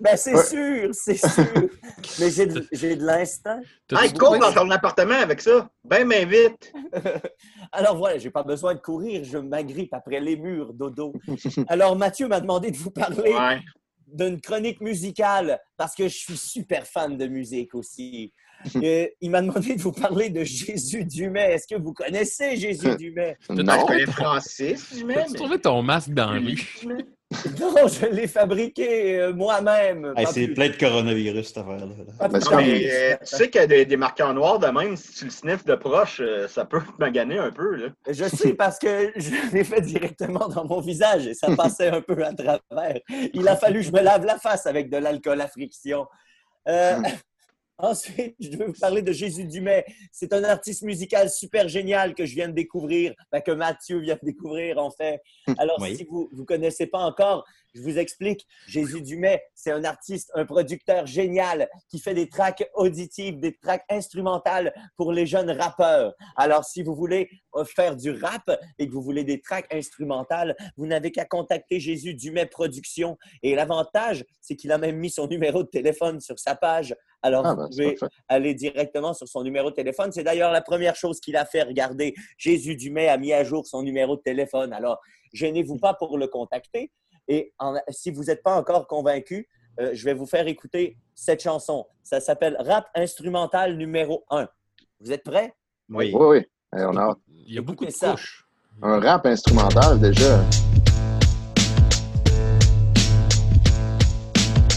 ben, 0.00 0.16
c'est 0.16 0.34
Ouais. 0.34 0.42
sûr, 0.44 0.88
c'est 0.92 1.16
sûr. 1.16 1.44
Mais 2.20 2.30
j'ai 2.30 2.46
de, 2.46 2.66
j'ai 2.72 2.96
de 2.96 3.04
l'instinct. 3.04 3.60
T'as-tu 3.88 4.04
Hey, 4.04 4.12
cours 4.12 4.38
dans 4.38 4.52
ton 4.52 4.68
appartement 4.70 5.14
avec 5.14 5.40
ça. 5.40 5.68
Ben, 5.84 6.06
mais 6.06 6.24
vite. 6.24 6.72
Alors 7.72 7.96
voilà, 7.96 8.18
j'ai 8.18 8.30
pas 8.30 8.42
besoin 8.42 8.74
de 8.74 8.80
courir, 8.80 9.22
je 9.24 9.38
m'agrippe 9.38 9.92
après 9.94 10.20
les 10.20 10.36
murs, 10.36 10.72
dodo. 10.74 11.12
Alors 11.68 11.96
Mathieu 11.96 12.28
m'a 12.28 12.40
demandé 12.40 12.70
de 12.70 12.76
vous 12.76 12.90
parler 12.90 13.32
Ouais. 13.34 13.60
d'une 14.06 14.40
chronique 14.40 14.80
musicale 14.80 15.58
parce 15.76 15.94
que 15.94 16.04
je 16.08 16.16
suis 16.16 16.36
super 16.36 16.86
fan 16.86 17.16
de 17.16 17.26
musique 17.26 17.74
aussi. 17.74 18.32
Euh, 18.76 19.06
il 19.20 19.30
m'a 19.30 19.42
demandé 19.42 19.74
de 19.76 19.82
vous 19.82 19.92
parler 19.92 20.30
de 20.30 20.42
Jésus 20.44 21.04
Dumais. 21.04 21.52
Est-ce 21.54 21.66
que 21.74 21.80
vous 21.80 21.92
connaissez 21.92 22.56
Jésus 22.56 22.96
Dumais? 22.96 23.36
Je 23.48 23.52
Non. 23.52 23.84
connais 23.86 24.06
Francis, 24.06 24.94
je 24.98 25.04
mets. 25.04 25.14
T'as-tu 25.14 25.34
trouvé 25.34 25.58
ton 25.60 25.82
masque 25.82 26.10
dans 26.10 26.30
rue? 26.30 26.56
Non, 27.60 27.88
je 27.88 28.06
l'ai 28.06 28.26
fabriqué 28.26 29.18
euh, 29.18 29.32
moi-même. 29.32 30.12
Hey, 30.16 30.26
c'est 30.26 30.48
plein 30.48 30.68
de 30.68 30.76
coronavirus, 30.76 31.48
cette 31.48 31.58
affaire-là. 31.58 31.86
euh, 32.90 33.16
tu 33.20 33.36
sais 33.36 33.50
que 33.50 33.66
des, 33.66 33.86
des 33.86 33.96
marqueurs 33.96 34.34
noirs 34.34 34.58
de 34.58 34.66
même, 34.66 34.96
si 34.96 35.12
tu 35.14 35.24
le 35.24 35.30
sniffes 35.30 35.64
de 35.64 35.74
proche, 35.74 36.20
euh, 36.20 36.48
ça 36.48 36.64
peut 36.64 36.80
te 36.98 37.00
maganer 37.00 37.38
un 37.38 37.50
peu. 37.50 37.74
Là. 37.76 37.88
Je 38.08 38.24
sais 38.24 38.54
parce 38.54 38.78
que 38.78 39.12
je 39.16 39.30
l'ai 39.52 39.64
fait 39.64 39.80
directement 39.80 40.48
dans 40.48 40.64
mon 40.64 40.80
visage 40.80 41.26
et 41.26 41.34
ça 41.34 41.54
passait 41.56 41.88
un 41.88 42.00
peu 42.00 42.22
à 42.24 42.32
travers. 42.32 43.00
Il 43.32 43.48
a 43.48 43.56
fallu 43.56 43.80
que 43.80 43.86
je 43.86 43.92
me 43.92 44.00
lave 44.00 44.24
la 44.24 44.38
face 44.38 44.66
avec 44.66 44.90
de 44.90 44.96
l'alcool 44.98 45.40
à 45.40 45.48
friction. 45.48 46.06
Ensuite, 47.78 48.36
je 48.40 48.50
vais 48.56 48.66
vous 48.66 48.72
parler 48.80 49.02
de 49.02 49.10
Jésus 49.12 49.44
Dumais. 49.46 49.84
C'est 50.12 50.32
un 50.32 50.44
artiste 50.44 50.82
musical 50.82 51.28
super 51.28 51.68
génial 51.68 52.14
que 52.14 52.24
je 52.24 52.34
viens 52.34 52.48
de 52.48 52.54
découvrir, 52.54 53.14
ben, 53.32 53.40
que 53.40 53.50
Mathieu 53.50 53.98
vient 53.98 54.14
de 54.14 54.24
découvrir 54.24 54.78
en 54.78 54.90
fait. 54.90 55.20
Alors, 55.58 55.78
Oui. 55.80 55.96
si 55.96 56.04
vous 56.04 56.28
ne 56.32 56.44
connaissez 56.44 56.86
pas 56.86 57.00
encore, 57.00 57.44
je 57.74 57.82
vous 57.82 57.98
explique. 57.98 58.46
Jésus 58.66 59.02
Dumais, 59.02 59.42
c'est 59.54 59.72
un 59.72 59.84
artiste, 59.84 60.30
un 60.34 60.46
producteur 60.46 61.06
génial 61.06 61.68
qui 61.88 61.98
fait 61.98 62.14
des 62.14 62.28
tracks 62.28 62.68
auditives, 62.74 63.38
des 63.40 63.56
tracks 63.56 63.84
instrumentales 63.88 64.72
pour 64.96 65.12
les 65.12 65.26
jeunes 65.26 65.50
rappeurs. 65.50 66.14
Alors, 66.36 66.64
si 66.64 66.82
vous 66.82 66.94
voulez 66.94 67.28
euh, 67.56 67.64
faire 67.64 67.96
du 67.96 68.10
rap 68.12 68.50
et 68.78 68.86
que 68.86 68.92
vous 68.92 69.02
voulez 69.02 69.24
des 69.24 69.40
tracks 69.40 69.72
instrumentales, 69.74 70.56
vous 70.76 70.86
n'avez 70.86 71.10
qu'à 71.10 71.24
contacter 71.24 71.80
Jésus 71.80 72.14
Dumais 72.14 72.46
Productions. 72.46 73.18
Et 73.42 73.54
l'avantage, 73.54 74.24
c'est 74.40 74.56
qu'il 74.56 74.70
a 74.72 74.78
même 74.78 74.96
mis 74.96 75.10
son 75.10 75.26
numéro 75.26 75.62
de 75.62 75.68
téléphone 75.68 76.20
sur 76.20 76.38
sa 76.38 76.54
page. 76.54 76.94
Alors, 77.22 77.46
Ah, 77.46 77.54
vous 77.54 77.62
ben, 77.62 77.68
c'est 77.72 77.94
pouvez 77.94 78.10
aller 78.28 78.54
directement 78.54 79.14
sur 79.14 79.26
son 79.26 79.42
numéro 79.42 79.70
de 79.70 79.74
téléphone. 79.74 80.12
C'est 80.12 80.22
d'ailleurs 80.24 80.52
la 80.52 80.60
première 80.60 80.94
chose 80.94 81.20
qu'il 81.20 81.36
a 81.36 81.46
fait. 81.46 81.62
Regardez, 81.62 82.14
Jésus 82.36 82.76
Dumais 82.76 83.08
a 83.08 83.16
mis 83.16 83.32
à 83.32 83.42
jour 83.44 83.66
son 83.66 83.82
numéro 83.82 84.16
de 84.16 84.22
téléphone. 84.22 84.72
Alors, 84.72 85.00
gênez-vous 85.32 85.78
pas 85.78 85.94
pour 85.94 86.18
le 86.18 86.28
contacter. 86.28 86.92
Et 87.28 87.52
en- 87.58 87.74
si 87.88 88.10
vous 88.10 88.24
n'êtes 88.24 88.42
pas 88.42 88.56
encore 88.56 88.86
convaincu, 88.86 89.48
euh, 89.80 89.90
je 89.92 90.04
vais 90.04 90.14
vous 90.14 90.26
faire 90.26 90.46
écouter 90.46 90.96
cette 91.14 91.42
chanson. 91.42 91.86
Ça 92.02 92.20
s'appelle 92.20 92.56
Rap 92.60 92.86
instrumental 92.94 93.76
numéro 93.76 94.24
1. 94.30 94.46
Vous 95.00 95.12
êtes 95.12 95.22
prêts? 95.24 95.54
Oui. 95.88 96.12
Oui, 96.14 96.26
oui. 96.26 96.38
Hey, 96.78 96.84
on 96.86 96.96
a. 96.96 97.14
Il 97.46 97.54
y 97.54 97.58
a 97.58 97.62
beaucoup 97.62 97.84
de 97.84 97.90
ça. 97.90 98.12
couches. 98.12 98.46
un 98.82 98.98
rap 99.00 99.24
instrumental 99.26 100.00
déjà. 100.00 100.40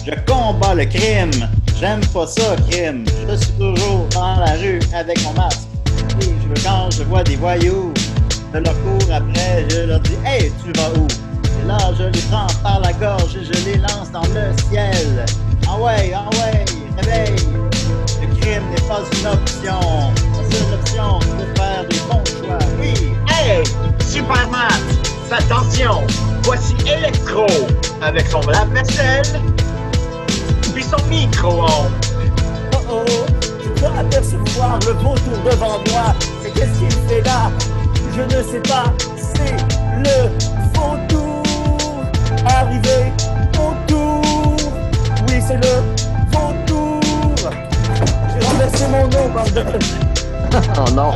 Je 0.06 0.12
combats 0.26 0.74
le 0.76 0.86
crime. 0.86 1.32
J'aime 1.80 2.02
pas 2.14 2.26
ça, 2.28 2.56
crime. 2.70 3.06
Je 3.28 3.36
suis 3.36 3.54
toujours 3.54 4.08
dans 4.14 4.38
la 4.40 4.54
rue 4.54 4.80
avec 4.94 5.22
mon 5.24 5.34
masque. 5.34 5.68
Et 6.22 6.26
je, 6.26 6.64
quand 6.64 6.90
je 6.92 7.04
vois 7.04 7.24
des 7.24 7.36
voyous, 7.36 7.94
je 8.54 8.58
leur 8.60 8.74
cours 8.84 9.12
après, 9.12 9.70
je 9.70 9.82
leur 9.82 10.00
dis 10.00 10.16
Hey, 10.26 10.52
tu 10.64 10.72
vas 10.74 10.90
où? 10.98 11.08
Là, 11.68 11.78
je 11.98 12.04
les 12.04 12.22
prends 12.32 12.48
par 12.64 12.80
la 12.80 12.94
gorge 12.94 13.36
et 13.36 13.44
je 13.44 13.66
les 13.66 13.76
lance 13.76 14.10
dans 14.14 14.22
le 14.22 14.56
ciel. 14.70 15.26
Ah 15.68 15.78
ouais, 15.78 16.14
ah 16.16 16.30
ouais, 16.38 16.64
réveille! 16.98 17.36
Le 18.22 18.28
crime 18.40 18.64
n'est 18.70 18.88
pas 18.88 19.02
une 19.12 19.28
option. 19.28 20.14
La 20.32 20.50
seule 20.50 20.74
option, 20.74 21.20
c'est 21.20 21.38
de 21.38 21.60
faire 21.60 21.84
des 21.90 22.00
bons 22.10 22.24
choix. 22.40 22.58
Oui! 22.80 22.94
Hey, 23.28 23.64
Superman, 24.00 24.82
attention, 25.30 26.08
voici 26.44 26.74
Electro 26.86 27.48
avec 28.02 28.28
son 28.28 28.40
lave-vaisselle 28.42 29.42
puis 30.74 30.84
son 30.84 31.04
micro-ondes. 31.10 31.92
Oh 32.76 32.78
oh, 32.90 33.26
je 33.62 33.82
peux 33.82 33.88
apercevoir 33.88 34.80
le 34.88 34.94
vautour 34.94 35.38
devant 35.44 35.80
moi. 35.92 36.16
C'est 36.42 36.52
qu'est-ce 36.52 36.80
qu'il 36.80 36.92
fait 37.10 37.22
là? 37.24 37.52
Je 38.16 38.22
ne 38.22 38.42
sais 38.44 38.62
pas. 38.62 38.94
C'est 39.18 39.58
le 39.98 40.30
c'est 45.62 45.70
le 45.70 45.82
vautour. 46.32 47.52
J'ai 48.40 48.48
renversé 48.48 48.88
mon 48.88 49.08
nom, 49.08 49.30
bordel. 49.30 49.80
Oh 50.80 50.90
non. 50.92 51.12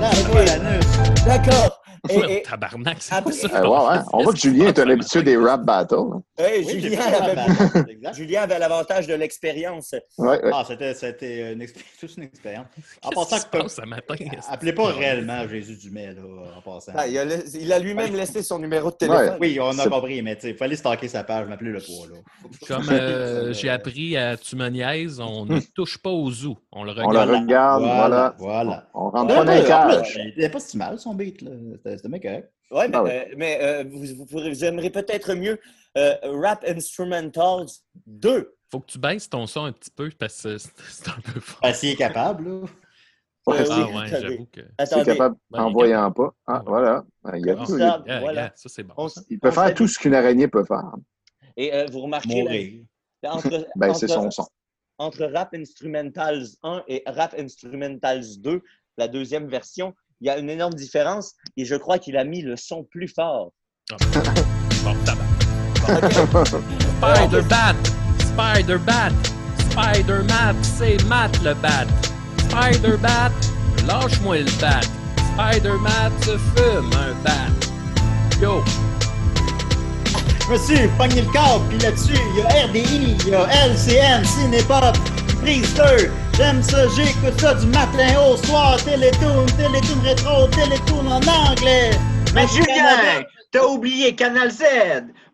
Lâche-moi 0.00 0.44
l'anus. 0.44 0.86
D'accord. 1.26 1.77
Et, 2.10 2.16
Ouais, 2.18 2.34
et- 2.38 2.42
Tabarnak, 2.42 2.96
c'est 3.00 3.14
Après- 3.14 3.30
pas 3.32 3.36
ça. 3.48 3.62
Euh, 3.62 3.66
wow. 3.66 4.02
On 4.12 4.22
voit 4.22 4.32
que 4.32 4.38
Julien 4.38 4.68
est 4.68 4.78
un 4.78 4.88
habitué 4.88 5.22
des 5.22 5.36
rap 5.36 5.64
battles. 5.64 5.94
Hey, 6.38 6.64
Oui, 6.64 6.72
j'ai 6.72 6.80
Julien, 6.88 7.00
avait... 7.00 8.14
Julien 8.14 8.46
l'avantage 8.46 9.06
de 9.06 9.14
l'expérience. 9.14 9.94
Ouais, 10.16 10.42
ouais. 10.42 10.50
Ah, 10.52 10.64
c'était, 10.66 10.94
c'était 10.94 11.52
une, 11.52 11.60
expé- 11.62 11.84
toute 12.00 12.16
une 12.16 12.24
expérience. 12.24 12.66
En 13.02 13.10
Qu'est-ce 13.10 13.46
passant, 13.46 13.68
ce 13.68 13.82
matin? 13.86 14.14
appelez 14.50 14.72
pas 14.72 14.92
réellement 14.92 15.46
Jésus 15.48 15.76
Dumais, 15.76 16.12
là, 16.14 16.22
en 16.56 16.60
passant. 16.62 16.92
Ah, 16.96 17.06
il, 17.06 17.18
a, 17.18 17.24
la- 17.24 17.36
il 17.54 17.72
a 17.72 17.78
lui-même 17.78 18.14
laissé 18.14 18.42
son 18.42 18.58
numéro 18.58 18.90
de 18.90 18.96
téléphone. 18.96 19.36
Oui, 19.40 19.58
on 19.60 19.70
a 19.78 19.82
C'est- 19.84 19.88
compris, 19.90 20.22
mais 20.22 20.36
il 20.44 20.54
fallait 20.56 20.76
stalker 20.76 21.08
sa 21.08 21.24
page, 21.24 21.46
m'appeler 21.48 21.70
le 21.72 21.80
poids, 21.80 22.06
là. 22.12 22.18
Comme 22.66 22.88
euh, 22.90 23.52
j'ai 23.52 23.70
appris 23.70 24.16
à 24.16 24.36
Tu 24.36 24.56
me 24.56 24.68
niaises, 24.68 25.20
on 25.20 25.44
ne 25.46 25.58
touche 25.74 25.98
pas 25.98 26.10
au 26.10 26.30
zoo. 26.30 26.56
On 26.72 26.84
le 26.84 26.92
On 26.92 27.10
le 27.10 27.18
regarde. 27.20 27.30
regarde, 27.30 27.82
voilà. 27.82 28.34
Voilà. 28.38 28.86
On 28.94 29.10
rentre 29.10 29.34
pas 29.34 29.44
dans 29.44 29.52
les 29.54 29.64
cages. 29.64 30.18
Il 30.18 30.28
était 30.42 30.48
pas 30.48 30.60
si 30.60 30.76
mal, 30.78 30.98
son 30.98 31.14
beat, 31.14 31.42
là. 31.42 31.50
C'était, 31.84 31.97
c'était 31.98 32.08
bien 32.08 32.20
correct. 32.20 32.52
Ouais, 32.70 32.88
mais, 32.88 32.96
Ah 32.96 33.02
ouais. 33.02 33.28
euh, 33.30 33.34
mais 33.36 33.58
euh, 33.62 33.84
vous, 33.88 34.04
vous, 34.16 34.26
pourrez- 34.26 34.48
vous 34.50 34.64
aimerez 34.64 34.90
peut-être 34.90 35.34
mieux 35.34 35.58
euh, 35.96 36.14
Rap 36.22 36.64
Instrumentals 36.66 37.66
2. 38.06 38.54
Faut 38.70 38.80
que 38.80 38.86
tu 38.86 38.98
baisses 38.98 39.28
ton 39.30 39.46
son 39.46 39.64
un 39.64 39.72
petit 39.72 39.90
peu 39.90 40.10
parce 40.18 40.42
que 40.42 40.58
c'est 40.58 41.08
un 41.08 41.20
peu 41.32 41.40
fort. 41.40 41.60
Ben, 41.62 41.72
s'il 41.72 41.90
est 41.90 41.96
capable, 41.96 42.48
là. 42.48 42.60
Ouais, 43.46 43.64
Ah 43.70 43.86
oui, 43.88 43.96
ouais, 43.96 44.06
j'avoue 44.08 44.46
que. 44.52 44.60
C'est 44.60 44.74
Attendez, 44.78 45.04
capable 45.12 45.36
Ben, 45.50 45.62
en 45.62 45.70
est 45.70 45.72
voyant 45.72 46.12
pas. 46.12 46.34
Ah, 46.46 46.58
Ouais. 46.58 46.62
voilà. 46.66 47.04
Il, 47.34 47.46
y 47.46 47.50
a 47.50 47.56
Ah, 47.58 47.64
tout. 47.64 47.78
ça, 47.78 48.04
voilà. 48.20 48.52
c'est 48.56 48.82
bon. 48.82 48.92
On-. 48.98 49.08
Il 49.30 49.38
peut 49.40 49.50
faire 49.50 49.72
tout 49.74 49.88
ce 49.88 49.98
qu'une 49.98 50.14
araignée 50.14 50.48
peut 50.48 50.64
faire. 50.64 50.92
Et 51.56 51.72
euh, 51.72 51.86
vous 51.90 52.00
remarquez, 52.00 52.88
là, 53.22 53.34
entre, 53.34 53.66
Ben, 53.76 53.94
c'est 53.94 54.08
son 54.08 54.30
son. 54.30 54.46
entre 54.98 55.24
Rap 55.24 55.54
Instrumentals 55.54 56.44
1 56.62 56.84
et 56.88 57.02
Rap 57.06 57.34
Instrumentals 57.38 58.38
2, 58.40 58.60
la 58.98 59.08
deuxième 59.08 59.48
version, 59.48 59.94
il 60.20 60.26
y 60.26 60.30
a 60.30 60.38
une 60.38 60.50
énorme 60.50 60.74
différence 60.74 61.34
et 61.56 61.64
je 61.64 61.74
crois 61.74 61.98
qu'il 61.98 62.16
a 62.16 62.24
mis 62.24 62.42
le 62.42 62.56
son 62.56 62.84
plus 62.84 63.08
fort. 63.08 63.52
Bon. 64.84 64.94
Spider-Bat! 66.98 67.76
Spider-Bat! 68.18 69.12
Spider-Mat! 69.70 70.56
C'est 70.62 71.02
Matt 71.04 71.40
le 71.42 71.54
bat! 71.54 71.86
Spider-Bat! 72.38 73.32
Lâche-moi 73.86 74.38
le 74.38 74.60
bat! 74.60 74.80
Spider-Mat 75.34 76.12
se 76.24 76.36
fume 76.36 76.90
un 76.94 77.14
bat! 77.22 77.50
Yo! 78.40 78.62
Je 80.40 80.52
me 80.52 80.58
suis 80.58 80.88
pogné 80.96 81.22
le 81.22 81.32
corps, 81.32 81.62
puis 81.68 81.78
là-dessus, 81.78 82.18
il 82.30 82.38
y 82.38 82.42
a 82.42 82.66
RDI, 82.66 83.16
il 83.20 83.28
y 83.28 83.34
a 83.34 83.46
LCN, 83.66 84.24
Cinépop, 84.24 84.96
Prise 85.42 85.74
2. 85.74 86.10
J'aime 86.38 86.62
ça, 86.62 86.86
j'écoute 86.94 87.40
ça 87.40 87.52
du 87.54 87.66
matin 87.66 88.14
au 88.30 88.36
soir. 88.36 88.76
Télétoon, 88.84 89.44
Télétoon 89.56 90.00
rétro, 90.04 90.46
Télétoon 90.46 91.04
en 91.08 91.50
anglais. 91.50 91.90
Mais 92.32 92.46
Julien, 92.46 93.24
t'as 93.50 93.64
oublié 93.64 94.14
Canal 94.14 94.52
Z. 94.52 94.62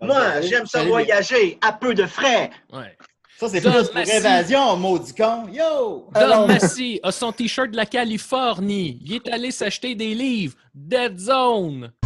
Moi, 0.00 0.16
salut, 0.18 0.46
j'aime 0.48 0.66
ça 0.66 0.82
voyager 0.82 1.58
à 1.60 1.74
peu 1.74 1.92
de 1.92 2.06
frais. 2.06 2.48
Ouais. 2.72 2.96
Ça, 3.38 3.50
c'est 3.50 3.60
plus 3.60 3.70
pour 3.70 3.94
Massy. 3.94 4.16
évasion, 4.16 4.76
maudit 4.78 5.14
con. 5.14 5.46
Yo! 5.52 6.08
Don 6.14 6.46
Massy 6.46 7.00
a 7.02 7.12
son 7.12 7.32
t-shirt 7.32 7.70
de 7.70 7.76
la 7.76 7.84
Californie. 7.84 8.98
Il 9.04 9.16
est 9.16 9.28
allé 9.28 9.50
s'acheter 9.50 9.94
des 9.94 10.14
livres. 10.14 10.54
Dead 10.74 11.18
Zone. 11.18 11.92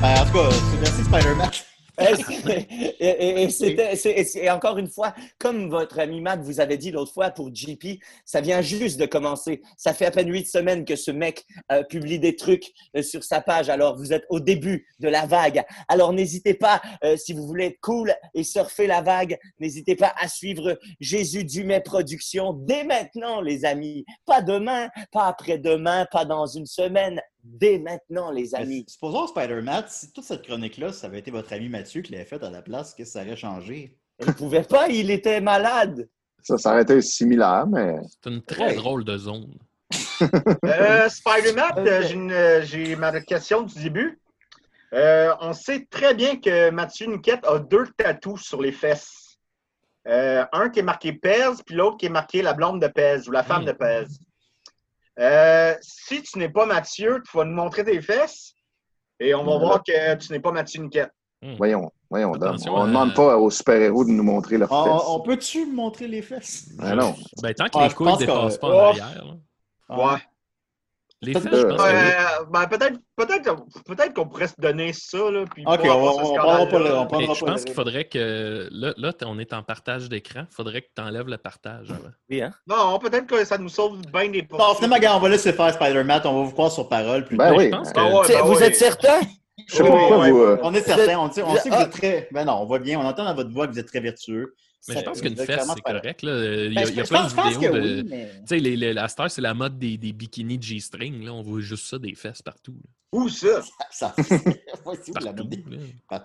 Ben, 0.00 0.14
en 0.16 0.26
tout 0.26 0.32
cas, 0.32 0.48
c'est 0.52 0.80
merci 0.80 1.02
Spider-Man. 1.02 1.50
Et, 2.48 2.66
et- 3.00 3.06
et- 3.28 3.42
et 3.42 3.50
c'était- 3.50 3.96
c'est- 3.96 4.12
et 4.12 4.24
c'est- 4.24 4.44
et 4.44 4.50
encore 4.50 4.78
une 4.78 4.88
fois, 4.88 5.14
comme 5.38 5.68
votre 5.68 5.98
ami 5.98 6.20
Matt 6.20 6.40
vous 6.40 6.60
avait 6.60 6.76
dit 6.78 6.90
l'autre 6.90 7.12
fois 7.12 7.30
pour 7.30 7.50
JP, 7.54 8.00
ça 8.24 8.40
vient 8.40 8.60
juste 8.60 8.98
de 9.00 9.06
commencer. 9.06 9.62
Ça 9.76 9.92
fait 9.94 10.06
à 10.06 10.10
peine 10.10 10.30
huit 10.32 10.46
semaines 10.46 10.84
que 10.84 10.96
ce 10.96 11.10
mec 11.10 11.44
euh, 11.72 11.82
publie 11.82 12.18
des 12.18 12.36
trucs 12.36 12.72
euh, 12.96 13.02
sur 13.02 13.24
sa 13.24 13.40
page. 13.40 13.68
Alors, 13.68 13.96
vous 13.96 14.12
êtes 14.12 14.24
au 14.30 14.40
début 14.40 14.86
de 15.00 15.08
la 15.08 15.26
vague. 15.26 15.62
Alors, 15.88 16.12
n'hésitez 16.12 16.54
pas, 16.54 16.80
euh, 17.04 17.16
si 17.16 17.32
vous 17.32 17.46
voulez 17.46 17.66
être 17.66 17.80
cool 17.80 18.14
et 18.34 18.44
surfer 18.44 18.86
la 18.86 19.02
vague, 19.02 19.38
n'hésitez 19.60 19.96
pas 19.96 20.14
à 20.20 20.28
suivre 20.28 20.78
Jésus 21.00 21.44
Dumais 21.44 21.80
Productions 21.80 22.52
dès 22.52 22.84
maintenant, 22.84 23.40
les 23.40 23.64
amis. 23.64 24.04
Pas 24.24 24.42
demain, 24.42 24.88
pas 25.12 25.26
après-demain, 25.26 26.06
pas 26.10 26.24
dans 26.24 26.46
une 26.46 26.66
semaine. 26.66 27.20
Dès 27.50 27.78
maintenant, 27.78 28.30
les 28.30 28.54
amis. 28.54 28.84
Mais 28.86 28.92
Supposons 28.92 29.26
Spider-Man, 29.26 29.84
si 29.88 30.12
toute 30.12 30.24
cette 30.24 30.42
chronique-là, 30.42 30.92
ça 30.92 31.06
avait 31.06 31.20
été 31.20 31.30
votre 31.30 31.52
ami 31.52 31.68
Mathieu 31.68 32.02
qui 32.02 32.12
l'avait 32.12 32.24
faite 32.24 32.42
à 32.42 32.50
la 32.50 32.60
place, 32.60 32.94
qu'est-ce 32.94 33.12
que 33.12 33.18
ça 33.18 33.24
aurait 33.24 33.36
changé? 33.36 33.96
Il 34.20 34.26
ne 34.26 34.32
pouvait 34.32 34.62
pas, 34.62 34.88
il 34.88 35.10
était 35.10 35.40
malade. 35.40 36.08
Ça, 36.42 36.58
ça 36.58 36.72
aurait 36.72 36.82
été 36.82 37.00
similaire, 37.00 37.66
mais. 37.66 37.96
C'est 38.10 38.30
une 38.30 38.42
très 38.42 38.74
drôle 38.74 39.04
de 39.04 39.16
zone. 39.16 39.54
Euh, 40.64 41.08
Spider-Man, 41.08 41.72
euh, 41.78 42.02
j'ai 42.02 42.16
euh, 42.16 42.62
j'ai 42.62 42.96
ma 42.96 43.20
question 43.20 43.62
du 43.62 43.80
début. 43.80 44.18
Euh, 44.92 45.32
on 45.40 45.52
sait 45.52 45.86
très 45.88 46.12
bien 46.12 46.36
que 46.36 46.70
Mathieu 46.70 47.06
Niquette 47.06 47.46
a 47.46 47.60
deux 47.60 47.86
tatous 47.96 48.42
sur 48.42 48.60
les 48.60 48.72
fesses. 48.72 49.38
Euh, 50.06 50.44
un 50.52 50.70
qui 50.70 50.80
est 50.80 50.82
marqué 50.82 51.12
Pez, 51.12 51.50
puis 51.66 51.74
l'autre 51.74 51.98
qui 51.98 52.06
est 52.06 52.10
marqué 52.10 52.40
la 52.42 52.54
blonde 52.54 52.80
de 52.80 52.88
Pez 52.88 53.28
ou 53.28 53.30
la 53.30 53.42
femme 53.42 53.64
de 53.64 53.72
Pez. 53.72 54.06
Euh, 55.18 55.74
si 55.80 56.22
tu 56.22 56.38
n'es 56.38 56.48
pas 56.48 56.64
Mathieu, 56.66 57.22
tu 57.28 57.36
vas 57.36 57.44
nous 57.44 57.54
montrer 57.54 57.84
tes 57.84 58.00
fesses 58.00 58.54
et 59.20 59.34
on 59.34 59.38
va 59.38 59.44
Voilà. 59.52 59.58
voir 59.66 59.82
que 59.82 60.14
tu 60.16 60.32
n'es 60.32 60.40
pas 60.40 60.52
Mathieu 60.52 60.80
Niquette. 60.82 61.10
Voyons, 61.56 61.90
voyons. 62.10 62.32
Attention, 62.34 62.72
On 62.74 62.78
ne 62.78 62.84
euh, 62.84 62.86
demande 62.88 63.14
pas 63.14 63.36
aux 63.36 63.50
super-héros 63.50 64.04
de 64.04 64.10
nous 64.10 64.22
montrer 64.24 64.58
leurs 64.58 64.70
On, 64.72 64.84
fesses. 64.84 65.08
on 65.08 65.20
peut-tu 65.20 65.66
me 65.66 65.74
montrer 65.74 66.08
les 66.08 66.22
fesses? 66.22 66.68
Ben 66.76 66.94
non. 66.96 67.14
Ben, 67.42 67.54
tant 67.54 67.66
que 67.66 67.70
Ah, 67.78 67.88
les 67.88 67.94
couilles 67.94 68.12
ne 68.12 68.16
dépassent 68.18 68.58
pas 68.58 68.66
en 68.68 68.70
Oh. 68.70 68.80
arrière. 68.90 69.24
là. 69.24 69.34
Ah. 69.88 69.96
Ouais. 70.14 70.20
Les 71.20 71.32
c'est- 71.34 71.40
je 71.42 71.66
pense. 71.66 71.80
Euh, 71.80 72.44
ben, 72.52 72.66
peut-être 72.68 72.98
peut-être 73.16 73.56
peut-être 73.86 74.14
qu'on 74.14 74.26
pourrait 74.28 74.46
se 74.46 74.54
donner 74.56 74.92
ça 74.92 75.18
là 75.32 75.44
puis 75.52 75.64
Ok, 75.66 75.80
on 75.84 75.88
on 75.88 76.34
prendra 76.36 76.66
pas 76.66 76.78
le- 76.78 76.94
on 76.94 77.34
je 77.34 77.44
pense 77.44 77.64
qu'il 77.64 77.74
faudrait 77.74 78.04
que. 78.04 78.68
Là, 78.70 78.94
là, 78.96 79.12
on 79.26 79.36
est 79.40 79.52
en 79.52 79.64
partage 79.64 80.08
d'écran. 80.08 80.42
Il 80.48 80.54
faudrait 80.54 80.82
que 80.82 80.86
tu 80.94 81.02
enlèves 81.02 81.26
le 81.26 81.36
partage 81.38 81.90
avant. 81.90 82.10
Oui, 82.30 82.40
hein? 82.40 82.52
Non, 82.68 82.98
peut-être 83.00 83.26
que 83.26 83.44
ça 83.44 83.58
nous 83.58 83.68
sauve 83.68 84.00
bien 84.12 84.28
des 84.28 84.46
Non, 84.50 84.74
finalement, 84.74 84.98
gars, 84.98 85.16
on 85.16 85.20
va 85.20 85.28
laisser 85.28 85.52
faire 85.52 85.72
Spider-Man, 85.72 86.20
on 86.24 86.38
va 86.40 86.44
vous 86.44 86.52
croire 86.52 86.70
sur 86.70 86.88
parole 86.88 87.24
plus 87.24 87.36
Ben 87.36 87.48
tard. 87.48 87.56
oui. 87.56 87.64
Je 87.64 87.70
pense 87.70 87.92
que. 87.92 87.98
Ah 87.98 88.20
ouais, 88.20 88.28
ben 88.28 88.42
vous 88.42 88.62
êtes 88.62 88.76
certain? 88.76 89.20
Je 89.66 89.74
sais 89.74 89.82
pas 89.82 89.90
pourquoi 89.90 90.30
vous. 90.30 90.38
euh, 90.38 90.58
On 90.62 90.72
est 90.72 90.82
certain, 90.82 91.18
on, 91.18 91.32
sait 91.32 91.42
que 91.42 91.46
vous 91.48 91.56
ah. 91.72 91.82
êtes 91.82 91.90
très. 91.90 92.28
Ben 92.30 92.44
non, 92.44 92.60
on 92.62 92.64
voit 92.66 92.78
bien, 92.78 92.98
on 93.00 93.04
entend 93.04 93.24
dans 93.24 93.34
votre 93.34 93.50
voix 93.50 93.66
que 93.66 93.72
vous 93.72 93.78
êtes 93.80 93.88
très 93.88 93.98
vertueux. 94.00 94.54
Mais 94.86 94.94
Ça- 94.94 95.00
je 95.00 95.04
pense 95.04 95.20
qu'une 95.20 95.36
fesse, 95.36 95.66
c'est 95.74 95.80
correct. 95.82 96.22
Là. 96.22 96.44
Il 96.44 96.72
y 96.72 96.74
Ben, 96.74 96.82
a, 96.82 96.84
je- 96.86 96.90
il 96.92 96.96
y 96.96 97.00
a 97.00 97.04
plein 97.04 97.22
pense- 97.22 97.34
de 97.34 97.50
vidéos 97.54 97.72
de. 97.72 97.80
oui, 97.80 98.06
mais- 98.08 98.30
Tu 98.40 98.46
sais, 98.46 98.58
les, 98.58 98.76
les, 98.76 98.92
la 98.92 99.08
star, 99.08 99.30
c'est 99.30 99.40
la 99.42 99.52
mode 99.54 99.78
des, 99.78 99.96
des 99.98 100.12
bikinis 100.12 100.58
G-string. 100.62 101.24
Là. 101.24 101.32
On 101.32 101.42
voit 101.42 101.60
juste 101.60 101.86
ça, 101.86 101.98
des 101.98 102.14
fesses 102.14 102.42
partout. 102.42 102.72
là. 102.74 102.90
Où 103.20 103.28
ça? 103.28 103.62
Ça, 103.90 104.14
la 105.20 105.32
mode 105.32 105.48
des-. 105.48 105.64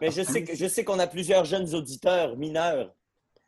Mais 0.02 0.12
je 0.12 0.22
sais 0.22 0.44
que- 0.44 0.56
je 0.56 0.68
sais 0.68 0.84
qu'on 0.84 1.00
a 1.00 1.08
plusieurs 1.08 1.46
jeunes 1.46 1.74
auditeurs 1.74 2.36
mineurs. 2.38 2.94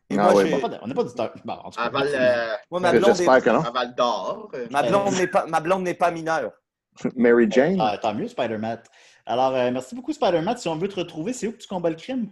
Et 0.10 0.18
Ah 0.18 0.32
moi, 0.32 0.36
ouais, 0.36 0.53
On 0.53 0.56
n'a 0.58 0.62
pas 0.62 0.70
de- 0.70 0.78
on 0.84 0.88
n'a 0.88 0.93
pas 0.93 1.03
du 1.03 1.14
temps. 1.14 1.30
Bon, 1.43 1.53
euh, 1.53 2.47
moi, 2.72 2.80
ma 2.80 2.91
Ben, 2.91 2.99
blonde 2.99 3.16
J'espère 3.16 3.36
est- 3.36 3.41
que 3.41 3.49
non. 3.49 3.62
à 3.62 3.72
Val 3.72 3.95
d'Or. 3.95 4.51
euh. 4.53 4.68
ma 4.70 4.84
blonde 4.84 5.14
n'est 5.16 5.28
pas, 5.28 5.45
ma 5.47 5.60
blonde 5.60 5.84
n'est 5.84 5.93
pas 5.95 6.12
mineure. 6.12 6.51
Mary 7.16 7.47
Jane. 7.49 7.78
Ah, 7.82 7.97
tant 7.97 8.14
mieux, 8.14 8.28
Spider-Man. 8.28 8.82
Alors, 9.26 9.56
euh, 9.56 9.72
merci 9.72 9.95
beaucoup, 9.95 10.14
Spider-Man. 10.14 10.58
Si 10.58 10.68
on 10.68 10.76
veut 10.78 10.88
te 10.88 10.95
retrouver, 10.95 11.34
c'est 11.34 11.47
où 11.47 11.51
que 11.53 11.58
tu 11.58 11.68
combats 11.68 11.89
le 11.89 11.95
crime? 11.95 12.30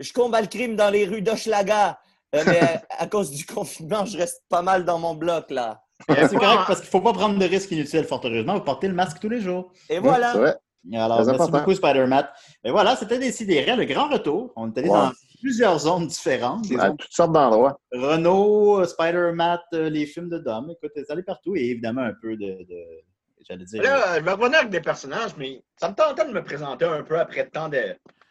Je 0.00 0.12
combat 0.12 0.40
le 0.42 0.46
crime 0.48 0.76
dans 0.76 0.90
les 0.90 1.06
rues 1.06 1.22
d'Hochelaga. 1.22 1.98
Euh, 2.34 2.42
mais 2.46 2.60
à, 2.60 2.82
à 2.98 3.06
cause 3.06 3.30
du 3.30 3.46
confinement, 3.46 4.04
je 4.04 4.18
reste 4.18 4.42
pas 4.48 4.62
mal 4.62 4.84
dans 4.84 4.98
mon 4.98 5.14
bloc, 5.14 5.50
là. 5.50 5.80
C'est 6.08 6.34
correct 6.36 6.62
parce 6.66 6.80
qu'il 6.80 6.88
ne 6.88 6.90
faut 6.90 7.00
pas 7.00 7.12
prendre 7.12 7.38
de 7.38 7.44
risques 7.44 7.70
inutiles, 7.70 8.04
fort 8.04 8.20
heureusement. 8.24 8.54
Vous 8.54 8.60
portez 8.64 8.88
le 8.88 8.94
masque 8.94 9.20
tous 9.20 9.28
les 9.28 9.40
jours. 9.40 9.72
Et 9.88 9.98
voilà. 10.00 10.32
c'est 10.32 10.38
vrai. 10.38 10.56
Alors, 10.92 11.16
Très 11.18 11.26
merci 11.26 11.40
important. 11.42 11.58
beaucoup, 11.60 11.74
Spider-Man. 11.74 12.28
Et 12.64 12.70
voilà, 12.70 12.94
c'était 12.96 13.18
Décidéré, 13.18 13.74
le 13.76 13.84
grand 13.86 14.08
retour. 14.08 14.52
On 14.56 14.70
est 14.70 14.76
allé 14.78 14.88
Wow. 14.88 14.96
dans 14.96 15.12
plusieurs 15.40 15.78
zones 15.78 16.06
différentes. 16.08 16.68
Des 16.68 16.76
À 16.78 16.88
zones 16.88 16.96
toutes 16.98 17.12
sortes 17.12 17.32
d'endroits. 17.32 17.78
Renault, 17.92 18.80
euh, 18.80 18.84
Spider-Man, 18.86 19.58
euh, 19.72 19.88
les 19.88 20.04
films 20.04 20.28
de 20.28 20.38
Dom. 20.38 20.70
Écoute, 20.70 20.90
c'est 20.94 21.10
allé 21.10 21.22
partout 21.22 21.56
et 21.56 21.60
évidemment 21.70 22.02
un 22.02 22.12
peu 22.20 22.36
de. 22.36 22.64
de- 22.68 23.02
J'allais 23.48 23.64
dire. 23.66 23.82
Là, 23.82 24.18
je 24.18 24.24
vais 24.24 24.32
revenir 24.32 24.58
avec 24.58 24.70
des 24.70 24.80
personnages, 24.80 25.32
mais 25.36 25.62
ça 25.78 25.90
me 25.90 25.94
tentait 25.94 26.26
de 26.26 26.32
me 26.32 26.42
présenter 26.42 26.86
un 26.86 27.02
peu 27.02 27.18
après 27.18 27.46
tant 27.46 27.68
de. 27.68 27.78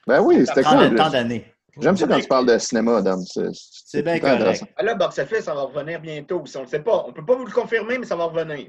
Ben 0.08 0.22
oui, 0.22 0.44
c'était 0.48 0.64
cool. 0.64 0.96
tant 0.96 1.10
d'années. 1.10 1.46
J'aime 1.80 1.98
ça 1.98 2.08
quand 2.08 2.20
tu 2.20 2.28
parles 2.28 2.46
de 2.46 2.58
cinéma, 2.58 3.02
Dom. 3.02 3.20
C'est 3.26 4.02
bien 4.04 4.20
correct. 4.20 4.36
intéressant. 4.36 4.68
Ah, 4.78 4.84
Là, 4.84 4.96
Box 4.96 5.18
Office, 5.20 5.42
ça 5.42 5.54
va 5.56 5.62
revenir 5.64 6.00
bientôt. 6.00 6.44
Si 6.46 6.56
on 6.58 6.62
ne 6.62 6.66
le 6.66 6.70
sait 6.70 6.80
pas, 6.82 7.04
on 7.06 7.10
ne 7.10 7.14
peut 7.14 7.26
pas 7.26 7.36
vous 7.36 7.46
le 7.46 7.52
confirmer, 7.52 7.98
mais 7.98 8.06
ça 8.06 8.16
va 8.16 8.26
revenir. 8.26 8.68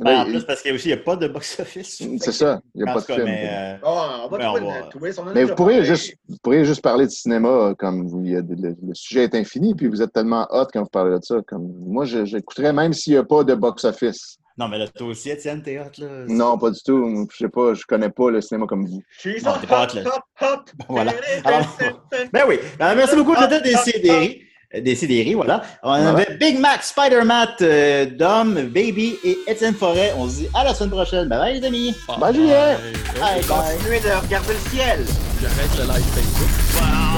Ben, 0.00 0.20
en 0.20 0.24
Ben, 0.24 0.30
plus, 0.30 0.44
parce 0.44 0.62
qu'il 0.62 0.74
n'y 0.74 0.92
a 0.92 0.96
pas 0.96 1.14
de 1.16 1.28
box-office. 1.28 2.02
C'est 2.20 2.32
ça, 2.32 2.60
il 2.74 2.82
n'y 2.82 2.88
a 2.88 2.92
En 2.92 2.94
pas 2.94 3.00
de 3.02 3.06
cas, 3.06 3.14
film. 3.16 3.26
mais, 3.26 3.48
euh, 3.52 3.76
Ah, 3.84 4.22
on 4.24 4.28
va 4.28 4.38
ben, 4.38 4.44
trouver 4.46 4.60
on 4.62 4.70
va- 4.70 4.80
le 4.80 4.88
twist. 4.88 5.18
On 5.18 5.22
en 5.24 5.26
a 5.28 5.34
Mais 5.34 5.44
vous 5.44 5.54
pourriez, 5.54 5.84
juste, 5.84 6.14
vous 6.28 6.36
pourriez 6.42 6.64
juste 6.64 6.82
parler 6.82 7.04
de 7.06 7.10
cinéma 7.10 7.48
euh, 7.48 7.74
comme 7.74 8.06
vous. 8.08 8.22
il 8.24 8.32
y 8.32 8.36
a 8.36 8.42
de- 8.42 8.54
le, 8.54 8.74
le 8.82 8.94
sujet 8.94 9.24
est 9.24 9.34
infini, 9.34 9.74
puis 9.74 9.88
vous 9.88 10.00
êtes 10.00 10.12
tellement 10.12 10.46
hot 10.50 10.66
quand 10.72 10.82
vous 10.82 10.88
parlez 10.88 11.18
de 11.18 11.24
ça. 11.24 11.36
Comme, 11.46 11.70
moi, 11.86 12.04
j'écouterais 12.06 12.72
même 12.72 12.92
s'il 12.94 13.12
n'y 13.12 13.18
a 13.18 13.24
pas 13.24 13.44
de 13.44 13.54
box-office. 13.54 14.38
Non, 14.60 14.68
mais 14.68 14.76
là, 14.76 14.86
toi 14.88 15.06
aussi, 15.06 15.30
Étienne, 15.30 15.62
t'es 15.62 15.78
hot, 15.78 15.84
là. 15.96 16.06
Non, 16.28 16.58
pas 16.58 16.70
du 16.70 16.78
tout. 16.82 17.26
Je 17.32 17.36
sais 17.38 17.48
pas, 17.48 17.72
je 17.72 17.82
connais 17.88 18.10
pas 18.10 18.30
le 18.30 18.42
cinéma 18.42 18.66
comme 18.66 18.84
vous. 18.84 19.02
She's 19.18 19.42
Non, 19.42 19.52
hot, 19.52 19.54
t'es 19.62 19.66
pas 19.66 19.84
hot, 19.84 19.86
hot, 19.86 19.94
là. 19.94 20.10
hot, 20.42 20.44
hot. 20.44 20.84
Voilà. 20.90 21.12
Alors, 21.46 21.78
ben 22.32 22.42
oui. 22.46 22.58
Ben, 22.78 22.94
merci 22.94 23.16
beaucoup 23.16 23.34
de 23.34 23.62
des 23.62 23.74
CDR. 23.74 24.34
Des 24.82 24.94
CDR, 24.94 25.34
voilà. 25.34 25.62
On 25.82 25.92
avait 25.92 26.36
Big 26.38 26.60
Mac, 26.60 26.82
Spider-Man, 26.84 27.48
euh, 27.62 28.04
Dom, 28.18 28.52
Baby 28.68 29.16
et 29.24 29.38
Étienne 29.46 29.74
Forêt. 29.74 30.12
On 30.18 30.28
se 30.28 30.36
dit 30.40 30.48
à 30.52 30.62
la 30.62 30.74
semaine 30.74 30.90
prochaine. 30.90 31.26
Bye 31.26 31.38
bye, 31.38 31.58
les 31.58 31.66
amis. 31.66 31.94
Bye, 32.20 32.34
Julien. 32.34 32.76
Bye, 33.18 33.40
bye. 33.40 33.42
Continuez 33.48 34.00
de 34.00 34.22
regarder 34.22 34.52
le 34.52 34.70
ciel. 34.70 35.06
J'arrête 35.40 35.78
le 35.78 35.84
live 35.84 36.04
Facebook. 36.04 37.09